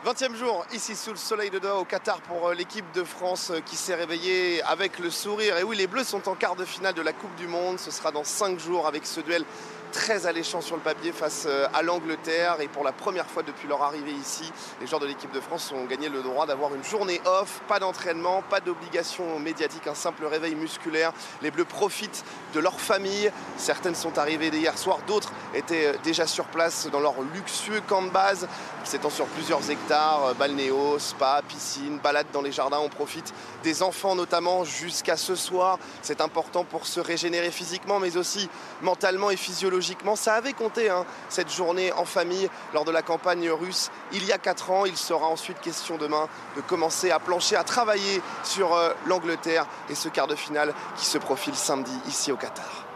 20e 0.04 0.34
jour 0.34 0.66
ici 0.74 0.96
sous 0.96 1.12
le 1.12 1.18
soleil 1.18 1.52
de 1.52 1.60
Doha 1.60 1.76
au 1.76 1.86
Qatar 1.86 2.20
pour 2.24 2.50
l'équipe 2.54 2.92
de 2.96 3.04
France 3.04 3.52
qui 3.68 3.76
s'est 3.76 3.94
réveillée 3.94 4.64
avec 4.64 4.98
le 4.98 5.12
sourire. 5.12 5.56
Et 5.60 5.64
oui, 5.64 5.78
les 5.78 5.86
Bleus 5.86 6.06
sont 6.06 6.28
en 6.28 6.34
quart 6.34 6.56
de 6.56 6.66
finale 6.66 6.96
de 6.96 7.04
la 7.04 7.14
Coupe 7.14 7.36
du 7.36 7.46
Monde. 7.46 7.78
Ce 7.78 7.92
sera 7.92 8.12
dans 8.12 8.24
5 8.24 8.58
jours 8.60 8.88
avec 8.88 9.06
ce 9.06 9.22
duel 9.22 9.46
très 9.92 10.26
alléchant 10.26 10.62
sur 10.62 10.76
le 10.76 10.82
papier 10.82 11.12
face 11.12 11.48
à 11.74 11.82
l'Angleterre. 11.82 12.62
Et 12.62 12.68
pour 12.68 12.84
la 12.84 12.92
première 12.92 13.28
fois 13.28 13.44
depuis 13.44 13.68
leur 13.68 13.84
arrivée 13.84 14.14
ici, 14.14 14.52
les 14.80 14.88
joueurs 14.88 15.02
de 15.02 15.06
l'équipe 15.06 15.32
de 15.32 15.42
France 15.42 15.72
ont 15.72 15.86
gagné 15.86 16.10
le 16.10 16.22
droit 16.22 16.46
d'avoir 16.46 16.74
une 16.74 16.84
journée 16.84 17.22
off, 17.26 17.62
pas 17.68 17.80
d'entraînement, 17.80 18.42
pas 18.50 18.60
d'obligation 18.60 19.40
médiatique, 19.40 19.88
un 19.88 19.96
simple 19.96 20.26
réveil 20.26 20.56
musculaire. 20.56 21.12
Les 21.42 21.52
Bleus 21.52 21.66
profitent 21.66 22.24
de 22.54 22.60
leur 22.60 22.80
famille. 22.80 23.32
Certaines 23.58 23.96
sont 23.96 24.18
arrivées 24.18 24.50
dès 24.50 24.60
hier 24.60 24.78
soir, 24.78 25.00
d'autres 25.08 25.34
étaient 25.54 25.94
déjà 26.04 26.26
sur 26.26 26.46
place 26.46 26.88
dans 26.92 27.00
leur 27.00 27.22
luxueux 27.34 27.82
camp 27.88 28.02
de 28.02 28.10
base, 28.10 28.48
qui 28.84 28.90
s'étend 28.90 29.10
sur 29.10 29.26
plusieurs 29.28 29.70
hectares, 29.70 30.34
balnéo, 30.36 30.98
spa, 31.00 31.42
piscine, 31.48 32.00
balade 32.00 32.28
dans 32.32 32.42
les 32.42 32.52
jardins. 32.52 32.80
On 32.80 32.90
profite 32.90 33.34
des 33.64 33.84
enfants 33.84 34.16
notamment 34.16 34.64
jusqu'à 34.64 35.18
ce 35.18 35.36
soir. 35.36 35.78
C'est 36.02 36.22
important 36.22 36.64
pour 36.64 36.88
se 36.88 37.00
régénérer 37.00 37.52
physiquement, 37.52 38.00
mais 38.00 38.18
aussi 38.18 38.50
mentalement 38.82 39.30
et 39.32 39.38
physiologiquement 39.38 39.81
ça 40.16 40.36
avait 40.36 40.54
compté 40.54 40.90
hein, 40.90 41.06
cette 41.30 41.52
journée 41.52 41.92
en 41.94 42.06
famille 42.06 42.50
lors 42.74 42.86
de 42.86 42.92
la 42.92 43.02
campagne 43.02 43.50
russe 43.50 43.90
il 44.14 44.26
y 44.26 44.32
a 44.32 44.38
4 44.38 44.72
ans. 44.72 44.86
Il 44.86 44.98
sera 44.98 45.28
ensuite 45.28 45.60
question 45.62 45.98
demain 45.98 46.28
de 46.56 46.62
commencer 46.62 47.12
à 47.12 47.20
plancher, 47.20 47.56
à 47.56 47.64
travailler 47.64 48.22
sur 48.44 48.74
euh, 48.74 48.94
l'Angleterre 49.06 49.68
et 49.90 49.96
ce 49.96 50.10
quart 50.10 50.28
de 50.28 50.36
finale 50.36 50.74
qui 50.98 51.06
se 51.06 51.18
profile 51.18 51.56
samedi 51.56 51.92
ici 52.08 52.32
au 52.32 52.38
Qatar. 52.38 52.88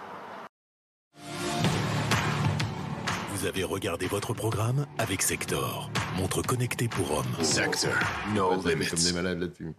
Vous 3.31 3.45
avez 3.45 3.63
regardé 3.63 4.07
votre 4.07 4.33
programme 4.33 4.85
avec 4.97 5.21
Sector, 5.21 5.89
montre 6.17 6.41
connectée 6.41 6.87
pour 6.87 7.11
hommes. 7.11 7.43
Sector, 7.43 7.91
no 8.33 8.55
limits. 8.55 8.87
Comme 8.87 8.99
des 8.99 9.13
malades 9.13 9.39
là-dessus. 9.39 9.73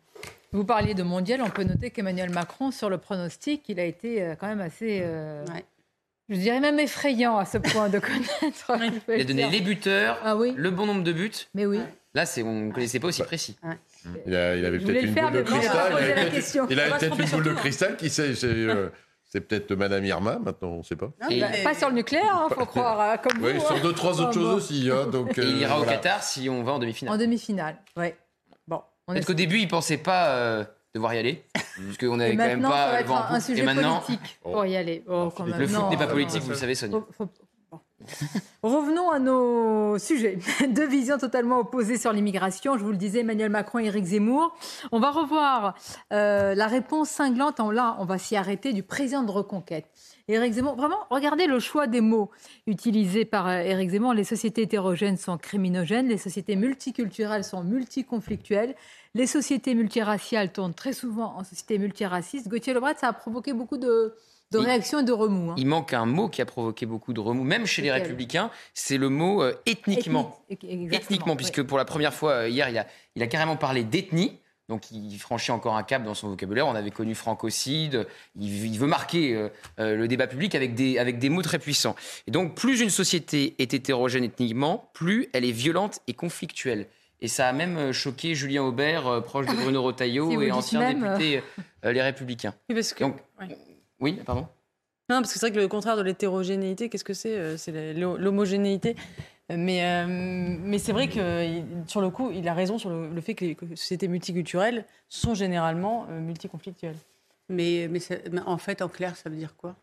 Vous 0.52 0.64
parliez 0.64 0.94
de 0.94 1.02
mondial, 1.02 1.42
on 1.42 1.50
peut 1.50 1.64
noter 1.64 1.90
qu'Emmanuel 1.90 2.30
Macron, 2.30 2.70
sur 2.70 2.88
le 2.88 2.98
pronostic, 2.98 3.68
il 3.68 3.80
a 3.80 3.84
été 3.84 4.22
euh, 4.22 4.34
quand 4.36 4.46
même 4.46 4.60
assez. 4.60 5.00
euh, 5.02 5.44
Je 6.28 6.36
dirais 6.36 6.60
même 6.60 6.78
effrayant 6.80 7.36
à 7.38 7.44
ce 7.44 7.58
point 7.58 7.88
de 7.88 7.98
connaître. 8.00 8.72
Il 9.08 9.20
a 9.20 9.24
donné 9.24 9.48
les 9.48 9.60
buteurs, 9.60 10.18
Ah 10.24 10.36
oui. 10.36 10.52
le 10.56 10.70
bon 10.70 10.86
nombre 10.86 11.04
de 11.04 11.12
buts. 11.12 11.30
Mais 11.54 11.66
oui. 11.66 11.78
Là, 12.14 12.24
on 12.44 12.52
ne 12.66 12.72
connaissait 12.72 12.98
pas 12.98 13.08
aussi 13.08 13.22
précis. 13.22 13.56
Il, 14.26 14.34
a- 14.34 14.56
il 14.56 14.64
avait 14.64 14.78
peut-être 14.78 15.04
une 15.04 15.12
faire, 15.12 15.30
boule 15.30 15.38
de 15.38 15.42
cristal. 15.42 15.92
Il 16.70 16.80
avait 16.80 16.90
peut-être- 16.98 17.20
une 17.20 17.26
boule 17.30 17.44
de 17.44 17.52
cristal 17.54 17.96
qui 17.96 18.08
sait. 18.10 18.34
C'est 18.34 18.46
euh, 18.46 18.88
c'est 19.28 19.40
peut-être 19.40 19.74
Madame 19.74 20.04
Irma, 20.04 20.38
maintenant, 20.38 20.68
on 20.68 20.78
ne 20.78 20.82
sait 20.82 20.96
pas. 20.96 21.10
Et- 21.30 21.40
Pas 21.62 21.74
sur 21.74 21.88
le 21.90 21.94
nucléaire, 21.96 22.46
il 22.50 22.54
faut 22.54 22.64
croire, 22.64 23.00
hein, 23.00 23.16
comme 23.18 23.42
Oui, 23.44 23.52
vous. 23.54 23.60
sur 23.60 23.72
hein. 23.72 23.80
deux, 23.82 23.92
trois 23.92 24.20
autres 24.20 24.32
choses 24.32 24.54
aussi. 24.54 24.88
hein, 24.90 25.06
donc, 25.08 25.36
Et 25.36 25.42
il 25.42 25.56
euh, 25.56 25.60
ira 25.60 25.74
au 25.74 25.82
voilà. 25.82 25.98
Qatar 25.98 26.22
si 26.22 26.48
on 26.48 26.62
va 26.62 26.72
en 26.72 26.78
demi-finale. 26.78 27.14
En 27.14 27.18
demi-finale, 27.18 27.76
ouais. 27.96 28.16
Bon, 28.66 28.80
on 29.08 29.12
Peut-être 29.12 29.26
qu'au 29.26 29.34
début, 29.34 29.58
il 29.58 29.64
ne 29.64 29.70
pensait 29.70 29.98
pas 29.98 30.28
euh, 30.36 30.64
devoir 30.96 31.14
y 31.14 31.18
aller. 31.18 31.44
Parce 31.54 31.98
qu'on 31.98 32.16
n'avait 32.16 32.36
quand 32.36 32.44
même 32.44 32.62
pas 32.62 32.68
va 32.68 32.92
le 32.94 32.98
être 33.00 33.06
vent 33.06 33.14
en 33.16 33.18
un, 33.18 33.34
un 33.34 33.40
sujet 33.40 33.62
Et 33.62 33.64
maintenant, 33.64 34.00
politique 34.00 34.38
pour 34.42 34.66
y 34.66 34.76
aller. 34.76 35.04
Oh, 35.08 35.30
quand 35.36 35.44
même. 35.46 35.58
le 35.58 35.66
foot 35.66 35.90
n'est 35.90 35.96
pas 35.96 36.06
politique, 36.06 36.40
non. 36.40 36.44
vous 36.44 36.50
le 36.50 36.56
savez, 36.56 36.74
Sonia. 36.74 36.98
Faut- 36.98 37.06
faut- 37.12 37.30
bon. 37.70 37.80
Revenons 38.62 39.10
à 39.10 39.18
nos 39.18 39.98
sujets. 39.98 40.38
Deux 40.68 40.86
visions 40.88 41.18
totalement 41.18 41.58
opposées 41.60 41.98
sur 41.98 42.12
l'immigration. 42.12 42.76
Je 42.78 42.84
vous 42.84 42.90
le 42.90 42.96
disais, 42.96 43.20
Emmanuel 43.20 43.50
Macron 43.50 43.78
et 43.78 43.84
Éric 43.86 44.04
Zemmour. 44.04 44.56
On 44.92 44.98
va 45.00 45.10
revoir 45.10 45.74
euh, 46.12 46.54
la 46.54 46.66
réponse 46.66 47.10
cinglante. 47.10 47.60
En, 47.60 47.70
là, 47.70 47.96
on 48.00 48.04
va 48.04 48.18
s'y 48.18 48.36
arrêter 48.36 48.72
du 48.72 48.82
président 48.82 49.22
de 49.22 49.30
Reconquête. 49.30 49.86
Éric 50.28 50.54
Zemmour, 50.54 50.74
vraiment, 50.74 50.98
regardez 51.10 51.46
le 51.46 51.60
choix 51.60 51.86
des 51.86 52.00
mots 52.00 52.30
utilisés 52.66 53.24
par 53.24 53.46
euh, 53.46 53.58
Éric 53.58 53.90
Zemmour. 53.90 54.12
Les 54.14 54.24
sociétés 54.24 54.62
hétérogènes 54.62 55.16
sont 55.18 55.38
criminogènes, 55.38 56.08
les 56.08 56.18
sociétés 56.18 56.56
multiculturelles 56.56 57.44
sont 57.44 57.62
multiconflictuelles, 57.62 58.74
les 59.16 59.26
sociétés 59.26 59.74
multiraciales 59.74 60.52
tournent 60.52 60.74
très 60.74 60.92
souvent 60.92 61.36
en 61.36 61.42
sociétés 61.42 61.78
multiracistes. 61.78 62.48
Gauthier 62.48 62.74
Lebret, 62.74 62.94
ça 63.00 63.08
a 63.08 63.12
provoqué 63.14 63.54
beaucoup 63.54 63.78
de, 63.78 64.14
réactions 64.52 65.00
et 65.00 65.04
de 65.04 65.12
remous. 65.12 65.52
hein. 65.52 65.54
il 65.56 65.66
manque 65.66 65.94
un 65.94 66.04
mot 66.04 66.28
qui 66.28 66.42
a 66.42 66.44
provoqué 66.46 66.84
beaucoup 66.84 67.14
de 67.14 67.20
remous, 67.20 67.42
même 67.42 67.64
chez 67.64 67.80
les 67.80 67.90
Républicains, 67.90 68.50
c'est 68.74 68.98
le 68.98 69.08
mot 69.08 69.42
euh, 69.42 69.54
ethniquement. 69.64 70.38
Ethnique, 70.50 70.92
Ethniquement, 70.92 71.32
oui. 71.32 71.36
puisque 71.38 71.62
pour 71.62 71.78
la 71.78 71.86
première 71.86 72.12
fois 72.12 72.32
euh, 72.32 72.48
hier, 72.48 72.68
il 72.68 72.76
a, 72.76 72.86
il 73.14 73.22
a 73.22 73.26
carrément 73.26 73.56
parlé 73.56 73.84
d'ethnie. 73.84 74.38
Donc 74.68 74.90
il 74.90 75.16
franchit 75.18 75.52
encore 75.52 75.76
un 75.76 75.84
cap 75.84 76.02
dans 76.02 76.14
son 76.14 76.28
vocabulaire. 76.28 76.66
On 76.66 76.74
avait 76.74 76.90
connu 76.90 77.14
francocide. 77.14 78.04
Il, 78.34 78.66
il 78.66 78.76
veut 78.78 78.88
marquer 78.88 79.32
euh, 79.78 79.96
le 79.96 80.08
débat 80.08 80.26
public 80.26 80.56
avec 80.56 80.74
des, 80.74 80.98
avec 80.98 81.20
des 81.20 81.28
mots 81.28 81.42
très 81.42 81.60
puissants. 81.60 81.94
Et 82.26 82.32
donc 82.32 82.56
plus 82.56 82.80
une 82.80 82.90
société 82.90 83.54
est 83.60 83.74
hétérogène 83.74 84.24
ethniquement, 84.24 84.90
plus 84.92 85.28
elle 85.32 85.44
est 85.44 85.52
violente 85.52 86.00
et 86.08 86.14
conflictuelle. 86.14 86.88
Et 87.20 87.28
ça 87.28 87.48
a 87.48 87.52
même 87.52 87.76
euh, 87.78 87.92
choqué 87.92 88.34
Julien 88.34 88.62
Aubert, 88.62 89.06
euh, 89.06 89.20
proche 89.20 89.46
de 89.46 89.54
Bruno 89.54 89.82
Retailleau 89.82 90.28
Si 90.30 90.36
vous 90.36 90.42
et 90.42 90.52
ancien 90.52 90.80
même, 90.80 91.00
député 91.00 91.42
euh, 91.84 91.92
Les 91.92 92.02
Républicains. 92.02 92.54
Oui, 92.68 92.74
parce 92.74 92.92
que- 92.92 93.04
Donc, 93.04 93.16
ouais. 93.40 93.56
oui, 94.00 94.12
pardon. 94.24 94.46
Non, 95.08 95.20
parce 95.20 95.32
que 95.32 95.38
c'est 95.38 95.46
vrai 95.46 95.54
que 95.54 95.60
le 95.60 95.68
contraire 95.68 95.96
de 95.96 96.02
l'hétérogénéité, 96.02 96.88
qu'est-ce 96.88 97.04
que 97.04 97.14
c'est 97.14 97.56
C'est 97.56 97.94
l'homogénéité. 97.94 98.96
Mais, 99.48 99.84
euh, 99.84 100.06
mais 100.08 100.78
c'est 100.78 100.90
vrai 100.92 101.08
que 101.08 101.62
sur 101.86 102.00
le 102.00 102.10
coup, 102.10 102.32
il 102.32 102.48
a 102.48 102.54
raison 102.54 102.78
sur 102.78 102.90
le, 102.90 103.08
le 103.08 103.20
fait 103.20 103.34
que 103.36 103.44
les 103.44 103.56
sociétés 103.76 104.08
multiculturelles 104.08 104.84
sont 105.08 105.34
généralement 105.34 106.06
euh, 106.10 106.18
multiconflictuelles. 106.20 106.96
Mais, 107.48 107.86
mais, 107.88 108.00
ça- 108.00 108.16
mais 108.32 108.40
en 108.44 108.58
fait, 108.58 108.82
en 108.82 108.88
clair, 108.88 109.16
ça 109.16 109.30
veut 109.30 109.36
dire 109.36 109.54
quoi? 109.56 109.76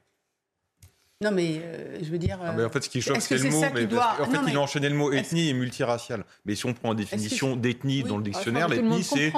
Non, 1.23 1.31
mais 1.31 1.61
euh, 1.63 1.97
je 2.01 2.09
veux 2.11 2.17
dire. 2.17 2.37
Ah, 2.43 2.51
mais 2.55 2.63
en 2.63 2.69
fait, 2.69 2.83
ce 2.83 2.89
qui 2.89 3.01
choque, 3.01 3.21
c'est 3.21 3.37
le 3.37 3.49
mot. 3.49 3.63
Mais 3.73 3.85
doit- 3.85 4.15
qu'en 4.17 4.25
fait, 4.25 4.33
Non, 4.37 4.41
mais- 4.45 4.51
il 4.51 4.57
a 4.57 4.61
enchaîné 4.61 4.89
le 4.89 4.95
mot 4.95 5.11
ethnie 5.11 5.49
et 5.49 5.53
multiracial. 5.53 6.23
Mais 6.45 6.55
si 6.55 6.65
on 6.65 6.73
prend 6.73 6.89
la 6.89 6.95
définition 6.95 7.55
d'ethnie 7.55 8.01
Oui. 8.03 8.09
dans 8.09 8.17
le 8.17 8.23
dictionnaire, 8.23 8.67
l'ethnie, 8.67 9.03
c'est 9.03 9.31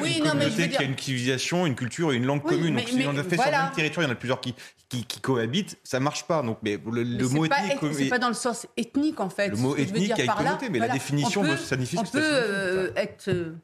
Oui, 0.00 0.14
une 0.18 0.24
non, 0.24 0.30
communauté 0.30 0.68
qui 0.70 0.76
a 0.76 0.82
une 0.82 0.96
civilisation, 0.98 1.66
une 1.66 1.74
culture 1.74 2.12
et 2.12 2.16
une 2.16 2.24
langue 2.26 2.42
Oui, 2.44 2.50
commune. 2.56 2.74
mais- 2.74 2.82
Donc, 2.82 2.90
si 2.90 3.06
on 3.06 3.16
a 3.18 3.22
fait 3.24 3.36
voilà. 3.36 3.50
sur 3.52 3.58
le 3.60 3.64
même 3.64 3.74
territoire, 3.74 4.04
il 4.04 4.08
y 4.08 4.10
en 4.10 4.12
a 4.12 4.16
plusieurs 4.18 4.40
qui, 4.40 4.54
qui, 4.88 5.04
qui 5.04 5.20
cohabitent, 5.20 5.76
ça 5.82 5.98
marche 6.00 6.24
pas. 6.26 6.42
Donc, 6.42 6.58
mais 6.62 6.78
le, 6.92 7.02
le 7.02 7.28
mot 7.28 7.46
pas 7.48 7.56
ethnie. 7.66 7.94
C'est 7.94 8.04
pas 8.08 8.18
dans 8.18 8.28
le 8.28 8.34
sens 8.34 8.66
ethnique, 8.76 9.20
en 9.20 9.28
fait. 9.30 9.48
Le 9.48 9.56
mot 9.56 9.76
ethnique 9.76 10.12
a 10.12 10.24
là, 10.24 10.34
connoté, 10.34 10.68
mais 10.70 10.78
la 10.78 10.88
définition 10.88 11.42
peut- 11.42 11.56
signifie 11.56 11.96
ce 11.96 12.02
que 12.02 12.10
peut 12.10 12.20
ça 12.22 12.26
euh, 12.28 12.90
être. 12.96 13.28
euh, 13.28 13.54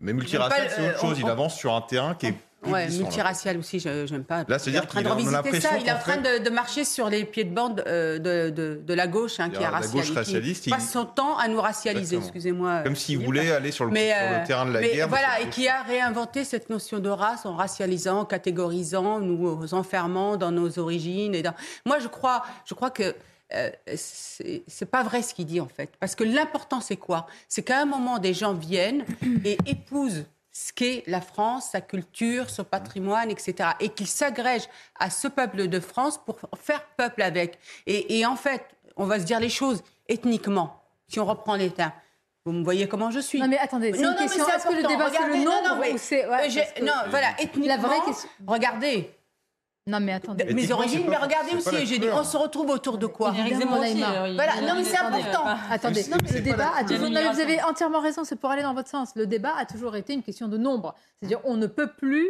Mais 0.00 0.12
multiracial, 0.12 0.68
c'est 0.74 0.88
autre 0.90 0.96
euh, 0.96 1.00
chose. 1.08 1.18
Il 1.20 1.26
avance 1.28 1.56
sur 1.56 1.74
un 1.74 1.80
terrain 1.80 2.14
qui 2.14 2.26
est. 2.26 2.34
Ouais, 2.64 2.88
multiracial 2.88 3.58
aussi, 3.58 3.78
je 3.78 4.06
j'aime 4.06 4.24
pas. 4.24 4.44
Là, 4.48 4.58
c'est-à-dire 4.58 4.70
il 4.70 4.74
est 4.74 4.78
en 4.78 4.86
train 4.86 5.00
qu'il 5.00 5.08
de 5.08 5.12
revisiter 5.12 5.60
ça. 5.60 5.78
Il 5.78 5.86
est 5.86 5.92
en 5.92 5.98
train 5.98 6.16
de, 6.16 6.42
de 6.42 6.50
marcher 6.50 6.84
sur 6.84 7.08
les 7.08 7.24
pieds 7.24 7.44
de 7.44 7.54
bande 7.54 7.84
euh, 7.86 8.18
de, 8.18 8.50
de, 8.50 8.80
de 8.84 8.94
la 8.94 9.06
gauche, 9.06 9.38
hein, 9.38 9.50
qui 9.50 9.56
est 9.56 9.58
qui 9.58 10.12
racialiste, 10.14 10.66
il- 10.66 10.70
passe 10.70 10.90
son 10.90 11.04
temps 11.04 11.36
à 11.36 11.46
nous 11.48 11.60
racialiser, 11.60 12.16
excusez-moi. 12.16 12.80
Comme 12.82 12.96
s'il 12.96 13.18
voulait 13.18 13.52
aller 13.52 13.70
sur 13.70 13.84
le, 13.84 13.92
Mais, 13.92 14.08
sur 14.08 14.16
euh, 14.18 14.40
le 14.40 14.46
terrain 14.46 14.66
de 14.66 14.72
la 14.72 14.80
mais 14.80 14.92
guerre. 14.94 15.08
Voilà, 15.08 15.40
et 15.42 15.48
qui 15.48 15.68
a 15.68 15.82
réinventé 15.82 16.44
cette 16.44 16.68
notion 16.70 16.98
de 16.98 17.08
race 17.08 17.46
en 17.46 17.54
racialisant, 17.54 18.20
en 18.20 18.24
catégorisant, 18.24 19.20
nous 19.20 19.72
enfermant 19.74 20.36
dans 20.36 20.50
nos 20.50 20.78
origines. 20.78 21.34
Et 21.34 21.42
dans... 21.42 21.54
Moi, 21.84 21.98
je 22.00 22.08
crois, 22.08 22.42
je 22.64 22.74
crois 22.74 22.90
que 22.90 23.14
euh, 23.54 23.70
c'est 23.94 24.64
c'est 24.66 24.90
pas 24.90 25.04
vrai 25.04 25.22
ce 25.22 25.34
qu'il 25.34 25.46
dit 25.46 25.60
en 25.60 25.68
fait. 25.68 25.90
Parce 26.00 26.16
que 26.16 26.24
l'important, 26.24 26.80
c'est 26.80 26.96
quoi? 26.96 27.26
C'est 27.48 27.62
qu'à 27.62 27.80
un 27.82 27.84
moment, 27.84 28.18
des 28.18 28.34
gens 28.34 28.54
viennent 28.54 29.04
et 29.44 29.56
épousent 29.66 30.24
ce 30.58 30.72
qu'est 30.72 31.02
la 31.06 31.20
France, 31.20 31.68
sa 31.72 31.82
culture, 31.82 32.48
son 32.48 32.64
patrimoine, 32.64 33.30
etc. 33.30 33.70
Et 33.78 33.90
qu'ils 33.90 34.06
s'agrègent 34.06 34.68
à 34.98 35.10
ce 35.10 35.28
peuple 35.28 35.68
de 35.68 35.80
France 35.80 36.18
pour 36.24 36.38
faire 36.58 36.82
peuple 36.96 37.20
avec. 37.20 37.58
Et, 37.86 38.18
et 38.18 38.24
en 38.24 38.36
fait, 38.36 38.64
on 38.96 39.04
va 39.04 39.20
se 39.20 39.24
dire 39.24 39.38
les 39.38 39.50
choses 39.50 39.82
ethniquement, 40.08 40.82
si 41.08 41.20
on 41.20 41.26
reprend 41.26 41.56
les 41.56 41.70
termes. 41.70 41.92
Vous 42.46 42.52
me 42.52 42.64
voyez 42.64 42.88
comment 42.88 43.10
je 43.10 43.18
suis. 43.20 43.38
Non 43.40 43.48
mais 43.48 43.58
attendez, 43.58 43.92
c'est 43.92 44.00
Non, 44.00 44.10
une 44.12 44.14
non, 44.16 44.22
question. 44.22 44.44
c'est 44.48 44.56
Est-ce 44.56 44.66
que 44.68 44.72
le 44.74 44.82
débat 44.88 45.10
c'est 45.10 45.18
le 45.18 45.24
Regardez, 45.34 45.44
non, 45.44 45.50
nombre 45.62 45.68
non, 45.74 45.80
mais- 45.80 45.92
ou 45.92 45.98
c'est 45.98 46.26
ouais, 46.26 46.48
que- 46.48 46.84
non, 46.84 46.92
voilà, 47.10 47.32
ethniquement. 47.40 47.66
La 47.66 47.76
vraie 47.76 48.00
question. 48.06 48.28
Regardez. 48.46 49.10
Non 49.88 50.00
mais 50.00 50.12
attendez. 50.14 50.44
Mes 50.52 50.72
origines, 50.72 51.06
mais 51.08 51.16
regardez 51.16 51.50
aussi, 51.54 51.86
j'ai 51.86 51.98
dit, 51.98 52.06
on 52.12 52.24
se 52.24 52.36
retrouve 52.36 52.70
autour 52.70 52.98
de 52.98 53.06
quoi 53.06 53.30
il- 53.92 54.00
Voilà, 54.34 54.52
il- 54.56 54.66
non 54.66 54.74
mais 54.74 54.82
c'est 54.84 54.96
important. 55.20 55.44
pas- 55.44 55.58
Attendez, 55.70 56.02
Non, 56.10 56.16
mais 56.24 56.32
le 56.32 56.40
débat 56.40 56.72
a 56.76 56.82
toujours. 56.82 57.08
non, 57.10 57.20
vous 57.32 57.40
avez 57.40 57.62
entièrement 57.62 58.00
raison, 58.00 58.24
c'est 58.24 58.34
pour 58.36 58.50
aller 58.50 58.62
dans 58.62 58.74
votre 58.74 58.88
sens. 58.88 59.10
Le 59.14 59.26
débat 59.28 59.52
a 59.56 59.64
toujours 59.64 59.94
été 59.94 60.12
une 60.12 60.24
question 60.24 60.48
de 60.48 60.58
nombre. 60.58 60.94
C'est-à-dire, 61.20 61.38
on 61.44 61.56
ne 61.56 61.68
peut 61.68 61.92
plus, 61.92 62.26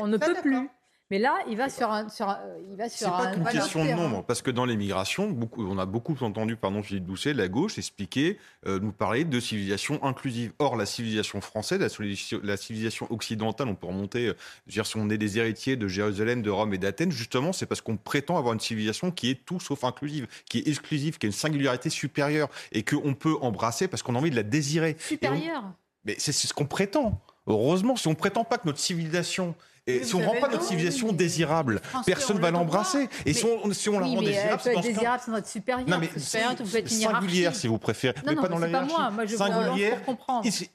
on 0.00 0.06
ne 0.06 0.18
peut 0.18 0.34
plus. 0.42 0.68
Mais 1.10 1.18
là, 1.18 1.38
il 1.48 1.56
va 1.56 1.70
sur 1.70 1.90
un, 1.90 2.10
sur 2.10 2.28
un- 2.28 2.38
il 2.70 2.76
va 2.76 2.88
C'est 2.90 3.04
sur 3.04 3.10
pas 3.10 3.28
un. 3.28 3.32
qu'une 3.32 3.42
voilà, 3.42 3.58
question 3.60 3.82
de 3.82 3.86
terrain. 3.88 4.02
nombre, 4.02 4.24
parce 4.24 4.42
que 4.42 4.50
dans 4.50 4.66
l'immigration, 4.66 5.30
beaucoup, 5.30 5.66
on 5.66 5.78
a 5.78 5.86
beaucoup 5.86 6.14
entendu, 6.20 6.54
pardon, 6.56 6.82
Philippe 6.82 7.06
Doucet, 7.06 7.32
la 7.32 7.48
gauche 7.48 7.78
expliquer, 7.78 8.38
euh, 8.66 8.78
nous 8.78 8.92
parler 8.92 9.24
de 9.24 9.40
civilisation 9.40 10.04
inclusive. 10.04 10.52
Or, 10.58 10.76
la 10.76 10.84
civilisation 10.84 11.40
française, 11.40 11.80
la, 11.80 11.88
civilisation- 11.88 12.40
la 12.44 12.58
civilisation 12.58 13.10
occidentale, 13.10 13.68
on 13.68 13.74
peut 13.74 13.86
remonter, 13.86 14.26
euh, 14.26 14.34
je 14.66 14.72
veux 14.72 14.74
dire, 14.74 14.86
si 14.86 14.98
on 14.98 15.08
est 15.08 15.16
des 15.16 15.38
héritiers 15.38 15.76
de 15.76 15.88
Jérusalem, 15.88 16.42
de 16.42 16.50
Rome 16.50 16.74
et 16.74 16.78
d'Athènes, 16.78 17.10
justement, 17.10 17.54
c'est 17.54 17.64
parce 17.66 17.80
qu'on 17.80 17.96
prétend 17.96 18.36
avoir 18.36 18.52
une 18.52 18.60
civilisation 18.60 19.10
qui 19.10 19.30
est 19.30 19.44
tout 19.46 19.60
sauf 19.60 19.84
inclusive, 19.84 20.26
qui 20.50 20.58
est 20.58 20.68
exclusive, 20.68 21.16
qui 21.16 21.24
a 21.24 21.28
une 21.28 21.32
singularité 21.32 21.88
supérieure, 21.88 22.50
et 22.72 22.82
qu'on 22.82 23.14
peut 23.14 23.36
embrasser 23.40 23.88
parce 23.88 24.02
qu'on 24.02 24.14
a 24.14 24.18
envie 24.18 24.30
de 24.30 24.36
la 24.36 24.42
désirer. 24.42 24.90
Et 24.90 24.96
on- 24.96 25.08
Supérieur. 25.08 25.64
mais 26.04 26.16
c'est 26.18 26.32
c'est 26.32 26.46
ce 26.48 26.52
qu'on 26.52 26.66
prétend. 26.66 27.18
Heureusement, 27.46 27.96
si 27.96 28.08
on 28.08 28.14
prétend 28.14 28.44
pas 28.44 28.58
que 28.58 28.66
notre 28.66 28.78
civilisation, 28.78 29.54
et 29.88 30.04
si 30.04 30.14
on 30.14 30.20
rend 30.20 30.32
avez 30.32 30.40
pas 30.40 30.48
notre 30.48 30.64
civilisation 30.64 31.12
désirable, 31.12 31.80
personne 32.04 32.36
ont 32.36 32.40
va 32.40 32.50
l'embrasser. 32.50 33.08
Et 33.24 33.32
si 33.32 33.44
on, 33.44 33.72
si 33.72 33.88
on 33.88 33.98
la 33.98 34.06
rend 34.06 34.20
mais 34.20 34.26
désirable, 34.26 34.60
c'est 34.62 34.80
désirable 34.80 35.22
sans 35.24 35.36
être 35.36 35.48
supérieure. 35.48 35.88
Non, 35.88 35.98
mais 35.98 36.10
singulière, 36.18 37.54
si 37.54 37.66
vous 37.66 37.78
préférez, 37.78 38.14
Non, 38.24 38.32
mais 38.34 38.36
pas 38.36 38.48
dans 38.48 38.58
la 38.58 38.68
hiérarchie. 38.68 39.36
singulière, 39.36 40.00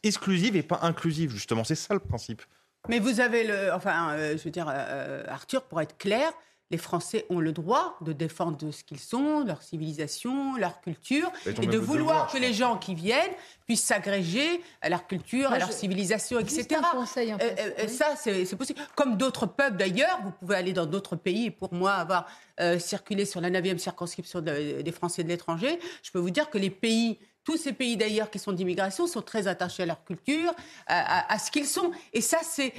exclusive 0.04 0.56
et 0.56 0.64
pas 0.64 0.80
inclusive, 0.82 1.32
justement. 1.32 1.64
C'est 1.64 1.76
ça 1.76 1.94
le 1.94 2.00
principe. 2.00 2.42
Mais 2.90 3.00
vous 3.00 3.20
avez 3.20 3.46
le. 3.46 3.72
Enfin, 3.74 4.12
euh, 4.12 4.38
je 4.38 4.44
veux 4.44 4.52
dire, 4.52 4.68
euh, 4.70 5.24
Arthur, 5.30 5.64
pour 5.64 5.80
être 5.80 5.98
clair, 5.98 6.32
les 6.74 6.80
Français 6.80 7.24
ont 7.30 7.40
le 7.40 7.52
droit 7.52 7.96
de 8.02 8.14
défendre 8.14 8.72
ce 8.72 8.84
qu'ils 8.84 9.00
sont, 9.00 9.44
leur 9.46 9.62
civilisation, 9.62 10.56
leur 10.58 10.82
culture, 10.82 11.32
ont 11.46 11.50
et 11.62 11.68
de 11.68 11.78
vouloir 11.78 12.26
devoir, 12.26 12.32
que 12.32 12.40
les 12.40 12.52
gens 12.52 12.78
qui 12.80 12.96
viennent 12.96 13.32
puissent 13.68 13.84
s'agréger 13.84 14.60
à 14.82 14.90
leur 14.90 15.06
culture, 15.06 15.50
Moi, 15.50 15.58
à 15.58 15.60
leur 15.60 15.68
je- 15.68 15.74
civilisation, 15.74 16.40
Juste 16.40 16.58
etc. 16.62 16.82
un 16.84 16.98
conseil, 16.98 17.32
en 17.32 17.38
Euh, 17.38 17.40
fait. 17.42 17.76
euh, 17.80 17.84
Oui. 17.88 17.90
Ça, 17.94 18.16
c'est 18.18 18.56
possible. 18.56 18.82
Comme 18.96 19.18
d'autres 19.18 19.46
peuples 19.46 19.78
d'ailleurs, 19.78 20.20
vous 20.24 20.32
pouvez 20.32 20.56
aller 20.56 20.74
dans 20.74 20.88
d'autres 20.88 21.16
pays. 21.16 21.46
Et 21.46 21.52
pour 21.52 21.72
moi, 21.74 21.94
avoir 21.94 22.26
euh, 22.60 22.78
circulé 22.80 23.26
sur 23.26 23.40
la 23.42 23.50
9e 23.52 23.78
circonscription 23.80 24.40
de- 24.42 24.82
des 24.82 24.92
Français 24.92 25.24
de 25.24 25.28
l'étranger, 25.30 25.80
je 26.02 26.10
peux 26.12 26.20
vous 26.20 26.30
dire 26.32 26.50
que 26.50 26.58
les 26.58 26.70
pays 26.72 27.20
tous 27.44 27.58
ces 27.58 27.74
pays 27.74 27.98
d'ailleurs 27.98 28.30
qui 28.32 28.40
sont 28.40 28.54
d'immigration 28.54 29.06
sont 29.06 29.22
très 29.22 29.48
attachés 29.48 29.84
à 29.84 29.86
leur 29.86 30.04
culture, 30.06 30.54
à, 30.88 31.20
à- 31.20 31.34
à 31.34 31.38
ce 31.40 31.52
qu'ils 31.52 31.66
sont. 31.68 31.92
Et 32.14 32.22
ça, 32.22 32.38
c'est, 32.42 32.72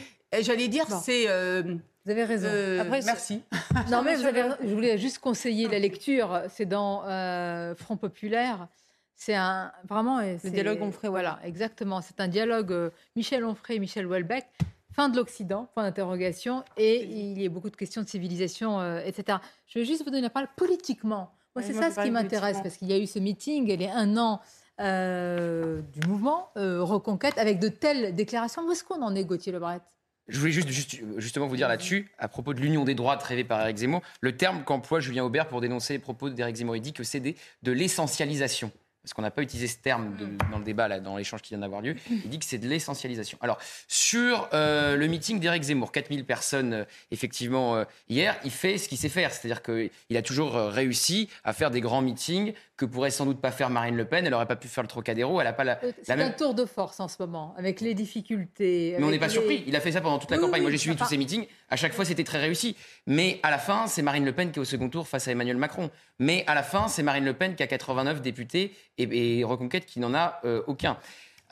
j'allais 0.43 0.68
dire, 0.68 0.87
c'est. 1.03 1.24
euh, 1.28 1.62
Vous 2.05 2.11
avez 2.11 2.24
raison. 2.24 2.49
euh, 2.51 2.80
Après, 2.80 3.01
merci. 3.05 3.43
Non, 3.91 4.03
mais 4.03 4.14
vous 4.16 4.26
avez. 4.26 4.43
Je 4.62 4.74
voulais 4.74 4.99
juste 4.99 5.18
conseiller 5.18 5.68
la 5.68 5.78
lecture. 5.78 6.43
C'est 6.49 6.66
dans 6.66 7.03
euh, 7.07 7.74
Front 7.74 7.97
Populaire. 7.97 8.68
C'est 9.16 9.35
un 9.35 9.70
vraiment 9.89 10.20
c'est- 10.41 10.51
dialogue 10.51 10.82
Onfray, 10.82 11.09
Voilà, 11.11 11.39
exactement. 11.45 12.01
C'est 12.03 12.20
un 12.20 12.28
dialogue 12.28 12.72
euh, 12.72 12.91
Michel 13.16 13.45
Onfray, 13.45 13.78
Michel 13.78 14.07
Houellebecq. 14.07 14.47
Fin 14.93 15.09
de 15.09 15.16
l'Occident, 15.16 15.66
point 15.74 15.82
d'interrogation, 15.82 16.62
et 16.76 17.03
il 17.03 17.43
y 17.43 17.47
a 17.47 17.49
beaucoup 17.49 17.68
de 17.68 17.74
questions 17.74 18.01
de 18.03 18.09
civilisation, 18.09 18.80
euh, 18.80 19.01
etc. 19.05 19.39
Je 19.66 19.80
vais 19.80 19.85
juste 19.85 20.05
vous 20.05 20.11
donner 20.11 20.22
la 20.22 20.30
parole 20.30 20.49
politiquement. 20.57 21.32
Moi, 21.57 21.64
c'est 21.64 21.72
ça 21.72 21.91
ce 21.91 22.01
qui 22.01 22.12
m'intéresse, 22.12 22.59
parce 22.62 22.76
qu'il 22.76 22.87
y 22.89 22.93
a 22.93 22.99
eu 22.99 23.09
ce 23.09 23.18
meeting, 23.18 23.68
et 23.70 23.76
les 23.76 23.89
un 23.89 24.16
an 24.16 24.41
euh, 24.80 25.80
du 25.93 26.07
mouvement 26.07 26.51
euh, 26.57 26.80
Reconquête, 26.82 27.39
avec 27.39 27.59
de 27.59 27.66
telles 27.68 28.14
déclarations. 28.14 28.62
Où 28.66 28.70
est-ce 28.70 28.85
qu'on 28.85 29.03
en 29.03 29.14
est, 29.16 29.24
Gauthier 29.24 29.51
Lebret? 29.53 29.80
Je 30.28 30.38
voulais 30.38 30.52
juste, 30.52 30.68
juste- 30.68 30.96
justement 31.18 31.46
vous 31.46 31.56
dire 31.56 31.68
là-dessus, 31.68 32.10
à 32.18 32.28
propos 32.28 32.54
de 32.54 32.60
l'union 32.60 32.84
des 32.84 32.94
droites 32.94 33.22
rêvée 33.22 33.44
par 33.44 33.60
Éric 33.62 33.76
Zemmour, 33.76 34.00
le 34.20 34.36
terme 34.36 34.64
qu'emploie 34.64 35.00
Julien 35.00 35.24
Aubert 35.24 35.48
pour 35.48 35.60
dénoncer 35.60 35.92
les 35.92 35.98
propos 35.98 36.30
d'Éric 36.30 36.56
Zemmour, 36.56 36.76
il 36.76 36.82
dit 36.82 36.92
que 36.94 37.04
c'est 37.04 37.20
de 37.20 37.72
l'essentialisation. 37.72 38.72
Parce 39.02 39.12
qu'on 39.12 39.20
n'a 39.20 39.30
pas 39.30 39.42
utilisé 39.42 39.66
ce 39.68 39.76
terme 39.76 40.16
dans 40.50 40.56
le 40.56 40.64
débat, 40.64 40.88
là, 40.88 40.98
dans 40.98 41.18
l'échange 41.18 41.42
qui 41.42 41.50
vient 41.50 41.58
d'avoir 41.58 41.82
lieu. 41.82 41.94
Il 42.08 42.30
dit 42.30 42.38
que 42.38 42.46
c'est 42.46 42.56
de 42.56 42.66
l'essentialisation. 42.66 43.36
Alors, 43.42 43.58
sur 43.86 44.48
euh, 44.54 44.96
le 44.96 45.06
meeting 45.08 45.38
d'Éric 45.40 45.64
Zemmour, 45.64 45.92
4000 45.92 46.24
personnes, 46.24 46.72
euh, 46.72 46.84
effectivement, 47.10 47.76
euh, 47.76 47.84
hier, 48.08 48.34
il 48.46 48.50
fait 48.50 48.78
ce 48.78 48.88
qu'il 48.88 48.96
sait 48.96 49.10
faire. 49.10 49.30
C'est-à-dire 49.30 49.62
qu'il 49.62 50.16
a 50.16 50.22
toujours 50.22 50.54
réussi 50.54 51.28
à 51.44 51.52
faire 51.52 51.70
des 51.70 51.82
grands 51.82 52.00
meetings 52.00 52.54
que 52.76 52.84
pourrait 52.84 53.10
sans 53.10 53.24
doute 53.24 53.40
pas 53.40 53.52
faire 53.52 53.70
Marine 53.70 53.96
Le 53.96 54.04
Pen. 54.04 54.24
Elle 54.24 54.32
n'aurait 54.32 54.46
pas 54.46 54.56
pu 54.56 54.66
faire 54.68 54.82
le 54.82 54.88
Trocadéro. 54.88 55.40
Elle 55.40 55.46
n'a 55.46 55.52
pas 55.52 55.62
la, 55.64 55.78
Euh, 55.84 55.86
la 55.86 55.92
C'est 56.02 56.16
même... 56.16 56.26
un 56.28 56.30
tour 56.32 56.54
de 56.54 56.64
force 56.64 56.98
en 57.00 57.06
ce 57.08 57.16
moment, 57.20 57.54
avec 57.56 57.80
les 57.80 57.94
difficultés. 57.94 58.96
Mais 58.98 59.04
on 59.04 59.10
n'est 59.10 59.18
pas 59.18 59.26
les- 59.26 59.32
surpris. 59.32 59.62
Il 59.66 59.76
a 59.76 59.80
fait 59.80 59.92
ça 59.92 60.00
pendant 60.00 60.18
toute 60.18 60.30
la 60.30 60.36
Oui, 60.38 60.42
campagne. 60.42 60.60
oui, 60.60 60.64
Moi, 60.64 60.70
j'ai 60.72 60.78
suivi 60.78 60.96
tous 60.96 61.04
ces 61.04 61.16
meetings. 61.16 61.46
À 61.70 61.76
chaque 61.76 61.92
fois, 61.92 62.04
c'était 62.04 62.24
très 62.24 62.40
réussi. 62.40 62.76
Mais 63.06 63.38
à 63.42 63.50
la 63.50 63.58
fin, 63.58 63.86
c'est 63.86 64.02
Marine 64.02 64.24
Le 64.24 64.32
Pen 64.32 64.50
qui 64.50 64.58
est 64.58 64.62
au 64.62 64.64
second 64.64 64.88
tour 64.88 65.06
face 65.06 65.28
à 65.28 65.32
Emmanuel 65.32 65.56
Macron. 65.56 65.90
Mais 66.18 66.44
à 66.46 66.54
la 66.54 66.62
fin, 66.62 66.88
c'est 66.88 67.02
Marine 67.02 67.24
Le 67.24 67.34
Pen 67.34 67.54
qui 67.54 67.62
a 67.62 67.66
89 67.66 68.20
députés 68.22 68.72
et, 68.98 69.38
et 69.40 69.44
Reconquête 69.44 69.86
qui 69.86 70.00
n'en 70.00 70.14
a 70.14 70.40
euh, 70.44 70.62
aucun. 70.66 70.96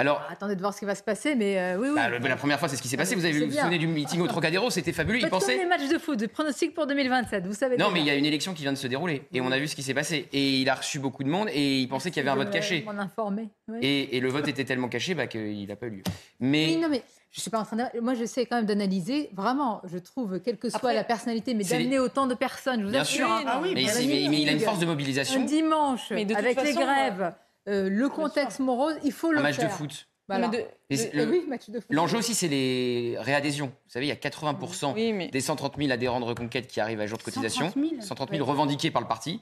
Alors, 0.03 0.23
Attendez 0.31 0.57
de 0.57 0.61
voir 0.61 0.75
ce 0.75 0.81
qui 0.81 0.85
va 0.85 0.95
se 0.95 1.03
passer, 1.03 1.35
mais 1.35 1.59
euh, 1.59 1.77
oui, 1.79 1.89
oui. 1.89 1.95
bah, 1.95 2.09
le- 2.09 2.19
la 2.19 2.37
première 2.37 2.59
fois, 2.59 2.69
c'est 2.69 2.77
ce 2.77 2.83
qui 2.83 2.89
s'est 2.89 2.97
passé. 2.97 3.15
Vous 3.15 3.25
avez 3.25 3.39
vous 3.39 3.47
vous 3.53 3.57
souvenez 3.59 3.79
du 3.79 3.87
meeting 3.87 4.21
au 4.21 4.27
Trocadéro 4.27 4.69
C'était 4.71 4.93
fabuleux. 4.93 5.19
Il 5.19 5.23
Faites 5.23 5.31
comme 5.31 5.39
pensait. 5.41 5.57
les 5.59 5.65
matchs 5.65 5.89
de 5.89 5.99
foot, 5.99 6.19
de 6.19 6.27
pronostic 6.27 6.75
pour 6.75 6.87
2027, 6.87 7.47
vous 7.47 7.55
savez. 7.55 7.77
Non, 7.77 7.87
déjà. 7.87 7.95
mais 7.95 8.01
il 8.01 8.07
y 8.07 8.11
a 8.11 8.15
une 8.15 8.25
élection 8.27 8.53
qui 8.53 8.63
vient 8.63 8.73
de 8.73 8.79
se 8.79 8.87
dérouler 8.89 9.23
et 9.33 9.41
on 9.41 9.51
a 9.53 9.59
vu 9.59 9.69
ce 9.69 9.77
qui 9.77 9.83
s'est 9.83 9.95
passé. 9.95 10.29
Et 10.33 10.59
il 10.61 10.69
a 10.69 10.75
reçu 10.75 10.99
beaucoup 10.99 11.23
de 11.25 11.29
monde 11.29 11.49
et 11.53 11.79
il 11.79 11.89
pensait 11.89 12.11
qu'il 12.11 12.23
y 12.23 12.29
avait 12.29 12.31
un 12.39 12.43
vote 12.43 12.53
caché. 12.53 12.83
m'en 12.85 13.01
informer. 13.01 13.49
oui. 13.69 13.79
Et, 13.81 14.17
et 14.17 14.21
le 14.21 14.29
vote 14.29 14.49
était 14.49 14.65
tellement 14.65 14.89
caché 14.89 15.15
bah, 15.15 15.27
qu'il 15.29 15.67
n'a 15.69 15.77
pas 15.77 15.87
eu 15.87 15.91
lieu. 15.91 16.03
Mais 16.41 16.67
Oui, 16.67 16.77
non, 16.79 16.89
mais 16.91 17.03
je 17.31 17.41
suis 17.41 17.51
pas 17.51 17.61
en 17.61 17.65
train 17.65 17.77
de... 17.77 18.01
Moi, 18.01 18.15
j'essaie 18.15 18.45
quand 18.45 18.57
même 18.57 18.67
d'analyser. 18.67 19.31
Vraiment, 19.33 19.81
je 19.91 19.97
trouve, 19.99 20.41
quelle 20.41 20.59
que 20.59 20.69
soit 20.69 20.77
Après, 20.79 20.95
la 20.95 21.05
personnalité, 21.05 21.55
mais 21.55 21.65
d'amener 21.65 21.99
autant 21.99 22.27
de 22.27 22.35
personnes, 22.35 22.81
je 22.81 22.85
vous 22.87 22.91
Bien 22.91 23.01
assure. 23.03 23.27
sûr. 23.27 23.35
hein. 23.35 23.43
Ah 23.47 23.61
oui, 23.63 23.73
mais 23.75 23.85
il 23.85 24.49
a 24.49 24.53
une 24.53 24.61
force 24.61 24.81
de 24.81 24.87
mobilisation. 24.87 25.41
Un 25.41 25.45
dimanche, 25.45 26.11
Mais 26.11 26.25
de 26.25 26.35
toute 26.35 26.45
avec 26.45 26.63
les 26.63 26.75
grèves, 26.75 27.33
euh, 27.69 27.89
le 27.89 28.09
contexte 28.09 28.59
morose, 28.61 28.95
il 29.05 29.13
faut 29.13 29.33
le 29.33 29.39
un 29.39 29.43
match 29.43 29.57
faire. 29.57 29.69
de 29.69 29.73
foot. 29.73 30.09
Voilà. 30.29 30.49
De- 30.49 30.65
Et 30.89 30.97
c'est- 30.97 31.13
le- 31.15 31.29
oui, 31.29 31.45
match 31.49 31.69
de 31.69 31.81
foot. 31.81 31.89
L'enjeu 31.91 32.19
aussi, 32.19 32.35
c'est 32.35 32.49
les 32.49 33.17
réadhésions. 33.19 33.67
Vous 33.67 33.91
savez, 33.91 34.07
il 34.07 34.09
y 34.09 34.13
a 34.13 34.17
80% 34.17 34.95
des 35.31 35.41
130 35.41 35.77
000 35.77 35.91
adhérents 35.91 36.21
de 36.21 36.25
Reconquête 36.25 36.69
qui 36.69 36.81
arrivent 36.81 37.01
à 37.01 37.07
jour 37.07 37.19
de 37.19 37.23
cotisation. 37.25 37.67
130 37.67 37.91
000 37.91 38.01
130 38.03 38.31
000 38.31 38.43
Oui. 38.43 38.49
revendiqués 38.49 38.91
par 38.91 39.03
le 39.03 39.09
parti. 39.09 39.41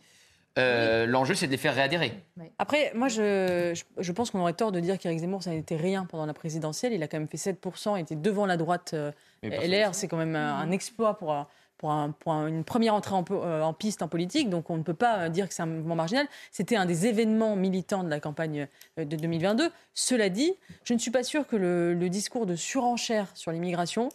Euh, 0.59 1.07
L'enjeu, 1.07 1.35
c'est 1.35 1.47
de 1.47 1.53
les 1.53 1.57
faire 1.59 1.75
réadhérer. 1.75 2.13
Après, 2.59 2.91
moi, 2.95 3.07
je, 3.07 3.73
je, 3.75 4.03
je 4.03 4.13
pense 4.13 4.33
qu'on 4.33 4.41
aurait 4.41 4.53
tort 4.53 4.73
de 4.73 4.81
dire 4.81 4.99
qu'Éric 4.99 5.21
Zemmour, 5.21 5.45
ça 5.45 5.51
n'était 5.53 5.77
rien 5.77 6.07
pendant 6.07 6.27
la 6.27 6.35
présidentielle. 6.35 6.93
Il 6.93 7.03
a 7.05 7.09
quand 7.09 7.19
même 7.19 7.29
fait 7.29 7.37
7%, 7.53 7.97
il 7.97 8.01
était 8.03 8.17
devant 8.17 8.47
la 8.47 8.57
droite 8.57 8.91
euh, 8.95 9.13
LR. 9.45 9.95
C'est 9.95 10.09
quand 10.09 10.17
même 10.17 10.35
un, 10.35 10.57
un 10.59 10.71
exploit 10.73 11.17
pour, 11.19 11.47
pour, 11.81 11.93
un- 11.93 12.11
pour 12.11 12.35
un- 12.35 12.47
une 12.47 12.63
première 12.63 12.93
entrée 12.93 13.15
euh, 13.31 13.63
en 13.63 13.73
piste 13.73 14.03
en 14.03 14.09
politique. 14.09 14.51
Donc, 14.51 14.69
on 14.69 14.77
ne 14.77 14.83
peut 14.83 14.93
pas 14.93 15.19
euh, 15.21 15.29
dire 15.31 15.49
que 15.49 15.55
c'est 15.55 15.63
un 15.63 15.67
mouvement 15.67 15.95
marginal. 15.95 16.27
C'était 16.53 16.77
un 16.77 16.85
des 16.85 17.07
événements 17.07 17.57
militants 17.57 18.05
de 18.05 18.11
la 18.11 18.21
campagne 18.21 18.69
euh, 18.99 19.07
de 19.07 19.17
2022. 19.17 19.71
Cela 19.95 20.29
dit, 20.29 20.53
je 20.85 20.93
ne 20.93 20.99
suis 20.99 21.11
pas 21.11 21.23
sûre 21.23 21.47
que 21.47 21.57
le, 21.57 22.09
discours 22.11 22.45
de 22.45 22.55
surenchère 22.55 23.29
sur 23.35 23.51
l'immigration 23.51 24.11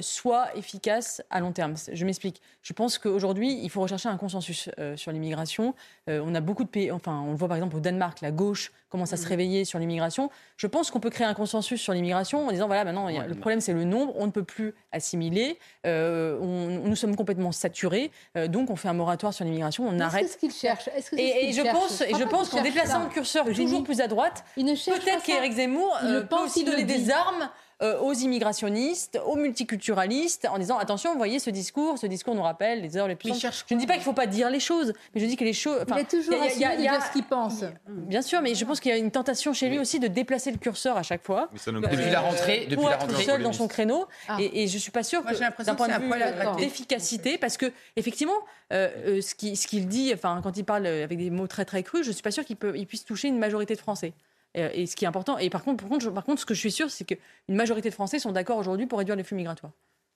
soit 0.00 0.54
efficace 0.56 1.22
à 1.30 1.40
long 1.40 1.52
terme. 1.52 1.74
Je 1.92 2.04
m'explique. 2.04 2.40
Je 2.62 2.72
pense 2.72 2.96
qu'aujourd'hui, 2.98 3.58
il 3.62 3.68
faut 3.70 3.80
rechercher 3.82 4.08
un 4.08 4.16
consensus 4.16 4.70
euh, 4.78 4.96
sur 4.96 5.12
l'immigration. 5.12 5.74
Euh, 6.08 6.22
on 6.24 6.34
a 6.34 6.40
beaucoup 6.40 6.64
de 6.64 6.68
pays, 6.68 6.90
enfin, 6.90 7.22
on 7.26 7.30
le 7.32 7.36
voit 7.36 7.48
par 7.48 7.56
exemple 7.58 7.76
au 7.76 7.80
Danemark, 7.80 8.20
la 8.22 8.30
gauche 8.30 8.72
commence 8.88 9.12
à 9.12 9.16
se 9.16 9.26
réveiller 9.26 9.64
sur 9.64 9.78
l'immigration. 9.78 10.30
Je 10.56 10.66
pense 10.68 10.90
qu'on 10.90 11.00
peut 11.00 11.10
créer 11.10 11.26
un 11.26 11.34
consensus 11.34 11.80
sur 11.82 11.92
l'immigration 11.92 12.46
en 12.46 12.50
disant 12.52 12.66
voilà, 12.66 12.84
maintenant, 12.84 13.08
le 13.08 13.34
problème 13.34 13.60
c'est 13.60 13.72
le 13.72 13.84
nombre, 13.84 14.12
on 14.16 14.26
ne 14.26 14.30
peut 14.30 14.44
plus 14.44 14.72
assimiler, 14.92 15.58
euh, 15.84 16.38
on- 16.40 16.88
nous 16.88 16.96
sommes 16.96 17.16
complètement 17.16 17.50
saturés, 17.52 18.12
euh, 18.36 18.46
donc 18.46 18.70
on 18.70 18.76
fait 18.76 18.88
un 18.88 18.92
moratoire 18.94 19.34
sur 19.34 19.44
l'immigration, 19.44 19.84
on 19.86 19.98
arrête. 20.00 20.26
C'est 20.28 20.32
ce 20.34 20.38
qu'il 20.38 20.52
cherche. 20.52 20.88
Est-ce 20.96 21.10
que 21.10 21.16
c'est 21.16 21.32
ce 21.32 21.44
Et, 21.48 21.52
je 21.52 21.62
pense, 21.62 22.00
et 22.02 22.14
je 22.16 22.24
pense 22.24 22.50
qu'en 22.50 22.62
déplaçant 22.62 22.92
ça. 23.00 23.04
le 23.04 23.10
curseur 23.10 23.44
toujours 23.46 23.82
plus 23.84 24.00
à 24.00 24.06
droite, 24.06 24.44
peut-être 24.54 25.22
qu'Éric 25.24 25.52
Zemmour 25.54 25.98
Il 26.04 26.08
euh, 26.08 26.22
peut 26.22 26.36
aussi 26.36 26.64
donner 26.64 26.84
des 26.84 27.10
armes 27.10 27.50
euh, 27.82 27.98
aux 28.00 28.12
immigrationnistes, 28.12 29.18
aux 29.26 29.36
multiculturalistes, 29.36 30.46
en 30.50 30.58
disant 30.58 30.78
attention, 30.78 31.10
vous 31.12 31.18
voyez 31.18 31.38
ce 31.38 31.50
discours, 31.50 31.98
ce 31.98 32.06
discours 32.06 32.34
nous 32.34 32.42
rappelle 32.42 32.80
les 32.82 32.96
heures 32.96 33.08
les 33.08 33.16
plus 33.16 33.32
Je 33.68 33.74
ne 33.74 33.80
dis 33.80 33.86
pas 33.86 33.94
qu'il 33.94 34.00
ne 34.00 34.04
faut 34.04 34.12
pas 34.12 34.26
dire 34.26 34.48
les 34.50 34.60
choses, 34.60 34.92
mais 35.14 35.20
je 35.20 35.26
dis 35.26 35.36
que 35.36 35.44
les 35.44 35.52
choses. 35.52 35.84
Il 35.88 35.98
est 35.98 36.04
toujours 36.10 36.40
assumé 36.42 36.76
de 36.76 36.80
dire 36.82 37.04
ce 37.04 37.12
qu'il 37.12 37.24
pense. 37.24 37.64
Bien 37.88 38.22
sûr, 38.22 38.40
mais 38.42 38.54
je 38.54 38.64
pense 38.64 38.80
qu'il 38.80 38.90
y 38.90 38.94
a 38.94 38.98
une 38.98 39.10
tentation 39.10 39.52
chez 39.52 39.68
lui 39.68 39.78
aussi 39.78 39.98
de 39.98 40.06
déplacer 40.08 40.50
le 40.50 40.58
curseur 40.58 40.96
à 40.96 41.02
chaque 41.02 41.24
fois. 41.24 41.48
Mais 41.52 41.58
ça 41.58 41.72
ne- 41.72 41.80
Depuis 41.80 42.10
la 42.10 42.20
rentrée- 42.20 42.60
depuis 42.64 42.76
pour 42.76 42.88
la 42.88 42.94
être 42.96 43.02
rentrée. 43.06 43.24
seul 43.24 43.42
dans 43.42 43.52
son 43.52 43.68
créneau. 43.68 44.06
Ah. 44.28 44.36
Et, 44.40 44.62
et 44.62 44.68
je 44.68 44.78
suis 44.78 44.90
pas 44.92 45.02
sûre 45.02 45.22
d'un 45.22 45.74
point 45.74 45.88
de 45.88 45.92
un 45.92 45.98
vue 45.98 46.10
euh, 46.12 46.54
d'efficacité, 46.56 47.38
parce 47.38 47.56
que 47.56 47.72
effectivement, 47.96 48.32
euh, 48.72 48.88
euh, 49.18 49.20
ce 49.20 49.34
qu'il 49.34 49.88
dit, 49.88 50.12
enfin 50.14 50.40
quand 50.42 50.56
il 50.56 50.64
parle 50.64 50.86
avec 50.86 51.18
des 51.18 51.30
mots 51.30 51.46
très 51.46 51.64
très 51.64 51.82
crus, 51.82 52.06
je 52.06 52.12
suis 52.12 52.22
pas 52.22 52.30
sûre 52.30 52.44
qu'il 52.44 52.56
puisse 52.56 53.04
toucher 53.04 53.28
une 53.28 53.38
majorité 53.38 53.74
de 53.74 53.80
Français. 53.80 54.12
Euh, 54.56 54.70
Et 54.72 54.86
ce 54.86 54.94
qui 54.96 55.04
est 55.04 55.08
important, 55.08 55.38
et 55.38 55.50
par 55.50 55.62
contre, 55.64 55.82
par 55.82 55.88
contre, 55.90 56.04
je- 56.04 56.10
par 56.10 56.24
contre, 56.24 56.40
ce 56.40 56.46
que 56.46 56.54
je 56.54 56.60
suis 56.60 56.72
sûre, 56.72 56.90
c'est 56.90 57.04
qu'une 57.04 57.18
majorité 57.56 57.88
de 57.90 57.94
Français 57.94 58.18
sont 58.18 58.32
d'accord 58.32 58.58
aujourd'hui 58.58 58.86
pour 58.86 58.98
réduire 58.98 59.16
les 59.16 59.24
flux 59.24 59.36
migratoires. 59.36 59.72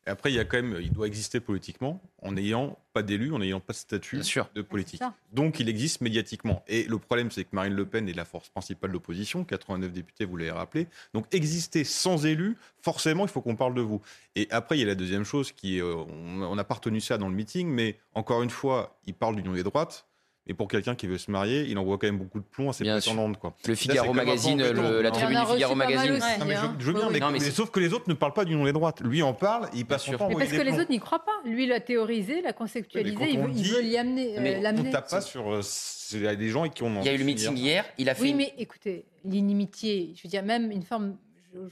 Et 0.07 0.11
après, 0.11 0.31
il 0.33 0.37
y 0.37 0.39
a 0.39 0.45
quand 0.47 0.57
même, 0.57 0.79
il 0.81 0.91
doit 0.91 1.07
exister 1.07 1.39
politiquement 1.39 2.01
en 2.23 2.33
n'ayant 2.33 2.79
pas 2.95 3.03
d'élu, 3.03 3.31
en 3.35 3.41
n'ayant 3.41 3.61
pas 3.61 3.75
de 3.75 3.79
statut 3.79 4.23
sûr. 4.23 4.49
de 4.55 4.63
politique. 4.63 5.03
Donc, 5.33 5.61
il 5.61 5.69
existe 5.69 6.01
médiatiquement. 6.01 6.65
Et 6.67 6.85
le 6.85 6.99
problème, 6.99 7.31
c'est 7.31 7.45
que 7.45 7.51
Marine 7.53 7.75
Le 7.75 7.85
Pen 7.85 8.09
est 8.09 8.15
la 8.15 8.25
force 8.25 8.49
principale 8.49 8.89
de 8.89 8.95
l'opposition, 8.95 9.45
89 9.45 9.93
députés, 9.93 10.25
vous 10.25 10.39
l'avez 10.39 10.53
rappelé. 10.53 10.87
Donc, 11.13 11.27
exister 11.35 11.85
sans 11.85 12.25
élu, 12.25 12.57
forcément, 12.81 13.25
il 13.27 13.29
faut 13.29 13.43
qu'on 13.43 13.57
parle 13.57 13.75
de 13.75 13.83
vous. 13.83 14.01
Et 14.35 14.47
après, 14.51 14.79
il 14.79 14.81
y 14.81 14.85
a 14.85 14.87
la 14.87 14.95
deuxième 14.95 15.25
chose 15.25 15.53
qui 15.53 15.77
est, 15.77 15.83
euh, 15.83 15.97
on 15.97 16.43
on 16.43 16.55
n'a 16.55 16.65
pas 16.65 16.77
retenu 16.77 17.01
ça 17.01 17.19
dans 17.19 17.29
le 17.29 17.35
meeting, 17.35 17.69
mais 17.69 17.99
encore 18.15 18.43
une 18.43 18.51
fois, 18.51 18.99
il 19.05 19.13
parle 19.13 19.37
d'union 19.37 19.53
des 19.53 19.63
droites. 19.65 20.07
Et 20.51 20.55
pour 20.55 20.67
quelqu'un 20.67 20.95
qui 20.95 21.07
veut 21.07 21.19
se 21.19 21.31
marier, 21.31 21.67
il 21.69 21.77
envoie 21.77 21.99
quand 21.99 22.07
même 22.07 22.17
beaucoup 22.19 22.39
de 22.41 22.45
plomb 22.45 22.71
à 22.71 22.73
ses 22.73 22.83
prétendantes. 22.85 23.39
Quoi. 23.39 23.55
Le 23.67 23.75
Figaro 23.75 24.15
Magazine, 24.15 24.59
le- 24.59 25.03
la 25.03 25.11
tribune 25.11 25.39
du 25.41 25.47
Figaro 25.53 25.75
Magazine. 25.75 26.13
aussi, 26.13 26.39
non, 26.41 26.45
mais 26.47 26.55
je, 26.55 26.61
hein. 26.61 26.77
je 26.79 26.87
veux 26.87 26.93
bien, 26.95 27.03
Oui, 27.07 27.13
mais, 27.13 27.21
Non, 27.21 27.27
mais 27.27 27.33
mais 27.35 27.41
c'est- 27.41 27.51
sauf 27.51 27.71
que 27.71 27.81
les 27.81 27.93
autres 27.93 28.09
ne 28.09 28.15
parlent 28.15 28.33
pas 28.33 28.47
d'union 28.47 28.65
des 28.65 28.73
droites. 28.73 29.03
Lui 29.03 29.21
en 29.23 29.35
parle, 29.35 29.69
il 29.75 29.85
passe 29.85 30.05
son 30.05 30.13
temps 30.17 30.25
à 30.25 30.29
Mais 30.31 30.37
parce 30.37 30.51
que 30.51 30.57
les 30.57 30.65
plombs. 30.71 30.79
autre 30.81 30.91
n'y 30.91 31.01
croient 31.01 31.25
pas. 31.25 31.33
Lui 31.45 31.67
l'a 31.67 31.81
théorisé, 31.81 32.41
l'a 32.41 32.55
conceptualisé, 32.55 33.15
il 33.31 33.39
on 33.39 33.45
veut, 33.45 33.51
il 33.51 33.63
dit- 33.63 33.71
veut 33.71 33.81
l'y 33.83 33.99
amener, 33.99 34.37
Mais 34.41 34.55
euh, 34.55 34.59
On 34.59 34.63
l'amener. 34.63 34.91
tape 34.91 35.11
pas 35.11 35.21
sur 35.21 35.53
euh, 35.53 35.61
il 36.15 36.23
y 36.23 36.27
a 36.27 36.35
des 36.35 36.49
gens 36.49 36.67
qui 36.69 36.83
ont. 36.83 36.99
Il 37.03 37.07
y 37.07 37.11
a 37.11 37.13
eu 37.13 37.19
le 37.19 37.25
meeting 37.25 37.55
hier, 37.55 37.85
il 37.99 38.09
a 38.09 38.15
fait 38.15 38.23
Oui, 38.23 38.33
mais 38.35 38.55
écoutez, 38.57 39.05
l'inimitié, 39.27 40.13
je 40.17 40.23
veux 40.23 40.31
dire, 40.31 40.43
même 40.43 40.71
une 40.71 40.83
forme, 40.83 41.17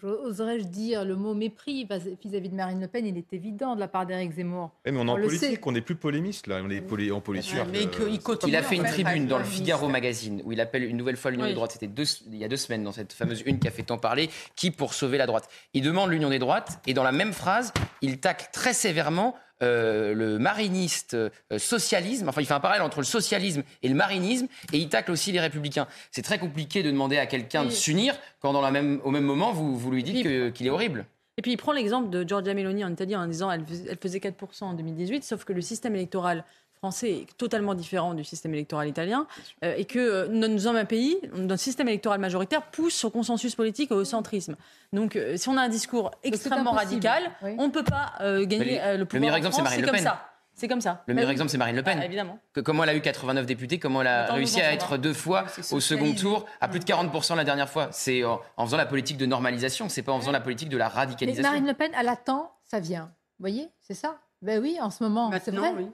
je- 0.01 0.07
oserais-je 0.07 0.65
dire, 0.65 1.05
le 1.05 1.17
mot 1.17 1.35
mépris 1.35 1.87
vis-à-vis 2.25 2.49
de 2.49 2.55
Marine 2.55 2.81
Le 2.81 2.89
Pen, 2.89 3.07
il 3.07 3.17
est 3.17 3.33
évident 3.33 3.75
de 3.75 3.81
la 3.81 3.89
part 3.89 4.07
d'Éric 4.07 4.33
Zemmour. 4.33 4.71
Mais 4.85 4.93
on 4.93 5.07
est 5.07 5.11
en 5.11 5.15
On 5.15 5.21
politique, 5.21 5.39
sait. 5.57 5.61
on 5.65 5.73
n'est 5.73 5.81
plus 5.81 5.97
polémiste 5.97 6.47
là, 6.47 6.61
on 6.65 6.71
est 6.71 6.81
poli- 6.81 7.13
en 7.13 7.21
politique. 7.21 7.55
Ouais, 7.55 7.61
euh, 7.61 8.17
il 8.47 8.57
a 8.57 8.63
fait 8.63 8.77
une 8.77 8.87
fait, 8.87 9.03
tribune 9.05 9.27
dans 9.27 9.39
le 9.39 9.45
Figaro. 9.45 9.89
Magazine 9.89 10.43
où 10.45 10.53
il 10.53 10.61
appelle 10.61 10.85
une 10.85 10.97
nouvelle 10.97 11.17
fois 11.17 11.31
l'Union 11.31 11.45
Oui. 11.45 11.51
des 11.51 11.55
droites. 11.55 11.73
C'était 11.73 11.87
il 12.27 12.37
y 12.37 12.45
a 12.45 12.49
deux 12.49 12.57
semaines 12.57 12.83
dans 12.85 12.93
cette 12.93 13.13
fameuse 13.13 13.43
une 13.47 13.59
qui 13.59 13.69
a 13.69 13.71
fait 13.71 13.83
tant 13.83 13.99
parler. 13.99 14.31
Qui 14.57 14.71
pour 14.71 14.95
sauver 14.95 15.19
la 15.19 15.27
droite 15.27 15.49
Il 15.75 15.83
demande 15.83 16.11
l'Union 16.11 16.31
des 16.31 16.39
droites 16.39 16.81
et 16.87 16.95
dans 16.95 17.03
la 17.05 17.13
même 17.13 17.33
phrase, 17.33 17.73
il 18.03 18.19
tacle 18.19 18.49
très 18.53 18.73
sévèrement 18.73 19.35
euh, 19.63 20.15
le 20.15 20.39
mariniste 20.39 21.15
euh, 21.15 21.31
socialisme. 21.59 22.29
Enfin, 22.29 22.41
il 22.41 22.47
fait 22.47 22.55
un 22.55 22.61
parallèle 22.61 22.83
entre 22.83 22.99
le 22.99 23.05
socialisme 23.05 23.63
et 23.83 23.89
le 23.89 23.95
marinisme 23.95 24.47
et 24.73 24.79
il 24.79 24.89
tacle 24.89 25.11
aussi 25.11 25.33
les 25.33 25.41
républicains. 25.41 25.87
C'est 26.11 26.23
très 26.23 26.39
compliqué 26.39 26.83
de 26.83 26.91
demander 26.91 27.19
à 27.19 27.27
quelqu'un 27.27 27.65
de 27.65 27.71
s'unir 27.71 28.15
quand 28.41 28.53
dans 28.53 28.61
la 28.61 28.71
même, 28.71 29.01
au 29.05 29.11
même 29.11 29.25
moment 29.25 29.53
vous, 29.53 29.77
vous 29.77 29.91
lui 29.91 30.03
dites 30.03 30.53
qu'il 30.53 30.67
est 30.67 30.71
horrible. 30.71 31.07
Et 31.39 31.43
puis 31.43 31.53
il 31.53 31.57
prend 31.57 31.73
l'exemple 31.73 32.09
de 32.09 32.27
Giorgia 32.27 32.55
Meloni 32.55 32.85
en 32.85 32.91
Italie 32.91 33.15
en 33.15 33.27
disant 33.27 33.51
elle 33.51 33.65
elle 33.89 33.99
faisait 33.99 34.19
4% 34.19 34.65
en 34.65 34.75
2018, 34.75 35.23
sauf 35.23 35.45
que 35.45 35.53
le 35.53 35.61
système 35.61 35.95
électoral 35.95 36.45
français 36.79 37.11
est 37.13 37.37
totalement 37.37 37.75
différent 37.75 38.15
du 38.15 38.25
système 38.25 38.53
électoral 38.55 38.89
italien 38.89 39.27
euh, 39.65 39.75
et 39.77 39.85
que 39.85 39.99
euh, 39.99 40.29
nous 40.29 40.59
sommes 40.61 40.77
un 40.77 40.85
pays, 40.85 41.17
notre 41.35 41.61
système 41.63 41.89
électoral 41.89 42.21
majoritaire 42.21 42.63
pousse 42.63 43.05
au 43.05 43.11
consensus 43.11 43.55
politique 43.55 43.91
et 43.91 43.95
au 43.95 44.05
centrisme. 44.05 44.57
Donc 44.93 45.17
euh, 45.17 45.37
si 45.37 45.49
on 45.49 45.57
a 45.57 45.63
un 45.63 45.69
discours 45.69 46.11
extrêmement 46.23 46.73
radical, 46.73 47.23
Oui. 47.43 47.55
on 47.59 47.67
ne 47.69 47.73
peut 47.73 47.85
pas 47.85 48.13
euh, 48.21 48.45
gagner 48.47 48.65
Mais 48.65 48.73
le- 48.77 48.81
euh, 48.81 48.93
le 48.93 48.99
le 48.99 49.05
pouvoir 49.07 49.21
meilleur 49.21 49.35
en 49.35 49.39
exemple, 49.39 49.57
c'est 49.57 49.63
Marine 49.63 49.81
Le 49.81 49.87
comme 49.87 49.97
Pen. 49.97 50.05
ça. 50.05 50.31
C'est 50.59 50.69
comme 50.69 50.81
ça. 50.81 51.03
Le 51.07 51.13
meilleur 51.13 51.31
exemple, 51.31 51.51
c'est 51.51 51.59
Marine 51.59 51.77
Le 51.77 51.83
Pen. 51.83 51.99
Ah, 52.01 52.07
évidemment. 52.07 52.39
Que 52.55 52.61
comment 52.61 52.83
elle 52.85 52.89
a 52.89 52.95
eu 52.95 53.03
89 53.03 53.45
députés, 53.45 53.79
comment 53.79 54.01
elle 54.01 54.07
a 54.07 54.25
Attends, 54.25 54.35
réussi 54.37 54.59
à 54.63 54.73
être 54.73 54.97
deux 54.97 55.13
fois 55.13 55.45
au 55.71 55.81
second 55.81 56.15
tour 56.15 56.47
à 56.63 56.69
plus 56.69 56.81
de 56.81 56.85
40% 56.87 57.37
la 57.37 57.45
dernière 57.45 57.69
fois. 57.69 57.89
C'est 57.93 58.25
en, 58.25 58.41
en 58.57 58.65
faisant 58.65 58.79
la 58.79 58.87
politique 58.87 59.19
de 59.19 59.27
normalisation, 59.27 59.91
c'est 59.91 60.01
pas 60.03 60.13
en 60.13 60.21
faisant 60.21 60.33
la 60.33 60.41
politique 60.41 60.71
de 60.71 60.79
la 60.79 60.89
Mais 60.89 60.95
radicalisation. 60.95 61.51
Marine 61.51 61.67
Le 61.67 61.75
Pen, 61.75 61.91
elle 61.99 62.09
attend, 62.09 62.53
ça 62.65 62.81
vient. 62.81 63.03
Vous 63.39 63.43
voyez, 63.43 63.69
c'est 63.83 63.93
ça 63.93 64.17
Ben 64.41 64.63
oui, 64.63 64.79
en 64.81 64.89
ce 64.89 65.03
moment, 65.03 65.31
c'est 65.45 65.55
vrai. 65.55 65.75
oui. 65.77 65.89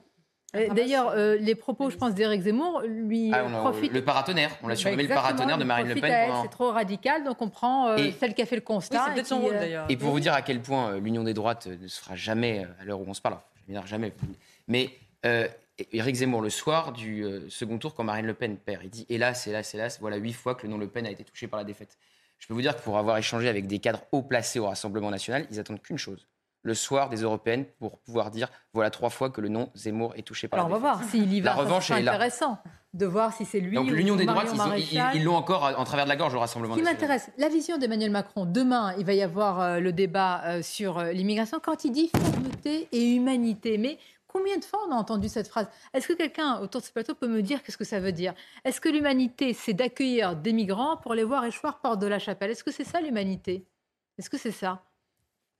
Et 0.54 0.68
D'ailleurs, 0.68 1.08
euh, 1.16 1.36
les 1.38 1.54
propos, 1.54 1.88
je 1.88 1.96
pense, 1.96 2.14
d'Éric 2.14 2.42
Zemmour 2.42 2.82
lui 2.86 3.30
Ah, 3.32 3.38
euh, 3.38 3.44
on 3.50 3.54
a- 3.56 3.60
profitent. 3.60 3.92
le 3.92 4.04
paratonnerre, 4.04 4.50
on 4.62 4.68
l'a 4.68 4.76
surnommé 4.76 5.02
le 5.04 5.08
Exactement, 5.08 5.22
paratonnerre 5.32 5.58
de 5.58 5.64
Marine 5.64 5.88
Le 5.88 5.94
Pen. 5.94 6.28
pendant- 6.28 6.42
C'est 6.42 6.48
trop 6.50 6.70
radical, 6.70 7.24
donc 7.24 7.40
on 7.40 7.48
prend 7.48 7.88
euh, 7.88 7.96
Et- 7.96 8.12
celle 8.12 8.34
qui 8.34 8.42
a 8.42 8.46
fait 8.46 8.56
le 8.56 8.60
constat. 8.62 9.02
c'est 9.06 9.10
et 9.10 9.14
peut-être 9.14 9.26
son 9.28 9.38
qui, 9.38 9.46
rôle 9.46 9.54
euh, 9.54 9.58
d'ailleurs. 9.60 9.86
Et 9.88 9.96
pour 9.96 10.10
vous 10.10 10.20
dire 10.20 10.34
à 10.34 10.42
quel 10.42 10.60
point 10.60 10.90
euh, 10.92 11.00
l'union 11.00 11.24
des 11.24 11.32
droites 11.32 11.68
euh, 11.68 11.76
ne 11.80 11.88
se 11.88 11.98
fera 12.02 12.16
jamais, 12.16 12.64
euh, 12.66 12.82
à 12.82 12.84
l'heure 12.84 13.00
où 13.00 13.04
on 13.08 13.14
se 13.14 13.22
parle, 13.22 13.38
enfin, 13.70 13.86
jamais, 13.86 14.12
mais 14.68 14.90
euh, 15.24 15.48
Éric 15.90 16.16
Zemmour, 16.16 16.42
le 16.42 16.50
soir 16.50 16.92
du 16.92 17.24
euh, 17.24 17.48
second 17.48 17.78
tour, 17.78 17.94
quand 17.94 18.04
Marine 18.04 18.26
Le 18.26 18.34
Pen 18.34 18.58
perd, 18.58 18.82
il 18.84 18.90
dit 18.90 19.06
hélas, 19.08 19.46
hélas, 19.46 19.74
hélas, 19.74 19.98
voilà 20.02 20.16
huit 20.18 20.34
fois 20.34 20.54
que 20.54 20.64
le 20.64 20.68
nom 20.68 20.76
Le 20.76 20.86
Pen 20.86 21.06
a 21.06 21.10
été 21.10 21.24
touché 21.24 21.48
par 21.48 21.58
la 21.58 21.64
défaite. 21.64 21.96
Je 22.38 22.46
peux 22.46 22.52
vous 22.52 22.60
dire 22.60 22.76
que 22.76 22.82
pour 22.82 22.98
avoir 22.98 23.16
échangé 23.16 23.48
avec 23.48 23.66
des 23.66 23.78
cadres 23.78 24.02
haut 24.12 24.20
placés 24.22 24.58
au 24.58 24.66
Rassemblement 24.66 25.10
national, 25.10 25.46
ils 25.50 25.58
attendent 25.58 25.80
qu'une 25.80 25.96
chose 25.96 26.26
le 26.62 26.74
soir 26.74 27.08
des 27.08 27.22
européennes 27.22 27.66
pour 27.78 27.98
pouvoir 27.98 28.30
dire 28.30 28.48
voilà 28.72 28.90
trois 28.90 29.10
fois 29.10 29.30
que 29.30 29.40
le 29.40 29.48
nom 29.48 29.70
Zemmour 29.74 30.14
est 30.16 30.22
touché 30.22 30.48
par 30.48 30.60
Alors 30.60 30.70
on 30.70 30.72
va 30.72 30.78
voir 30.78 31.04
s'il 31.04 31.32
y 31.32 31.40
va. 31.40 31.50
La 31.50 31.56
revanche, 31.56 31.90
est 31.90 32.02
là. 32.02 32.12
intéressant 32.12 32.58
de 32.94 33.06
voir 33.06 33.32
si 33.32 33.44
c'est 33.44 33.58
lui 33.60 33.74
Donc 33.74 33.86
ou 33.88 33.90
l'union 33.90 34.16
des 34.16 34.24
Marion 34.24 34.52
droites, 34.54 34.78
ils 34.78 34.96
Maréchal. 34.98 35.22
l'ont 35.24 35.34
encore 35.36 35.64
en 35.76 35.84
travers 35.84 36.04
de 36.04 36.10
la 36.10 36.16
gorge 36.16 36.34
au 36.34 36.40
Rassemblement 36.40 36.74
Ce 36.74 36.78
qui 36.78 36.84
m'intéresse, 36.84 37.30
la 37.38 37.48
vision 37.48 37.78
d'Emmanuel 37.78 38.10
Macron. 38.10 38.44
Demain, 38.44 38.94
il 38.98 39.04
va 39.04 39.14
y 39.14 39.22
avoir 39.22 39.60
euh, 39.60 39.78
le 39.80 39.92
débat 39.92 40.42
euh, 40.44 40.62
sur 40.62 40.98
euh, 40.98 41.12
l'immigration. 41.12 41.58
Quand 41.58 41.84
il 41.84 41.90
dit 41.92 42.10
fermeté 42.14 42.88
et 42.92 43.14
humanité, 43.14 43.78
mais 43.78 43.98
combien 44.26 44.58
de 44.58 44.64
fois 44.64 44.80
on 44.88 44.92
a 44.92 44.94
entendu 44.94 45.28
cette 45.30 45.48
phrase? 45.48 45.68
Est-ce 45.94 46.06
que 46.06 46.12
quelqu'un 46.12 46.58
autour 46.60 46.82
de 46.82 46.86
ce 46.86 46.92
plateau 46.92 47.14
peut 47.14 47.28
me 47.28 47.40
dire 47.42 47.62
qu'est-ce 47.62 47.78
que 47.78 47.84
ça 47.84 47.98
veut 47.98 48.12
dire? 48.12 48.34
Est-ce 48.64 48.80
que 48.80 48.90
l'humanité, 48.90 49.54
c'est 49.54 49.72
d'accueillir 49.72 50.36
des 50.36 50.52
migrants 50.52 50.98
pour 50.98 51.14
les 51.14 51.24
voir 51.24 51.44
échoir 51.46 51.80
porte 51.80 51.98
de 51.98 52.06
la 52.06 52.18
chapelle? 52.18 52.50
Est-ce 52.50 52.62
que 52.64 52.70
c'est 52.72 52.84
ça 52.84 53.00
l'humanité? 53.00 53.66
Est-ce 54.18 54.28
que 54.28 54.36
c'est 54.38 54.52
ça? 54.52 54.82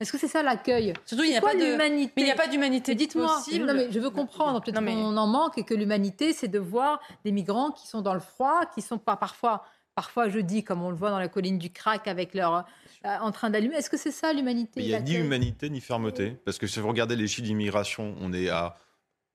Est-ce 0.03 0.11
que 0.11 0.18
c'est 0.18 0.28
ça 0.28 0.42
l'accueil? 0.42 0.92
Surtout, 1.07 1.22
il 1.24 1.30
n'y 1.30 1.36
a 1.36 1.40
pas 1.40 1.55
l'humanité? 1.55 2.12
Mais 2.16 2.22
il 2.22 2.24
n'y 2.24 2.32
a 2.32 2.36
pas 2.36 2.48
d'humanité 2.48 2.94
Dites-moi, 2.96 3.40
non, 3.61 3.74
mais 3.74 3.92
je 3.92 4.00
veux 4.00 4.11
comprendre, 4.11 4.61
peut-être 4.61 4.80
mais- 4.80 4.94
qu'on 4.94 5.16
en 5.16 5.26
manque 5.28 5.59
et 5.59 5.62
que 5.62 5.74
l'humanité, 5.74 6.32
c'est 6.32 6.48
de 6.48 6.59
voir 6.59 7.00
des 7.24 7.30
migrants 7.30 7.70
qui 7.70 7.86
sont 7.86 8.03
dans 8.03 8.14
le 8.14 8.20
froid, 8.20 8.66
qui 8.74 8.82
sont 8.82 8.98
pas 8.98 9.16
parfois, 9.16 9.64
parfois 9.94 10.28
je 10.28 10.40
dis, 10.40 10.64
comme 10.64 10.82
on 10.82 10.90
le 10.90 10.96
voit 10.96 11.11
dans 11.11 11.20
la 11.20 11.28
colline 11.28 11.57
du 11.57 11.70
Crac, 11.70 12.09
avec 12.09 12.34
leur 12.34 12.64
euh, 13.05 13.16
en 13.20 13.30
train 13.30 13.50
d'allumer. 13.50 13.76
Est-ce 13.76 13.90
que 13.90 13.96
c'est 13.96 14.11
ça 14.11 14.32
l'humanité 14.32 14.80
il 14.80 14.86
n'y 14.88 14.94
a 14.94 15.00
ni 15.00 15.14
humanité 15.14 15.70
ni 15.70 15.80
fermeté. 15.80 16.36
Parce 16.44 16.59
que 16.59 16.66
si 16.66 16.80
vous 16.80 16.88
regardez 16.88 17.14
les 17.14 17.28
chiffres 17.28 17.46
d'immigration, 17.46 18.16
on 18.20 18.32
est 18.32 18.48
à 18.48 18.76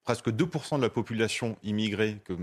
presque 0.03 0.29
2% 0.29 0.77
de 0.77 0.83
la 0.83 0.89
population 0.89 1.57
immigrée 1.63 2.21
que 2.23 2.33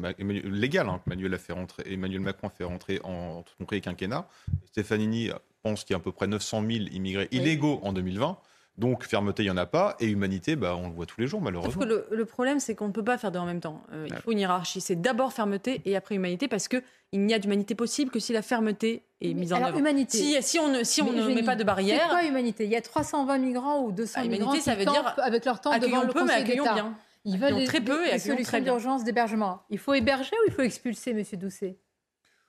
légale, 0.49 0.89
hein, 0.89 1.01
que 1.05 1.11
Emmanuel, 1.11 1.35
a 1.35 1.39
fait 1.39 1.55
rentrer, 1.55 1.83
Emmanuel 1.87 2.20
Macron 2.20 2.49
a 2.49 2.51
fait 2.51 2.64
rentrer 2.64 3.01
en 3.05 3.43
tout 3.43 3.55
compris 3.59 3.81
quinquennat. 3.81 4.29
Stefanini 4.66 5.31
pense 5.65 5.83
qu'il 5.85 5.95
y 5.95 5.97
a 5.97 5.99
à 5.99 6.03
peu 6.03 6.12
près 6.12 6.27
900 6.29 6.61
000 6.61 6.71
immigrés 6.93 7.29
Oui. 7.33 7.39
illégaux 7.39 7.81
en 7.83 7.93
2020. 7.93 8.39
Donc 8.77 9.05
fermeté, 9.05 9.45
il 9.45 9.47
n'y 9.47 9.51
en 9.53 9.57
a 9.57 9.67
pas. 9.67 9.95
Et 10.01 10.07
humanité, 10.07 10.57
bah, 10.57 10.75
on 10.77 10.89
le 10.89 10.95
voit 10.95 11.07
tous 11.07 11.21
les 11.21 11.29
jours, 11.29 11.41
malheureusement. 11.41 11.81
que 11.81 11.87
le, 11.87 12.07
le 12.11 12.25
problème, 12.25 12.59
c'est 12.59 12.75
qu'on 12.75 12.89
ne 12.89 12.93
peut 12.93 13.05
pas 13.05 13.19
faire 13.19 13.31
deux 13.31 13.39
en 13.39 13.47
même 13.47 13.61
temps. 13.61 13.83
Euh, 13.93 14.07
il 14.11 14.17
faut 14.17 14.33
une 14.33 14.41
hiérarchie. 14.41 14.81
C'est 14.81 15.01
d'abord 15.01 15.33
fermeté 15.33 15.81
et 15.85 15.95
après 15.95 16.17
humanité, 16.17 16.49
parce 16.49 16.67
qu'il 16.67 16.83
n'y 17.15 17.33
a 17.33 17.39
d'humanité 17.39 17.77
possible 17.77 18.11
que 18.11 18.19
si 18.19 18.33
la 18.33 18.43
fermeté 18.43 19.05
est 19.21 19.33
mise 19.33 19.53
en 19.53 19.57
Alors, 19.59 19.69
œuvre. 19.69 19.79
humanité. 19.79 20.19
Si, 20.19 20.43
si 20.43 20.59
on 20.59 20.67
ne, 20.69 20.83
si 20.83 21.03
on 21.03 21.07
Mais 21.07 21.19
ne 21.19 21.23
Eugénie, 21.23 21.35
met 21.37 21.43
pas 21.45 21.55
de 21.55 21.61
C'est 21.61 21.65
barrière, 21.67 22.09
quoi 22.09 22.25
humanité? 22.25 22.65
Il 22.65 22.71
y 22.71 22.77
a 22.77 22.83
320 22.83 23.39
migrants 23.39 23.81
ou 23.85 23.93
200 23.93 24.12
Ah, 24.17 24.27
migrants 24.27 24.55
ça 24.57 24.75
veut 24.75 24.85
dire 24.85 25.15
avec 25.19 25.45
leur 25.45 25.61
accueillons 25.65 25.79
devant 25.79 26.03
le 26.03 26.09
peu, 26.12 26.21
mais 26.25 26.27
Conseil 26.27 26.43
accueillons 26.43 26.62
d'État. 26.65 26.75
bien. 26.75 26.95
Ils 27.27 27.39
veulent 27.39 27.57
des, 27.57 27.65
très 27.65 27.81
peu 27.81 27.93
et 28.03 28.07
des 28.07 28.15
accueillons 28.15 28.21
solutions 28.35 28.45
très 28.45 28.61
bien. 28.61 28.73
d'urgence 28.73 29.05
d'hébergement. 29.05 29.62
Il 29.71 29.79
faut 29.79 29.95
héberger 29.95 30.35
ou 30.43 30.49
il 30.49 30.53
faut 30.53 30.62
expulser, 30.62 31.15
Monsieur 31.15 31.37
Doucet? 31.37 31.76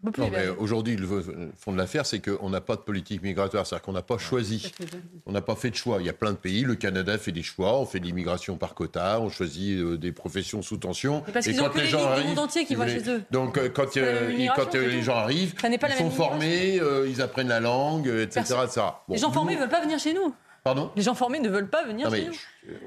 Non, 0.03 0.29
mais 0.31 0.47
aujourd'hui, 0.49 0.95
le 0.95 1.07
fond 1.57 1.71
de 1.71 1.77
l'affaire, 1.77 2.05
c'est 2.05 2.19
qu'on 2.19 2.49
n'a 2.49 2.61
pas 2.61 2.75
de 2.75 2.81
politique 2.81 3.23
migratoire. 3.23 3.65
C'est-à-dire 3.65 3.83
qu'on 3.83 3.93
n'a 3.93 4.01
pas 4.01 4.17
choisi. 4.17 4.71
On 5.25 5.31
n'a 5.31 5.41
pas 5.41 5.55
fait 5.55 5.71
de 5.71 5.75
choix. 5.75 5.97
Il 5.99 6.05
y 6.05 6.09
a 6.09 6.13
plein 6.13 6.31
de 6.31 6.37
pays. 6.37 6.61
Le 6.61 6.75
Canada 6.75 7.17
fait 7.17 7.31
des 7.31 7.41
choix. 7.43 7.79
On 7.79 7.85
fait 7.85 7.99
de 7.99 8.05
l'immigration 8.05 8.57
par 8.57 8.75
quota. 8.75 9.19
On 9.21 9.29
choisit 9.29 9.79
euh, 9.79 9.97
des 9.97 10.11
professions 10.11 10.61
sous 10.61 10.77
tension. 10.77 11.23
Mais 11.25 11.33
parce 11.33 11.47
Et 11.47 11.51
qu'ils 11.51 11.61
ont 11.61 11.65
quand 11.65 11.71
que 11.71 11.77
les 11.79 11.83
les 11.85 11.89
gens 11.89 11.97
livres 11.97 12.09
du 12.09 12.13
arrivent, 12.13 12.27
monde 12.29 12.39
entier 12.39 12.61
qui 12.61 12.67
si 12.67 12.75
vont 12.75 12.83
vous 12.83 12.89
chez 12.89 12.99
voulez, 12.99 13.11
eux. 13.17 13.23
Donc, 13.31 13.57
euh, 13.57 13.69
quand, 13.69 13.85
C'est 13.91 14.01
pas 14.01 14.65
les 20.95 21.03
gens 21.03 21.13
formés 21.13 21.39
ne 21.39 21.49
veulent 21.49 21.69
pas 21.69 21.85
venir. 21.85 22.09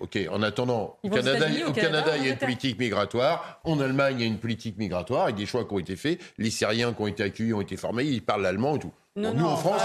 Ok, 0.00 0.18
en 0.30 0.42
attendant, 0.42 0.98
au 1.04 1.10
Canada, 1.10 1.46
il 1.48 2.24
y 2.24 2.28
a 2.28 2.32
une 2.32 2.36
politique 2.36 2.78
migratoire. 2.78 3.60
En 3.64 3.78
Allemagne, 3.80 4.16
il 4.18 4.22
y 4.22 4.24
a 4.24 4.26
une 4.26 4.38
politique 4.38 4.76
migratoire 4.78 5.24
avec 5.24 5.36
des 5.36 5.46
choix 5.46 5.64
qui 5.64 5.74
ont 5.74 5.78
été 5.78 5.94
faits. 5.94 6.20
Les 6.38 6.50
Syriens 6.50 6.92
qui 6.92 7.02
ont 7.02 7.06
été 7.06 7.22
accueillis 7.22 7.54
ont 7.54 7.60
été 7.60 7.76
formés, 7.76 8.04
ils 8.04 8.22
parlent 8.22 8.42
l'allemand 8.42 8.76
et 8.76 8.80
tout. 8.80 8.92
Nous, 9.16 9.44
en 9.44 9.56
France, 9.56 9.82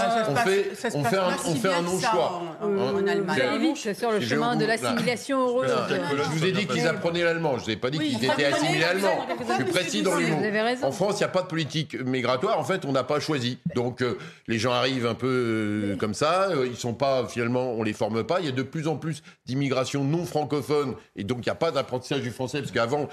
on, 0.94 1.04
fait, 1.04 1.68
un, 1.68 1.82
non-choix. 1.82 2.42
En, 2.62 2.66
en, 2.66 2.94
en, 2.94 3.06
Allemagne. 3.06 3.58
vite 3.60 3.94
sur 3.94 4.12
le 4.12 4.20
chemin 4.20 4.54
de 4.54 4.64
l'assimilation 4.64 5.40
heureuse. 5.40 5.72
Je 5.90 6.38
vous 6.38 6.44
ai 6.44 6.52
dit 6.52 6.66
qu'ils 6.66 6.86
apprenaient 6.86 7.24
l'allemand. 7.24 7.58
Je 7.58 7.66
n'ai 7.66 7.76
pas 7.76 7.90
dit 7.90 7.98
qu'ils 7.98 8.24
étaient 8.24 8.44
assimilés 8.44 8.84
allemands. 8.84 9.26
Je 9.48 9.54
suis 9.54 9.64
précis 9.64 10.02
dans 10.02 10.16
l'humour. 10.16 10.40
En 10.82 10.92
France, 10.92 11.14
il 11.14 11.18
n'y 11.18 11.24
a 11.24 11.28
pas 11.28 11.42
de 11.42 11.48
politique 11.48 11.98
migratoire. 12.00 12.58
En 12.58 12.64
fait, 12.64 12.84
on 12.84 12.92
n'a 12.92 13.02
pas 13.02 13.18
choisi. 13.18 13.58
Donc, 13.74 14.02
euh, 14.02 14.18
les 14.46 14.58
gens 14.58 14.72
arrivent 14.72 15.06
un 15.06 15.14
peu 15.14 15.26
euh, 15.26 15.96
comme 15.96 16.14
ça. 16.14 16.50
Euh, 16.50 16.68
ils 16.68 16.76
sont 16.76 16.94
pas, 16.94 17.26
finalement, 17.26 17.72
on 17.72 17.82
les 17.82 17.92
forme 17.92 18.22
pas. 18.24 18.38
Il 18.38 18.46
y 18.46 18.48
a 18.48 18.52
de 18.52 18.62
plus 18.62 18.86
en 18.86 18.96
plus 18.96 19.22
d'immigration 19.46 20.04
non 20.04 20.24
francophone. 20.24 20.94
Et 21.16 21.24
donc, 21.24 21.38
il 21.38 21.48
n'y 21.48 21.52
a 21.52 21.56
pas 21.56 21.72
d'apprentissage 21.72 22.20
du 22.20 22.30
français. 22.30 22.60
Parce 22.60 22.72
qu'avant, 22.72 23.08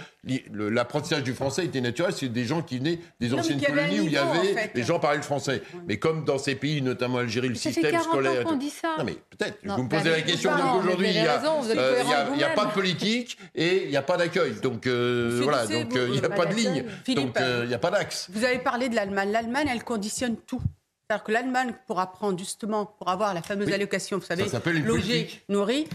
l'apprentissage 0.54 1.24
du 1.24 1.34
français 1.34 1.66
était 1.66 1.82
naturel. 1.82 2.14
C'est 2.16 2.30
des 2.30 2.46
gens 2.46 2.62
qui 2.62 2.78
venaient 2.78 3.00
des 3.20 3.34
anciennes 3.34 3.62
colonies 3.62 4.02
où 4.02 4.06
il 4.06 4.12
y 4.12 4.18
avait, 4.18 4.72
les 4.76 4.84
gens 4.84 5.00
parlaient 5.00 5.18
le 5.18 5.24
français. 5.24 5.64
Mais 5.88 5.98
comme 6.12 6.26
dans 6.26 6.38
ces 6.38 6.56
pays, 6.56 6.82
notamment 6.82 7.20
Algérie, 7.20 7.50
le 7.50 7.56
système 7.56 7.86
fait 7.86 7.92
40 7.92 8.06
scolaire. 8.06 8.48
Ans 8.48 8.56
dit 8.56 8.70
ça. 8.70 8.96
Non, 8.98 9.06
mais 9.06 9.14
peut-être. 9.14 9.60
Vous 9.64 9.84
me 9.84 9.90
posez 9.90 10.10
bah, 10.10 10.18
la 10.18 10.22
question. 10.22 10.52
Donc 10.52 10.84
aujourd'hui, 10.84 11.08
il 11.08 11.22
n'y 11.22 11.28
a, 11.28 11.42
euh, 11.42 12.56
pas 12.56 12.66
de 12.66 12.74
politique 12.74 13.38
et 13.56 13.84
il 13.84 13.90
n'y 13.90 13.98
a 13.98 14.02
pas 14.02 14.18
d'accueil. 14.18 14.56
Donc 14.62 14.88
euh, 14.88 15.40
voilà, 15.44 15.66
donc 15.66 15.96
euh, 15.96 16.08
il 16.10 16.20
n'y 16.20 16.26
a 16.26 16.30
pas 16.30 16.46
de 16.46 16.54
ligne. 16.54 16.86
Donc 17.16 17.38
il 17.40 17.68
n'y 17.68 17.74
a 17.74 17.80
pas 17.80 17.92
d'axe. 17.92 18.28
Vous 18.32 18.44
avez 18.44 18.60
parlé 18.60 18.90
de 18.90 18.96
l'Allemagne. 18.96 19.32
L'Allemagne, 19.32 19.70
elle 19.72 19.84
conditionne 19.84 20.36
tout. 20.36 20.62
C'est-à-dire 21.08 21.24
que 21.26 21.32
l'Allemagne, 21.32 21.74
pour 21.88 22.00
apprendre 22.00 22.40
justement, 22.40 22.86
pour 22.86 23.10
avoir 23.10 23.34
la 23.34 23.42
fameuse 23.42 23.72
allocation, 23.72 24.18
vous 24.18 24.26
savez, 24.26 24.46
loger, 24.82 25.30
nourrir, 25.50 25.86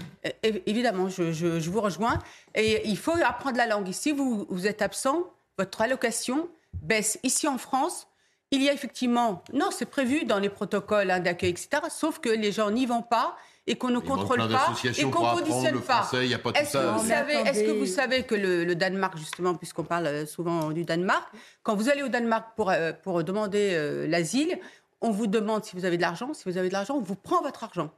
évidemment, 0.42 1.08
je, 1.08 1.32
je, 1.32 1.58
je, 1.58 1.70
vous 1.70 1.80
rejoins. 1.80 2.18
Et 2.54 2.86
il 2.86 2.98
faut 2.98 3.14
apprendre 3.24 3.56
la 3.56 3.66
langue. 3.66 3.88
Ici, 3.88 4.12
vous, 4.12 4.46
vous 4.50 4.66
êtes 4.66 4.82
absent, 4.82 5.22
votre 5.58 5.80
allocation 5.80 6.48
baisse. 6.82 7.18
Ici 7.22 7.48
en 7.48 7.56
France, 7.56 8.08
il 8.56 8.62
y 8.62 8.68
a 8.68 8.72
effectivement, 8.72 9.42
non, 9.52 9.68
c'est 9.70 9.86
prévu 9.86 10.24
dans 10.24 10.38
les 10.38 10.48
protocoles 10.48 11.10
hein, 11.10 11.20
d'accueil, 11.20 11.50
etc. 11.50 11.68
Sauf 11.90 12.18
que 12.18 12.28
les 12.28 12.52
gens 12.52 12.70
n'y 12.70 12.86
vont 12.86 13.02
pas 13.02 13.36
et 13.66 13.76
qu'on 13.76 13.90
ne 13.90 13.98
contrôle 13.98 14.38
pas 14.48 14.74
et 14.84 15.02
qu'on 15.02 15.10
conditionne 15.10 15.80
pas. 15.80 16.08
pas 16.10 16.18
Est-ce 16.54 16.72
que, 16.72 17.60
est 17.60 17.64
que, 17.64 17.72
vous 17.72 17.86
savez 17.86 18.22
que 18.22 18.34
le, 18.34 18.74
Danemark, 18.74 19.16
justement, 19.18 19.54
puisqu'on 19.54 19.84
parle 19.84 20.06
euh, 20.06 20.26
souvent 20.26 20.70
du 20.70 20.84
Danemark, 20.84 21.28
quand 21.62 21.74
vous 21.74 21.88
allez 21.88 22.02
au 22.02 22.08
Danemark 22.08 22.54
pour, 22.56 22.70
euh, 22.70 22.92
pour 22.92 23.24
demander 23.24 23.70
euh, 23.72 24.06
l'asile, 24.06 24.58
on 25.00 25.10
vous 25.10 25.26
demande 25.26 25.64
si 25.64 25.76
vous 25.76 25.84
avez 25.84 25.96
de 25.96 26.02
l'argent. 26.02 26.32
Si 26.32 26.44
vous 26.46 26.56
avez 26.56 26.68
de 26.68 26.72
l'argent, 26.72 26.96
on 26.96 27.00
vous 27.00 27.16
prend 27.16 27.42
votre 27.42 27.64
argent 27.64 27.90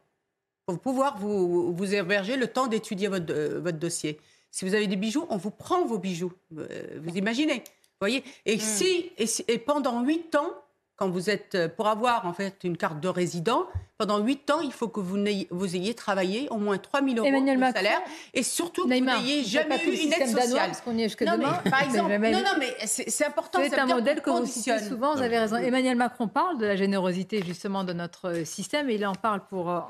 pour 0.67 0.79
pouvoir 0.81 1.19
vous, 1.19 1.73
vous 1.75 1.95
héberger 1.95 2.37
le 2.37 2.47
temps 2.47 2.67
d'étudier 2.67 3.09
votre, 3.09 3.33
votre 3.59 3.79
dossier. 3.79 4.19
Si 4.51 4.65
vous 4.65 4.75
avez 4.75 4.87
des 4.87 4.97
bijoux, 4.97 5.27
on 5.31 5.37
vous 5.37 5.51
prend 5.51 5.85
vos 5.85 5.99
bijoux. 5.99 6.33
Vous 6.51 7.17
imaginez 7.17 7.63
voyez 8.01 8.21
hmm. 8.21 8.23
et, 8.47 8.59
si, 8.59 9.13
et, 9.49 9.59
pendant 9.59 10.03
huit 10.03 10.35
ans, 10.35 10.51
quand 10.97 11.09
vous 11.09 11.31
êtes 11.31 11.55
euh, 11.55 11.69
pour 11.69 11.87
avoir 11.87 12.27
en 12.27 12.33
fait 12.33 12.65
une 12.65 12.77
carte 12.77 13.01
de 13.01 13.09
résident, 13.09 13.67
pendant 13.99 14.19
8 14.19 14.51
ans, 14.51 14.61
il 14.61 14.73
faut 14.73 14.87
que 14.87 15.01
vous, 15.01 15.17
ayez, 15.27 15.95
travaillé 15.95 16.49
au 16.51 16.57
moins 16.57 16.79
3 16.79 17.03
000 17.03 17.17
euros 17.19 17.41
de 17.41 17.73
salaire 17.73 18.01
et 18.35 18.45
surtout 18.45 18.87
que 18.87 18.95
vous 18.95 19.05
n'ayez 19.05 19.43
jamais 19.43 19.77
eu 19.85 19.91
une 19.91 20.13
aide 20.13 20.29
sociale. 20.29 20.71
Non. 20.87 21.37
Mais, 21.37 21.71
par 21.71 21.83
exemple, 21.83 22.17
non, 22.19 22.39
non, 22.39 22.59
mais 22.59 22.77
c'est 22.87 23.25
important. 23.25 23.61
C'est 23.69 23.79
un 23.79 23.87
modèle 23.87 24.23
que 24.23 24.31
vous 24.31 24.47
citez 24.47 24.79
souvent. 24.81 25.15
Vous 25.15 25.23
avez 25.23 25.39
raison. 25.39 25.57
Emmanuel 25.57 25.97
Macron 25.97 26.29
parle 26.29 26.59
de 26.59 26.67
la 26.67 26.77
générosité 26.77 27.43
justement 27.45 27.83
de 27.83 27.93
notre 27.93 28.29
euh, 28.29 28.45
système 28.45 28.91
et 28.91 28.95
il 28.95 29.07
en 29.07 29.15
parle 29.15 29.45
pour 29.47 29.71
euh, 29.71 29.81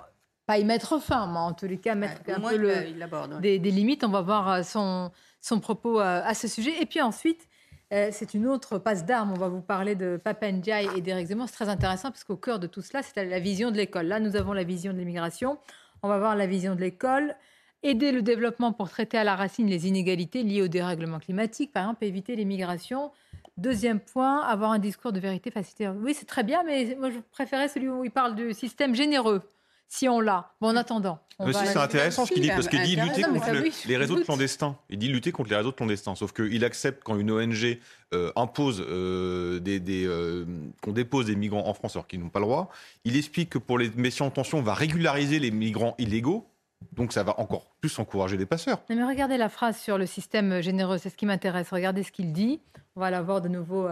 pas 0.47 0.59
y 0.59 0.65
mettre 0.65 0.99
fin, 1.03 1.27
mais 1.27 1.39
en 1.39 1.53
tous 1.53 1.67
les 1.67 1.79
cas 1.79 1.95
mettre 1.95 2.23
un 2.29 2.41
peu 2.41 3.41
des, 3.41 3.59
limites. 3.59 4.05
On 4.05 4.09
va 4.09 4.23
voir 4.23 4.65
son, 4.65 5.11
son 5.41 5.61
propos 5.61 5.99
à 5.99 6.35
ce 6.35 6.49
sujet. 6.49 6.75
Et 6.81 6.87
puis 6.87 7.01
ensuite. 7.01 7.48
Euh, 7.93 8.11
c'est 8.13 8.35
une 8.35 8.47
autre 8.47 8.79
passe 8.79 9.05
d'armes. 9.05 9.33
On 9.33 9.39
va 9.39 9.49
vous 9.49 9.63
parler 9.63 9.95
de 9.95 10.21
Papa 10.23 10.49
et 10.49 10.53
d'Éric 10.53 11.27
Zemmour. 11.27 11.47
C'est 11.49 11.55
très 11.55 11.69
intéressant 11.69 12.11
parce 12.11 12.25
qu'au 12.25 12.37
cœur 12.37 12.59
de 12.59 12.67
tout 12.67 12.83
cela, 12.83 13.03
c'est 13.03 13.25
la 13.25 13.41
vision 13.41 13.71
de 13.71 13.77
l'école. 13.77 14.07
Là, 14.07 14.21
nous 14.21 14.37
avons 14.37 14.53
la 14.53 14.65
vision 14.65 14.93
de 14.93 14.99
l'immigration. 14.99 15.59
On 16.03 16.09
va 16.09 16.19
voir 16.19 16.37
la 16.37 16.47
vision 16.47 16.75
de 16.75 16.81
l'école. 16.81 17.35
Aider 17.83 18.13
le 18.13 18.23
développement 18.23 18.73
pour 18.73 18.91
traiter 18.91 19.17
à 19.17 19.25
la 19.25 19.37
racine 19.37 19.69
les 19.69 19.87
inégalités 19.87 20.43
liées 20.43 20.63
au 20.63 20.69
dérèglement 20.69 21.21
climatique, 21.21 21.73
par 21.73 21.85
exemple, 21.85 22.05
éviter 22.05 22.35
l'immigration. 22.35 23.13
Deuxième 23.57 24.01
point, 24.01 24.41
avoir 24.43 24.73
un 24.73 24.79
discours 24.81 25.13
de 25.13 25.21
vérité 25.21 25.51
facilité. 25.51 25.89
Oui, 25.89 26.13
c'est 26.13 26.27
très 26.27 26.43
bien, 26.43 26.65
mais 26.65 26.97
moi, 26.99 27.11
je 27.11 27.19
préférais 27.31 27.69
celui 27.69 27.89
où 27.89 28.05
il 28.05 28.11
parle 28.11 28.35
du 28.35 28.53
système 28.53 28.95
généreux 28.95 29.43
si 29.89 30.09
on 30.09 30.21
l'a. 30.21 30.53
Bon, 30.61 30.69
en 30.69 30.77
attendant. 30.77 31.19
On 31.39 31.47
mais 31.47 31.53
va 31.53 31.65
si 31.65 31.73
c'est 31.73 31.79
intéressant 31.79 32.27
ce 32.27 32.33
qu'il 32.33 32.43
dit, 32.43 32.49
parce 32.49 32.69
qu'il 32.69 32.83
dit 32.83 32.97
lutter 32.97 33.23
contre 33.23 33.53
le, 33.53 33.71
les 33.87 33.97
réseaux 33.97 34.17
de 34.17 34.23
clandestins. 34.23 34.77
Il 34.91 34.99
dit 34.99 35.09
lutter 35.09 35.33
contre 35.33 35.51
les 35.51 35.57
réseaux 35.57 35.71
de 35.71 35.77
clandestins. 35.77 36.15
Sauf 36.15 36.33
qu'il 36.33 36.65
accepte 36.65 37.03
quand 37.03 37.17
une 37.17 37.31
ONG 37.31 37.79
euh, 38.13 38.33
impose 38.37 38.85
euh, 38.87 39.59
des, 39.61 39.81
euh, 40.07 40.45
qu'on 40.83 40.93
dépose 40.93 41.27
des 41.27 41.37
migrants 41.37 41.67
en 41.67 41.75
France 41.75 41.97
alors 41.97 42.07
qu'ils 42.07 42.21
n'ont 42.21 42.29
pas 42.29 42.41
le 42.41 42.45
droit. 42.45 42.71
Il 43.05 43.17
explique 43.17 43.51
que 43.51 43.59
pour 43.59 43.79
les 43.79 43.91
méfiants 43.97 44.27
en 44.27 44.31
tension, 44.31 44.59
on 44.59 44.63
va 44.63 44.75
régulariser 44.75 45.39
les 45.39 45.51
migrants 45.51 45.95
illégaux. 45.99 46.47
Donc 46.93 47.13
ça 47.13 47.23
va 47.23 47.41
encore 47.41 47.67
plus 47.81 47.99
encourager 47.99 48.37
les 48.37 48.47
passeurs. 48.47 48.83
Mais 48.89 49.03
regardez 49.03 49.37
la 49.37 49.49
phrase 49.49 49.79
sur 49.79 49.97
le 49.97 50.07
système 50.07 50.61
généreux, 50.61 50.99
c'est 50.99 51.11
ce 51.11 51.17
qui 51.17 51.27
m'intéresse. 51.27 51.71
Regardez 51.71 52.03
ce 52.03 52.13
qu'il 52.13 52.33
dit. 52.33 52.61
On 52.95 53.01
va 53.01 53.11
la 53.11 53.23
voir 53.23 53.41
de 53.41 53.49
nouveau 53.49 53.89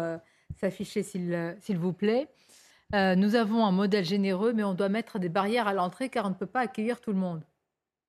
s'afficher 0.61 1.03
s'il 1.03 1.79
vous 1.79 1.93
plaît. 1.93 2.29
Euh, 2.95 3.17
nous 3.17 3.35
avons 3.35 3.67
un 3.67 3.73
modèle 3.73 4.05
généreux, 4.05 4.53
mais 4.53 4.63
on 4.63 4.75
doit 4.75 4.89
mettre 4.89 5.19
des 5.19 5.29
barrières 5.29 5.67
à 5.67 5.75
l'entrée 5.75 6.09
car 6.09 6.27
on 6.27 6.31
ne 6.31 6.35
peut 6.35 6.47
pas 6.47 6.61
accueillir 6.61 7.01
tout 7.01 7.11
le 7.11 7.19
monde. 7.19 7.43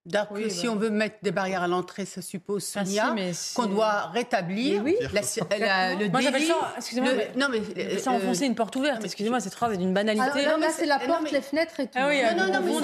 D'accord. 0.05 0.37
Si 0.47 0.65
bah 0.65 0.71
on 0.71 0.75
veut 0.77 0.89
mettre 0.89 1.17
des 1.21 1.31
barrières 1.31 1.63
à 1.63 1.67
l'entrée, 1.67 2.05
ça 2.05 2.21
suppose 2.21 2.71
ah, 2.77 2.85
Sonia 2.85 3.13
qu'on 3.53 3.65
doit 3.65 4.05
rétablir 4.07 4.81
oui. 4.81 4.95
la, 5.11 5.21
la, 5.57 5.95
le 5.95 6.07
Moi, 6.07 6.21
délit. 6.21 6.49
Excusez-moi, 6.77 7.11
le, 7.11 7.17
mais, 7.17 7.61
mais 7.75 7.97
ça 7.97 8.13
euh, 8.13 8.33
une 8.33 8.55
porte 8.55 8.77
ouverte. 8.77 9.03
Excusez-moi, 9.03 9.41
cette 9.41 9.53
phrase 9.53 9.73
est 9.73 9.77
d'une 9.77 9.89
ah, 9.89 9.93
banalité. 9.93 10.45
Alors, 10.45 10.59
non, 10.59 10.65
mais 10.65 10.71
c'est, 10.71 10.85
la 10.85 10.99
porte, 10.99 11.29
les 11.29 11.41
fenêtres 11.41 11.81
et 11.81 11.83
ah 11.83 11.87
tout. 11.87 11.99
Ah, 12.01 12.07
oui, 12.07 12.21
non, 12.21 12.45
non, 12.45 12.53
non, 12.53 12.61
mais 12.61 12.71
on, 12.71 12.79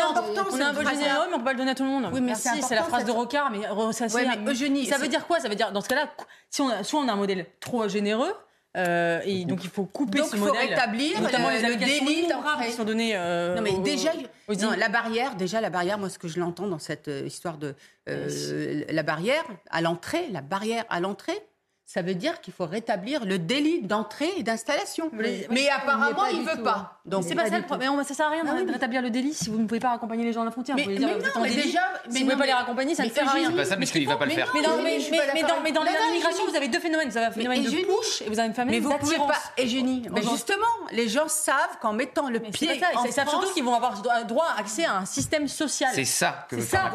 c'est 0.51 0.61
a 0.61 0.67
un 0.67 0.73
vol 0.73 0.85
généreux, 0.89 1.27
mais 1.29 1.33
on 1.33 1.37
ne 1.37 1.37
peut 1.37 1.43
pas 1.45 1.53
le 1.53 1.57
donner 1.59 1.71
à 1.71 1.75
tout 1.75 1.83
le 1.83 1.89
monde. 1.89 2.09
Oui, 2.11 2.19
mais 2.19 2.27
Merci, 2.27 2.49
c'est, 2.55 2.61
c'est 2.61 2.75
la 2.75 2.83
phrase 2.83 3.05
de 3.05 3.11
Rocard, 3.11 3.51
mais 3.51 3.61
ça, 3.93 4.07
Eugénie, 4.45 4.85
ça 4.85 4.97
veut 4.97 5.07
dire 5.07 5.25
quoi? 5.25 5.39
Ça 5.39 5.47
veut 5.47 5.55
dire 5.55 5.71
dans 5.71 5.81
ce 5.81 5.87
cas-là, 5.87 6.09
soit 6.49 6.99
on 6.99 7.07
a 7.07 7.13
un 7.13 7.15
modèle 7.15 7.45
trop 7.61 7.87
généreux 7.87 8.33
euh, 8.75 9.21
et 9.23 9.45
donc 9.45 9.63
il 9.63 9.69
faut 9.69 9.85
couper 9.85 10.17
donc, 10.17 10.29
ce 10.29 10.35
faut 10.35 10.45
modèle. 10.45 10.69
rétablir 10.69 11.21
notamment 11.21 11.49
euh, 11.49 11.61
le, 11.61 11.61
les 11.61 11.69
le 11.73 11.75
délit 11.77 12.27
qui 12.65 12.71
sont 12.71 12.83
données. 12.83 13.11
Euh, 13.15 13.55
non 13.55 13.61
mais 13.61 13.77
déjà, 13.77 14.11
aux 14.47 14.55
non, 14.55 14.71
la 14.75 14.89
barrière, 14.89 15.35
déjà 15.35 15.61
la 15.61 15.69
barrière. 15.69 15.99
Moi, 15.99 16.09
ce 16.09 16.17
que 16.17 16.27
je 16.27 16.39
l'entends 16.39 16.65
dans 16.67 16.79
cette 16.79 17.07
euh, 17.07 17.25
histoire 17.25 17.57
de 17.57 17.75
euh, 18.09 18.83
la 18.89 19.03
barrière 19.03 19.43
à 19.69 19.81
l'entrée, 19.81 20.27
la 20.31 20.41
barrière 20.41 20.85
à 20.89 20.99
l'entrée, 20.99 21.39
ça 21.85 22.01
veut 22.01 22.15
dire 22.15 22.39
qu'il 22.41 22.53
faut 22.53 22.65
rétablir 22.65 23.25
le 23.25 23.37
délit 23.37 23.81
d'entrée 23.81 24.29
et 24.37 24.43
d'installation. 24.43 25.11
Mais 25.13 25.69
apparemment, 25.69 26.25
il 26.25 26.39
ne 26.39 26.49
veut 26.49 26.57
tout. 26.57 26.63
pas. 26.63 26.99
Donc, 27.05 27.25
c'est 27.27 27.35
pas, 27.35 27.43
pas 27.43 27.49
ça 27.49 27.57
le 27.59 27.65
problème. 27.65 27.91
Mais 27.97 28.03
ça 28.03 28.13
sert 28.13 28.27
à 28.27 28.29
rien 28.29 28.43
de 28.43 28.71
rétablir 28.71 29.01
oui. 29.01 29.07
le 29.07 29.11
délit 29.11 29.33
si 29.33 29.49
vous 29.49 29.57
ne 29.57 29.65
pouvez 29.65 29.81
pas 29.81 29.91
accompagner 29.91 30.23
les 30.23 30.31
gens 30.31 30.41
à 30.41 30.45
la 30.45 30.51
frontière. 30.51 30.77
Mais, 30.77 30.83
vous 30.83 30.91
mais 30.91 30.97
dire, 30.97 31.09
non, 31.09 31.15
vous 31.35 31.41
mais 31.41 31.49
délit. 31.49 31.63
déjà, 31.63 31.81
mais 32.07 32.13
si 32.13 32.23
vous 32.23 32.29
ne 32.29 32.35
pouvez 32.35 32.47
pas 32.47 32.57
les 32.57 32.63
accompagner, 32.63 32.95
ça 32.95 33.03
ne 33.03 33.09
sert 33.09 33.27
à 33.27 33.33
rien. 33.33 33.51
Pas 33.51 33.65
ça 33.65 33.75
parce 33.75 33.91
qu'il 33.91 34.03
ne 34.03 34.07
va 34.07 34.15
pas 34.15 34.25
le 34.25 34.31
faire. 34.31 34.51
Mais 34.53 34.61
dans, 34.61 35.83
l'immigration, 35.83 36.45
vous 36.47 36.55
avez 36.55 36.69
deux 36.69 36.79
phénomènes. 36.79 37.09
Vous 37.09 37.17
avez 37.17 37.27
un 37.27 37.31
phénomène 37.31 37.63
de 37.63 37.69
couche 37.69 38.21
et 38.21 38.29
vous 38.29 38.39
avez 38.39 38.49
un 38.49 38.53
phénomène 38.53 38.81
d'attirance. 38.81 39.35
Et 39.57 39.67
génie. 39.67 40.03
Justement, 40.21 40.65
les 40.91 41.09
gens 41.09 41.27
savent 41.27 41.77
qu'en 41.81 41.93
mettant 41.93 42.29
le 42.29 42.39
pied 42.39 42.81
en 42.95 43.03
Ils 43.03 43.11
savent 43.11 43.29
surtout 43.29 43.53
qu'ils 43.53 43.63
vont 43.63 43.75
avoir 43.75 44.01
droit 44.25 44.47
accès 44.57 44.85
à 44.85 44.97
un 44.97 45.05
système 45.05 45.47
social. 45.47 45.91
C'est 45.93 46.05
ça 46.05 46.47
que 46.49 46.55
veut 46.55 46.61
faire 46.61 46.91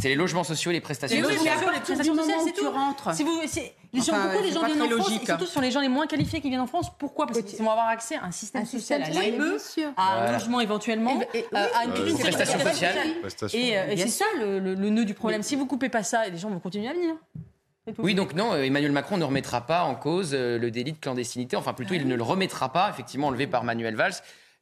C'est 0.00 0.08
les 0.08 0.14
logements 0.14 0.44
sociaux 0.44 0.70
et 0.70 0.74
les 0.74 0.80
prestations 0.80 1.20
sociales. 1.20 1.30
Les 1.30 1.38
logements 1.38 1.54
sociaux, 1.54 1.72
les 1.72 1.80
prestations 1.80 2.14
sociales, 2.14 2.40
c'est 2.44 2.52
tout. 2.52 3.12
Si 3.12 3.22
vous 3.22 3.40
les 3.92 4.00
gens, 4.00 4.12
enfin, 4.12 4.28
beaucoup 4.28 4.44
les 4.44 4.52
gens 4.52 4.64
viennent 4.64 4.82
en 4.82 4.88
France, 4.88 5.12
et 5.22 5.24
surtout 5.24 5.46
sur 5.46 5.60
les 5.60 5.70
gens 5.70 5.80
les 5.80 5.88
moins 5.88 6.06
qualifiés 6.06 6.40
qui 6.40 6.48
viennent 6.48 6.60
en 6.60 6.66
France. 6.66 6.90
Pourquoi? 6.98 7.26
Parce 7.26 7.40
qu'ils 7.42 7.58
vont 7.64 7.70
avoir 7.70 7.88
accès 7.88 8.16
à 8.16 8.24
un 8.24 8.30
système 8.30 8.66
social, 8.66 9.02
à 9.02 9.08
l'AME, 9.08 9.56
à 9.96 10.18
un 10.18 10.32
logement 10.32 10.60
éventuellement, 10.60 11.20
euh, 11.34 11.66
à 11.74 11.84
une 11.84 11.92
euh, 11.92 12.18
prestation 12.18 12.58
sociale. 12.58 12.96
Et, 13.54 13.96
c'est 13.96 14.08
ça 14.08 14.24
le, 14.38 14.74
nœud 14.74 15.04
du 15.04 15.14
problème. 15.14 15.42
Si 15.42 15.56
vous 15.56 15.66
coupez 15.66 15.88
pas 15.88 16.02
ça, 16.02 16.28
les 16.28 16.36
gens 16.36 16.50
vont 16.50 16.60
continuer 16.60 16.88
à 16.88 16.92
venir. 16.92 17.14
Oui, 17.98 18.14
donc 18.14 18.34
non, 18.34 18.52
euh, 18.52 18.62
Emmanuel 18.62 18.92
Macron 18.92 19.16
ne 19.16 19.24
remettra 19.24 19.62
pas 19.66 19.82
en 19.82 19.94
cause 19.94 20.30
euh, 20.34 20.58
le 20.58 20.70
délit 20.70 20.92
de 20.92 20.98
clandestinité. 20.98 21.56
Enfin, 21.56 21.72
plutôt, 21.72 21.94
il 21.94 22.06
ne 22.06 22.14
le 22.14 22.22
remettra 22.22 22.72
pas, 22.72 22.90
effectivement, 22.90 23.28
enlevé 23.28 23.46
par 23.46 23.64
Manuel 23.64 23.96
Valls 23.96 24.14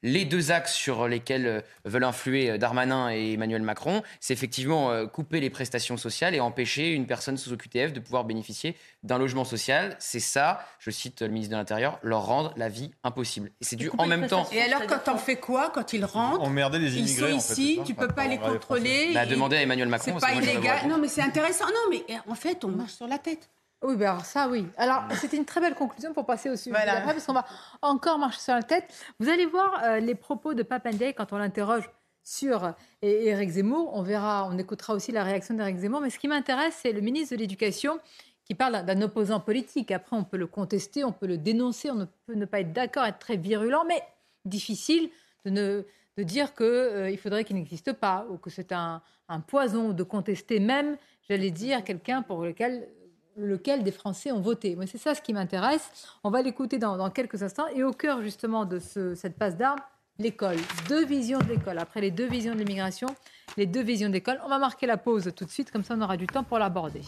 les 0.06 0.24
deux 0.24 0.52
axes 0.52 0.72
sur 0.72 1.08
lesquels 1.08 1.46
euh, 1.46 1.60
veulent 1.84 2.04
influer 2.04 2.50
euh, 2.50 2.58
Darmanin 2.58 3.10
et 3.10 3.32
Emmanuel 3.32 3.62
Macron, 3.62 4.02
c'est 4.20 4.32
effectivement 4.32 4.90
euh, 4.90 5.06
couper 5.06 5.40
les 5.40 5.50
prestations 5.50 5.96
sociales 5.96 6.34
et 6.34 6.40
empêcher 6.40 6.92
une 6.92 7.06
personne 7.06 7.36
sous 7.36 7.52
OQTF 7.52 7.92
de 7.92 7.98
pouvoir 7.98 8.24
bénéficier 8.24 8.76
d'un 9.02 9.18
logement 9.18 9.44
social. 9.44 9.96
C'est 9.98 10.20
ça, 10.20 10.60
je 10.78 10.90
cite 10.92 11.22
le 11.22 11.28
ministre 11.28 11.52
de 11.52 11.56
l'Intérieur, 11.58 11.98
leur 12.02 12.24
rendre 12.24 12.54
la 12.56 12.68
vie 12.68 12.92
impossible. 13.02 13.50
Et 13.60 13.64
c'est 13.64 13.76
dû 13.76 13.90
en 13.98 14.06
même 14.06 14.28
temps. 14.28 14.48
Et 14.52 14.60
alors, 14.60 14.86
quand 14.86 15.12
on 15.12 15.18
fait 15.18 15.36
quoi 15.36 15.70
quand 15.70 15.92
ils 15.92 16.04
rentrent 16.04 16.40
Emmerder 16.40 16.78
les 16.78 16.98
immigrés. 16.98 17.32
Ils 17.32 17.40
sont 17.40 17.52
ici, 17.52 17.76
en 17.80 17.84
fait, 17.84 17.88
tu 17.88 17.94
peux 17.94 18.08
pas, 18.08 18.28
les 18.28 18.38
contrôler. 18.38 19.10
Bah, 19.12 19.26
demander 19.26 19.56
à 19.56 19.62
Emmanuel 19.62 19.88
Macron. 19.88 20.16
C'est 20.20 20.26
pas 20.26 20.34
illégal. 20.34 20.86
Non, 20.88 20.98
mais 20.98 21.08
c'est 21.08 21.22
intéressant. 21.22 21.66
Non, 21.66 21.90
mais 21.90 22.04
eh, 22.08 22.30
en 22.30 22.34
fait, 22.34 22.64
on 22.64 22.68
marche 22.68 22.92
sur 22.92 23.08
la 23.08 23.18
tête. 23.18 23.48
Oui, 23.82 23.96
ben 23.96 24.10
alors 24.10 24.24
ça, 24.24 24.48
oui. 24.48 24.66
Alors, 24.76 25.04
c'était 25.14 25.36
une 25.36 25.44
très 25.44 25.60
belle 25.60 25.74
conclusion 25.74 26.12
pour 26.12 26.24
passer 26.24 26.48
au 26.50 26.56
sujet 26.56 26.70
Voilà. 26.70 26.94
d'après, 26.94 27.12
parce 27.12 27.26
qu'on 27.26 27.34
va 27.34 27.44
encore 27.82 28.18
marcher 28.18 28.40
sur 28.40 28.54
la 28.54 28.62
tête. 28.62 28.92
Vous 29.20 29.28
allez 29.28 29.46
voir 29.46 29.80
euh, 29.84 30.00
les 30.00 30.14
propos 30.14 30.54
de 30.54 30.62
Papandreou 30.62 31.12
quand 31.16 31.32
on 31.32 31.36
l'interroge 31.36 31.90
sur 32.22 32.74
Éric 33.02 33.50
Zemmour. 33.50 33.92
On 33.94 34.02
verra, 34.02 34.48
on 34.50 34.58
écoutera 34.58 34.94
aussi 34.94 35.12
la 35.12 35.22
réaction 35.22 35.54
d'Éric 35.54 35.76
Zemmour. 35.76 36.00
Mais 36.00 36.10
ce 36.10 36.18
qui 36.18 36.26
m'intéresse, 36.26 36.78
c'est 36.82 36.92
le 36.92 37.00
ministre 37.00 37.36
de 37.36 37.40
l'Éducation 37.40 38.00
qui 38.44 38.54
parle 38.54 38.84
d'un 38.84 39.02
opposant 39.02 39.40
politique. 39.40 39.90
Après, 39.90 40.16
on 40.16 40.24
peut 40.24 40.36
le 40.36 40.46
contester, 40.46 41.04
on 41.04 41.12
peut 41.12 41.26
le 41.26 41.38
dénoncer, 41.38 41.90
on 41.90 42.08
peut 42.26 42.34
ne 42.34 42.44
pas 42.44 42.60
être 42.60 42.72
d'accord, 42.72 43.04
être 43.04 43.18
très 43.18 43.36
virulent, 43.36 43.84
mais 43.86 44.02
difficile 44.44 45.10
de, 45.44 45.50
ne, 45.50 45.82
de 46.16 46.22
dire 46.22 46.54
qu'il 46.54 46.66
euh, 46.66 47.16
faudrait 47.16 47.44
qu'il 47.44 47.56
n'existe 47.56 47.92
pas 47.92 48.26
ou 48.30 48.38
que 48.38 48.50
c'est 48.50 48.72
un, 48.72 49.02
poison, 49.48 49.92
de 49.92 50.02
contester 50.04 50.60
même, 50.60 50.96
j'allais 51.28 51.50
dire, 51.50 51.82
quelqu'un 51.82 52.22
pour 52.22 52.42
lequel 52.42 52.88
lequel 53.36 53.82
des 53.82 53.92
Français 53.92 54.32
ont 54.32 54.40
voté. 54.40 54.76
Moi, 54.76 54.86
c'est 54.86 54.98
ça 54.98 55.14
ce 55.14 55.22
qui 55.22 55.32
m'intéresse. 55.32 55.90
On 56.24 56.30
va 56.30 56.42
l'écouter 56.42 56.78
dans, 56.78 57.10
quelques 57.10 57.42
instants. 57.42 57.66
Et 57.74 57.82
au 57.82 57.92
cœur 57.92 58.22
justement 58.22 58.64
de 58.64 58.78
cette 58.78 59.36
passe 59.36 59.56
d'armes, 59.56 59.80
l'école. 60.18 60.56
Deux 60.88 61.04
visions 61.04 61.38
de 61.38 61.48
l'école. 61.48 61.78
Après 61.78 62.00
les 62.00 62.10
deux 62.10 62.26
visions 62.26 62.54
de 62.54 62.58
l'immigration, 62.58 63.08
les 63.56 63.66
deux 63.66 63.82
visions 63.82 64.08
d'école. 64.08 64.40
On 64.44 64.48
va 64.48 64.58
marquer 64.58 64.86
la 64.86 64.96
pause 64.96 65.30
tout 65.34 65.44
de 65.44 65.50
suite, 65.50 65.70
comme 65.70 65.84
ça 65.84 65.94
on 65.96 66.00
aura 66.00 66.16
du 66.16 66.26
temps 66.26 66.44
pour 66.44 66.58
l'aborder. 66.58 67.02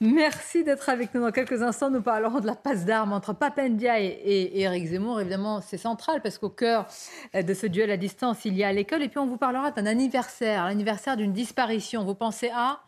Merci 0.00 0.62
d'être 0.62 0.88
avec 0.88 1.14
nous 1.14 1.22
dans 1.22 1.32
quelques 1.32 1.62
instants. 1.62 1.90
Nous 1.90 2.02
parlerons 2.02 2.40
de 2.40 2.46
la 2.46 2.54
passe 2.54 2.84
d'armes 2.84 3.12
entre 3.12 3.32
Papendia 3.32 4.00
et, 4.00 4.60
Eric 4.60 4.86
Zemmour. 4.86 5.20
Évidemment, 5.20 5.60
c'est 5.60 5.78
central 5.78 6.20
parce 6.22 6.38
qu'au 6.38 6.50
cœur 6.50 6.86
euh, 7.34 7.42
de 7.42 7.54
ce 7.54 7.66
duel 7.66 7.90
à 7.90 7.96
distance, 7.96 8.44
il 8.44 8.56
y 8.56 8.64
a 8.64 8.72
l'école. 8.72 9.02
Et 9.02 9.08
puis, 9.08 9.18
on 9.18 9.26
vous 9.26 9.36
parlera 9.36 9.70
d'un 9.70 9.86
anniversaire, 9.86 10.66
l'anniversaire 10.66 11.16
d'une 11.16 11.32
disparition. 11.32 12.04
Vous 12.04 12.14
pensez 12.14 12.50
à? 12.54 12.80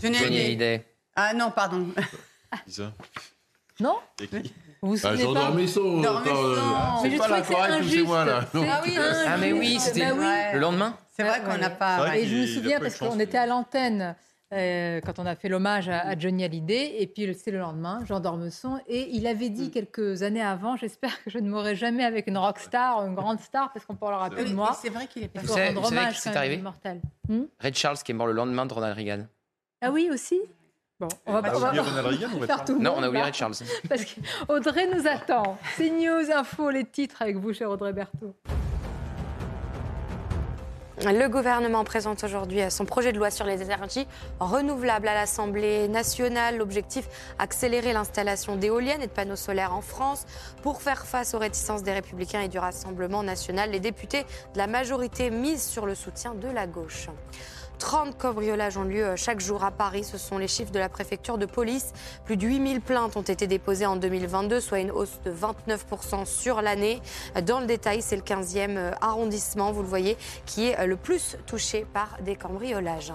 Johnny 0.00 0.16
Hallyday. 0.16 0.84
Ah 1.16 1.34
non, 1.34 1.50
pardon. 1.50 1.88
Non? 3.80 3.96
Vous 4.80 4.90
vous 4.90 4.96
souvenez 4.96 5.24
ah, 5.24 5.34
pas 5.34 5.40
Dormisson, 5.40 5.96
mais 7.02 7.10
je 7.10 7.18
trouvais 7.18 7.40
que 7.40 7.46
c'est 7.48 7.56
injuste. 7.56 8.06
Moi, 8.06 8.24
là. 8.24 8.44
Ah 8.54 8.82
oui, 8.84 8.96
ah 9.26 9.36
mais 9.36 9.52
oui, 9.52 9.80
c'était 9.80 10.12
bah 10.12 10.52
le 10.52 10.60
lendemain. 10.60 10.96
C'est 11.16 11.24
vrai 11.24 11.40
qu'on 11.40 11.58
n'a 11.58 11.70
pas. 11.70 12.16
Et 12.16 12.26
je 12.26 12.36
me 12.36 12.46
souviens 12.46 12.78
parce 12.78 12.96
qu'on 12.98 13.18
était 13.18 13.38
à 13.38 13.46
l'antenne 13.46 14.14
euh, 14.54 15.00
quand 15.00 15.18
on 15.18 15.26
a 15.26 15.34
fait 15.34 15.48
l'hommage 15.48 15.88
à, 15.88 16.16
Johnny 16.18 16.44
Hallyday. 16.44 17.02
Et 17.02 17.06
puis 17.06 17.34
c'est 17.34 17.50
le 17.50 17.58
lendemain, 17.58 18.00
Jean 18.06 18.20
Dormesson. 18.20 18.80
Et 18.86 19.08
il 19.10 19.26
avait 19.26 19.50
dit 19.50 19.66
mm. 19.66 19.70
quelques 19.70 20.22
années 20.22 20.42
avant 20.42 20.76
J'espère 20.76 21.22
que 21.22 21.30
je 21.30 21.38
ne 21.38 21.48
mourrai 21.48 21.74
jamais 21.74 22.04
avec 22.04 22.28
une 22.28 22.38
rockstar, 22.38 23.04
une 23.06 23.14
grande 23.14 23.40
star, 23.40 23.72
parce 23.72 23.84
qu'on 23.84 23.96
parlera 23.96 24.30
plus 24.30 24.44
de 24.44 24.54
moi. 24.54 24.76
C'est 24.80 24.90
vrai 24.90 25.06
qu'il 25.06 25.24
est 25.24 25.28
pas 25.28 25.40
rendre 25.40 25.86
hommage 25.86 26.18
c'est 26.18 26.36
arrivé 26.36 26.58
mortel. 26.58 27.00
Hmm 27.28 27.44
Red 27.60 27.74
Charles 27.74 27.98
qui 27.98 28.12
est 28.12 28.14
mort 28.14 28.26
le 28.26 28.32
lendemain 28.32 28.66
de 28.66 28.72
Ronald 28.72 28.96
Reagan. 28.96 29.26
Ah 29.80 29.90
oui, 29.90 30.08
aussi 30.12 30.40
Bon, 31.00 31.08
on 31.26 31.32
va, 31.32 31.42
pas 31.42 31.56
oublier 31.56 31.80
Ronald 31.80 32.06
Reagan 32.06 32.28
on 32.34 32.38
va 32.38 32.58
tout 32.60 32.78
Non, 32.78 32.94
on 32.96 33.02
a 33.02 33.08
oublié 33.08 33.24
Red 33.24 33.34
Charles. 33.34 33.54
Parce 33.88 34.04
qu'Audrey 34.04 34.86
nous 34.94 35.06
attend. 35.08 35.58
C'est 35.76 35.90
News 35.90 36.30
Info, 36.32 36.70
les 36.70 36.84
titres 36.84 37.20
avec 37.20 37.36
vous, 37.36 37.52
cher 37.52 37.68
Audrey 37.68 37.92
Berthaud. 37.92 38.34
Le 41.12 41.28
gouvernement 41.28 41.84
présente 41.84 42.24
aujourd'hui 42.24 42.62
son 42.70 42.86
projet 42.86 43.12
de 43.12 43.18
loi 43.18 43.30
sur 43.30 43.44
les 43.44 43.60
énergies 43.60 44.06
renouvelables 44.40 45.06
à 45.06 45.12
l'Assemblée 45.12 45.86
nationale. 45.86 46.56
L'objectif, 46.56 47.06
accélérer 47.38 47.92
l'installation 47.92 48.56
d'éoliennes 48.56 49.02
et 49.02 49.06
de 49.06 49.12
panneaux 49.12 49.36
solaires 49.36 49.74
en 49.74 49.82
France 49.82 50.24
pour 50.62 50.80
faire 50.80 51.04
face 51.04 51.34
aux 51.34 51.38
réticences 51.38 51.82
des 51.82 51.92
républicains 51.92 52.40
et 52.40 52.48
du 52.48 52.58
Rassemblement 52.58 53.22
national. 53.22 53.70
Les 53.70 53.80
députés 53.80 54.22
de 54.54 54.58
la 54.58 54.66
majorité 54.66 55.28
misent 55.28 55.66
sur 55.66 55.84
le 55.84 55.94
soutien 55.94 56.32
de 56.32 56.48
la 56.48 56.66
gauche. 56.66 57.08
30 57.84 58.16
cambriolages 58.16 58.78
ont 58.78 58.84
lieu 58.84 59.04
euh, 59.04 59.14
chaque 59.14 59.40
jour 59.40 59.62
à 59.62 59.70
Paris. 59.70 60.04
Ce 60.04 60.16
sont 60.16 60.38
les 60.38 60.48
chiffres 60.48 60.72
de 60.72 60.78
la 60.78 60.88
préfecture 60.88 61.36
de 61.36 61.44
police. 61.44 61.92
Plus 62.24 62.38
de 62.38 62.46
8000 62.46 62.80
plaintes 62.80 63.14
ont 63.18 63.20
été 63.20 63.46
déposées 63.46 63.84
en 63.84 63.96
2022, 63.96 64.58
soit 64.58 64.80
une 64.80 64.90
hausse 64.90 65.20
de 65.26 65.30
29% 65.30 66.24
sur 66.24 66.62
l'année. 66.62 67.02
Dans 67.42 67.60
le 67.60 67.66
détail, 67.66 68.00
c'est 68.00 68.16
le 68.16 68.22
15e 68.22 68.78
euh, 68.78 68.90
arrondissement, 69.02 69.70
vous 69.70 69.82
le 69.82 69.88
voyez, 69.88 70.16
qui 70.46 70.68
est 70.68 70.80
euh, 70.80 70.86
le 70.86 70.96
plus 70.96 71.36
touché 71.46 71.84
par 71.92 72.16
des 72.22 72.36
cambriolages. 72.36 73.12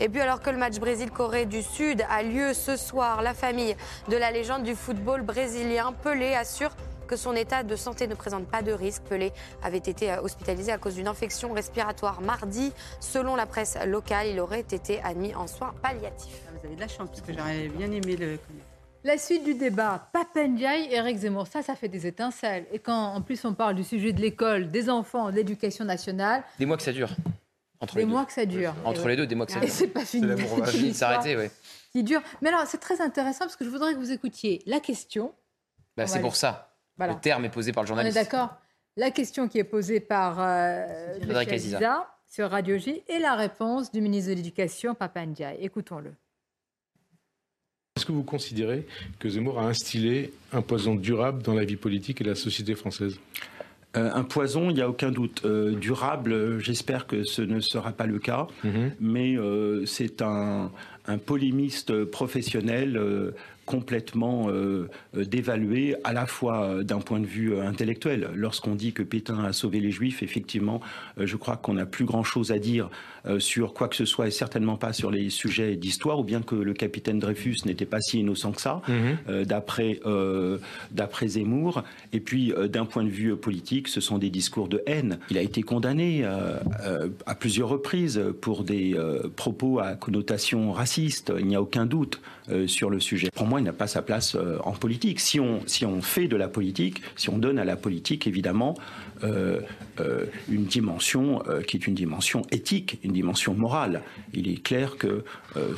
Et 0.00 0.10
puis 0.10 0.20
alors 0.20 0.42
que 0.42 0.50
le 0.50 0.58
match 0.58 0.78
Brésil-Corée 0.78 1.46
du 1.46 1.62
Sud 1.62 2.04
a 2.10 2.22
lieu 2.22 2.52
ce 2.52 2.76
soir, 2.76 3.22
la 3.22 3.32
famille 3.32 3.74
de 4.10 4.18
la 4.18 4.30
légende 4.30 4.64
du 4.64 4.74
football 4.74 5.22
brésilien 5.22 5.94
Pelé 6.02 6.34
assure 6.34 6.72
que 7.06 7.16
son 7.16 7.34
état 7.34 7.62
de 7.62 7.76
santé 7.76 8.06
ne 8.06 8.14
présente 8.14 8.46
pas 8.46 8.62
de 8.62 8.72
risque. 8.72 9.02
Pelé 9.04 9.32
avait 9.62 9.78
été 9.78 10.12
hospitalisé 10.18 10.72
à 10.72 10.78
cause 10.78 10.94
d'une 10.94 11.08
infection 11.08 11.52
respiratoire 11.52 12.20
mardi. 12.20 12.72
Selon 13.00 13.36
la 13.36 13.46
presse 13.46 13.76
locale, 13.86 14.28
il 14.28 14.40
aurait 14.40 14.60
été 14.60 15.00
admis 15.02 15.34
en 15.34 15.46
soins 15.46 15.74
palliatifs. 15.82 16.40
Ah, 16.46 16.52
vous 16.58 16.66
avez 16.66 16.76
de 16.76 16.80
la 16.80 16.88
chance 16.88 17.08
parce 17.08 17.20
que 17.20 17.32
j'aurais 17.32 17.68
bien 17.68 17.90
aimé 17.90 18.16
le 18.16 18.38
connaître. 18.38 18.68
La 19.06 19.18
suite 19.18 19.44
du 19.44 19.54
débat, 19.54 20.08
Papendiaï 20.14 20.84
et 20.84 20.94
Eric 20.94 21.18
Zemmour, 21.18 21.46
ça, 21.46 21.62
ça 21.62 21.74
fait 21.74 21.88
des 21.88 22.06
étincelles. 22.06 22.64
Et 22.72 22.78
quand 22.78 23.12
en 23.14 23.20
plus 23.20 23.44
on 23.44 23.52
parle 23.52 23.74
du 23.74 23.84
sujet 23.84 24.14
de 24.14 24.20
l'école, 24.20 24.68
des 24.68 24.88
enfants, 24.88 25.30
de 25.30 25.36
l'éducation 25.36 25.84
nationale. 25.84 26.42
Des 26.58 26.64
mois 26.64 26.78
que 26.78 26.82
ça 26.82 26.92
dure. 26.92 27.10
Entre 27.80 27.96
des 27.96 28.00
les 28.00 28.06
mois 28.06 28.24
que 28.24 28.32
ça 28.32 28.46
dure. 28.46 28.74
Entre 28.82 29.06
les 29.08 29.16
deux, 29.16 29.26
des 29.26 29.34
mois 29.34 29.44
que 29.44 29.52
ça 29.52 29.60
dure. 29.60 29.68
Et 29.68 29.70
c'est 29.70 29.88
pas 29.88 30.06
fini. 30.06 30.26
C'est 30.64 30.94
s'arrêter, 30.94 31.36
oui. 31.36 31.48
Qui 31.92 32.02
dure. 32.02 32.22
Mais 32.40 32.48
alors, 32.48 32.62
c'est 32.66 32.78
très 32.78 33.02
intéressant 33.02 33.40
parce 33.40 33.56
que 33.56 33.64
je 33.66 33.68
voudrais 33.68 33.92
que 33.92 33.98
vous 33.98 34.10
écoutiez 34.10 34.62
la 34.64 34.80
question. 34.80 35.34
Bah, 35.98 36.06
c'est 36.06 36.20
pour 36.20 36.34
ça. 36.34 36.73
Le 36.98 37.20
terme 37.20 37.44
est 37.44 37.50
posé 37.50 37.72
par 37.72 37.82
le 37.82 37.88
journaliste. 37.88 38.16
On 38.16 38.20
est 38.20 38.24
d'accord. 38.24 38.56
La 38.96 39.10
question 39.10 39.48
qui 39.48 39.58
est 39.58 39.64
posée 39.64 40.00
par 40.00 40.36
euh, 40.40 41.18
Aziza 41.50 42.08
sur 42.30 42.50
Radio 42.50 42.78
J 42.78 43.02
et 43.08 43.18
la 43.18 43.34
réponse 43.34 43.90
du 43.90 44.00
ministre 44.00 44.30
de 44.30 44.36
l'Éducation, 44.36 44.94
Papa 44.94 45.26
Ndiaye. 45.26 45.58
Écoutons-le. 45.60 46.12
Est-ce 47.96 48.06
que 48.06 48.12
vous 48.12 48.24
considérez 48.24 48.86
que 49.20 49.28
Zemmour 49.28 49.60
a 49.60 49.66
instillé 49.66 50.32
un 50.52 50.62
poison 50.62 50.94
durable 50.96 51.42
dans 51.42 51.54
la 51.54 51.64
vie 51.64 51.76
politique 51.76 52.20
et 52.20 52.24
la 52.24 52.34
société 52.34 52.74
française? 52.74 53.18
Euh, 53.96 54.10
un 54.12 54.24
poison, 54.24 54.70
il 54.70 54.74
n'y 54.74 54.82
a 54.82 54.88
aucun 54.88 55.10
doute. 55.10 55.42
Euh, 55.44 55.72
durable, 55.72 56.58
j'espère 56.58 57.06
que 57.06 57.22
ce 57.22 57.42
ne 57.42 57.60
sera 57.60 57.92
pas 57.92 58.06
le 58.06 58.18
cas, 58.18 58.48
mhm. 58.64 58.92
mais 59.00 59.36
euh, 59.36 59.86
c'est 59.86 60.22
un, 60.22 60.72
un, 61.06 61.18
polémiste 61.18 62.04
professionnel 62.04 63.00
complètement 63.64 64.48
euh, 64.48 64.88
euh, 65.16 65.24
dévalué 65.24 65.96
à 66.04 66.12
la 66.12 66.26
fois 66.26 66.64
euh, 66.64 66.82
d'un 66.82 67.00
point 67.00 67.20
de 67.20 67.26
vue 67.26 67.58
intellectuel. 67.58 68.30
Lorsqu'on 68.34 68.74
dit 68.74 68.92
que 68.92 69.02
Pétain 69.02 69.42
a 69.44 69.52
sauvé 69.52 69.80
les 69.80 69.90
Juifs, 69.90 70.22
effectivement, 70.22 70.80
je 71.18 71.36
crois 71.36 71.56
qu'on 71.56 71.74
n'a 71.74 71.86
plus 71.86 72.04
grand-chose 72.04 72.52
à 72.52 72.58
dire 72.58 72.90
sur 73.38 73.74
quoi 73.74 73.88
que 73.88 73.96
ce 73.96 74.04
soit 74.04 74.26
et 74.26 74.30
certainement 74.30 74.76
pas 74.76 74.92
sur 74.92 75.10
les 75.10 75.30
sujets 75.30 75.76
d'histoire, 75.76 76.18
ou 76.18 76.24
bien 76.24 76.42
que 76.42 76.54
le 76.54 76.74
capitaine 76.74 77.18
Dreyfus 77.18 77.58
n'était 77.64 77.86
pas 77.86 78.00
si 78.00 78.20
innocent 78.20 78.52
que 78.52 78.60
ça, 78.60 78.82
mhm. 78.88 79.44
d'après 79.44 80.00
d'après 80.90 81.28
Zemmour. 81.28 81.84
Et 82.12 82.20
puis, 82.20 82.52
d'un 82.68 82.84
point 82.84 83.04
de 83.04 83.08
vue 83.08 83.34
politique, 83.36 83.88
ce 83.88 84.00
sont 84.00 84.18
des 84.18 84.30
discours 84.30 84.68
de 84.68 84.82
haine. 84.86 85.18
Il 85.30 85.38
a 85.38 85.42
été 85.42 85.62
condamné 85.62 86.24
à 86.24 87.34
plusieurs 87.34 87.68
reprises 87.68 88.22
pour 88.40 88.64
des 88.64 88.94
propos 89.36 89.80
à 89.80 89.94
connotation 89.94 90.72
raciste. 90.72 91.32
Il 91.38 91.46
n'y 91.46 91.56
a 91.56 91.62
aucun 91.62 91.86
doute 91.86 92.20
sur 92.66 92.90
le 92.90 93.00
sujet. 93.00 93.30
Pour 93.34 93.46
moi, 93.46 93.60
il 93.60 93.64
n'a 93.64 93.72
pas 93.72 93.86
sa 93.86 94.02
place 94.02 94.34
euh, 94.34 94.58
en 94.64 94.72
politique. 94.72 95.20
Si 95.20 95.40
on, 95.40 95.60
si 95.66 95.84
on 95.84 96.02
fait 96.02 96.28
de 96.28 96.36
la 96.36 96.48
politique, 96.48 97.02
si 97.16 97.28
on 97.30 97.38
donne 97.38 97.58
à 97.58 97.64
la 97.64 97.76
politique, 97.76 98.26
évidemment, 98.26 98.74
euh, 99.22 99.60
euh, 99.93 99.93
une 100.48 100.64
dimension 100.64 101.42
qui 101.66 101.76
est 101.76 101.86
une 101.86 101.94
dimension 101.94 102.42
éthique, 102.50 102.98
une 103.02 103.12
dimension 103.12 103.54
morale. 103.54 104.02
Il 104.32 104.48
est 104.48 104.62
clair 104.62 104.96
que 104.96 105.24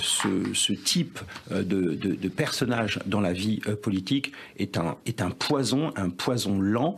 ce, 0.00 0.72
type 0.72 1.18
de, 1.50 2.28
personnage 2.28 3.00
dans 3.06 3.20
la 3.20 3.32
vie 3.32 3.60
politique 3.82 4.32
est 4.58 4.76
un, 4.78 5.30
poison, 5.30 5.92
un 5.96 6.10
poison 6.10 6.60
lent 6.60 6.96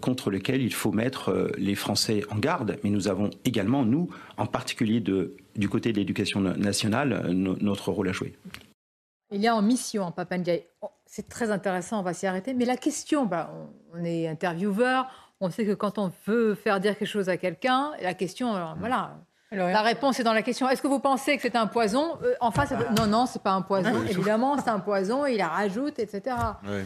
contre 0.00 0.30
lequel 0.30 0.62
il 0.62 0.72
faut 0.72 0.92
mettre 0.92 1.52
les 1.58 1.74
Français 1.74 2.22
en 2.30 2.38
garde. 2.38 2.78
Mais 2.84 2.90
nous 2.90 3.08
avons 3.08 3.30
également, 3.44 3.84
nous, 3.84 4.10
en 4.36 4.46
particulier 4.46 5.00
du 5.00 5.68
côté 5.68 5.92
de 5.92 5.98
l'éducation 5.98 6.40
nationale, 6.40 7.28
notre 7.30 7.90
rôle 7.92 8.08
à 8.08 8.12
jouer. 8.12 8.34
Il 9.32 9.40
y 9.40 9.48
a 9.48 9.56
en 9.56 9.62
mission 9.62 10.02
en 10.02 10.12
Papandiaï. 10.12 10.62
Oh, 10.82 10.88
c'est 11.06 11.26
très 11.26 11.50
intéressant, 11.50 12.00
on 12.00 12.02
va 12.02 12.12
s'y 12.12 12.26
arrêter. 12.26 12.52
Mais 12.52 12.66
la 12.66 12.76
question, 12.76 13.24
bah, 13.24 13.50
on 13.94 14.04
est 14.04 14.28
intervieweur, 14.28 15.06
on 15.42 15.50
sait 15.50 15.66
que 15.66 15.72
quand 15.72 15.98
on 15.98 16.10
veut 16.26 16.54
faire 16.54 16.80
dire 16.80 16.96
quelque 16.96 17.08
chose 17.08 17.28
à 17.28 17.36
quelqu'un, 17.36 17.90
la 18.00 18.14
question, 18.14 18.54
voilà. 18.78 19.16
la 19.50 19.82
réponse 19.82 20.20
est 20.20 20.24
dans 20.24 20.32
la 20.32 20.42
question. 20.42 20.68
Est-ce 20.68 20.80
que 20.80 20.86
vous 20.86 21.00
pensez 21.00 21.36
que 21.36 21.42
c'est 21.42 21.56
un 21.56 21.66
poison? 21.66 22.16
Euh, 22.22 22.34
En 22.40 22.52
face, 22.52 22.72
non, 22.96 23.06
non, 23.08 23.26
c'est 23.26 23.42
pas 23.42 23.50
un 23.50 23.62
poison. 23.62 24.04
Évidemment, 24.08 24.56
c'est 24.58 24.70
un 24.70 24.78
poison. 24.78 25.26
il 25.26 25.38
la 25.38 25.48
rajoute, 25.48 25.98
etc. 25.98 26.36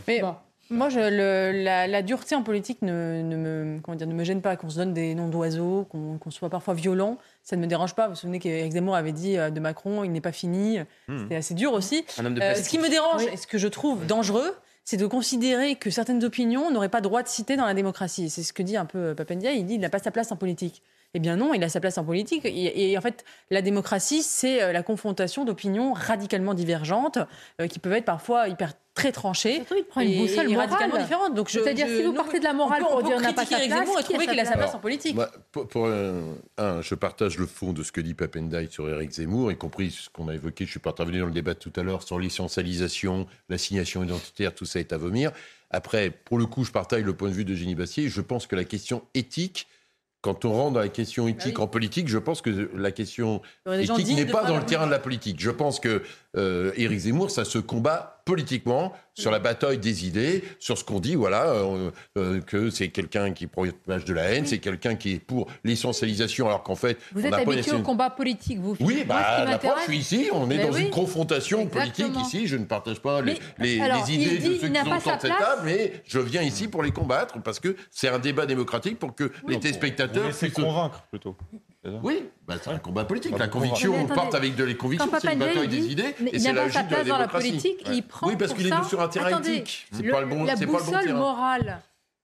Mais 0.09 0.23
moi, 0.71 0.89
je, 0.89 0.99
la, 0.99 2.03
dureté 2.03 2.35
en 2.35 2.43
politique 2.43 2.81
ne, 2.81 3.23
me, 3.23 3.79
comment 3.83 3.95
dire, 3.95 4.07
ne 4.07 4.15
me 4.15 4.25
gêne 4.25 4.41
pas. 4.41 4.57
Qu'on 4.57 4.71
se 4.71 4.77
donne 4.77 4.95
des 4.95 5.15
noms 5.15 5.29
d'oiseaux, 5.29 5.87
qu'on 5.91 6.31
soit 6.31 6.49
parfois 6.49 6.73
violent, 6.73 7.19
ça 7.43 7.57
ne 7.57 7.61
me 7.61 7.67
dérange 7.67 7.95
pas. 7.95 8.07
Vous 8.07 8.15
vous 8.15 8.21
souvenez 8.21 8.39
qu'Éric 8.39 8.73
Zemmour 8.73 8.97
avait 8.97 9.13
dit 9.13 9.37
euh, 9.37 9.51
de 9.51 9.61
Macron, 9.61 10.03
il 10.03 10.13
n'est 10.13 10.23
pas 10.23 10.33
fini. 10.33 10.81
Hmm. 11.09 11.19
C'était 11.19 11.37
assez 11.37 11.55
dur 11.55 11.75
aussi. 11.75 12.07
Euh, 12.19 12.55
ce 12.55 12.69
qui 12.71 12.79
me 12.79 12.89
dérange 12.89 13.23
et 13.27 13.37
ce 13.37 13.47
que 13.47 13.59
je 13.59 13.69
trouve 13.69 14.07
dangereux, 14.07 14.57
c'est 14.87 14.97
de 14.97 15.07
considérer 15.07 15.75
que 15.75 15.91
certaines 15.91 16.25
opinions 16.25 16.71
n'auraient 16.71 16.89
pas 16.89 17.01
droit 17.01 17.23
de 17.23 17.29
citer 17.29 17.57
dans 17.57 17.67
la 17.67 17.75
démocratie. 17.75 18.31
C'est 18.31 18.45
ce 18.45 18.53
que 18.53 18.63
dit 18.63 18.77
un 18.77 18.87
peu 18.87 19.17
Papendia. 19.17 19.51
Il 19.51 19.67
dit 19.67 19.75
qu'il 19.75 19.81
n'a 19.81 19.91
pas 19.91 19.99
sa 19.99 20.13
place 20.13 20.31
en 20.31 20.37
politique. 20.37 20.83
Eh 21.13 21.19
bien 21.19 21.37
non, 21.37 21.53
il 21.55 21.65
a 21.65 21.69
sa 21.69 21.81
place 21.81 21.99
en 21.99 22.05
politique. 22.05 22.45
Et, 22.45 22.93
et 22.93 22.97
en 22.97 23.01
fait, 23.01 23.25
la 23.51 23.63
démocratie, 23.63 24.23
c'est 24.23 24.63
euh, 24.63 24.73
la 24.73 24.85
confrontation 24.85 25.45
d'opinions 25.45 25.93
radicalement 25.93 26.55
divergentes 26.55 27.19
euh, 27.61 27.67
qui 27.67 27.81
peuvent 27.81 27.95
être 27.95 28.05
parfois 28.05 28.49
hyper 28.49 28.75
très 28.97 29.13
tranchées 29.13 29.63
il 29.77 29.85
prend 29.85 30.01
une 30.01 30.11
et- 30.11 30.19
boussole 30.19 30.49
morale. 30.49 30.69
radicalement 30.71 30.97
différentes. 31.01 31.35
Donc 31.35 31.49
je- 31.49 31.61
C'est-à-dire, 31.61 31.87
je- 31.87 31.97
si 31.99 32.03
vous 32.03 32.13
partez 32.15 32.41
de 32.41 32.45
la 32.45 32.53
morale 32.55 32.83
on 32.83 32.87
peut- 32.87 32.91
pour 32.91 33.05
on 33.05 33.07
dire 33.07 33.21
n'a 33.21 33.33
pas 33.33 33.47
sa 33.47 33.59
Éric 33.59 33.71
place, 33.71 33.85
Zemmour 33.85 34.01
et 34.01 34.03
trouver 34.03 34.27
qu'il 34.27 34.41
a 34.41 34.45
sa 34.45 34.57
place 34.57 34.75
en 34.75 34.79
politique. 34.81 35.15
Moi, 35.15 35.31
pour, 35.53 35.69
pour 35.69 35.87
un, 35.87 36.23
un, 36.59 36.83
je 36.83 36.95
partage 36.97 37.39
le 37.39 37.47
fond 37.47 37.73
de 37.73 37.83
ce 37.85 37.93
que 37.93 38.01
dit 38.01 38.15
Papendaï 38.15 38.69
sur 38.71 38.89
Éric 38.89 39.13
Zemmour, 39.13 39.53
y 39.53 39.57
compris 39.57 39.91
ce 39.93 40.09
qu'on 40.11 40.29
a 40.29 40.35
évoqué, 40.35 40.65
je 40.65 40.71
suis 40.71 40.81
pas 40.81 40.91
intervenu 40.91 41.21
dans 41.21 41.27
le 41.27 41.33
débat 41.33 41.55
tout 41.55 41.73
à 41.77 41.83
l'heure, 41.83 42.03
sur 42.03 42.19
l'essentialisation, 42.19 43.27
l'assignation 43.49 44.03
identitaire, 44.03 44.55
tout 44.55 44.65
ça 44.65 44.81
est 44.81 44.93
à 44.93 44.97
vomir. 44.97 45.31
Après, 45.71 46.11
pour 46.11 46.39
le 46.39 46.47
coup, 46.47 46.65
je 46.65 46.71
partage 46.73 47.03
le 47.03 47.13
point 47.15 47.29
de 47.29 47.35
vue 47.35 47.45
de 47.45 47.55
Génie 47.55 47.75
Bastier. 47.75 48.09
Je 48.09 48.21
pense 48.21 48.47
que 48.47 48.57
la 48.57 48.65
question 48.65 49.03
éthique, 49.15 49.67
quand 50.23 50.45
on 50.45 50.53
rentre 50.53 50.73
dans 50.75 50.81
la 50.81 50.89
question 50.89 51.29
éthique 51.29 51.59
en 51.61 51.67
politique, 51.69 52.09
je 52.09 52.19
pense 52.19 52.41
que 52.43 52.71
la 52.75 52.91
question 52.91 53.43
éthique 53.71 54.17
n'est 54.17 54.27
pas 54.27 54.45
dans 54.45 54.57
le 54.57 54.65
terrain 54.65 54.87
de 54.87 54.91
la 54.91 54.99
politique. 54.99 55.39
Je 55.41 55.51
pense 55.51 55.79
que 55.79 56.03
euh, 56.37 56.73
Éric 56.77 56.99
Zemmour, 57.01 57.31
ça 57.31 57.45
se 57.45 57.59
combat 57.59 58.13
politiquement 58.27 58.93
sur 59.15 59.31
la 59.31 59.39
bataille 59.39 59.79
des 59.79 60.05
idées, 60.07 60.43
sur 60.59 60.77
ce 60.77 60.83
qu'on 60.83 60.99
dit, 60.99 61.15
voilà, 61.15 61.45
euh, 61.47 61.91
euh, 62.19 62.41
que 62.41 62.71
c'est 62.71 62.89
quelqu'un 62.89 63.33
qui 63.33 63.47
propage 63.47 64.05
de 64.05 64.13
la 64.13 64.25
haine, 64.25 64.47
c'est 64.47 64.59
quelqu'un 64.59 64.97
qui 64.97 65.13
est 65.13 65.19
pour 65.21 65.47
l'essentialisation, 65.63 66.49
alors 66.49 66.65
qu'en 66.65 66.75
fait, 66.75 66.99
Vous 67.13 67.21
on 67.23 67.25
êtes 67.25 67.31
n'a 67.31 67.45
pas 67.45 67.53
habitué 67.53 67.73
au 67.73 67.83
combat 67.83 68.11
politique, 68.11 68.59
vous. 68.59 68.77
oui, 68.81 69.05
bah, 69.07 69.37
ce 69.39 69.45
qui 69.45 69.51
la 69.53 69.59
preuve, 69.59 69.75
je 69.79 69.83
suis 69.85 69.99
ici, 69.99 70.29
on 70.33 70.51
est 70.51 70.57
Mais 70.57 70.65
dans 70.67 70.73
oui. 70.75 70.83
une 70.87 70.91
confrontation 70.91 71.61
Exactement. 71.61 72.09
politique 72.11 72.27
ici, 72.27 72.47
je 72.49 72.57
ne 72.57 72.65
partage 72.65 73.01
pas 73.01 73.21
les, 73.23 73.35
Mais, 73.59 73.67
les- 73.77 73.81
alors, 73.81 74.05
les 74.07 74.13
il 74.15 74.23
idées 74.23 74.39
dit, 74.39 74.49
de 74.49 74.55
ceux 74.61 74.69
qui 74.69 74.75
sont 74.91 75.01
sa 75.01 75.17
de 75.17 75.21
cette 75.23 75.31
table, 75.39 75.63
mais 75.65 76.03
je 76.05 76.19
viens 76.19 76.43
ici 76.43 76.67
pour 76.67 76.83
les 76.83 76.91
combattre, 76.91 77.41
parce 77.43 77.61
que 77.61 77.77
c'est 77.93 78.09
un 78.09 78.19
débat 78.19 78.45
démocratique 78.47 78.99
pour 78.99 79.15
que 79.15 79.31
les 79.47 79.61
téléspectateurs 79.61 80.23
Vous 80.25 80.29
laissez 80.31 80.49
puissent- 80.49 80.65
convaincre 80.65 81.03
plutôt. 81.11 81.37
Oui, 82.03 82.25
bah, 82.47 82.55
c'est 82.63 82.71
un 82.71 82.79
combat 82.79 83.05
politique. 83.05 83.33
Pas 83.33 83.39
La 83.39 83.49
conviction, 83.49 83.95
on 83.95 84.07
part 84.07 84.35
avec 84.35 84.55
de 84.57 84.65
les 84.65 84.77
convictions, 84.77 85.09
c'est 85.21 85.33
une 85.33 85.39
bataille 85.39 85.69
dit, 85.69 85.81
des 85.81 85.93
idées, 85.93 86.15
mais 86.21 86.31
et 86.31 86.35
il 86.37 86.41
c'est 86.41 86.53
n'a 86.53 86.55
la 86.55 86.63
pas 86.67 86.71
sa 86.73 86.83
logique 86.83 86.91
de 86.91 86.95
la 86.95 86.97
place 86.97 87.07
dans 87.09 87.13
la 87.19 87.27
démocratie. 87.27 87.49
politique, 87.51 87.87
il 87.93 88.03
prend 88.03 88.27
Oui, 88.29 88.37
parce 88.37 88.53
pour 88.53 88.61
qu'il 88.61 88.69
ça- 88.69 88.81
est 88.85 88.89
sur 88.89 89.01
un 89.01 89.09
terrain 89.09 89.27
Attendez, 89.27 89.51
éthique. 89.55 89.87
C'est 89.93 90.03
le- 90.03 90.11
pas 90.13 90.21
le 90.21 90.27
bon, 90.27 90.45
la 90.45 90.57
c'est 90.57 90.67
pas 90.67 90.73
le 90.73 90.79
bon 90.79 90.85
boussole 90.85 91.15
morale. 91.15 91.79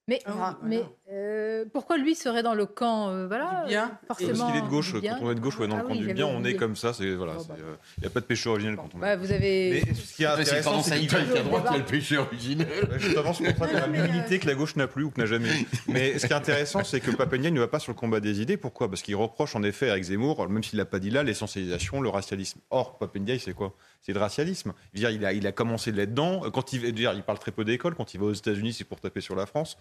Mais, 0.08 0.20
Ah, 0.26 0.58
mais 0.64 0.82
euh, 1.12 1.64
pourquoi 1.72 1.96
lui 1.96 2.16
serait 2.16 2.42
dans 2.42 2.54
le 2.54 2.66
camp 2.66 3.10
euh, 3.10 3.28
voilà, 3.28 3.64
bien. 3.68 3.98
forcément 4.08 4.30
Parce 4.36 4.50
qu'il 4.50 4.58
est 4.58 4.64
de 4.64 4.68
gauche, 4.68 4.94
quand 5.00 5.18
on 5.22 5.30
est 5.30 5.34
de 5.36 5.40
gauche, 5.40 5.54
on 5.60 5.64
est 5.64 5.68
dans 5.68 5.76
Ah 5.76 5.82
le 5.82 5.86
camp 5.86 5.92
oui, 5.94 6.00
du 6.00 6.12
bien, 6.12 6.26
on 6.26 6.42
est 6.44 6.56
comme 6.56 6.74
ça, 6.74 6.90
voilà, 7.16 7.34
bah, 7.34 7.54
il 7.98 8.00
n'y 8.00 8.06
a 8.06 8.10
pas 8.10 8.18
de 8.18 8.24
péché 8.24 8.48
originel 8.48 8.74
quand 8.74 8.88
on 8.94 8.98
Bah, 8.98 9.14
vous 9.14 9.30
avez. 9.30 9.84
Mais 9.86 9.94
ce 9.94 10.12
qui 10.12 10.24
est 10.24 10.26
intéressant, 10.26 10.82
c'est 10.82 10.98
qu'il 10.98 11.08
qui 11.08 11.14
a 11.14 11.42
droit, 11.42 11.62
qui 11.62 11.74
a 11.74 11.78
le 11.78 11.84
péché 11.84 12.16
originel. 12.18 12.66
Ouais, 12.90 12.98
Justement, 12.98 13.32
c'est 13.32 13.54
pour 13.54 13.66
ça 13.66 13.72
qu'on 13.72 13.78
a 13.78 14.38
que 14.38 14.46
la 14.46 14.54
gauche 14.54 14.74
n'a 14.74 14.88
plus 14.88 15.04
ou 15.04 15.10
que 15.10 15.20
n'a 15.20 15.26
jamais 15.26 15.50
eu. 15.50 15.66
Mais 15.88 16.18
ce 16.18 16.26
qui 16.26 16.32
est 16.32 16.36
intéressant, 16.36 16.82
c'est 16.82 16.98
que 17.00 17.12
Papendiaï 17.12 17.52
ne 17.52 17.60
va 17.60 17.68
pas 17.68 17.78
sur 17.78 17.92
le 17.92 17.96
combat 17.98 18.18
des 18.18 18.40
idées. 18.40 18.56
Pourquoi? 18.56 18.88
Parce 18.88 19.02
qu'il 19.02 19.14
reproche 19.14 19.54
en 19.54 19.62
effet 19.62 19.86
à 19.86 19.90
Eric 19.90 20.04
Zemmour, 20.04 20.48
même 20.48 20.64
s'il 20.64 20.78
l'a 20.78 20.84
pas 20.84 20.98
dit 20.98 21.10
là, 21.10 21.22
l'essentialisation, 21.22 22.00
le 22.00 22.08
racialisme. 22.08 22.58
Or, 22.70 22.98
Papendiaï, 22.98 23.38
c'est 23.38 23.54
quoi? 23.54 23.74
C'est 24.02 24.12
le 24.12 24.18
racialisme. 24.18 24.72
Il, 24.94 25.06
a, 25.06 25.32
il 25.32 25.52
commencé 25.54 25.92
là-dedans. 25.92 26.50
Quand 26.50 26.72
il, 26.72 26.84
il 26.98 27.22
parle 27.22 27.38
très 27.38 27.52
peu 27.52 27.64
d'école. 27.64 27.94
Quand 27.94 28.14
il 28.14 28.20
va 28.20 28.26
aux 28.26 28.32
États-Unis, 28.32 28.72
c'est 28.72 28.84
pour 28.84 29.00
taper 29.00 29.20
sur 29.20 29.36
la 29.36 29.46
France. 29.46 29.78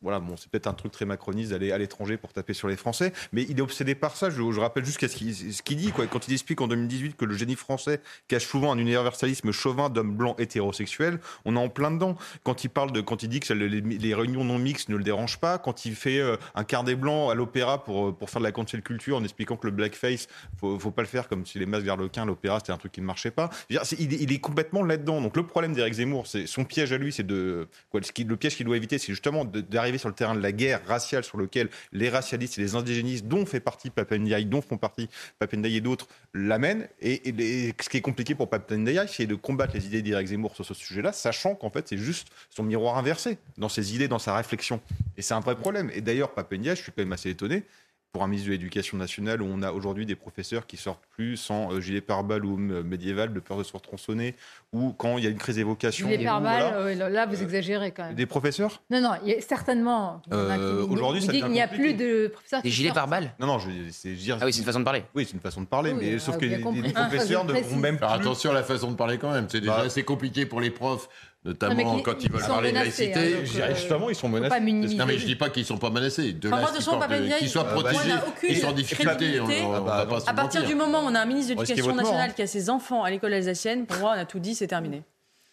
Voilà, 0.00 0.20
bon, 0.20 0.36
c'est 0.36 0.50
peut-être 0.50 0.66
un 0.66 0.72
truc 0.72 0.90
très 0.90 1.04
macroniste 1.04 1.50
d'aller 1.50 1.70
à 1.70 1.78
l'étranger 1.78 2.16
pour 2.16 2.32
taper 2.32 2.54
sur 2.54 2.66
les 2.66 2.76
Français. 2.76 3.12
Mais 3.32 3.42
il 3.42 3.58
est 3.58 3.62
obsédé 3.62 3.94
par 3.94 4.16
ça. 4.16 4.30
Je, 4.30 4.42
rappelle 4.58 4.86
juste 4.86 5.06
ce 5.06 5.62
qu'il 5.62 5.76
dit. 5.76 5.92
Quand 5.92 6.28
il 6.28 6.32
explique 6.32 6.62
en 6.62 6.68
2018 6.68 7.16
que 7.16 7.26
le 7.26 7.34
génie 7.34 7.54
français 7.54 8.00
cache 8.26 8.46
souvent 8.46 8.72
un 8.72 8.78
universalisme 8.78 9.52
chauvin 9.52 9.90
d'hommes 9.90 10.16
blancs 10.16 10.40
hétérosexuels, 10.40 11.20
on 11.44 11.54
est 11.54 11.58
en 11.58 11.68
plein 11.68 11.90
dedans. 11.90 12.16
Quand 12.44 12.64
il 12.64 12.70
parle 12.70 12.90
de, 12.90 13.02
quand 13.02 13.22
il 13.22 13.28
dit 13.28 13.40
que 13.40 13.52
les, 13.52 14.14
réunions 14.14 14.44
non 14.44 14.58
mixtes 14.58 14.88
ne 14.88 14.96
le 14.96 15.04
dérangent 15.04 15.38
pas, 15.38 15.58
quand 15.58 15.84
il 15.84 15.94
fait 15.94 16.20
euh, 16.20 16.36
un 16.54 16.64
carnet 16.64 16.94
blanc 16.94 17.28
à 17.28 17.34
l'opéra 17.34 17.84
pour, 17.84 18.16
pour 18.16 18.30
faire 18.30 18.40
de 18.40 18.46
la 18.46 18.52
cancel 18.52 18.82
culture 18.82 19.16
en 19.16 19.24
expliquant 19.24 19.56
que 19.56 19.66
le 19.66 19.72
blackface, 19.72 20.26
faut, 20.58 20.78
faut 20.78 20.90
pas 20.90 21.02
le 21.02 21.08
faire 21.08 21.28
comme 21.28 21.44
si 21.44 21.58
les 21.58 21.66
masques 21.66 21.86
garlequins, 21.86 22.24
l'opéra, 22.24 22.58
c'était 22.58 22.72
un 22.72 22.78
truc 22.78 22.92
qui 22.92 23.00
ne 23.00 23.06
marchait 23.06 23.30
pas. 23.30 23.41
Il, 23.70 24.32
est- 24.32 24.38
complètement 24.38 24.82
là-dedans. 24.82 25.20
Donc 25.20 25.36
le 25.36 25.46
problème 25.46 25.72
d'Éric 25.72 25.94
Zemmour, 25.94 26.26
c'est 26.26 26.46
son 26.46 26.64
piège 26.64 26.92
à 26.92 26.98
lui, 26.98 27.12
c'est 27.12 27.26
de, 27.26 27.68
le 27.92 28.36
piège 28.36 28.56
qu'il 28.56 28.66
doit 28.66 28.76
éviter, 28.76 28.98
c'est 28.98 29.12
justement 29.12 29.44
d'arriver 29.44 29.98
sur 29.98 30.08
le 30.08 30.14
terrain 30.14 30.34
de 30.34 30.40
la 30.40 30.52
guerre 30.52 30.80
raciale 30.86 31.24
sur 31.24 31.38
lequel 31.38 31.68
les 31.92 32.08
racialistes 32.08 32.58
et 32.58 32.62
les 32.62 32.74
indigénistes, 32.74 33.26
dont 33.26 33.46
fait 33.46 33.60
partie 33.60 33.90
Papendiaï, 33.90 34.44
dont 34.44 34.62
font 34.62 34.78
partie 34.78 35.08
Papendiaï 35.38 35.76
et 35.76 35.80
d'autres, 35.80 36.08
l'amènent. 36.34 36.88
Et, 37.00 37.72
ce 37.80 37.88
qui 37.88 37.96
est 37.96 38.02
compliqué 38.02 38.34
pour 38.34 38.48
Papendiaï, 38.48 39.06
c'est 39.08 39.26
de 39.26 39.34
combattre 39.34 39.74
les 39.74 39.86
idées 39.86 40.02
d'Éric 40.02 40.28
Zemmour 40.28 40.54
sur 40.54 40.64
ce 40.64 40.74
sujet-là, 40.74 41.12
sachant 41.12 41.54
qu'en 41.54 41.70
fait, 41.70 41.88
c'est 41.88 41.98
juste 41.98 42.28
son 42.50 42.62
miroir 42.62 42.98
inversé 42.98 43.38
dans 43.58 43.68
ses 43.68 43.94
idées, 43.94 44.08
dans 44.08 44.18
sa 44.18 44.36
réflexion. 44.36 44.80
Et 45.16 45.22
c'est 45.22 45.34
un 45.34 45.40
vrai 45.40 45.56
problème. 45.56 45.90
Et 45.94 46.00
d'ailleurs, 46.00 46.32
Papendiaï, 46.32 46.76
je 46.76 46.82
suis 46.82 46.92
quand 46.92 47.02
même 47.02 47.12
assez 47.12 47.30
étonné, 47.30 47.64
pour 48.12 48.22
un 48.22 48.28
ministre 48.28 48.48
de 48.48 48.52
l'Éducation 48.52 48.98
nationale 48.98 49.40
où 49.40 49.46
on 49.50 49.62
a 49.62 49.72
aujourd'hui 49.72 50.04
des 50.04 50.16
professeurs 50.16 50.66
qui 50.66 50.76
sortent 50.76 51.02
plus 51.12 51.38
sans 51.38 51.72
euh, 51.72 51.80
gilet 51.80 52.02
pare-balles 52.02 52.44
ou 52.44 52.58
euh, 52.70 52.82
médiéval 52.82 53.32
de 53.32 53.40
peur 53.40 53.56
de 53.56 53.62
se 53.62 53.70
faire 53.70 53.80
tronçonner, 53.80 54.34
ou 54.74 54.92
quand 54.92 55.16
il 55.16 55.24
y 55.24 55.26
a 55.26 55.30
une 55.30 55.38
crise 55.38 55.56
d'évocation. 55.56 56.06
Ou 56.08 56.22
pare-balles, 56.22 56.74
voilà. 56.74 57.06
euh, 57.06 57.08
là 57.08 57.24
vous 57.24 57.42
exagérez 57.42 57.90
quand 57.92 58.04
même. 58.04 58.14
Des 58.14 58.26
professeurs? 58.26 58.82
Non, 58.90 59.00
non, 59.00 59.12
y 59.24 59.32
a 59.32 59.40
certainement. 59.40 60.20
Euh, 60.30 60.86
aujourd'hui, 60.86 61.22
ça 61.22 61.28
devient 61.28 61.40
qu'il 61.40 61.52
n'y 61.52 61.62
a 61.62 61.68
plus 61.68 61.94
de 61.94 62.28
professeurs. 62.28 62.60
Des 62.60 62.68
gilets 62.70 62.92
pare-balles? 62.92 63.32
Non, 63.40 63.46
non, 63.46 63.58
je, 63.58 63.70
c'est, 63.90 64.12
dire, 64.12 64.36
Ah 64.42 64.44
oui, 64.44 64.52
c'est 64.52 64.58
une 64.60 64.66
façon 64.66 64.80
de 64.80 64.84
parler. 64.84 65.04
Oui, 65.14 65.24
c'est 65.24 65.32
une 65.32 65.40
façon 65.40 65.62
de 65.62 65.66
parler, 65.66 65.92
Oui, 65.92 65.98
mais 66.02 66.14
ah, 66.16 66.18
sauf 66.18 66.36
que 66.36 66.44
bien 66.44 66.58
les, 66.58 66.82
les 66.82 66.92
Ah, 66.94 67.06
professeurs 67.06 67.46
ne 67.46 67.54
vont 67.54 67.76
même 67.76 67.96
Faire 67.98 68.12
attention 68.12 68.50
à 68.50 68.54
la 68.54 68.62
façon 68.62 68.90
de 68.90 68.96
parler 68.96 69.16
quand 69.16 69.32
même. 69.32 69.46
C'est 69.48 69.60
déjà 69.60 69.76
Bah. 69.78 69.84
assez 69.86 70.02
compliqué 70.02 70.44
pour 70.44 70.60
les 70.60 70.70
profs, 70.70 71.08
notamment 71.44 71.98
quand 72.00 72.22
ils 72.22 72.30
veulent 72.30 72.40
ils 72.40 72.44
sont 72.46 72.52
parler 72.52 72.72
de 72.72 72.78
menacés, 72.78 73.06
laïcité. 73.08 73.34
hein, 73.34 73.38
donc, 73.40 73.50
dirais, 73.52 73.74
justement, 73.74 74.10
ils 74.10 74.14
sont 74.14 74.28
menacés. 74.28 74.60
Non 74.96 75.06
mais 75.06 75.18
je 75.18 75.26
dis 75.26 75.36
pas 75.36 75.50
qu'ils 75.50 75.64
sont 75.64 75.78
pas 75.78 75.90
menacés. 75.90 76.32
De 76.32 76.48
Enfin, 76.48 76.56
là, 76.56 76.62
moi, 76.62 76.68
ce 76.70 76.74
de 76.74 76.78
qui 76.78 76.84
toute 76.84 76.92
façon, 76.92 76.98
porte 76.98 77.10
de- 77.10 77.14
Papendiaï, 77.16 77.38
qu'ils 77.40 77.48
soient 77.50 77.62
euh, 77.62 77.64
bah, 77.82 77.90
protégés, 77.90 78.64
en 78.64 78.72
difficulté. 78.72 79.40
on- 79.40 79.44
on- 79.44 79.76
on 79.76 79.80
va 79.82 80.06
pas 80.06 80.20
se 80.20 80.28
À 80.30 80.34
partir 80.34 80.64
du 80.64 80.74
moment 80.74 81.00
où 81.00 81.06
on 81.06 81.14
a 81.14 81.20
un 81.20 81.24
ministre 81.26 81.54
de 81.54 81.60
l'Éducation 81.60 81.94
nationale 81.94 82.30
hein. 82.30 82.32
qui 82.34 82.42
a 82.42 82.46
ses 82.46 82.70
enfants 82.70 83.02
à 83.02 83.10
l'école 83.10 83.34
alsacienne, 83.34 83.86
pour 83.86 83.98
moi, 83.98 84.12
on 84.16 84.20
a 84.20 84.24
tout 84.24 84.38
dit, 84.38 84.54
c'est 84.54 84.66
terminé. 84.68 85.02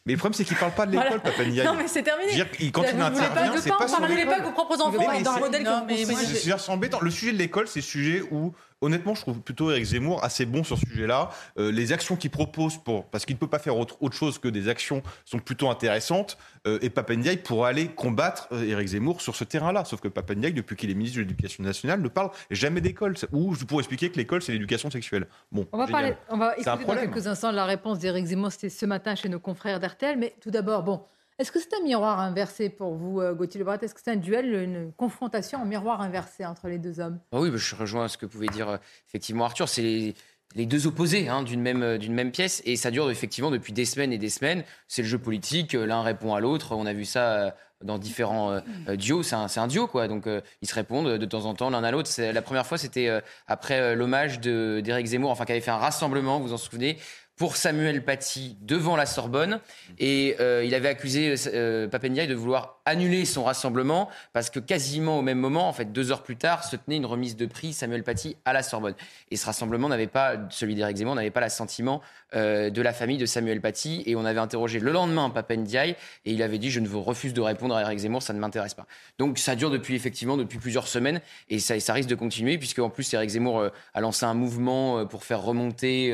Mais 0.06 0.14
le 0.14 0.18
problème, 0.20 0.34
c'est 0.34 0.46
qu'il 0.46 0.58
parle 0.58 0.72
pas 0.72 0.86
de 0.86 0.92
l'école, 0.92 1.08
Voilà. 1.08 1.22
Papendiaï. 1.22 1.66
Non, 1.66 1.74
mais 1.76 1.88
c'est 1.88 2.02
terminé. 2.04 2.32
Je 2.32 2.38
veux 2.38 2.44
dire, 2.46 2.54
il- 2.60 2.72
quand 2.72 2.82
Vous 2.82 2.88
il 2.88 2.94
voulez 2.94 3.04
intervient, 3.06 3.50
pas 3.52 3.56
de 3.58 3.62
c'est 3.62 3.70
pas 3.70 3.78
pas 3.78 3.88
sur 3.88 4.00
parler 4.00 4.16
l'école. 4.16 4.38
pas 4.38 4.44
vos 4.44 4.52
propres 4.52 4.82
enfants 4.82 4.92
dans 4.92 5.12
le 5.12 5.24
c'est- 5.24 5.40
modèle 5.40 5.64
que 5.64 5.70
vous 5.70 6.56
c'est 6.56 6.72
embêtant. 6.72 7.00
Le 7.02 7.12
sujet 7.12 7.34
de 7.34 7.38
l'école, 7.38 7.68
c'est 7.68 7.80
le 7.80 7.84
sujet 7.86 8.24
où, 8.32 8.54
honnêtement, 8.82 9.16
je 9.16 9.22
trouve 9.22 9.42
plutôt 9.42 9.72
Eric 9.72 9.84
Zemmour 9.84 10.24
assez 10.24 10.46
bon 10.46 10.64
sur 10.64 10.78
ce 10.78 10.86
sujet-là. 10.86 11.30
Euh, 11.58 11.72
les 11.72 11.92
actions 11.92 12.16
qu'il 12.16 12.30
propose, 12.30 12.78
pour, 12.78 13.06
parce 13.06 13.26
qu'il 13.26 13.36
ne 13.36 13.40
peut 13.40 13.48
pas 13.48 13.60
faire 13.60 13.78
autre, 13.78 13.98
autre 14.02 14.16
chose 14.16 14.40
que 14.40 14.48
des 14.48 14.70
actions, 14.70 15.02
sont 15.26 15.40
plutôt 15.40 15.70
intéressantes. 15.70 16.38
Euh, 16.68 16.80
et 16.82 16.90
Papendiaï 16.90 17.38
pourrait 17.38 17.70
aller 17.70 17.88
combattre 17.88 18.48
euh, 18.52 18.64
Eric 18.64 18.88
Zemmour 18.88 19.22
sur 19.22 19.36
ce 19.36 19.44
terrain-là. 19.44 19.86
Sauf 19.86 20.02
que 20.02 20.08
Papendiaï, 20.08 20.54
depuis 20.54 20.76
qu'il 20.76 20.90
est 20.90 20.94
ministre 20.94 21.18
de 21.18 21.24
l'Éducation 21.24 21.64
nationale, 21.64 22.02
ne 22.02 22.08
parle 22.08 22.32
jamais 22.52 22.82
d'école. 22.82 23.16
Ou 23.32 23.56
je 23.56 23.66
pourrais 23.66 23.82
expliquer 23.82 24.10
que 24.10 24.18
l'école, 24.18 24.42
c'est 24.42 24.52
l'éducation 24.52 24.90
sexuelle. 24.90 25.28
Bon, 25.52 25.68
On 25.72 25.78
va, 25.78 25.86
génial. 25.86 26.02
parler, 26.02 26.18
on 26.30 26.38
va 26.38 26.54
écouter 26.58 26.86
dans 26.86 26.96
quelques 26.96 27.28
instants 27.28 27.52
la 27.52 27.66
réponse 27.66 28.00
d'Éric 28.00 28.26
Zemmour. 28.26 28.52
C'était 28.52 28.70
ce 28.70 28.86
matin 28.86 29.16
chez 29.16 29.30
nos 29.30 29.40
confrères 29.40 29.80
d'RTL. 29.80 30.18
Mais 30.18 30.36
tout 30.42 30.52
d'abord, 30.52 30.84
bon, 30.84 31.02
est-ce 31.40 31.54
que 31.54 31.60
c'est 31.60 31.74
un 31.74 31.84
miroir 31.84 32.20
inversé 32.20 32.70
pour 32.70 32.96
vous, 32.96 33.22
euh, 33.22 33.34
Gauthier 33.34 33.60
Lebret? 33.60 33.80
Est-ce 33.82 33.96
que 33.96 34.02
c'est 34.04 34.12
un 34.12 34.18
duel, 34.18 34.54
une 34.54 34.92
confrontation 34.92 35.62
en 35.62 35.66
miroir 35.66 36.02
inversé 36.02 36.46
entre 36.46 36.68
les 36.68 36.78
deux 36.78 37.00
hommes? 37.00 37.18
Ah 37.32 37.40
oui, 37.40 37.50
bah, 37.50 37.56
je 37.58 37.76
rejoins 37.76 38.10
ce 38.10 38.18
que 38.18 38.26
pouvait 38.26 38.48
dire 38.48 38.68
euh, 38.68 38.78
effectivement 39.08 39.46
Arthur. 39.46 39.70
C'est 39.70 40.14
les, 40.56 40.66
deux 40.66 40.86
opposés 40.86 41.30
hein, 41.30 41.44
d'une 41.44 41.62
même, 41.62 41.82
euh, 41.82 41.98
d'une 41.98 42.14
même 42.14 42.32
pièce 42.32 42.62
et 42.66 42.76
ça 42.76 42.92
dure 42.92 43.10
effectivement 43.10 43.52
depuis 43.52 43.72
des 43.72 43.86
semaines 43.86 44.12
et 44.12 44.18
des 44.18 44.30
semaines. 44.30 44.66
C'est 44.90 45.02
le 45.02 45.08
jeu 45.08 45.18
politique, 45.18 45.72
l'un 45.72 46.02
répond 46.02 46.36
à 46.36 46.42
l'autre. 46.42 46.76
On 46.76 46.86
a 46.86 46.92
vu 46.92 47.06
ça 47.06 47.56
dans 47.82 47.98
différents 47.98 48.60
duos. 48.98 49.24
C'est 49.24 49.36
un, 49.36 49.68
duo 49.68 49.88
quoi. 49.88 50.10
Donc 50.10 50.28
ils 50.62 50.68
se 50.68 50.76
répondent 50.76 51.18
de 51.18 51.26
temps 51.26 51.46
en 51.46 51.54
temps 51.54 51.70
l'un 51.70 51.86
à 51.86 51.92
l'autre. 51.92 52.12
La 52.20 52.42
première 52.42 52.66
fois, 52.66 52.78
c'était 52.78 53.22
après 53.48 53.96
l'hommage 53.96 54.42
d'Éric 54.42 55.06
Zemmour, 55.06 55.32
enfin 55.32 55.46
qui 55.46 55.54
avait 55.54 55.62
fait 55.62 55.72
un 55.72 55.78
rassemblement, 55.78 56.40
vous 56.40 56.48
vous 56.48 56.54
en 56.54 56.58
souvenez? 56.58 56.98
Pour 57.40 57.56
Samuel 57.56 58.04
Paty 58.04 58.58
devant 58.62 58.98
la 58.98 59.06
Sorbonne 59.06 59.62
et 59.98 60.36
euh, 60.42 60.62
il 60.66 60.76
avait 60.76 60.90
accusé 60.90 61.34
euh, 61.48 61.88
Papendiaï 61.88 62.28
de 62.28 62.36
vouloir 62.36 62.82
annuler 62.86 63.24
son 63.24 63.46
rassemblement 63.46 64.10
parce 64.34 64.50
que 64.50 64.60
quasiment 64.60 65.20
au 65.20 65.22
même 65.22 65.40
moment, 65.40 65.70
en 65.70 65.74
fait 65.74 65.94
deux 65.94 66.12
heures 66.12 66.22
plus 66.22 66.36
tard, 66.36 66.66
se 66.66 66.76
tenait 66.76 66.98
une 66.98 67.06
remise 67.06 67.38
de 67.38 67.46
prix 67.46 67.72
Samuel 67.72 68.04
Paty 68.04 68.36
à 68.44 68.52
la 68.52 68.62
Sorbonne. 68.62 68.94
Et 69.32 69.38
ce 69.38 69.46
rassemblement 69.46 69.88
n'avait 69.88 70.08
pas, 70.08 70.36
celui 70.50 70.76
d'Éric 70.76 70.98
Zemmour, 70.98 71.16
n'avait 71.16 71.32
pas 71.32 71.40
l'assentiment 71.40 72.02
euh, 72.36 72.70
de 72.70 72.82
la 72.82 72.92
famille 72.92 73.18
de 73.18 73.26
Samuel 73.26 73.62
Paty 73.62 74.04
et 74.06 74.18
on 74.18 74.26
avait 74.26 74.40
interrogé 74.40 74.80
le 74.80 74.92
lendemain 74.92 75.30
Papendiaï 75.30 75.92
et 76.26 76.34
il 76.34 76.44
avait 76.44 76.58
dit 76.58 76.70
je 76.70 76.82
ne 76.82 76.88
vous 76.90 77.02
refuse 77.02 77.34
de 77.34 77.42
répondre 77.42 77.74
à 77.74 77.82
Éric 77.84 78.00
Zemmour, 78.00 78.22
ça 78.22 78.34
ne 78.34 78.40
m'intéresse 78.40 78.74
pas. 78.74 78.86
Donc 79.18 79.40
ça 79.40 79.56
dure 79.56 79.70
depuis 79.70 79.96
effectivement 79.96 80.36
depuis 80.36 80.60
plusieurs 80.60 80.90
semaines 80.90 81.22
et 81.50 81.60
ça, 81.60 81.94
risque 81.94 82.10
de 82.10 82.16
continuer 82.16 82.58
puisque 82.58 82.80
en 82.80 82.90
plus 82.90 83.14
Éric 83.14 83.30
Zemmour 83.30 83.60
euh, 83.60 83.70
a 83.94 84.02
lancé 84.02 84.26
un 84.26 84.34
mouvement 84.34 85.00
euh, 85.00 85.06
pour 85.06 85.24
faire 85.24 85.42
remonter 85.42 86.14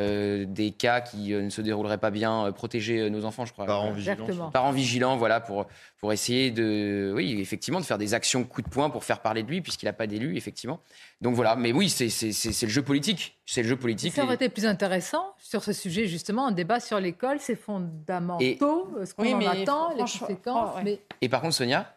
euh, 0.00 0.44
des 0.46 0.72
cas 0.72 1.00
qui 1.00 1.32
euh, 1.32 1.42
ne 1.42 1.50
se 1.50 1.60
dérouleraient 1.60 1.98
pas 1.98 2.10
bien, 2.10 2.46
euh, 2.46 2.52
protéger 2.52 3.08
nos 3.10 3.24
enfants, 3.24 3.44
je 3.46 3.52
crois. 3.52 3.64
Parents 3.66 3.92
vigilants. 3.92 4.50
Parents 4.50 4.72
vigilants, 4.72 5.16
voilà, 5.16 5.40
pour, 5.40 5.66
pour 5.98 6.12
essayer 6.12 6.50
de, 6.50 7.12
oui, 7.14 7.40
effectivement, 7.40 7.78
de 7.78 7.84
faire 7.84 7.98
des 7.98 8.12
actions 8.12 8.42
coup 8.42 8.60
de 8.62 8.68
poing 8.68 8.90
pour 8.90 9.04
faire 9.04 9.20
parler 9.20 9.42
de 9.44 9.48
lui, 9.48 9.60
puisqu'il 9.60 9.86
n'a 9.86 9.92
pas 9.92 10.06
d'élu, 10.08 10.36
effectivement. 10.36 10.80
Donc 11.20 11.34
voilà, 11.36 11.54
mais 11.54 11.72
oui, 11.72 11.88
c'est 11.88 12.08
c'est- 12.08 12.32
c'est- 12.32 12.52
c'est 12.52 12.66
le 12.66 12.72
jeu 12.72 12.82
politique. 12.82 13.38
C'est 13.46 13.62
le 13.62 13.68
jeu 13.68 13.76
politique. 13.76 14.12
Ça 14.14 14.24
aurait 14.24 14.32
Et- 14.32 14.36
été 14.36 14.48
plus 14.48 14.66
intéressant 14.66 15.34
sur 15.38 15.62
ce 15.62 15.72
sujet, 15.72 16.06
justement, 16.08 16.46
un 16.48 16.52
débat 16.52 16.80
sur 16.80 16.98
l'école, 16.98 17.38
ses 17.38 17.54
fondamentaux, 17.56 18.88
ce 19.04 19.14
qu'on 19.14 19.22
Oui, 19.22 19.34
en 19.34 19.38
mais 19.38 19.46
attend, 19.46 19.90
les 19.90 20.00
conséquences. 20.00 20.70
oh, 20.74 20.76
ouais. 20.78 20.82
mais 20.84 21.00
Et 21.20 21.28
par 21.28 21.40
contre, 21.40 21.54
Sonia, 21.54 21.96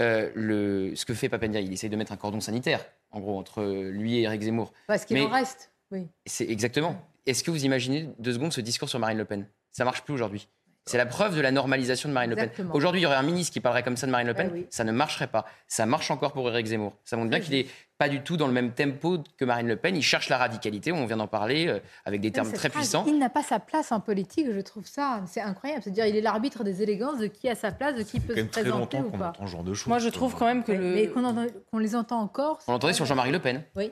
euh, 0.00 0.30
le, 0.34 0.94
ce 0.96 1.04
que 1.04 1.14
fait 1.14 1.28
Papendia, 1.28 1.60
il 1.60 1.72
essaye 1.72 1.90
de 1.90 1.96
mettre 1.96 2.12
un 2.12 2.16
cordon 2.16 2.40
sanitaire 2.40 2.84
en 3.12 3.20
gros, 3.20 3.38
entre 3.38 3.62
lui 3.90 4.18
et 4.18 4.22
Eric 4.22 4.42
Zemmour. 4.42 4.72
Parce 4.88 5.04
qu'il 5.04 5.18
en 5.20 5.28
reste. 5.28 5.70
Oui. 5.92 6.08
C'est 6.26 6.48
exactement. 6.50 7.00
Est-ce 7.26 7.42
que 7.44 7.50
vous 7.50 7.64
imaginez 7.64 8.08
deux 8.18 8.32
secondes 8.34 8.52
ce 8.52 8.60
discours 8.60 8.88
sur 8.88 8.98
Marine 8.98 9.18
Le 9.18 9.24
Pen? 9.24 9.46
Ça 9.72 9.84
marche 9.84 10.02
plus 10.02 10.14
aujourd'hui. 10.14 10.48
C'est 10.88 10.98
la 10.98 11.06
preuve 11.06 11.34
de 11.34 11.40
la 11.40 11.50
normalisation 11.50 12.08
de 12.08 12.14
Marine 12.14 12.30
Le 12.30 12.36
Pen. 12.36 12.50
Aujourd'hui, 12.72 13.00
il 13.00 13.02
y 13.02 13.06
aurait 13.06 13.16
un 13.16 13.22
ministre 13.24 13.52
qui 13.52 13.58
parlerait 13.58 13.82
comme 13.82 13.96
ça 13.96 14.06
de 14.06 14.12
Marine 14.12 14.28
Le 14.28 14.34
Pen, 14.34 14.50
Eh 14.52 14.58
oui. 14.58 14.66
ça 14.70 14.84
ne 14.84 14.92
marcherait 14.92 15.26
pas. 15.26 15.44
Ça 15.66 15.84
marche 15.84 16.12
encore 16.12 16.32
pour 16.32 16.48
Éric 16.48 16.66
Zemmour. 16.66 16.92
Ça 17.04 17.16
montre 17.16 17.28
bien 17.30 17.40
qu'il 17.40 17.54
n'est 17.54 17.66
pas 17.98 18.08
du 18.08 18.20
tout 18.20 18.36
dans 18.36 18.46
le 18.46 18.52
même 18.52 18.70
tempo 18.72 19.18
que 19.36 19.44
Marine 19.44 19.66
Le 19.66 19.74
Pen. 19.74 19.96
Il 19.96 20.02
cherche 20.02 20.28
la 20.28 20.38
radicalité, 20.38 20.92
on 20.92 21.04
vient 21.04 21.16
d'en 21.16 21.26
parler, 21.26 21.66
euh, 21.66 21.80
avec 22.04 22.20
des 22.20 22.30
termes 22.30 22.52
très 22.52 22.68
puissants. 22.68 23.02
Il 23.08 23.18
n'a 23.18 23.28
pas 23.30 23.42
sa 23.42 23.58
place 23.58 23.90
en 23.90 23.98
politique, 23.98 24.46
je 24.48 24.60
trouve 24.60 24.86
ça. 24.86 25.22
C'est 25.26 25.40
incroyable. 25.40 25.82
C'est-à-dire, 25.82 26.06
il 26.06 26.14
est 26.14 26.20
l'arbitre 26.20 26.62
des 26.62 26.80
élégances 26.84 27.18
de 27.18 27.26
qui 27.26 27.48
a 27.48 27.56
sa 27.56 27.72
place, 27.72 27.96
de 27.96 28.04
qui 28.04 28.20
peut 28.20 28.36
se 28.36 28.42
présenter 28.42 28.98
ou 28.98 29.10
pas. 29.10 29.32
ce 29.40 29.46
genre 29.46 29.64
de 29.64 29.74
choses. 29.74 29.88
Moi, 29.88 29.98
je 29.98 30.08
trouve 30.10 30.36
quand 30.36 30.46
même 30.46 30.62
que 30.62 30.70
Mais- 30.70 30.78
le. 30.78 30.94
Mais 30.94 31.08
qu'on 31.08 31.24
entend- 31.24 31.46
qu'on 31.72 31.78
les 31.78 31.96
entend 31.96 32.20
encore. 32.20 32.60
On 32.68 32.72
l'entendait 32.72 32.92
sur 32.94 33.06
Jean-Marie 33.06 33.32
Le 33.32 33.40
Pen. 33.40 33.64
Oui. 33.74 33.90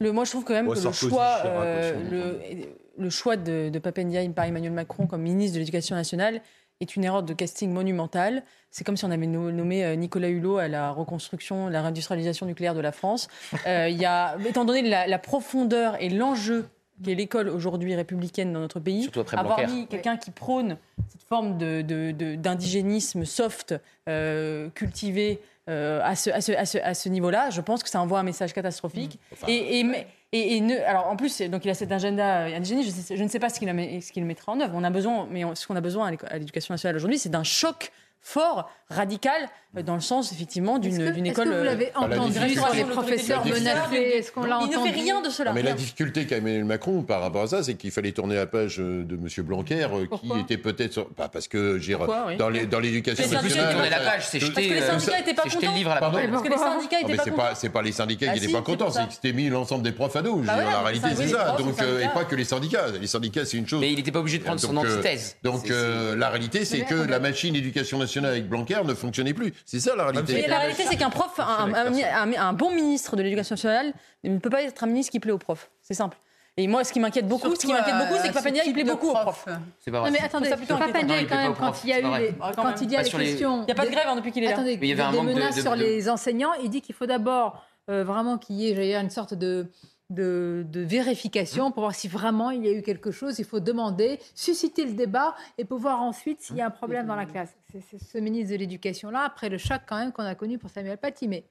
Le, 0.00 0.12
moi, 0.12 0.24
je 0.24 0.30
trouve 0.30 0.44
quand 0.44 0.54
même 0.54 0.66
que 0.68 0.78
le 0.88 0.92
choix, 1.10 1.38
euh, 1.46 1.92
le, 2.10 3.02
le 3.02 3.10
choix 3.10 3.36
de, 3.36 3.68
de 3.70 3.78
Papendiaï 3.78 4.28
par 4.28 4.44
Emmanuel 4.44 4.72
Macron 4.72 5.06
comme 5.06 5.22
ministre 5.22 5.54
de 5.54 5.60
l'Éducation 5.60 5.96
nationale 5.96 6.40
est 6.80 6.96
une 6.96 7.04
erreur 7.04 7.22
de 7.22 7.32
casting 7.32 7.72
monumentale. 7.72 8.42
C'est 8.70 8.84
comme 8.84 8.98
si 8.98 9.06
on 9.06 9.10
avait 9.10 9.26
no- 9.26 9.50
nommé 9.50 9.82
euh, 9.84 9.94
Nicolas 9.96 10.28
Hulot 10.28 10.58
à 10.58 10.68
la 10.68 10.90
reconstruction, 10.90 11.68
la 11.68 11.80
réindustrialisation 11.80 12.44
nucléaire 12.44 12.74
de 12.74 12.80
la 12.80 12.92
France. 12.92 13.28
Euh, 13.66 13.88
il 13.88 13.96
y 13.96 14.04
a, 14.04 14.36
étant 14.46 14.66
donné 14.66 14.82
la, 14.82 15.06
la 15.06 15.18
profondeur 15.18 15.96
et 16.02 16.10
l'enjeu 16.10 16.66
qu'est 17.02 17.14
l'école 17.14 17.48
aujourd'hui 17.48 17.94
républicaine 17.94 18.52
dans 18.52 18.60
notre 18.60 18.80
pays, 18.80 19.08
avoir 19.38 19.56
mis 19.70 19.86
quelqu'un 19.86 20.16
qui 20.18 20.30
prône 20.30 20.76
cette 21.08 21.22
forme 21.22 21.56
de- 21.56 21.80
de- 21.80 22.10
de- 22.10 22.34
d'indigénisme 22.34 23.24
soft, 23.24 23.74
euh, 24.10 24.68
cultivé 24.74 25.40
euh, 25.68 26.00
à 26.04 26.14
ce, 26.14 26.30
à 26.30 26.40
ce- 26.40 26.52
à 26.52 26.64
ce- 26.66 26.78
à 26.78 26.94
ce 26.94 27.08
niveau-là, 27.08 27.50
je 27.50 27.60
pense 27.60 27.82
que 27.82 27.88
ça 27.88 28.00
envoie 28.00 28.18
un 28.20 28.22
message 28.22 28.52
catastrophique. 28.52 29.18
et, 29.48 29.80
et, 29.80 29.86
et- 30.32 30.56
et 30.56 30.60
ne- 30.60 30.78
alors 30.86 31.06
en 31.08 31.16
plus, 31.16 31.40
donc 31.42 31.64
il 31.64 31.70
a 31.70 31.74
cet 31.74 31.90
agenda 31.92 32.46
euh, 32.46 32.58
je, 32.62 32.90
sais- 32.90 33.16
je 33.16 33.22
ne 33.22 33.28
sais 33.28 33.38
pas 33.40 33.48
ce 33.48 33.58
qu'il, 33.58 33.68
a- 33.68 34.00
ce 34.00 34.12
qu'il 34.12 34.24
mettra 34.24 34.52
en 34.52 34.60
œuvre. 34.60 34.72
On 34.76 34.84
a 34.84 34.90
besoin, 34.90 35.26
mais 35.30 35.44
on- 35.44 35.54
ce 35.54 35.66
qu'on 35.66 35.76
a 35.76 35.80
besoin 35.80 36.12
à 36.28 36.38
l'éducation 36.38 36.72
nationale 36.74 36.96
aujourd'hui, 36.96 37.18
c'est 37.18 37.28
d'un 37.30 37.44
choc 37.44 37.90
fort, 38.20 38.68
radical, 38.90 39.40
dans 39.82 39.94
le 39.94 40.00
sens 40.00 40.32
effectivement 40.32 40.78
d'une, 40.78 41.12
d'une 41.12 41.26
est-ce 41.26 41.32
école. 41.32 41.48
que 41.50 41.58
vous 41.58 41.64
l'avez 41.64 41.86
euh, 41.88 41.90
entendu 42.00 42.38
restauration 42.38 42.76
sur 42.78 42.86
les 42.86 42.92
professeurs 42.92 43.44
menacés 43.46 43.96
Est-ce 43.96 44.32
qu'on 44.32 44.44
l'a 44.44 44.58
Il 44.62 44.66
ne 44.66 44.72
fait 44.72 44.78
entendu 44.78 44.92
rien 44.94 45.20
de 45.22 45.28
cela. 45.30 45.50
Non, 45.50 45.54
mais 45.54 45.62
la 45.62 45.72
difficulté 45.72 46.26
qu'a 46.26 46.36
Emmanuel 46.36 46.64
Macron 46.64 47.02
par 47.02 47.20
rapport 47.20 47.42
à 47.42 47.46
ça, 47.46 47.62
c'est 47.62 47.74
qu'il 47.74 47.90
fallait 47.90 48.12
tourner 48.12 48.34
la 48.36 48.46
page 48.46 48.76
euh, 48.80 49.04
de 49.04 49.14
M. 49.16 49.28
Blanquer, 49.44 49.84
euh, 49.84 50.00
qui 50.02 50.06
Pourquoi 50.08 50.38
était 50.40 50.56
peut-être. 50.58 51.06
bah, 51.16 51.28
parce 51.32 51.48
que 51.48 51.78
j'ai 51.78 51.94
Pourquoi, 51.94 52.24
oui. 52.28 52.36
dans 52.36 52.48
les- 52.48 52.66
dans 52.66 52.80
l'éducation 52.80 53.22
Les 53.24 53.28
syndicats 53.30 53.42
nationale. 53.48 53.70
étaient 53.70 53.74
Tourner 53.82 53.90
la 54.04 54.10
page, 54.10 54.26
c'est 54.28 54.40
jeter, 54.40 54.52
Parce 54.54 54.66
que 54.66 54.72
les 54.74 54.80
euh, 54.82 54.98
syndicats 54.98 55.18
n'étaient 55.18 55.34
pas 55.34 55.42
contents. 55.42 55.58
le 55.72 55.76
livre 55.78 55.90
à 55.90 55.94
la 55.94 56.00
Pardon. 56.00 56.18
Parce 56.30 56.42
que 56.42 56.48
les 56.48 56.56
syndicats 56.58 56.96
Ah, 56.96 57.02
n'étaient 57.02 57.10
mais 57.12 57.16
pas 57.16 57.22
c'est 57.24 57.30
contents. 57.30 57.42
pas, 57.42 57.54
c'est 57.54 57.68
pas 57.70 57.82
les 57.82 57.92
syndicats 57.92 58.26
Ah 58.30 58.34
qui 58.34 58.40
n'étaient 58.40 58.52
pas 58.52 58.62
contents, 58.62 58.90
c'est 58.90 59.06
que 59.06 59.12
c'était 59.14 59.32
mis 59.32 59.48
l'ensemble 59.48 59.82
des 59.84 59.92
profs 59.92 60.16
à 60.16 60.22
dos. 60.22 60.36
Je 60.36 60.40
veux 60.40 60.46
Bah 60.46 60.56
dire, 60.56 60.70
la 60.70 60.80
réalité, 60.82 61.08
c'est 61.16 61.28
ça. 61.28 61.56
Donc, 61.58 61.80
euh, 61.82 62.00
et 62.00 62.08
pas 62.08 62.24
que 62.24 62.34
les 62.34 62.44
syndicats. 62.44 62.86
Les 63.00 63.06
syndicats, 63.06 63.44
c'est 63.44 63.56
une 63.56 63.66
chose. 63.68 63.80
Mais 63.80 63.90
il 63.92 63.96
n'était 63.96 64.12
pas 64.12 64.20
obligé 64.20 64.38
de 64.38 64.44
prendre 64.44 64.60
son 64.60 64.74
euh, 64.76 64.80
antithèse. 64.80 65.36
Donc, 65.42 65.70
euh, 65.70 66.16
la 66.16 66.28
réalité, 66.30 66.64
c'est 66.64 66.80
que 66.80 66.94
la 66.94 67.18
machine 67.20 67.54
éducation 67.54 67.98
nationale 67.98 68.32
avec 68.32 68.48
Blanquer 68.48 68.80
ne 68.84 68.94
fonctionnait 68.94 69.34
plus. 69.34 69.52
C'est 69.66 69.80
ça 69.80 69.94
la 69.96 70.04
réalité. 70.06 70.32
Mais 70.34 70.46
la 70.46 70.58
réalité, 70.60 70.84
c'est 70.88 70.96
qu'un 70.96 71.10
prof, 71.10 71.38
un, 71.40 71.74
un- 71.74 71.92
un- 71.92 72.32
un 72.48 72.52
bon 72.52 72.70
ministre 72.70 73.16
de 73.16 73.22
l'éducation 73.22 73.54
nationale 73.54 73.92
ne 74.24 74.38
peut 74.38 74.48
pas 74.48 74.62
être 74.62 74.84
un 74.84 74.86
ministre 74.86 75.10
qui 75.12 75.20
plaît 75.20 75.32
aux 75.32 75.38
profs. 75.38 75.70
C'est 75.82 75.92
simple. 75.94 76.16
Et 76.56 76.68
moi, 76.68 76.84
ce 76.84 76.92
qui 76.92 77.00
m'inquiète 77.00 77.28
beaucoup, 77.28 77.54
ce 77.54 77.60
qui 77.60 77.72
m'inquiète 77.72 77.96
beaucoup, 77.98 78.14
c'est 78.14 78.20
à 78.20 78.22
que 78.28 78.28
ce 78.28 78.32
Papendia, 78.32 78.62
il 78.64 78.72
plaît 78.72 78.84
beaucoup 78.84 79.08
aux 79.10 79.12
prof. 79.12 79.24
profs. 79.44 79.48
C'est 79.80 79.90
pas 79.90 79.98
Non 79.98 80.02
vrai. 80.04 80.10
mais 80.12 80.18
Je 80.20 80.24
attendez, 80.24 80.48
trouve 80.48 80.50
ça 80.50 80.56
plutôt 80.56 80.74
Papa 80.78 80.98
inquiétant. 81.00 81.04
Ndiaye, 81.04 81.18
Non, 81.20 81.26
il 81.26 81.28
quand 81.28 81.36
même, 81.42 81.54
quand 81.54 81.84
il 81.84 81.90
y 81.90 81.92
a 81.92 81.96
c'est 81.96 82.00
eu 82.02 82.04
les, 82.04 82.34
Ah, 82.40 82.52
quand 82.56 82.80
il 82.80 82.90
y 82.92 82.96
a 82.96 83.02
les 83.02 83.10
questions, 83.10 83.60
Il 83.62 83.64
n'y 83.66 83.72
a 83.72 83.74
pas 83.74 83.84
de 83.86 83.90
grève 83.90 84.06
hein, 84.08 84.16
depuis 84.16 84.32
qu'il 84.32 84.42
est 84.44 84.46
là. 84.46 84.52
attendez, 84.52 84.78
Mais 84.80 84.86
il 84.86 84.90
y 84.90 84.92
avait 85.00 85.02
un 85.18 85.24
de- 85.50 85.52
sur 85.60 85.72
de- 85.72 85.76
les 85.76 86.08
enseignants, 86.08 86.54
il 86.62 86.70
dit 86.70 86.80
qu'il 86.80 86.94
faut 86.94 87.04
d'abord 87.06 87.62
euh, 87.90 88.04
vraiment 88.04 88.38
qu'il 88.38 88.56
y 88.56 88.70
ait 88.70 88.94
une 88.96 89.10
sorte 89.10 89.34
de 89.34 89.70
de, 90.10 90.66
vérification 90.72 91.70
pour 91.70 91.82
voir 91.82 91.94
si 91.94 92.08
vraiment 92.08 92.50
il 92.50 92.64
y 92.64 92.68
a 92.68 92.72
eu 92.72 92.82
quelque 92.82 93.10
chose. 93.10 93.38
Il 93.38 93.44
faut 93.44 93.60
demander, 93.60 94.18
susciter 94.34 94.84
le 94.84 94.92
débat 94.92 95.34
et 95.58 95.64
pouvoir 95.64 96.02
ensuite 96.02 96.40
s'il 96.42 96.56
y 96.56 96.60
a 96.60 96.66
un 96.66 96.70
problème 96.70 97.06
dans 97.06 97.16
la 97.16 97.26
classe. 97.26 97.56
C'est 97.72 97.98
ce 97.98 98.18
ministre 98.18 98.52
de 98.52 98.58
l'Éducation 98.58 99.10
là, 99.10 99.22
après 99.22 99.48
le 99.48 99.58
choc 99.58 99.80
quand 99.86 99.98
même 99.98 100.12
qu'on 100.12 100.24
a 100.24 100.34
connu 100.34 100.58
pour 100.58 100.70
Samuel 100.70 100.98
Paty. 100.98 101.28
Mais 101.28 101.44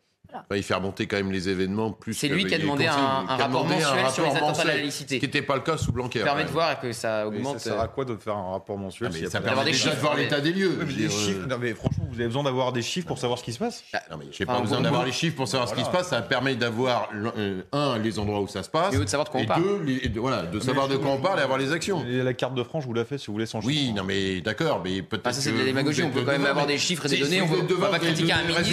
Bah, 0.50 0.58
il 0.58 0.64
fait 0.64 0.74
remonter 0.74 1.08
quand 1.08 1.18
même 1.18 1.32
les 1.32 1.50
événements 1.50 1.92
plus. 1.92 2.14
C'est 2.14 2.28
lui 2.28 2.44
que- 2.44 2.50
qui 2.50 2.56
a 2.56 2.60
demandé 2.60 2.86
un- 2.88 2.94
rapport 3.26 3.48
demandé 3.66 3.76
un 3.76 3.96
mensuel 3.96 4.10
sur 4.12 4.24
les 4.26 4.36
attentats 4.36 4.62
à 4.62 4.66
la 4.66 4.76
laïcité. 4.78 5.16
Ce 5.16 5.20
qui 5.20 5.26
n'était 5.26 5.42
pas 5.42 5.56
le 5.56 5.62
cas 5.62 5.78
sous 5.78 5.92
Blanquer. 5.92 6.20
Ça 6.20 6.26
permet 6.26 6.42
ouais. 6.42 6.48
de 6.48 6.52
voir 6.54 6.80
que 6.80 6.92
ça 6.92 7.22
Mais 7.30 7.38
augmente. 7.38 7.60
ça 7.60 7.72
sert 7.72 7.80
à 7.80 7.88
quoi 7.88 8.06
de 8.06 8.16
faire 8.18 8.36
un 8.36 8.52
rapport 8.52 8.78
mensuel 8.78 9.12
Ah, 9.14 9.26
a 9.26 9.30
ça 9.30 9.42
permet 9.42 9.64
déjà 9.66 9.92
de 9.92 10.00
voir 10.00 10.16
l'état 10.16 10.42
des 10.42 10.52
lieux. 10.52 10.76
Oui, 10.80 10.86
mais 10.88 10.92
Je 10.94 10.98
les 11.00 11.10
chiffres, 11.10 11.40
euh, 11.44 11.48
non, 11.48 11.58
mais 11.60 11.74
franchement, 11.74 12.06
vous 12.10 12.16
avez 12.16 12.26
besoin 12.28 12.44
d'avoir 12.44 12.74
des 12.74 12.82
chiffres 12.82 13.08
pour 13.08 13.18
savoir 13.18 13.40
ce 13.40 13.44
qui 13.44 13.54
se 13.54 13.60
passe 13.60 13.84
Non, 14.12 14.18
mais 14.18 14.26
j'ai 14.32 14.46
pas 14.46 14.60
besoin 14.60 14.82
d'avoir 14.82 15.06
les 15.06 15.12
chiffres 15.12 15.36
pour 15.36 15.48
savoir 15.48 15.70
ce 15.70 15.74
qui 15.74 15.82
se 15.82 15.86
Voilà. 15.86 16.00
passe. 16.00 16.10
Ça 16.10 16.22
permet 16.22 16.56
d'avoir, 16.56 17.10
euh, 17.38 17.62
un, 17.72 17.98
les 18.00 18.20
endroits 18.20 18.42
où 18.42 18.48
ça 18.48 18.64
se 18.64 18.70
passe. 18.70 18.94
Et 18.94 18.98
de 18.98 19.06
savoir 19.06 19.26
de 19.26 19.30
quoi 19.32 19.42
on 19.42 19.46
parle. 19.46 19.64
deux, 19.64 20.00
et 20.04 20.10
de- 20.10 20.20
voilà, 20.20 20.44
de 20.44 20.60
savoir 20.60 20.88
de 20.88 20.98
quoi 20.98 21.12
on 21.12 21.18
parle 21.22 21.40
et 21.40 21.44
avoir 21.44 21.58
les 21.58 21.72
actions. 21.72 22.04
La 22.08 22.34
carte 22.34 22.56
de 22.56 22.64
France, 22.64 22.84
je 22.84 22.88
vous 22.88 22.94
la 22.94 23.06
fais 23.06 23.18
si 23.18 23.28
vous 23.28 23.34
voulez 23.34 23.46
sans 23.46 23.64
Oui, 23.66 23.94
non, 23.94 24.04
mais 24.04 24.42
d'accord, 24.42 24.82
mais 24.84 25.02
peut-être. 25.02 25.24
Ah, 25.28 25.34
ça, 25.34 25.42
c'est 25.42 25.52
de 25.52 25.58
la 25.58 25.66
démagogie. 25.66 26.04
On 26.04 26.10
peut 26.12 26.22
quand 26.22 26.32
même 26.32 26.46
avoir 26.46 26.66
des 26.68 26.78
chiffres 26.78 27.06
et 27.06 27.10
si- 27.10 27.16
des 27.16 27.22
données. 27.22 27.36
si 27.38 27.42
On 27.72 27.76
on 27.76 27.80
va 27.80 27.90
pas 27.90 28.00
critiquer 28.00 28.32
un 28.34 28.44
ministre 28.44 28.64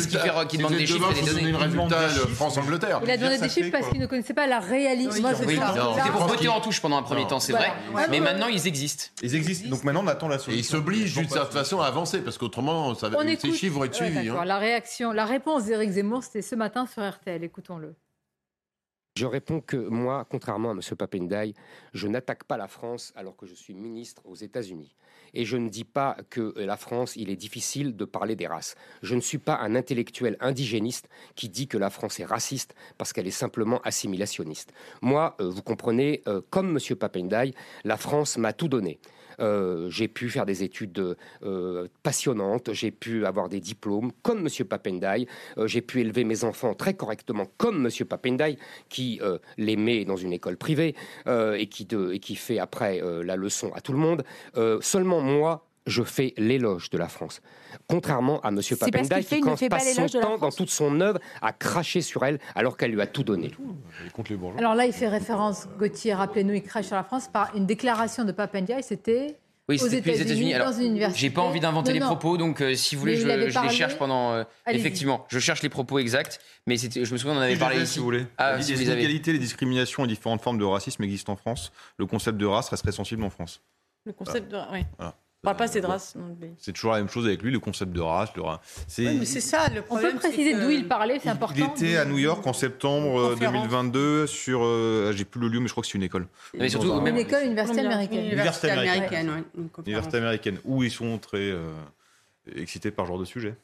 qui 0.46 0.56
Si 0.56 0.58
demande 0.58 0.72
des 0.74 0.86
chiffres 0.86 1.10
et 1.10 1.20
des 1.20 1.26
données. 1.26 1.41
Donnez 1.42 1.52
le 1.52 1.58
résultat 1.58 2.08
France-Angleterre. 2.34 3.00
il 3.02 3.10
a 3.10 3.16
donné 3.16 3.38
des 3.38 3.48
chiffres 3.48 3.70
parce 3.70 3.88
qu'il 3.88 4.00
ne 4.00 4.06
connaissait 4.06 4.34
pas 4.34 4.46
la 4.46 4.60
réalité. 4.60 5.12
C'était 5.12 6.10
pour 6.10 6.26
voter 6.26 6.48
en 6.48 6.60
touche 6.60 6.80
pendant 6.80 6.98
un 6.98 7.02
premier 7.02 7.26
temps, 7.26 7.40
c'est 7.40 7.52
vrai. 7.52 7.72
Mais 8.10 8.20
maintenant, 8.20 8.48
ils 8.48 8.66
existent. 8.66 9.04
Ils 9.22 9.34
existent. 9.34 9.68
Donc 9.68 9.84
maintenant, 9.84 10.04
on 10.04 10.08
attend 10.08 10.28
la 10.28 10.36
Et 10.36 10.38
solution. 10.38 10.60
ils 10.60 10.64
s'obligent 10.64 11.14
d'une 11.14 11.28
certaine 11.28 11.52
façon 11.52 11.80
à 11.80 11.86
avancer, 11.86 12.20
parce 12.20 12.38
qu'autrement, 12.38 12.94
ces 12.94 13.52
chiffres 13.52 13.74
vont 13.74 13.84
être 13.84 13.94
suivis. 13.94 14.30
La 14.44 14.58
réaction, 14.58 15.12
la 15.12 15.24
réponse 15.24 15.64
d'Éric 15.64 15.90
Zemmour, 15.90 16.22
c'était 16.24 16.42
ce 16.42 16.54
matin 16.54 16.86
sur 16.86 17.08
RTL. 17.08 17.42
Écoutons-le. 17.44 17.94
Je 19.16 19.26
réponds 19.26 19.60
que 19.60 19.76
moi, 19.76 20.26
contrairement 20.30 20.70
à 20.70 20.72
M. 20.72 20.80
Papendaï, 20.96 21.52
je 21.92 22.08
n'attaque 22.08 22.44
pas 22.44 22.56
la 22.56 22.66
France 22.66 23.12
alors 23.14 23.36
que 23.36 23.46
je 23.46 23.54
suis 23.54 23.74
ministre 23.74 24.22
aux 24.24 24.34
États-Unis. 24.34 24.96
Et 25.34 25.44
je 25.44 25.56
ne 25.56 25.68
dis 25.68 25.84
pas 25.84 26.16
que 26.30 26.54
la 26.56 26.76
France, 26.76 27.16
il 27.16 27.30
est 27.30 27.36
difficile 27.36 27.96
de 27.96 28.04
parler 28.04 28.36
des 28.36 28.46
races. 28.46 28.74
Je 29.02 29.14
ne 29.14 29.20
suis 29.20 29.38
pas 29.38 29.56
un 29.56 29.74
intellectuel 29.74 30.36
indigéniste 30.40 31.08
qui 31.34 31.48
dit 31.48 31.68
que 31.68 31.78
la 31.78 31.90
France 31.90 32.20
est 32.20 32.24
raciste 32.24 32.74
parce 32.98 33.12
qu'elle 33.12 33.26
est 33.26 33.30
simplement 33.30 33.80
assimilationniste. 33.82 34.72
Moi, 35.00 35.36
euh, 35.40 35.48
vous 35.48 35.62
comprenez, 35.62 36.22
euh, 36.28 36.40
comme 36.50 36.76
M. 36.76 36.96
Papendaï, 36.96 37.54
la 37.84 37.96
France 37.96 38.36
m'a 38.36 38.52
tout 38.52 38.68
donné. 38.68 38.98
Euh, 39.40 39.88
j'ai 39.90 40.08
pu 40.08 40.28
faire 40.28 40.46
des 40.46 40.62
études 40.62 41.16
euh, 41.42 41.88
passionnantes, 42.02 42.72
j'ai 42.72 42.90
pu 42.90 43.26
avoir 43.26 43.48
des 43.48 43.60
diplômes 43.60 44.12
comme 44.22 44.46
M. 44.46 44.66
Papendaï, 44.66 45.26
Euh, 45.58 45.66
j'ai 45.66 45.82
pu 45.82 46.00
élever 46.00 46.24
mes 46.24 46.44
enfants 46.44 46.74
très 46.74 46.94
correctement 46.94 47.46
comme 47.56 47.86
M. 47.86 48.06
Papendaï, 48.06 48.56
qui 48.88 49.20
les 49.58 49.76
met 49.76 50.04
dans 50.04 50.16
une 50.16 50.32
école 50.32 50.56
privée 50.56 50.94
et, 51.26 51.66
qui 51.66 51.86
et 52.12 52.18
qui 52.18 52.36
fait 52.36 52.58
après 52.58 53.00
la 53.24 53.36
leçon 53.36 53.72
à 53.74 53.80
tout 53.80 53.92
le 53.92 53.98
monde. 53.98 54.24
Seulement 54.80 55.20
moi, 55.20 55.66
je 55.86 56.02
fais 56.02 56.34
l'éloge 56.36 56.90
de 56.90 56.98
la 56.98 57.08
France. 57.08 57.40
Contrairement 57.88 58.40
à 58.40 58.48
M. 58.48 58.62
Fait, 58.62 58.74
qui 58.76 59.34
il 59.36 59.40
ne 59.40 59.44
quand 59.44 59.56
fait 59.56 59.68
pas 59.68 59.76
passe 59.78 59.94
son 59.94 60.06
temps 60.06 60.38
dans 60.38 60.50
toute 60.50 60.70
son 60.70 61.00
œuvre 61.00 61.18
à 61.40 61.52
cracher 61.52 62.00
sur 62.02 62.24
elle 62.24 62.38
alors 62.54 62.76
qu'elle 62.76 62.92
lui 62.92 63.00
a 63.00 63.06
tout 63.06 63.24
donné. 63.24 63.48
les. 63.48 64.58
Alors 64.58 64.74
là, 64.74 64.86
il 64.86 64.92
fait 64.92 65.08
référence, 65.08 65.68
Gauthier, 65.78 66.14
rappelez-nous, 66.14 66.54
il 66.54 66.62
crache 66.62 66.86
sur 66.86 66.96
la 66.96 67.04
France 67.04 67.28
par 67.32 67.54
une 67.56 67.66
déclaration 67.66 68.24
de 68.24 68.32
Papendiaï, 68.32 68.82
c'était 68.82 69.38
Oui, 69.68 69.76
aux 69.76 69.78
c'était 69.84 69.96
depuis 69.96 70.10
les 70.12 70.20
États-Unis, 70.22 70.50
États-Unis. 70.50 71.02
Alors, 71.04 71.16
j'ai 71.16 71.30
pas 71.30 71.40
envie 71.42 71.60
d'inventer 71.60 71.92
les 71.92 72.00
propos, 72.00 72.36
donc 72.36 72.60
euh, 72.60 72.74
si 72.74 72.94
vous 72.94 73.00
voulez, 73.00 73.16
je, 73.16 73.26
les 73.26 73.50
cherche 73.70 73.96
pendant. 73.96 74.32
euh, 74.32 74.44
effectivement, 74.68 75.24
je 75.28 75.38
cherche 75.38 75.62
les 75.62 75.68
propos 75.68 75.98
exacts, 75.98 76.40
mais 76.66 76.76
c'était- 76.76 77.04
je 77.04 77.12
me 77.12 77.18
souviens, 77.18 77.36
on 77.36 77.38
en 77.38 77.42
avait 77.42 77.56
parlé 77.56 77.82
ici. 77.82 77.94
si 77.94 77.98
vous 77.98 78.04
voulez. 78.04 78.26
Ah, 78.38 78.60
si 78.60 78.72
les 78.72 78.82
inégalités, 78.84 79.32
les 79.32 79.38
discriminations 79.38 80.04
et 80.04 80.08
différentes 80.08 80.42
formes 80.42 80.58
de 80.58 80.64
racisme 80.64 81.02
existent 81.02 81.32
en 81.32 81.36
France. 81.36 81.72
Le 81.96 82.06
concept 82.06 82.38
de 82.38 82.46
race 82.46 82.68
resterait 82.68 82.92
sensible 82.92 83.22
en 83.24 83.30
France. 83.30 83.62
Le 84.04 84.12
concept 84.12 84.50
de. 84.50 84.58
Oui. 84.72 84.84
Voilà. 84.98 85.14
On 85.44 85.48
parle 85.48 85.56
pas 85.56 85.64
assez 85.64 85.80
de 85.80 85.86
race. 85.86 86.16
C'est 86.58 86.72
toujours 86.72 86.92
la 86.92 86.98
même 86.98 87.08
chose 87.08 87.26
avec 87.26 87.42
lui, 87.42 87.50
le 87.50 87.58
concept 87.58 87.90
de 87.90 88.00
race. 88.00 88.28
Le 88.36 88.42
c'est- 88.86 89.02
Ouais, 89.06 89.24
ça 89.40 89.68
le 89.70 89.80
On 89.80 89.82
problème. 89.82 90.12
peut 90.12 90.18
préciser 90.20 90.54
d'où 90.54 90.70
il 90.70 90.86
parlait, 90.86 91.18
c'est 91.20 91.30
important. 91.30 91.74
Il 91.76 91.84
était 91.84 91.96
à 91.96 92.04
New 92.04 92.18
York 92.18 92.46
en 92.46 92.52
septembre 92.52 93.18
euh, 93.20 93.30
Conférence. 93.32 93.54
2022 93.68 94.28
sur. 94.28 94.60
euh, 94.62 95.10
J'ai 95.12 95.24
plus 95.24 95.40
le 95.40 95.48
lieu, 95.48 95.58
mais 95.58 95.66
je 95.66 95.72
crois 95.72 95.82
que 95.82 95.88
c'est 95.88 95.98
une 95.98 96.04
école. 96.04 96.28
Mais 96.54 96.68
surtout, 96.68 97.00
même- 97.00 97.14
Une 97.16 97.20
école, 97.22 97.42
université 97.44 97.80
américaine. 97.80 98.24
Université 98.26 98.68
Université 98.68 98.70
américaine. 98.70 99.30
ouais. 99.30 99.82
Université 99.84 100.16
américaine, 100.18 100.58
où 100.64 100.84
ils 100.84 100.92
sont 100.92 101.18
très 101.18 101.38
euh, 101.50 101.72
excités 102.54 102.92
par 102.92 103.06
ce 103.06 103.08
genre 103.10 103.18
de 103.18 103.24
sujet. 103.24 103.56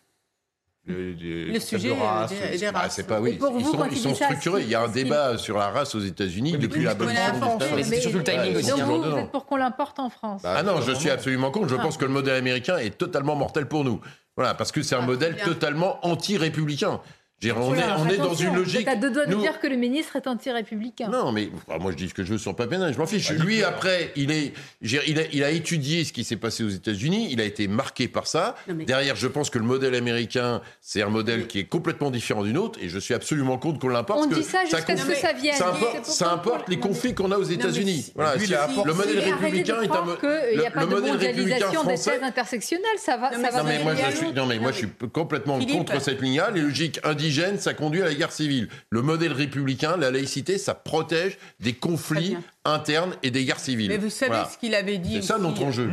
Le 0.88 1.60
sujet, 1.60 1.88
de 1.88 1.92
euh, 1.92 1.96
race, 2.02 2.30
des- 2.30 2.66
Ah, 2.66 2.78
races. 2.78 3.02
pas 3.02 3.20
oui. 3.20 3.34
pour 3.34 3.50
Ils 3.58 3.64
vous, 3.64 3.72
sont, 3.72 3.84
ils 3.90 3.92
il 3.92 3.98
sont 3.98 4.14
structurés. 4.14 4.62
Il 4.62 4.68
y 4.70 4.74
a 4.74 4.82
un 4.82 4.88
débat 4.88 5.36
sur 5.36 5.58
la 5.58 5.68
race 5.68 5.94
aux 5.94 6.00
États-Unis 6.00 6.52
Oui, 6.54 6.58
depuis 6.58 6.82
la 6.82 6.92
il 6.92 6.98
bonne 6.98 7.08
c'est 7.84 8.00
surtout 8.00 8.18
le 8.18 8.24
timing 8.24 8.56
aussi, 8.56 8.70
Donc 8.70 8.80
hein. 8.80 8.84
vous, 8.86 9.02
vous 9.02 9.16
êtes 9.18 9.30
pour 9.30 9.44
qu'on 9.46 9.56
l'importe 9.56 9.98
en 9.98 10.08
France. 10.08 10.42
Ah 10.44 10.62
non, 10.62 10.80
je 10.80 10.92
suis 10.92 11.10
absolument 11.10 11.50
contre. 11.50 11.68
Je 11.68 11.76
Ah. 11.76 11.82
pense 11.82 11.96
que 11.98 12.04
le 12.06 12.10
modèle 12.10 12.36
américain 12.36 12.78
est 12.78 12.96
totalement 12.96 13.36
mortel 13.36 13.66
pour 13.66 13.84
nous. 13.84 14.00
Voilà, 14.36 14.54
parce 14.54 14.72
que 14.72 14.82
c'est 14.82 14.94
un 14.94 15.00
Ah, 15.02 15.06
modèle 15.06 15.34
bien. 15.34 15.44
totalement 15.44 15.98
anti-républicain. 16.06 17.00
Dire, 17.40 17.56
on 17.56 17.72
est, 17.72 17.78
on 17.98 18.08
est 18.08 18.16
dans 18.16 18.34
une 18.34 18.56
logique. 18.56 18.84
T'as 18.84 18.96
deux 18.96 19.10
doigts 19.10 19.24
de 19.26 19.32
nous- 19.32 19.40
dire 19.40 19.60
que 19.60 19.68
le 19.68 19.76
ministre 19.76 20.16
est 20.16 20.26
anti-républicain. 20.26 21.08
Non, 21.08 21.30
mais 21.30 21.48
enfin, 21.54 21.78
moi 21.78 21.92
je 21.92 21.96
dis 21.96 22.08
ce 22.08 22.14
que 22.14 22.24
je 22.24 22.32
veux 22.32 22.38
sur 22.38 22.56
Papendiaï, 22.56 22.92
je 22.92 22.98
m'en 22.98 23.06
fiche. 23.06 23.30
Lui, 23.30 23.62
après, 23.62 24.12
il, 24.16 24.32
est, 24.32 24.52
dire, 24.82 25.02
il, 25.06 25.20
a, 25.20 25.22
il 25.32 25.44
a 25.44 25.50
étudié 25.50 26.02
ce 26.02 26.12
qui 26.12 26.24
s'est 26.24 26.34
passé 26.36 26.64
aux 26.64 26.68
États-Unis, 26.68 27.28
il 27.30 27.40
a 27.40 27.44
été 27.44 27.68
marqué 27.68 28.08
par 28.08 28.26
ça. 28.26 28.56
Non, 28.66 28.74
mais- 28.74 28.84
Derrière, 28.86 29.14
je 29.14 29.28
pense 29.28 29.50
que 29.50 29.58
le 29.58 29.64
modèle 29.64 29.94
américain, 29.94 30.62
c'est 30.80 31.00
un 31.00 31.10
modèle 31.10 31.46
qui 31.46 31.60
est 31.60 31.64
complètement 31.64 32.10
différent 32.10 32.42
du 32.42 32.52
nôtre, 32.52 32.78
et 32.82 32.88
je 32.88 32.98
suis 32.98 33.14
absolument 33.14 33.56
contre 33.56 33.78
qu'on 33.78 33.88
l'importe. 33.88 34.20
On 34.24 34.26
dit 34.26 34.42
ça 34.42 34.62
jusqu'à 34.64 34.96
ce 34.96 35.04
que 35.06 35.14
ça 35.14 35.32
vienne. 35.32 35.54
Ça 35.54 35.68
importe, 35.68 36.04
ça 36.06 36.42
les 36.66 36.80
conflits 36.80 37.14
qu'on 37.14 37.30
a 37.30 37.38
aux 37.38 37.44
États-Unis. 37.44 38.12
Voilà, 38.16 38.36
si- 38.38 38.48
le 38.84 38.92
modèle 38.94 39.20
républicain 39.20 39.80
est 39.80 39.84
un 39.84 39.88
croire 39.88 40.06
mo- 40.06 40.16
qu'il 40.16 40.58
n'y 40.58 40.66
a 40.66 40.70
pas 40.72 40.80
de 40.86 40.90
modèle 40.90 41.12
mondialisation 41.12 41.84
des 41.84 41.94
thèses 41.94 42.22
intersectionnelles. 42.22 42.84
Ça 42.98 43.16
va, 43.16 43.30
Non, 43.30 43.36
ça 43.36 43.62
mais 43.62 43.78
va 43.78 44.32
Non 44.34 44.46
mais, 44.46 44.58
moi, 44.58 44.72
je 44.72 44.76
suis, 44.78 44.88
complètement 45.12 45.60
contre 45.60 46.00
cette 46.00 46.20
ligne-là. 46.20 46.50
Les 46.52 46.62
logiques 46.62 46.98
ça 47.58 47.74
conduit 47.74 48.02
à 48.02 48.06
la 48.06 48.14
guerre 48.14 48.32
civile. 48.32 48.68
Le 48.90 49.02
modèle 49.02 49.32
républicain, 49.32 49.96
la 49.96 50.10
laïcité, 50.10 50.58
ça 50.58 50.74
protège 50.74 51.38
des 51.60 51.72
conflits 51.74 52.36
internes 52.64 53.14
et 53.22 53.30
des 53.30 53.44
guerres 53.44 53.60
civiles. 53.60 53.88
Mais 53.88 53.96
vous 53.98 54.10
savez 54.10 54.30
Voilà. 54.32 54.48
ce 54.48 54.58
qu'il 54.58 54.74
avait 54.74 54.98
dit 54.98 55.14
C'est 55.16 55.22
ça 55.28 55.38
notre 55.38 55.62
enjeu. 55.62 55.90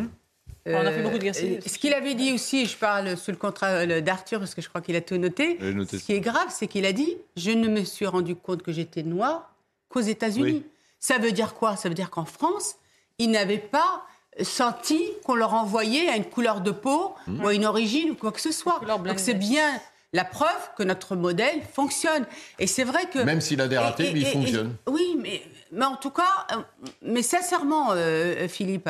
euh, 0.68 0.74
On 0.82 0.86
a 0.86 0.92
fait 0.92 1.04
beaucoup 1.04 1.18
de 1.18 1.24
guerres 1.24 1.36
civiles. 1.36 1.60
Ce 1.66 1.78
qu'il 1.78 1.94
avait 1.94 2.16
dit 2.16 2.34
aussi, 2.34 2.66
je 2.66 2.76
parle 2.78 3.16
sous 3.18 3.32
le 3.32 3.38
contrat 3.38 3.68
euh, 3.68 4.02
d'Arthur 4.02 4.40
parce 4.40 4.56
que 4.56 4.62
je 4.62 4.70
crois 4.70 4.82
qu'il 4.82 4.96
a 4.96 5.02
tout 5.02 5.18
noté. 5.18 5.58
Noté 5.62 6.00
Ce 6.00 6.04
qui 6.06 6.14
est 6.14 6.20
grave, 6.22 6.48
c'est 6.50 6.68
qu'il 6.68 6.86
a 6.86 6.92
dit 6.94 7.16
Je 7.38 7.52
ne 7.52 7.68
me 7.68 7.84
suis 7.84 8.06
rendu 8.06 8.36
compte 8.36 8.62
que 8.64 8.72
j'étais 8.72 9.04
noir 9.04 9.54
qu'aux 9.90 10.02
États-Unis. 10.02 10.64
Oui. 10.64 10.64
Ça 11.00 11.18
veut 11.20 11.32
dire 11.32 11.54
quoi? 11.54 11.76
Ça 11.76 11.88
veut 11.90 11.96
dire 11.96 12.10
qu'en 12.10 12.26
France, 12.26 12.76
ils 13.20 13.30
n'avaient 13.30 13.58
pas 13.60 14.04
senti 14.42 15.02
qu'on 15.24 15.36
leur 15.36 15.54
envoyait 15.54 16.10
à 16.10 16.18
une 16.18 16.26
couleur 16.26 16.60
de 16.62 16.72
peau 16.72 17.16
ou 17.28 17.48
à 17.48 17.54
une 17.54 17.66
origine 17.66 18.12
ou 18.12 18.16
quoi 18.16 18.32
que 18.34 18.42
ce 18.42 18.52
soit. 18.52 18.82
Donc 19.06 19.20
c'est 19.20 19.34
bien 19.34 19.80
la 20.16 20.24
preuve 20.24 20.70
que 20.78 20.84
notre 20.84 21.16
modèle 21.16 21.60
fonctionne. 21.74 22.26
Et 22.58 22.68
c'est 22.68 22.86
vrai 22.86 23.04
que 23.14 23.20
Même 23.20 23.42
s'il 23.42 23.60
a 23.62 23.68
des 23.68 23.78
ratés, 23.78 24.10
et- 24.10 24.14
mais 24.14 24.22
il 24.22 24.28
et- 24.28 24.32
fonctionne. 24.32 24.76
oui, 24.88 25.18
mais, 25.22 25.42
mais 25.76 25.86
en 25.86 25.96
tout 25.98 26.10
cas, 26.10 26.48
euh, 26.54 26.56
mais 27.02 27.22
sincèrement, 27.22 27.90
euh, 27.92 28.48
Philippe, 28.48 28.90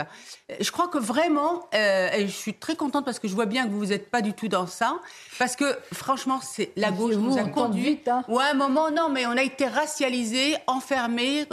je 0.60 0.72
crois 0.72 0.88
que 0.88 0.98
vraiment, 0.98 1.68
euh, 1.74 2.10
et 2.14 2.28
je 2.28 2.32
suis 2.32 2.54
très 2.54 2.76
contente 2.76 3.04
parce 3.06 3.20
que 3.20 3.28
je 3.28 3.34
vois 3.34 3.46
bien 3.48 3.66
que 3.68 3.72
vous 3.72 3.88
n'êtes 3.88 4.10
pas 4.10 4.22
du 4.22 4.34
tout 4.34 4.48
dans 4.48 4.68
ça, 4.68 4.98
parce 5.40 5.56
que 5.56 5.66
franchement, 5.94 6.40
c'est 6.42 6.72
la 6.76 6.92
gauche 6.92 7.16
vous, 7.16 7.32
nous 7.32 7.38
a 7.38 7.44
conduit. 7.44 8.00
hein. 8.08 8.24
Ou 8.28 8.40
à 8.40 8.46
un 8.46 8.54
moment, 8.54 8.92
non, 8.92 9.10
mais 9.10 9.26
on 9.26 9.32
a 9.32 9.44
été 9.44 9.68
racialisés, 9.68 10.56
enfermés. 10.68 11.48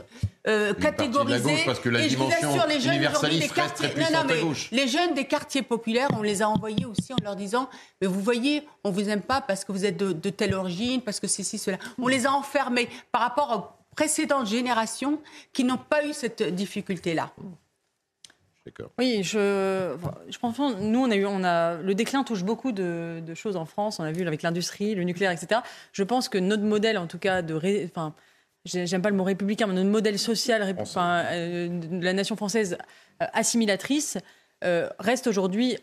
Euh, 0.48 0.72
de 0.72 0.82
la 0.82 0.90
catégorisés 0.90 1.52
gauche, 1.52 1.64
parce 1.66 1.78
que 1.78 1.88
la 1.88 2.00
et 2.00 2.08
je 2.08 2.16
vous 2.16 2.24
dimension 2.24 2.48
assure, 2.50 2.66
les 2.66 2.80
jeunes 2.80 2.94
universaliste 2.94 3.42
des 3.42 3.46
reste 3.46 3.54
quartiers, 3.54 3.88
très 3.90 3.94
puissante 3.94 4.12
non, 4.12 4.18
non, 4.24 4.24
à 4.24 4.34
mais 4.34 4.40
gauche. 4.42 4.68
les 4.72 4.88
jeunes 4.88 5.14
des 5.14 5.24
quartiers 5.26 5.62
populaires, 5.62 6.08
on 6.18 6.22
les 6.22 6.42
a 6.42 6.48
envoyés 6.48 6.84
aussi 6.84 7.12
en 7.12 7.22
leur 7.22 7.36
disant, 7.36 7.70
mais 8.00 8.08
vous 8.08 8.20
voyez, 8.20 8.66
on 8.82 8.90
vous 8.90 9.08
aime 9.08 9.22
pas 9.22 9.40
parce 9.40 9.64
que 9.64 9.70
vous 9.70 9.84
êtes 9.84 9.96
de, 9.96 10.12
de 10.12 10.30
telle 10.30 10.54
origine, 10.54 11.00
parce 11.00 11.20
que 11.20 11.28
ceci, 11.28 11.58
cela. 11.58 11.78
On 12.00 12.08
les 12.08 12.26
a 12.26 12.32
enfermés 12.32 12.88
par 13.12 13.20
rapport 13.22 13.78
précédentes 13.96 14.46
générations 14.46 15.20
qui 15.52 15.64
n'ont 15.64 15.76
pas 15.78 16.04
eu 16.06 16.12
cette 16.12 16.42
difficulté-là. 16.42 17.32
D'accord. 18.64 18.90
Oui, 18.96 19.22
je, 19.24 19.96
je 20.28 20.38
pense 20.38 20.56
que 20.56 20.80
nous, 20.80 21.00
on 21.00 21.10
a 21.10 21.16
eu, 21.16 21.26
on 21.26 21.42
a, 21.42 21.76
le 21.82 21.94
déclin 21.96 22.22
touche 22.22 22.44
beaucoup 22.44 22.70
de, 22.70 23.20
de 23.24 23.34
choses 23.34 23.56
en 23.56 23.64
France. 23.64 23.98
On 23.98 24.04
a 24.04 24.12
vu 24.12 24.24
avec 24.26 24.42
l'industrie, 24.42 24.94
le 24.94 25.02
nucléaire, 25.02 25.32
etc. 25.32 25.62
Je 25.92 26.04
pense 26.04 26.28
que 26.28 26.38
notre 26.38 26.62
modèle, 26.62 26.96
en 26.96 27.08
tout 27.08 27.18
cas, 27.18 27.42
de, 27.42 27.54
ré- 27.54 27.90
enfin, 27.90 28.14
j'ai- 28.64 28.86
j'aime 28.86 29.02
pas 29.02 29.10
le 29.10 29.16
mot 29.16 29.24
républicain, 29.24 29.66
mais 29.66 29.74
notre 29.74 29.90
modèle 29.90 30.16
social, 30.16 30.76
enfin, 30.78 31.24
euh, 31.32 31.68
de 31.68 32.04
la 32.04 32.12
nation 32.12 32.36
française 32.36 32.78
euh, 33.20 33.26
assimilatrice, 33.32 34.16
euh, 34.62 34.88
reste 35.00 35.26
aujourd'hui, 35.26 35.76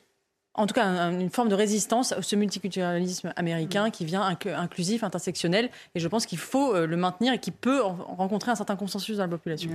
en 0.59 0.67
tout 0.67 0.73
cas, 0.73 0.85
un- 0.85 1.19
une 1.19 1.29
forme 1.29 1.49
de 1.49 1.55
résistance 1.55 2.11
à 2.11 2.21
ce 2.21 2.35
multiculturalisme 2.35 3.33
américain 3.35 3.89
qui 3.89 4.05
vient 4.05 4.21
inc- 4.29 4.53
inclusif, 4.53 5.03
intersectionnel. 5.03 5.69
Et 5.95 5.99
je 5.99 6.07
pense 6.07 6.25
qu'il 6.25 6.37
faut 6.37 6.75
euh, 6.75 6.85
le 6.85 6.97
maintenir 6.97 7.33
et 7.33 7.39
qui 7.39 7.51
peut 7.51 7.81
en- 7.83 7.95
rencontrer 7.95 8.51
un 8.51 8.55
certain 8.55 8.75
consensus 8.75 9.17
dans 9.17 9.23
la 9.23 9.29
population. 9.29 9.69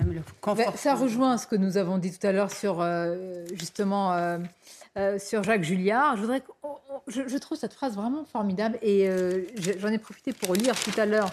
Ça 0.77 0.95
rejoint 0.95 1.39
ce 1.39 1.47
que 1.47 1.57
nous 1.57 1.77
avons 1.77 1.99
dit 1.99 2.17
tout 2.17 2.27
à 2.27 2.33
l'heure 2.33 2.51
sur 2.53 2.81
euh, 2.81 3.45
justement 3.55 4.13
euh, 4.13 4.39
euh, 4.97 5.19
sur 5.19 5.43
Jacques 5.43 5.65
Julliard. 5.65 6.17
Je, 6.17 6.21
voudrais, 6.21 6.43
je, 7.09 7.23
je 7.27 7.39
trouve 7.39 7.59
cette 7.59 7.73
phrase 7.75 7.95
vraiment 7.97 8.25
formidable 8.25 8.79
et 8.83 9.09
j'en 9.81 9.89
ai 9.89 9.99
profité 9.99 10.33
pour 10.33 10.55
lire 10.55 10.75
tout 10.79 10.99
à 11.01 11.07
l'heure 11.07 11.31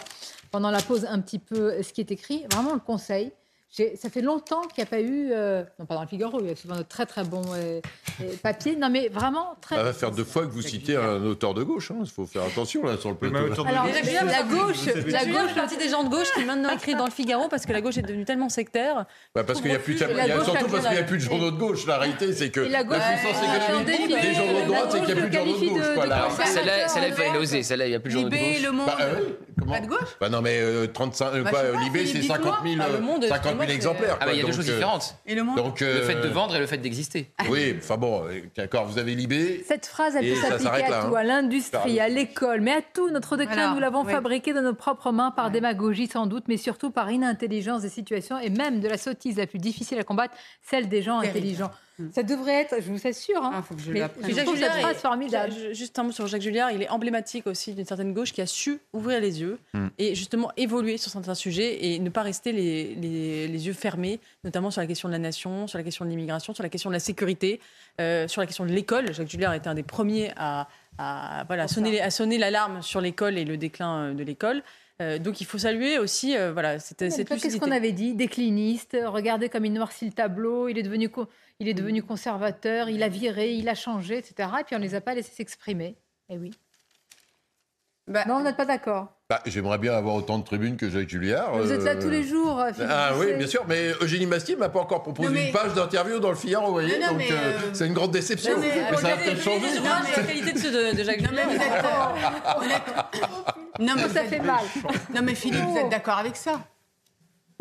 pendant 0.52 0.72
la 0.72 0.82
pause 0.82 1.06
un 1.10 1.20
petit 1.20 1.40
peu 1.40 1.82
ce 1.84 1.94
qui 1.94 2.02
est 2.02 2.12
écrit. 2.12 2.46
Vraiment 2.52 2.74
le 2.74 2.80
conseil. 2.80 3.32
Ça 3.72 4.10
fait 4.10 4.22
longtemps 4.22 4.62
qu'il 4.64 4.84
n'y 4.84 4.84
a 4.84 4.86
pas 4.90 5.00
eu, 5.00 5.30
euh, 5.32 5.64
non 5.80 5.86
pas 5.86 5.96
dans 5.96 6.02
le 6.02 6.08
Figaro, 6.08 6.40
il 6.42 6.48
y 6.48 6.52
a 6.52 6.56
souvent 6.58 6.76
de 6.76 6.82
très 6.84 7.06
très 7.06 7.24
bons 7.24 7.42
euh, 7.56 7.80
euh, 8.22 8.26
papiers. 8.44 8.76
Non 8.76 8.90
mais 8.90 9.08
vraiment 9.08 9.56
très. 9.62 9.78
Ça 9.78 9.84
va 9.84 9.94
faire 9.94 10.12
deux 10.12 10.26
fois 10.26 10.46
que 10.46 10.52
vous 10.52 10.62
citez 10.62 10.98
un 10.98 11.24
auteur 11.24 11.54
de 11.54 11.64
gauche. 11.64 11.90
Il 11.98 12.10
faut 12.10 12.26
faire 12.26 12.44
attention 12.44 12.84
là 12.86 12.98
sur 12.98 13.10
le 13.12 13.16
plateau. 13.16 13.66
Alors, 13.66 13.86
la 13.86 14.44
gauche, 14.44 14.76
la 15.08 15.24
la 15.24 15.26
gauche 15.26 15.56
partie 15.56 15.78
des 15.78 15.88
gens 15.88 16.04
de 16.04 16.10
gauche 16.10 16.28
qui 16.36 16.44
maintenant 16.44 16.70
écrivent 16.72 16.98
dans 16.98 17.06
le 17.06 17.12
Figaro 17.12 17.48
parce 17.48 17.66
que 17.66 17.72
la 17.72 17.80
gauche 17.80 17.98
est 17.98 18.02
devenue 18.02 18.26
tellement 18.26 18.50
sectaire. 18.50 19.06
Bah, 19.34 19.46
parce 19.46 19.62
qu'il 19.62 19.72
y 19.72 19.76
a 19.76 19.80
plus, 19.80 19.96
de- 19.96 20.06
La 20.06 20.28
y 20.28 20.32
a 20.32 20.36
gauche 20.36 20.44
surtout 20.46 20.66
la 20.66 20.70
parce 20.72 20.84
qu'il 20.88 20.94
n'y 20.94 21.00
a 21.00 21.04
plus 21.04 21.18
de 21.18 21.24
journaux 21.24 21.52
de 21.52 21.58
gauche. 21.58 21.88
La 21.88 21.98
réalité, 21.98 22.34
c'est 22.34 22.50
que 22.50 22.60
Et 22.60 22.70
la 22.70 22.80
la, 22.80 22.84
gauche- 22.84 22.98
puissance 22.98 23.42
Ouais, 23.42 23.58
économique 23.58 24.08
Libé, 24.10 24.22
des 24.22 24.34
journaux 24.34 24.62
de 24.62 24.66
droite, 24.68 24.84
la 24.86 24.92
c'est 24.92 25.06
qu'il 25.06 25.16
n'y 25.16 25.22
a 25.22 25.24
gauche 25.24 25.24
plus 25.24 25.30
de 25.30 25.34
journaux 25.38 25.80
de 25.80 25.96
gauche. 25.96 26.08
La-. 26.10 26.46
Celle-là, 26.46 27.08
il 27.08 27.14
fallait 27.14 27.34
l'oser. 27.34 27.64
Celle-là, 27.64 27.86
il 27.86 27.90
n'y 27.92 27.96
a 27.96 28.00
plus 28.02 28.10
de 28.10 28.14
journaux 28.16 28.30
de 28.30 28.36
Libé, 28.36 28.52
gauche. 28.56 28.64
Le 28.64 28.72
Monde, 28.72 28.86
Bah, 28.88 28.98
euh, 29.00 29.16
comment 29.58 29.72
pas 29.72 29.80
de 29.80 29.88
gauche 29.88 30.18
Bah 30.20 30.28
non, 30.30 30.42
mais 30.42 30.60
euh, 30.60 30.88
35, 30.88 31.34
euh, 31.34 31.44
Bah, 31.44 31.52
euh, 31.56 31.78
Libé, 31.80 32.00
c'est 32.06 32.14
Philippe, 32.14 32.32
50 32.32 32.56
000, 32.66 32.82
Ah, 33.62 33.66
Le 33.66 33.68
Monde, 33.68 33.68
50 33.68 33.68
000 33.68 33.68
excusez-moi, 33.68 33.68
c'est- 33.68 33.74
exemplaires. 33.76 34.18
Ah, 34.22 34.26
bah, 34.26 34.34
il 34.34 34.38
y 34.38 34.42
a 34.42 34.46
deux 34.46 34.52
choses 34.52 34.70
euh, 34.70 34.74
différentes. 34.74 35.16
Et 35.26 35.36
le 35.36 35.44
monde 35.44 35.56
Donc, 35.58 35.80
Le 35.82 36.02
fait 36.02 36.16
de 36.16 36.28
euh, 36.28 36.32
vendre 36.32 36.56
et 36.56 36.60
le 36.60 36.66
fait 36.68 36.78
d'exister. 36.78 37.32
Oui, 37.50 37.76
enfin 37.82 37.98
bon, 37.98 38.26
euh, 38.26 38.42
d'accord, 38.56 38.86
vous 38.86 38.98
avez 38.98 39.16
Libé. 39.16 39.64
Cette 39.68 39.86
phrase, 39.86 40.16
elle 40.16 40.30
peut 40.30 40.36
s'appliquer 40.36 40.64
s'arrête 40.64 40.86
à 40.86 40.90
là, 40.90 41.04
tout, 41.06 41.16
hein. 41.16 41.20
à 41.20 41.24
l'industrie, 41.24 41.72
Pardon. 41.98 42.02
à 42.02 42.08
l'école, 42.08 42.62
mais 42.62 42.72
à 42.74 42.82
tout. 42.82 43.10
Notre 43.10 43.38
déclin, 43.38 43.56
Voilà, 43.56 43.74
nous 43.74 43.80
l'avons 43.80 44.04
oui. 44.06 44.12
fabriqué 44.12 44.54
de 44.54 44.60
nos 44.62 44.74
propres 44.74 45.12
mains 45.12 45.32
par 45.32 45.52
démagogie 45.52 46.08
sans 46.08 46.26
doute, 46.28 46.46
mais 46.48 46.58
surtout 46.58 46.92
par 46.92 47.12
inintelligence 47.12 47.82
des 47.82 47.90
situations 47.90 48.38
et 48.40 48.50
même 48.50 48.80
de 48.80 48.88
la 48.88 48.98
sottise 48.98 49.38
la 49.38 49.48
plus 49.48 49.60
difficile 49.60 50.00
à 50.00 50.04
combattre, 50.04 50.34
celle 50.62 50.90
des 50.90 51.02
gens 51.02 51.20
Terrible. 51.22 51.38
intelligents. 51.38 51.72
Ça 52.14 52.24
devrait 52.24 52.62
être, 52.62 52.76
je 52.82 52.92
vous 52.92 53.08
assure, 53.08 53.44
hein, 53.44 53.52
Ah, 53.54 53.62
faut 53.62 53.76
que 53.76 53.82
je 53.82 53.92
mais 53.92 54.00
je 54.00 54.34
Jacques 54.34 54.46
trouve 54.46 54.58
cette 54.58 54.72
Julliard 54.74 54.90
est- 54.90 54.94
formidable. 54.96 55.54
Ju- 55.54 55.76
Juste 55.76 56.00
un 56.00 56.04
mot 56.04 56.12
sur 56.12 56.26
Jacques 56.26 56.42
Julliard, 56.42 56.72
il 56.72 56.82
est 56.82 56.90
emblématique 56.90 57.46
aussi 57.48 57.74
d'une 57.74 57.86
certaine 57.86 58.14
gauche 58.14 58.34
qui 58.34 58.42
a 58.42 58.48
su 58.48 58.80
ouvrir 58.94 59.20
les 59.20 59.42
yeux 59.42 59.60
Mm. 59.74 59.88
et 60.00 60.16
justement 60.16 60.52
évoluer 60.58 60.98
sur 60.98 61.12
certains 61.12 61.36
sujets 61.36 61.86
et 61.86 62.00
ne 62.00 62.10
pas 62.10 62.24
rester 62.24 62.52
les, 62.54 62.96
les- 62.96 63.48
les 63.48 63.68
yeux 63.68 63.74
fermés, 63.74 64.20
notamment 64.44 64.72
sur 64.72 64.82
la 64.82 64.88
question 64.88 65.10
de 65.10 65.14
la 65.14 65.20
nation, 65.20 65.68
sur 65.68 65.78
la 65.78 65.84
question 65.84 66.06
de 66.06 66.10
l'immigration, 66.10 66.54
sur 66.54 66.64
la 66.64 66.70
question 66.70 66.90
de 66.90 66.96
la 66.96 67.00
sécurité, 67.00 67.60
euh, 68.00 68.28
sur 68.28 68.42
la 68.42 68.48
question 68.48 68.66
de 68.66 68.72
l'école. 68.72 69.14
Jacques 69.14 69.30
Julliard 69.30 69.54
était 69.54 69.68
un 69.68 69.76
des 69.76 69.84
premiers 69.84 70.32
à, 70.38 70.68
à, 70.98 71.44
voilà, 71.48 71.68
sonner, 71.68 72.02
à 72.02 72.10
sonner 72.10 72.38
l'alarme 72.38 72.82
sur 72.82 73.02
l'école 73.02 73.38
et 73.38 73.46
le 73.46 73.58
déclin 73.58 73.98
euh, 74.06 74.14
de 74.14 74.24
l'école. 74.24 74.64
Euh, 75.02 75.18
donc 75.18 75.42
il 75.42 75.46
faut 75.46 75.58
saluer 75.58 75.98
aussi 75.98 76.38
euh, 76.38 76.54
voilà, 76.54 76.80
cette, 76.80 77.12
cette 77.12 77.28
Qu'est-ce 77.28 77.58
qu'on 77.58 77.72
avait 77.72 77.92
dit? 77.92 78.14
Décliniste, 78.14 78.96
regardez 79.04 79.50
comme 79.50 79.66
il 79.66 79.74
noircit 79.74 80.06
le 80.06 80.12
tableau, 80.12 80.68
il 80.68 80.78
est 80.78 80.84
devenu, 80.84 81.10
il 81.60 81.68
est 81.68 81.74
devenu 81.74 82.04
conservateur, 82.04 82.88
il 82.90 83.02
a 83.02 83.10
viré, 83.10 83.54
il 83.54 83.68
a 83.68 83.76
changé, 83.76 84.18
etc. 84.18 84.50
Et 84.60 84.64
puis 84.64 84.76
on 84.76 84.80
ne 84.80 84.84
les 84.84 84.96
a 84.96 85.02
pas 85.02 85.16
laissés 85.16 85.34
s'exprimer. 85.34 85.96
Eh 86.30 86.38
oui. 86.38 86.52
Bah, 88.08 88.24
Non, 88.28 88.40
vous 88.40 88.44
n'êtes 88.44 88.58
pas 88.58 88.66
d'accord. 88.66 89.08
Bah, 89.30 89.42
J'aimerais 89.46 89.78
bien 89.78 89.94
avoir 89.94 90.16
autant 90.16 90.38
de 90.40 90.44
tribunes 90.44 90.76
que 90.76 90.90
Jacques 90.90 91.08
Julliard. 91.08 91.56
Vous 91.58 91.72
êtes 91.72 91.84
là 91.84 91.92
euh, 91.92 92.02
tous 92.02 92.10
les 92.10 92.24
jours, 92.24 92.62
Philippe 92.74 92.90
Ah 92.92 93.12
oui, 93.18 93.34
bien 93.38 93.48
sûr, 93.48 93.64
mais 93.68 93.92
Eugénie 94.02 94.26
Bastier 94.26 94.56
m'a 94.56 94.70
pas 94.70 94.80
encore 94.80 95.04
proposé 95.04 95.30
Non, 95.30 95.34
mais- 95.34 95.48
une 95.48 95.54
page 95.54 95.74
d'interview 95.74 96.20
dans 96.20 96.30
le 96.30 96.36
Figaro, 96.36 96.66
vous 96.68 96.72
voyez, 96.74 97.00
Non, 97.00 97.06
non, 97.08 97.12
donc 97.14 97.18
mais, 97.20 97.32
euh, 97.32 97.36
euh, 97.36 97.60
c'est 97.74 97.88
une 97.88 97.94
grande 97.94 98.12
déception. 98.12 98.54
non, 98.54 98.60
mais- 98.60 98.68
mais 98.92 98.98
ça 98.98 99.08
Regardez, 99.08 99.24
peut-être 99.26 99.46
regardez 99.80 100.12
la 100.18 100.24
qualité 100.24 100.52
de 100.54 100.58
ceux 100.58 100.72
de, 100.72 100.98
de 100.98 101.04
Jacques 101.04 101.22
Non, 101.22 101.30
mais 101.34 101.44
Julliard. 101.44 102.16
vous 102.60 102.66
êtes. 102.66 103.80
Non, 103.80 103.94
mais 103.96 104.10
Ça 104.10 104.24
fait 104.26 104.40
mal. 104.40 104.60
Non, 105.16 105.22
mais 105.24 105.36
Philippe, 105.36 105.64
vous 105.64 105.78
êtes 105.78 105.90
d'accord 105.90 106.18
avec 106.18 106.36
ça 106.36 106.60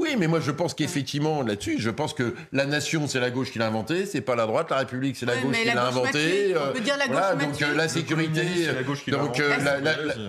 Oui, 0.00 0.16
mais 0.18 0.26
moi 0.28 0.40
je 0.40 0.50
pense 0.50 0.72
qu'effectivement 0.72 1.42
là-dessus, 1.42 1.76
je 1.78 1.90
pense 1.90 2.14
que 2.14 2.34
la 2.52 2.64
nation 2.64 3.06
c'est 3.06 3.20
la 3.20 3.30
gauche 3.30 3.50
qui 3.52 3.58
l'a 3.58 3.66
inventé, 3.66 4.06
c'est 4.06 4.22
pas 4.22 4.34
la 4.34 4.46
droite, 4.46 4.70
la 4.70 4.78
République 4.78 5.14
c'est 5.16 5.26
la 5.26 5.34
Ouais, 5.34 5.42
gauche 5.42 5.56
qui 5.58 5.64
la 5.66 5.74
l'a 5.74 5.80
gauche 5.82 5.90
inventé. 5.90 6.06
matrice, 6.18 6.56
on 6.56 6.66
euh, 6.68 6.72
peut 6.72 6.80
dire 6.80 6.96
la 6.96 7.06
voilà, 7.06 7.34
gauche 7.34 7.44
donc 7.44 7.62
euh, 7.62 7.74
la 7.76 7.88
sécurité, 7.88 8.40
communisme, 8.40 8.64
c'est 8.66 8.74
la 8.74 8.82
gauche 8.82 9.04
qui 9.04 9.10
l'a 9.10 9.18
donc 9.18 9.38
euh, 9.40 9.56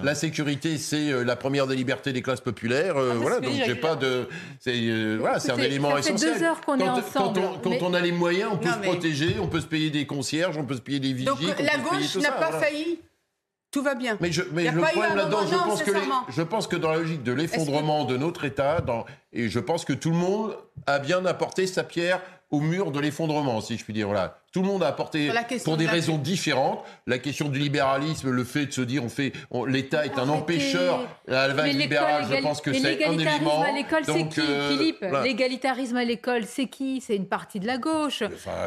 la, 0.04 0.16
sécurité 0.16 0.78
c'est 0.78 1.12
euh, 1.12 1.24
la 1.24 1.36
première 1.38 1.68
des 1.68 1.76
libertés 1.78 2.12
des 2.12 2.22
classes 2.22 2.42
populaires. 2.42 2.98
euh, 2.98 3.10
Ah, 3.12 3.14
c'est 3.16 3.22
voilà, 3.22 3.40
donc 3.40 3.54
j'ai 3.66 3.76
pas 3.76 3.96
de, 3.96 4.28
c'est 4.60 4.74
euh, 4.76 5.18
voilà, 5.20 5.40
c'est 5.40 5.52
un 5.52 5.58
élément 5.58 5.92
ça 5.92 5.96
fait 6.02 6.10
essentiel. 6.10 6.34
deux 6.40 6.44
heures 6.44 6.62
qu'on 6.62 6.76
est 6.78 6.84
quand, 6.86 6.98
ensemble, 7.00 7.40
Quand, 7.42 7.54
on, 7.56 7.60
quand 7.60 7.70
mais- 7.70 7.80
on 7.84 7.94
a 7.94 8.00
les 8.02 8.12
moyens, 8.12 8.50
on 8.54 8.58
peut 8.58 8.68
Non, 8.68 8.74
se 8.76 8.80
mais- 8.80 8.88
protéger, 8.88 9.36
on 9.42 9.48
peut 9.48 9.62
se 9.62 9.68
payer 9.68 9.90
des 9.90 10.06
concierges, 10.06 10.58
on 10.58 10.66
peut 10.66 10.76
se 10.76 10.82
payer 10.82 11.00
des. 11.00 11.14
Donc 11.24 11.40
peut 11.40 11.48
la 11.64 11.78
gauche 11.78 12.16
n'a 12.18 12.32
pas 12.32 12.52
failli. 12.60 13.00
Tout 13.72 13.82
va 13.82 13.96
bien. 13.96 14.18
Mais, 14.20 14.32
je, 14.34 14.42
mais 14.52 14.70
le 14.70 14.82
problème 14.82 15.16
là-dedans, 15.16 15.48
je 15.50 15.56
pense, 15.56 15.82
que 15.82 15.86
les- 15.92 15.94
sincèrement. 15.94 16.24
je 16.30 16.42
pense 16.42 16.68
que 16.68 16.76
dans 16.76 16.92
la 16.92 16.98
logique 16.98 17.24
de 17.24 17.32
l'effondrement 17.32 18.04
de 18.04 18.18
notre 18.18 18.44
État, 18.44 18.82
dans, 18.82 19.06
et 19.32 19.48
je 19.48 19.60
pense 19.60 19.86
que 19.86 19.94
tout 19.94 20.10
le 20.12 20.18
monde 20.18 20.58
a 20.88 21.00
bien 21.00 21.26
apporté 21.26 21.66
sa 21.68 21.84
pierre 21.84 22.22
au 22.52 22.60
mur 22.60 22.92
de 22.92 23.00
l'effondrement, 23.00 23.62
si 23.62 23.78
je 23.78 23.84
puis 23.84 23.94
dire. 23.94 24.08
Voilà. 24.08 24.38
Tout 24.54 24.62
le 24.62 24.68
monde 24.68 24.84
a 24.84 24.88
apporté, 24.88 25.26
Sur 25.28 25.34
la 25.34 25.44
question 25.46 25.72
pour 25.72 25.78
des 25.78 25.86
de 25.86 25.88
la- 25.88 25.94
raisons 25.94 26.18
différentes, 26.18 26.84
la 27.08 27.20
question 27.20 27.48
du 27.48 27.58
libéralisme, 27.58 28.30
le 28.32 28.44
fait 28.44 28.66
de 28.66 28.72
se 28.74 28.82
dire, 28.82 29.02
on 29.02 29.08
fait, 29.08 29.32
on- 29.50 29.64
l'État 29.64 30.06
est 30.06 30.18
un 30.20 30.28
empêcheur. 30.28 31.08
La 31.26 31.48
vague 31.48 31.74
libérale, 31.74 32.26
je 32.30 32.42
pense 32.42 32.60
que 32.60 32.74
c'est 32.74 32.86
un 32.86 32.90
l'égalitarisme 32.90 33.44
élément. 33.46 33.62
à 33.64 33.72
l'école, 33.72 34.02
c'est 34.06 34.12
Donc, 34.14 34.30
qui, 34.34 34.42
euh, 34.42 34.70
Philippe 34.78 34.98
voilà. 35.02 35.24
L'égalitarisme 35.24 35.96
à 35.96 36.04
l'école, 36.04 36.44
c'est 36.46 36.66
qui? 36.66 37.00
C'est 37.00 37.16
une 37.16 37.28
partie 37.28 37.62
de 37.62 37.68
la 37.68 37.78
gauche. 37.78 38.24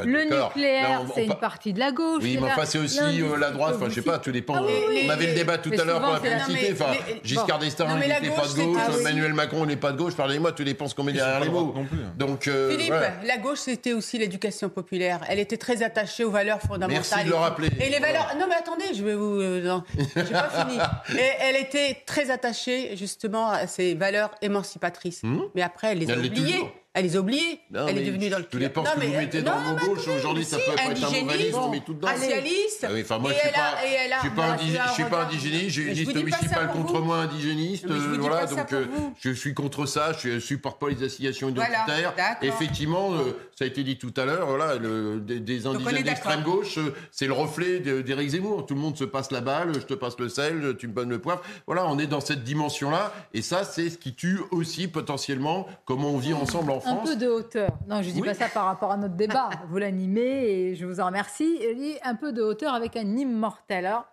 le 0.06 0.28
d'accord. 0.30 0.48
nucléaire, 0.54 1.02
c'est 1.14 1.24
une 1.24 1.28
pa- 1.28 1.34
partie 1.34 1.74
de 1.74 1.78
la 1.80 1.92
gauche. 1.92 2.22
Oui, 2.22 2.38
mais 2.40 2.46
enfin, 2.50 2.64
c'est 2.64 2.78
aussi 2.78 3.20
euh, 3.20 3.36
la 3.36 3.50
droite. 3.50 3.74
Enfin, 3.76 3.90
je 3.90 3.94
sais 3.96 4.02
pas, 4.02 4.18
tout 4.18 4.32
dépend. 4.32 4.54
Ah 4.56 4.62
oui, 4.64 4.72
euh, 4.72 4.86
oui, 4.88 5.02
on 5.06 5.10
avait 5.10 5.24
oui. 5.26 5.30
le 5.32 5.36
débat 5.36 5.58
tout 5.58 5.70
à 5.78 5.84
l'heure 5.84 6.00
pour 6.00 6.12
la 6.14 6.20
publicité. 6.20 6.72
Enfin, 6.72 6.92
Giscard 7.22 7.58
d'Estaing, 7.58 7.98
n'était 7.98 8.30
pas 8.30 8.46
de 8.48 8.54
gauche. 8.64 8.80
Emmanuel 9.00 9.34
Macron 9.34 9.66
n'est 9.66 9.76
pas 9.76 9.92
de 9.92 9.98
gauche. 9.98 10.14
Pardonnez-moi, 10.14 10.52
tout 10.52 10.64
dépend 10.64 10.88
ce 10.88 10.94
qu'on 10.94 11.04
met 11.04 11.12
derrière 11.12 11.40
les 11.40 11.50
mots. 11.50 11.74
Donc, 12.16 12.48
euh, 12.48 12.70
Philippe, 12.70 12.94
la 13.26 13.36
gauche, 13.36 13.58
c'était 13.74 13.92
aussi 13.92 14.18
l'éducation 14.18 14.68
populaire. 14.68 15.20
Elle 15.28 15.40
était 15.40 15.56
très 15.56 15.82
attachée 15.82 16.22
aux 16.22 16.30
valeurs 16.30 16.60
fondamentales. 16.60 17.02
Merci 17.10 17.24
de 17.24 17.30
le 17.30 17.36
rappeler. 17.36 17.68
Et 17.80 17.90
les 17.90 17.98
valeurs. 17.98 18.32
Non, 18.38 18.46
mais 18.48 18.54
attendez, 18.54 18.94
je 18.94 19.02
vais 19.02 19.14
vous. 19.14 19.40
euh, 19.40 19.62
non, 19.62 19.82
j'ai 19.98 20.32
pas 20.32 20.48
fini. 20.68 20.78
Et 21.18 21.30
elle 21.40 21.56
était 21.56 22.02
très 22.06 22.30
attachée, 22.30 22.96
justement, 22.96 23.48
à 23.48 23.66
ces 23.66 23.94
valeurs 23.94 24.30
émancipatrices. 24.42 25.22
Mais 25.56 25.62
après, 25.62 25.92
elle 25.92 25.98
les 25.98 26.10
a 26.10 26.16
Hmm 26.16 26.24
oubliées. 26.24 26.64
Elle 26.96 27.06
les 27.06 27.16
a 27.16 27.20
oubliées. 27.20 27.60
Non, 27.72 27.88
elle 27.88 27.98
est 27.98 28.04
devenue 28.04 28.30
dans 28.30 28.38
le 28.38 28.44
Tout 28.44 28.56
dépend 28.56 28.84
ce 28.84 28.92
que 28.92 29.00
vous 29.00 29.12
mettez 29.12 29.42
dans 29.42 29.56
le 29.56 29.62
mot 29.64 29.94
gauche. 29.94 30.06
Aujourd'hui, 30.06 30.44
ça 30.44 30.58
peut 30.58 30.72
être 30.78 31.04
un 31.04 31.36
livre, 31.36 31.66
on 31.66 31.70
met 31.70 31.80
tout 31.80 31.92
dedans. 31.92 32.06
Racialiste. 32.06 32.86
Ah 32.88 32.92
oui, 32.92 33.00
enfin, 33.02 33.18
moi, 33.18 33.32
Et 33.32 33.34
je 33.34 34.92
suis 34.92 35.04
pas, 35.04 35.24
indigéniste, 35.24 35.70
j'ai 35.70 35.82
une 35.82 35.94
liste 35.94 36.14
municipale 36.14 36.70
contre 36.70 37.00
moi 37.00 37.18
indigéniste, 37.18 37.90
voilà, 37.90 38.46
donc 38.46 38.72
euh, 38.72 38.86
je 39.20 39.30
suis 39.30 39.54
contre 39.54 39.86
ça, 39.86 40.12
je 40.12 40.38
supporte 40.38 40.78
pas 40.80 40.88
les 40.88 41.02
assignations 41.02 41.48
identitaires. 41.48 42.14
Effectivement, 42.42 43.12
euh, 43.14 43.36
ça 43.56 43.64
a 43.64 43.66
été 43.68 43.82
dit 43.84 43.98
tout 43.98 44.12
à 44.16 44.24
l'heure, 44.24 44.46
voilà, 44.46 44.76
le- 44.76 45.20
des, 45.20 45.40
des 45.40 45.66
indigènes 45.66 46.02
d'extrême 46.02 46.42
gauche, 46.42 46.78
euh, 46.78 46.94
c'est 47.10 47.26
le 47.26 47.32
reflet 47.32 47.80
de- 47.80 48.02
d'Éric 48.02 48.30
Zemmour. 48.30 48.66
Tout 48.66 48.74
le 48.74 48.80
monde 48.80 48.96
se 48.96 49.04
passe 49.04 49.30
la 49.30 49.40
balle, 49.40 49.74
je 49.74 49.86
te 49.86 49.94
passe 49.94 50.18
le 50.18 50.28
sel, 50.28 50.76
tu 50.78 50.88
me 50.88 50.92
donnes 50.92 51.10
le 51.10 51.18
poivre. 51.20 51.42
Voilà, 51.66 51.86
on 51.86 51.98
est 51.98 52.06
dans 52.06 52.20
cette 52.20 52.44
dimension-là, 52.44 53.12
et 53.32 53.42
ça, 53.42 53.64
c'est 53.64 53.90
ce 53.90 53.98
qui 53.98 54.14
tue 54.14 54.40
aussi 54.50 54.88
potentiellement 54.88 55.66
comment 55.84 56.08
on 56.10 56.18
vit 56.18 56.34
ensemble 56.34 56.70
en 56.70 56.76
Un 56.78 56.80
France. 56.80 57.10
peu 57.10 57.16
de 57.16 57.28
hauteur. 57.28 57.70
Non, 57.88 58.02
je 58.02 58.10
dis 58.10 58.20
Oui. 58.20 58.26
pas 58.28 58.34
ça 58.34 58.48
par 58.48 58.64
rapport 58.66 58.90
à 58.92 58.96
notre 58.96 59.14
débat. 59.14 59.50
Vous 59.68 59.78
l'animez 59.78 60.22
et 60.70 60.74
je 60.76 60.86
vous 60.86 61.00
en 61.00 61.06
remercie. 61.06 61.58
Dis 61.76 61.94
un 62.02 62.14
peu 62.14 62.32
de 62.32 62.42
hauteur 62.42 62.74
avec 62.74 62.96
un 62.96 63.16
immortel. 63.16 63.86
Alors, 63.86 64.06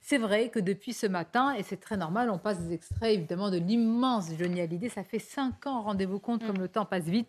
c'est 0.00 0.18
vrai 0.18 0.50
que 0.50 0.58
depuis 0.60 0.92
ce 0.92 1.06
matin, 1.06 1.54
et 1.58 1.62
c'est 1.62 1.78
très 1.80 1.96
normal, 1.96 2.30
on 2.30 2.38
passe 2.38 2.60
des 2.60 2.74
extraits 2.74 3.12
évidemment 3.14 3.50
de 3.50 3.56
l'immense 3.58 4.26
Johnny 4.38 4.60
Hallyday. 4.60 4.88
Ça 4.88 5.02
fait 5.02 5.18
cinq 5.18 5.66
ans, 5.66 5.82
rendez-vous 5.82 6.18
compte 6.20 6.46
comme 6.46 6.58
le 6.58 6.68
temps 6.68 6.84
passe 6.84 7.04
vite. 7.04 7.28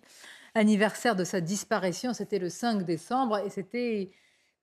Anniversaire 0.56 1.16
de 1.16 1.24
sa 1.24 1.42
disparition, 1.42 2.14
c'était 2.14 2.40
le 2.40 2.50
5 2.50 2.84
décembre 2.84 3.40
et 3.40 3.50
c'était. 3.50 4.12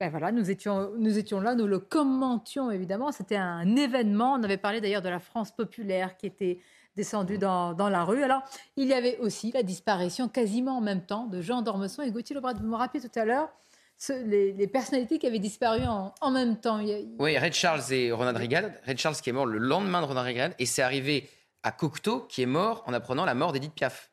Ben 0.00 0.10
voilà, 0.10 0.32
nous 0.32 0.50
étions, 0.50 0.90
nous 0.98 1.16
étions 1.16 1.40
là, 1.40 1.54
nous 1.54 1.68
le 1.68 1.78
commentions 1.78 2.70
évidemment. 2.72 3.12
C'était 3.12 3.36
un 3.36 3.76
événement. 3.76 4.34
On 4.34 4.42
avait 4.42 4.56
parlé 4.56 4.80
d'ailleurs 4.80 5.02
de 5.02 5.08
la 5.08 5.20
France 5.20 5.52
populaire 5.52 6.16
qui 6.16 6.26
était 6.26 6.58
descendue 6.96 7.38
dans, 7.38 7.72
dans 7.72 7.88
la 7.88 8.02
rue. 8.02 8.22
Alors, 8.22 8.42
il 8.76 8.88
y 8.88 8.94
avait 8.94 9.18
aussi 9.18 9.52
la 9.52 9.62
disparition 9.62 10.28
quasiment 10.28 10.78
en 10.78 10.80
même 10.80 11.06
temps 11.06 11.26
de 11.26 11.40
Jean 11.40 11.62
Dormesson 11.62 12.02
et 12.02 12.10
Gauthier 12.10 12.34
Lebret. 12.34 12.54
Vous 12.54 12.66
me 12.66 12.74
rappelez 12.74 13.00
tout 13.00 13.18
à 13.18 13.24
l'heure 13.24 13.48
les, 14.10 14.66
personnalités 14.66 15.18
qui 15.18 15.26
avaient 15.26 15.38
disparu 15.38 15.84
en, 15.84 16.12
en 16.20 16.30
même 16.30 16.58
temps. 16.58 16.80
Oui, 17.18 17.38
Red 17.38 17.52
Charles 17.52 17.92
et 17.92 18.12
Ronald 18.12 18.36
Reagan. 18.36 18.70
Red 18.86 18.98
Charles 18.98 19.16
qui 19.16 19.30
est 19.30 19.32
mort 19.32 19.46
le 19.46 19.58
lendemain 19.58 20.00
de 20.00 20.06
Ronald 20.06 20.26
Reagan. 20.26 20.50
Et 20.58 20.66
c'est 20.66 20.82
arrivé 20.82 21.28
à 21.62 21.70
Cocteau 21.70 22.20
qui 22.20 22.42
est 22.42 22.46
mort 22.46 22.82
en 22.86 22.92
apprenant 22.92 23.24
la 23.24 23.34
mort 23.34 23.52
d'Edith 23.52 23.74
Piaf. 23.74 24.11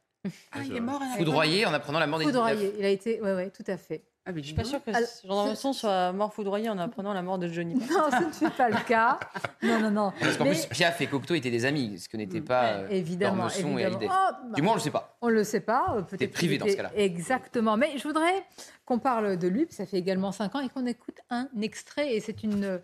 Ah, 0.52 0.60
il 0.66 0.76
est 0.76 0.80
mort. 0.82 1.02
Foudroyé 1.18 1.66
en 1.66 1.74
apprenant 1.74 2.00
la 2.00 2.08
mort. 2.08 2.22
Foudroyé. 2.22 2.74
Il 2.78 2.86
a 2.86 2.90
été, 2.90 3.20
oui, 3.22 3.30
oui, 3.36 3.52
tout 3.52 3.64
à 3.68 3.78
fait. 3.78 4.04
Je 4.36 4.42
suis 4.42 4.54
pas 4.54 4.64
sûre 4.64 4.84
que 4.84 4.92
Alors, 4.92 5.10
Jean 5.24 5.30
Dormesson 5.30 5.74
soit 5.74 6.12
mort 6.12 6.32
foudroyé 6.32 6.70
en 6.70 6.78
apprenant 6.78 7.14
la 7.14 7.24
mort 7.24 7.40
de 7.40 7.48
Johnny. 7.48 7.74
Non, 7.76 8.12
ce 8.12 8.26
ne 8.28 8.32
fut 8.50 8.56
pas 8.56 8.70
le 8.70 8.78
cas. 8.88 9.20
Non, 9.64 9.80
non, 9.80 9.90
non. 9.90 10.14
Parce 10.20 10.38
qu'en 10.38 10.44
Mais- 10.44 10.52
plus, 10.52 10.68
Piaf 10.68 11.02
et 11.02 11.08
Cocteau 11.08 11.34
étaient 11.34 11.50
des 11.50 11.66
amis, 11.66 11.98
ce 11.98 12.08
que 12.10 12.16
n'était 12.16 12.42
pas 12.42 12.66
euh, 12.74 12.88
évidemment, 12.92 13.48
et. 13.50 13.86
Hallyday. 13.86 14.08
Oh, 14.08 14.32
bah, 14.44 14.56
Du 14.56 14.62
moins, 14.62 14.74
on 14.74 14.76
le 14.76 14.82
sait 14.82 14.92
pas. 14.92 15.18
On 15.22 15.30
ne 15.30 15.34
le 15.34 15.44
sait 15.44 15.62
pas. 15.62 15.96
euh, 15.98 16.02
Peut-être 16.04 16.32
privé 16.34 16.60
dans 16.60 16.68
ce 16.68 16.76
cas-là. 16.76 16.92
Exactement. 16.96 17.76
Mais 17.76 17.98
je 17.98 18.04
voudrais 18.04 18.46
qu'on 18.86 19.00
parle 19.00 19.38
de 19.38 19.48
lui, 19.48 19.66
ça 19.72 19.88
fait 19.88 19.98
également 19.98 20.32
cinq 20.32 20.54
ans, 20.54 20.60
et 20.60 20.70
qu'on 20.70 20.86
écoute 20.86 21.18
un 21.32 21.48
extrait. 21.60 22.14
Et 22.14 22.20
c'est 22.20 22.44
une. 22.44 22.80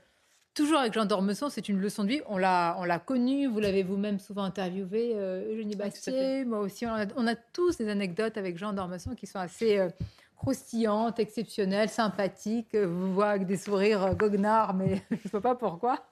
Toujours 0.55 0.79
avec 0.79 0.93
Jean 0.93 1.03
Dormesson, 1.03 1.49
c'est 1.49 1.67
une 1.67 1.81
leçon 1.81 2.05
de 2.05 2.09
vie. 2.09 2.21
On 2.27 2.37
l'a, 2.37 2.77
on 2.79 2.85
l'a 2.85 2.97
connu, 2.97 3.45
vous 3.45 3.59
l'avez 3.59 3.83
vous-même 3.83 4.19
souvent 4.19 4.43
interviewé, 4.45 5.11
euh, 5.13 5.51
Eugénie 5.51 5.75
Bastier, 5.75 6.45
moi 6.45 6.59
aussi. 6.59 6.85
On 6.85 6.93
a, 6.93 7.05
on 7.17 7.27
a 7.27 7.35
tous 7.35 7.75
des 7.75 7.89
anecdotes 7.89 8.37
avec 8.37 8.57
Jean 8.57 8.71
Dormesson 8.71 9.15
qui 9.15 9.27
sont 9.27 9.39
assez 9.39 9.77
euh, 9.77 9.89
croustillantes, 10.37 11.19
exceptionnelles, 11.19 11.89
sympathiques. 11.89 12.73
Euh, 12.73 12.87
Vous 12.87 13.13
voyez 13.13 13.31
avec 13.31 13.47
des 13.47 13.57
sourires 13.57 14.15
goguenards, 14.15 14.73
mais 14.73 15.01
je 15.11 15.15
ne 15.25 15.29
sais 15.29 15.41
pas 15.41 15.55
pourquoi. 15.55 16.05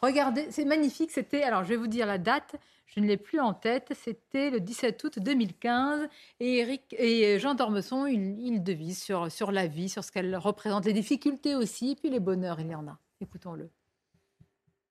Regardez, 0.00 0.46
c'est 0.48 0.64
magnifique. 0.64 1.10
C'était, 1.10 1.42
alors 1.42 1.62
je 1.64 1.68
vais 1.68 1.76
vous 1.76 1.86
dire 1.86 2.06
la 2.06 2.16
date, 2.16 2.56
je 2.86 3.00
ne 3.00 3.06
l'ai 3.06 3.18
plus 3.18 3.38
en 3.38 3.52
tête, 3.52 3.92
c'était 4.02 4.48
le 4.48 4.60
17 4.60 5.04
août 5.04 5.18
2015. 5.18 6.08
Et, 6.40 6.56
Eric, 6.56 6.96
et 6.98 7.38
Jean 7.38 7.52
Dormesson, 7.52 8.06
il, 8.06 8.40
il 8.40 8.62
devise 8.62 9.02
sur, 9.02 9.30
sur 9.30 9.52
la 9.52 9.66
vie, 9.66 9.90
sur 9.90 10.04
ce 10.04 10.10
qu'elle 10.10 10.34
représente, 10.36 10.86
les 10.86 10.94
difficultés 10.94 11.54
aussi, 11.54 11.90
et 11.90 11.96
puis 11.96 12.08
les 12.08 12.20
bonheurs, 12.20 12.60
il 12.60 12.68
y 12.68 12.74
en 12.74 12.88
a. 12.88 12.98
Écoutons-le. 13.24 13.70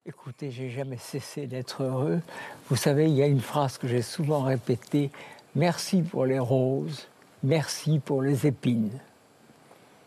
Écoutez, 0.08 0.50
j'ai 0.50 0.72
jamais 0.72 0.98
cessé 0.98 1.46
d'être 1.46 1.84
heureux. 1.84 2.20
Vous 2.68 2.76
savez, 2.76 3.08
il 3.08 3.14
y 3.14 3.22
a 3.22 3.28
une 3.28 3.40
phrase 3.40 3.78
que 3.78 3.88
j'ai 3.88 4.02
souvent 4.02 4.42
répétée 4.42 5.12
Merci 5.56 6.02
pour 6.02 6.26
les 6.26 6.40
roses, 6.40 7.08
merci 7.44 8.00
pour 8.00 8.24
les 8.24 8.48
épines. 8.48 8.90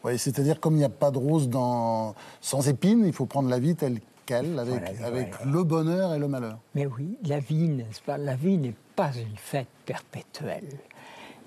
Oui, 0.03 0.19
c'est-à-dire 0.19 0.59
comme 0.59 0.75
il 0.75 0.79
n'y 0.79 0.85
a 0.85 0.89
pas 0.89 1.13
de 1.13 1.19
rose 1.19 1.49
dans... 1.49 2.17
sans 2.41 2.69
épines, 2.69 3.05
il 3.07 3.13
faut 3.13 3.27
prendre 3.27 3.49
la 3.49 3.61
vie 3.61 3.77
telle 3.77 4.01
qu'elle, 4.27 4.59
avec, 4.59 4.83
Voilà, 4.83 5.07
avec 5.07 5.35
voilà. 5.37 5.53
le 5.53 5.63
bonheur 5.63 6.15
et 6.15 6.19
le 6.19 6.27
malheur. 6.27 6.59
Mais 6.75 6.87
oui, 6.87 7.17
la 7.23 7.39
vie, 7.39 7.69
n'est-ce 7.69 8.01
pas 8.01 8.19
La 8.19 8.35
vie 8.35 8.59
n'est 8.59 8.75
pas 8.97 9.13
une 9.15 9.37
fête 9.37 9.69
perpétuelle. 9.85 10.81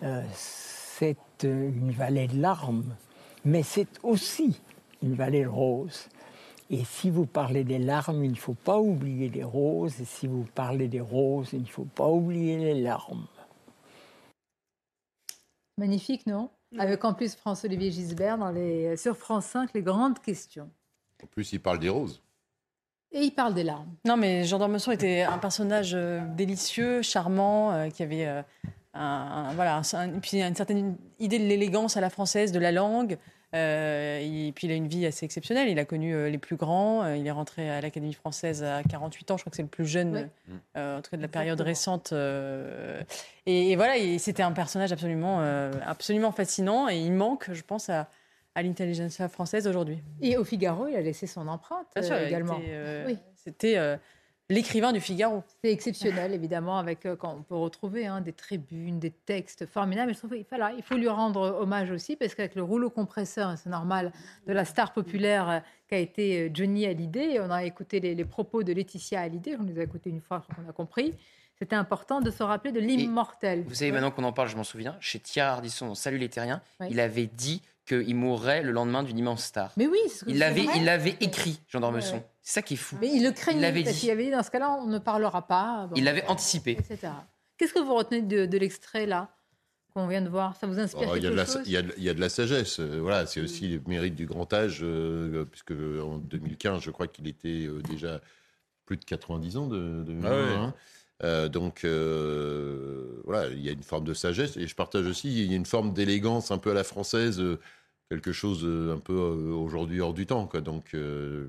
Euh, 0.04 0.24
c'est 0.34 1.18
euh, 1.44 1.70
une 1.70 1.92
vallée 1.92 2.28
de 2.28 2.42
larmes, 2.42 2.96
mais 3.44 3.64
c'est 3.64 4.00
aussi 4.02 4.62
une 5.04 5.16
vallée 5.16 5.44
de 5.44 5.50
roses. 5.50 6.08
Et 6.72 6.84
si 6.86 7.10
vous 7.10 7.26
parlez 7.26 7.64
des 7.64 7.80
larmes, 7.80 8.24
il 8.24 8.32
ne 8.32 8.36
faut 8.38 8.54
pas 8.54 8.80
oublier 8.80 9.30
les 9.30 9.44
roses. 9.44 10.00
Et 10.02 10.06
si 10.06 10.28
vous 10.28 10.46
parlez 10.54 10.88
des 10.88 11.02
roses, 11.02 11.50
il 11.54 11.62
ne 11.62 11.66
faut 11.68 11.86
pas 11.86 12.08
oublier 12.08 12.58
les 12.60 12.82
larmes. 12.82 13.26
Magnifique, 15.78 16.28
non? 16.28 16.50
Avec 16.78 17.04
en 17.06 17.14
plus 17.14 17.36
François-Olivier 17.36 17.90
Gisbert 17.92 18.38
dans 18.38 18.52
les, 18.52 18.96
sur 18.98 19.18
France 19.18 19.46
5, 19.46 19.72
les 19.74 19.82
grandes 19.82 20.20
questions. 20.20 20.70
En 21.24 21.28
plus, 21.28 21.52
il 21.54 21.60
parle 21.60 21.80
des 21.80 21.90
roses. 21.90 22.22
Et 23.12 23.22
il 23.22 23.32
parle 23.32 23.56
des 23.56 23.64
larmes. 23.64 23.96
Non, 24.06 24.18
mais 24.18 24.44
Jean 24.44 24.60
Dormesson 24.60 24.92
était 24.92 25.24
un 25.24 25.40
personnage 25.40 25.96
euh, 25.96 26.22
délicieux, 26.36 27.02
charmant, 27.02 27.72
euh, 27.72 27.90
qui 27.90 28.04
avait 28.04 28.28
euh, 28.28 28.44
un, 28.94 29.02
un- 29.50 29.54
voilà, 29.56 29.82
un- 29.94 30.20
puis 30.20 30.40
une 30.44 30.54
certaine 30.56 30.96
idée 31.18 31.40
de 31.40 31.46
l'élégance 31.46 31.98
à 31.98 32.02
la 32.02 32.12
française, 32.12 32.52
de 32.52 32.60
la 32.60 32.72
langue. 32.72 33.18
Euh, 33.56 34.20
et 34.22 34.52
puis 34.54 34.68
il 34.68 34.72
a 34.72 34.76
une 34.76 34.88
vie 34.88 35.06
assez 35.06 35.26
exceptionnelle. 35.26 35.70
Il 35.70 35.80
a 35.80 35.86
connu 35.86 36.14
euh, 36.14 36.30
les 36.30 36.38
plus 36.38 36.56
grands. 36.56 37.04
Euh, 37.04 37.18
il 37.18 37.26
est 37.26 37.32
rentré 37.32 37.70
à 37.70 37.82
l'Académie 37.82 38.14
française 38.14 38.64
à 38.64 38.84
48 38.84 39.32
ans. 39.32 39.38
Je 39.38 39.44
crois 39.44 39.50
que 39.50 39.56
c'est 39.56 39.64
le 39.64 39.68
plus 39.70 39.86
jeune, 39.88 40.30
euh, 40.78 40.98
en 40.98 41.02
tout 41.02 41.12
cas 41.12 41.18
de 41.18 41.22
la 41.22 41.28
période 41.28 41.60
récente. 41.62 42.12
euh, 42.14 43.02
et, 43.46 43.72
et 43.72 43.76
voilà, 43.76 43.98
et 43.98 44.20
c'était 44.20 44.44
un 44.44 44.52
personnage 44.52 44.92
absolument, 44.92 45.40
euh, 45.42 45.72
absolument 45.86 46.32
fascinant. 46.32 46.90
Et 46.90 47.00
il 47.00 47.12
manque, 47.12 47.52
je 47.52 47.64
pense, 47.64 47.90
à, 47.90 48.08
à 48.56 48.62
l'intelligentsia 48.62 49.28
française 49.30 49.68
aujourd'hui. 49.68 50.00
Et 50.22 50.38
au 50.38 50.44
Figaro, 50.44 50.88
il 50.88 50.96
a 50.96 51.02
laissé 51.02 51.26
son 51.26 51.48
empreinte 51.48 51.88
Bien 51.96 52.04
sûr, 52.04 52.16
euh, 52.16 52.28
également. 52.28 52.60
euh, 52.64 53.06
Oui. 53.08 53.18
C'était 53.36 53.78
euh, 53.78 53.98
l'écrivain 54.50 54.92
du 54.92 55.00
Figaro. 55.00 55.44
C'est 55.64 55.72
exceptionnel, 55.72 56.34
évidemment, 56.34 56.78
avec 56.78 57.06
euh, 57.06 57.16
quand 57.16 57.36
on 57.40 57.44
peut 57.44 57.56
retrouver 57.56 58.08
hein, 58.08 58.22
des 58.22 58.34
tribunes, 58.34 59.00
des 59.00 59.12
textes 59.12 59.66
formidables. 59.66 60.08
Mais 60.08 60.14
je 60.14 60.20
trouve 60.20 60.32
qu'il 60.32 60.46
voilà, 60.50 60.74
il 60.76 60.84
faut 60.84 60.96
lui 60.96 61.08
rendre 61.08 61.58
hommage 61.60 61.92
aussi, 61.92 62.16
parce 62.16 62.36
qu'avec 62.36 62.56
le 62.56 62.64
rouleau 62.64 62.90
compresseur, 62.90 63.58
c'est 63.58 63.70
normal, 63.70 64.12
de 64.48 64.54
la 64.54 64.66
star 64.66 64.94
populaire 64.94 65.50
euh, 65.50 65.60
qu'a 65.88 65.98
été 65.98 66.42
euh, 66.42 66.50
Johnny 66.54 66.86
Hallyday, 66.86 67.40
on 67.40 67.52
a 67.52 67.64
écouté 67.64 68.00
les, 68.00 68.16
les 68.16 68.26
propos 68.26 68.64
de 68.64 68.74
Laetitia 68.74 69.22
Hallyday, 69.22 69.58
on 69.60 69.64
les 69.64 69.80
a 69.80 69.84
écoutés 69.84 70.10
une 70.10 70.22
fois, 70.22 70.42
je 70.48 70.52
crois 70.54 70.64
qu'on 70.64 70.70
a 70.70 70.74
compris. 70.74 71.14
C'était 71.60 71.76
important 71.76 72.22
de 72.22 72.32
se 72.32 72.42
rappeler 72.42 72.72
de 72.72 72.80
l'immortel. 72.80 73.66
Vous 73.68 73.76
savez, 73.76 73.92
maintenant 73.92 74.12
qu'on 74.12 74.24
en 74.24 74.32
parle, 74.32 74.48
je 74.48 74.56
m'en 74.56 74.64
souviens, 74.64 74.96
chez 75.02 75.20
Thierry 75.20 75.50
Ardisson 75.50 75.88
dans 75.88 75.96
Salut 75.96 76.18
les 76.18 76.30
Terriens, 76.30 76.62
il 76.90 77.02
avait 77.02 77.28
dit 77.28 77.62
qu'il 77.86 78.16
mourrait 78.16 78.62
le 78.64 78.72
lendemain 78.72 79.04
d'une 79.04 79.18
immense 79.18 79.44
star. 79.44 79.74
Mais 79.76 79.88
oui, 79.88 79.98
c'est 80.08 80.20
ce 80.20 80.26
que 80.26 80.30
Il 80.30 80.38
l'avait, 80.40 80.64
vrai. 80.64 80.78
il 80.78 80.86
l'avait 80.86 81.18
écrit, 81.20 81.60
Jean 81.68 81.82
Dormesson. 81.82 82.16
Ouais. 82.18 82.26
C'est 82.50 82.56
ça 82.56 82.62
qui 82.64 82.74
est 82.74 82.78
fou. 82.78 82.98
Mais 83.00 83.10
il 83.14 83.24
le 83.24 83.32
craignait, 83.32 83.60
Il 83.60 83.62
l'avait 83.62 83.84
dit. 83.84 84.10
avait 84.10 84.26
dit 84.26 84.32
dans 84.32 84.42
ce 84.42 84.50
cas-là, 84.50 84.72
on 84.82 84.88
ne 84.88 84.98
parlera 84.98 85.46
pas. 85.46 85.86
bon, 85.86 85.94
Il 85.96 86.04
l'avait 86.04 86.26
anticipé. 86.26 86.72
etc. 86.72 87.14
Qu'est-ce 87.58 87.74
que 87.74 87.80
vous 87.80 87.94
retenez 87.94 88.24
de, 88.24 88.48
de 88.48 88.58
l'extrait 88.58 89.06
là 89.06 89.30
qu'on 89.94 90.08
vient 90.08 90.24
de 90.24 90.30
voir? 90.30 90.56
Ça 90.56 90.66
vous 90.66 90.80
inspire 90.80 91.10
Oh, 91.12 91.16
il, 91.16 91.22
y 91.22 91.28
a 91.28 91.30
quelque 91.30 91.32
de 91.32 91.36
la, 91.38 91.46
chose? 91.46 91.62
il, 91.68 91.72
y 91.72 91.78
a 91.78 91.84
de, 91.84 91.94
il 91.98 92.04
y 92.04 92.10
a 92.10 92.16
de 92.16 92.20
la 92.20 92.30
sagesse. 92.30 92.80
euh, 92.80 92.98
voilà, 93.02 93.28
c'est 93.28 93.40
aussi 93.40 93.68
le 93.68 93.82
mérite 93.86 94.16
du 94.16 94.26
grand 94.26 94.52
âge, 94.52 94.80
euh, 94.82 95.46
puisque 95.46 95.74
en 95.74 96.18
2015, 96.18 96.82
je 96.82 96.90
crois 96.90 97.06
qu'il 97.08 97.28
était 97.28 97.68
euh, 97.68 97.84
déjà 97.88 98.20
plus 98.88 98.98
de 98.98 99.06
90 99.06 99.58
ans 99.58 99.68
de, 99.68 100.02
de 100.04 100.16
Ah 100.26 100.30
ouais. 100.32 100.54
hein. 100.56 100.74
Euh, 101.24 101.50
donc 101.50 101.84
euh, 101.84 103.22
voilà, 103.26 103.48
il 103.50 103.62
y 103.62 103.70
a 103.70 103.74
une 103.74 103.84
forme 103.84 104.06
de 104.06 104.16
sagesse 104.16 104.58
et 104.58 104.66
je 104.66 104.74
partage 104.76 105.06
aussi, 105.06 105.28
il 105.44 105.52
y 105.52 105.54
a 105.54 105.56
une 105.56 105.66
forme 105.68 105.94
d'élégance 105.94 106.50
un 106.50 106.58
peu 106.58 106.72
à 106.72 106.74
la 106.74 106.84
française, 106.84 107.40
euh, 107.40 107.60
quelque 108.10 108.32
chose 108.32 108.62
euh, 108.64 108.96
un 108.96 109.00
peu 109.00 109.14
euh, 109.14 109.54
aujourd'hui 109.54 110.02
hors 110.02 110.14
du 110.16 110.26
temps. 110.26 110.48
Quoi. 110.48 110.62
Donc 110.62 110.96
euh, 110.96 111.48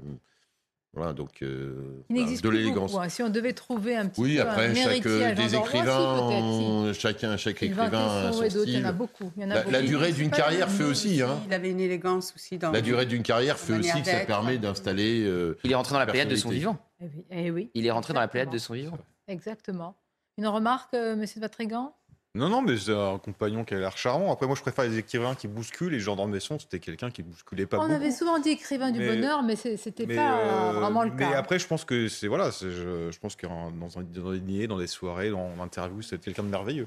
voilà, 0.93 1.13
donc 1.13 1.43
euh, 1.43 2.03
Il 2.09 2.15
voilà, 2.15 2.23
n'existe 2.23 2.43
de 2.45 2.49
l'élégance. 2.51 2.97
hein. 2.97 3.09
Si 3.09 3.23
on 3.23 3.29
devait 3.29 3.53
trouver 3.53 3.97
un 3.97 4.07
petit 4.09 4.21
Oui, 4.21 4.37
peu 4.37 4.43
après, 4.43 4.67
un 4.71 4.75
chaque, 4.75 4.87
héritier 4.87 5.25
euh, 5.27 5.35
des 5.35 5.55
écrivains, 5.55 6.93
chacun, 6.93 7.37
chaque 7.37 7.63
écrivain 7.63 8.27
a 8.29 8.33
son 8.33 8.41
d'autres, 8.43 8.65
il 8.67 8.75
y 8.75 8.77
en 8.79 8.81
a 8.81 8.89
style. 8.89 8.97
beaucoup, 8.99 9.31
il 9.37 9.43
y 9.43 9.47
en 9.47 9.51
a 9.51 9.55
La, 9.55 9.61
beaucoup. 9.61 9.73
la 9.73 9.83
durée 9.83 10.13
d'une 10.13 10.31
carrière 10.31 10.69
fait 10.69 10.83
aussi. 10.85 11.23
Hein. 11.23 11.39
Il 11.47 11.55
avait 11.55 11.71
une 11.71 11.81
élégance 11.81 12.33
aussi 12.35 12.59
dans 12.59 12.73
La 12.73 12.81
durée 12.81 13.07
d'une 13.07 13.23
carrière 13.23 13.57
fait 13.59 13.75
aussi 13.79 14.01
que 14.03 14.09
ça 14.09 14.21
permet 14.21 14.59
d'installer. 14.59 15.23
euh, 15.25 15.57
Il 15.63 15.71
est 15.71 15.75
rentré 15.77 15.93
dans 15.93 16.01
la 16.01 16.07
pléiade 16.07 16.29
de 16.29 16.35
son 16.37 16.49
vivant. 16.51 16.77
Eh 17.01 17.05
oui, 17.05 17.25
eh 17.31 17.51
oui, 17.53 17.71
Il 17.75 17.87
est 17.87 17.91
rentré 17.93 18.13
dans 18.13 18.21
la 18.21 18.29
pléiade 18.29 18.51
de 18.51 18.59
son 18.59 18.75
vivant. 18.75 18.99
exactement. 19.29 19.97
Une 20.39 20.47
remarque, 20.49 20.95
euh, 20.95 21.17
monsieur 21.17 21.39
de 21.41 21.45
Vatrigan? 21.45 21.95
Non, 22.37 22.49
non, 22.49 22.63
mais 22.63 22.77
c'est 22.77 22.95
un 22.95 23.19
compagnon 23.19 23.65
qui 23.65 23.75
a 23.75 23.79
l'air 23.81 23.97
charmant. 23.97 24.33
Après, 24.33 24.47
moi, 24.47 24.55
je 24.55 24.63
préfère 24.63 24.85
les 24.85 24.99
écrivains 24.99 25.35
qui 25.35 25.49
bousculent. 25.49 25.95
Et 25.95 25.99
Jean 25.99 26.15
d'Ormesson, 26.15 26.59
c'était 26.61 26.79
quelqu'un 26.79 27.11
qui 27.11 27.23
bousculait 27.25 27.67
pas 27.67 27.79
On 27.79 27.83
beaucoup. 27.83 27.95
avait 27.95 28.13
souvent 28.13 28.39
dit 28.39 28.51
écrivain 28.51 28.93
du 28.93 29.01
Mais- 29.01 29.09
bonheur, 29.17 29.43
mais 29.43 29.57
c'était 29.57 30.07
Mais, 30.07 30.15
pas 30.15 30.39
euh, 30.39 30.73
vraiment 30.75 31.03
le 31.03 31.11
mais 31.11 31.25
cas. 31.29 31.37
après, 31.37 31.59
je 31.59 31.67
pense 31.67 31.85
que 31.85 32.07
c'est 32.07 32.29
voilà, 32.29 32.53
c'est- 32.53 32.71
je, 32.71 33.11
je 33.11 33.19
pense 33.19 33.35
que 33.35 33.49
dans, 33.49 33.99
un, 33.99 34.03
dans 34.03 34.31
des 34.31 34.39
dîners, 34.39 34.69
dans 34.69 34.79
des 34.79 34.87
soirées, 34.87 35.31
dans 35.31 35.51
l'interview, 35.59 36.03
c'est 36.03 36.21
quelqu'un 36.21 36.45
de 36.45 36.49
merveilleux. 36.49 36.87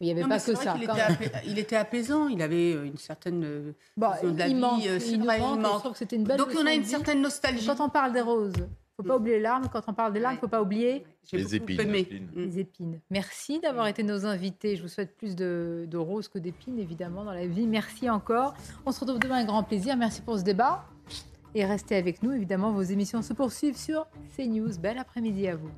Il 0.00 0.06
n'y 0.06 0.10
avait 0.10 0.20
Non, 0.22 0.28
pas 0.28 0.34
mais 0.36 0.52
que 0.52 0.54
ça. 0.58 0.72
qu'il 0.74 0.86
quand 0.86 0.94
était, 0.96 1.08
même. 1.08 1.12
apais- 1.18 1.42
il 1.46 1.58
était 1.58 1.76
apaisant, 1.76 2.28
il 2.28 2.42
avait 2.42 2.74
euh, 2.74 2.84
une 2.84 2.98
certaine 2.98 3.42
euh, 3.42 3.72
Bah, 3.96 4.14
vision 4.20 4.32
de 4.34 4.38
la 4.38 4.48
il 4.48 4.54
vie. 4.54 4.60
manque, 4.60 4.86
euh, 4.86 4.98
c'est 5.00 5.12
il 5.12 5.18
nous 5.20 5.24
vrai, 5.24 5.38
que 5.40 5.96
c'était 5.96 6.16
une 6.16 6.24
belle 6.24 6.36
Donc 6.36 6.48
on 6.60 6.66
a 6.66 6.74
une 6.74 6.84
certaine 6.84 7.22
nostalgie. 7.22 7.66
Quand 7.66 7.80
on 7.82 7.88
parle 7.88 8.12
des 8.12 8.20
roses, 8.20 8.52
faut 8.96 9.02
pas 9.02 9.16
oublier 9.16 9.36
les 9.36 9.42
larmes. 9.42 9.68
Quand 9.72 9.82
on 9.88 9.92
parle 9.94 10.12
des 10.12 10.20
larmes, 10.20 10.36
faut 10.38 10.48
pas 10.48 10.62
oublier 10.62 11.04
Les 11.32 11.54
épines. 11.56 11.76
les 12.34 12.58
épines. 12.60 13.00
Merci 13.10 13.58
d'avoir 13.60 13.86
été 13.88 14.02
nos 14.02 14.24
invités. 14.26 14.76
Je 14.76 14.82
vous 14.82 14.88
souhaite 14.88 15.16
plus 15.16 15.34
de, 15.34 15.86
de 15.88 15.96
roses 15.98 16.28
que 16.28 16.38
d'épines, 16.38 16.78
évidemment, 16.78 17.24
dans 17.24 17.32
la 17.32 17.46
vie. 17.46 17.66
Merci 17.66 18.08
encore. 18.08 18.54
On 18.86 18.92
se 18.92 19.00
retrouve 19.00 19.18
demain 19.18 19.36
avec 19.36 19.46
grand 19.48 19.62
plaisir. 19.64 19.96
Merci 19.96 20.22
pour 20.22 20.38
ce 20.38 20.44
débat. 20.44 20.84
Et 21.56 21.64
restez 21.64 21.94
avec 21.94 22.22
nous, 22.22 22.32
évidemment, 22.32 22.72
vos 22.72 22.82
émissions 22.82 23.22
se 23.22 23.32
poursuivent 23.32 23.76
sur 23.76 24.06
CNews. 24.36 24.76
Bel 24.80 24.98
après-midi 24.98 25.46
à 25.48 25.54
vous. 25.56 25.70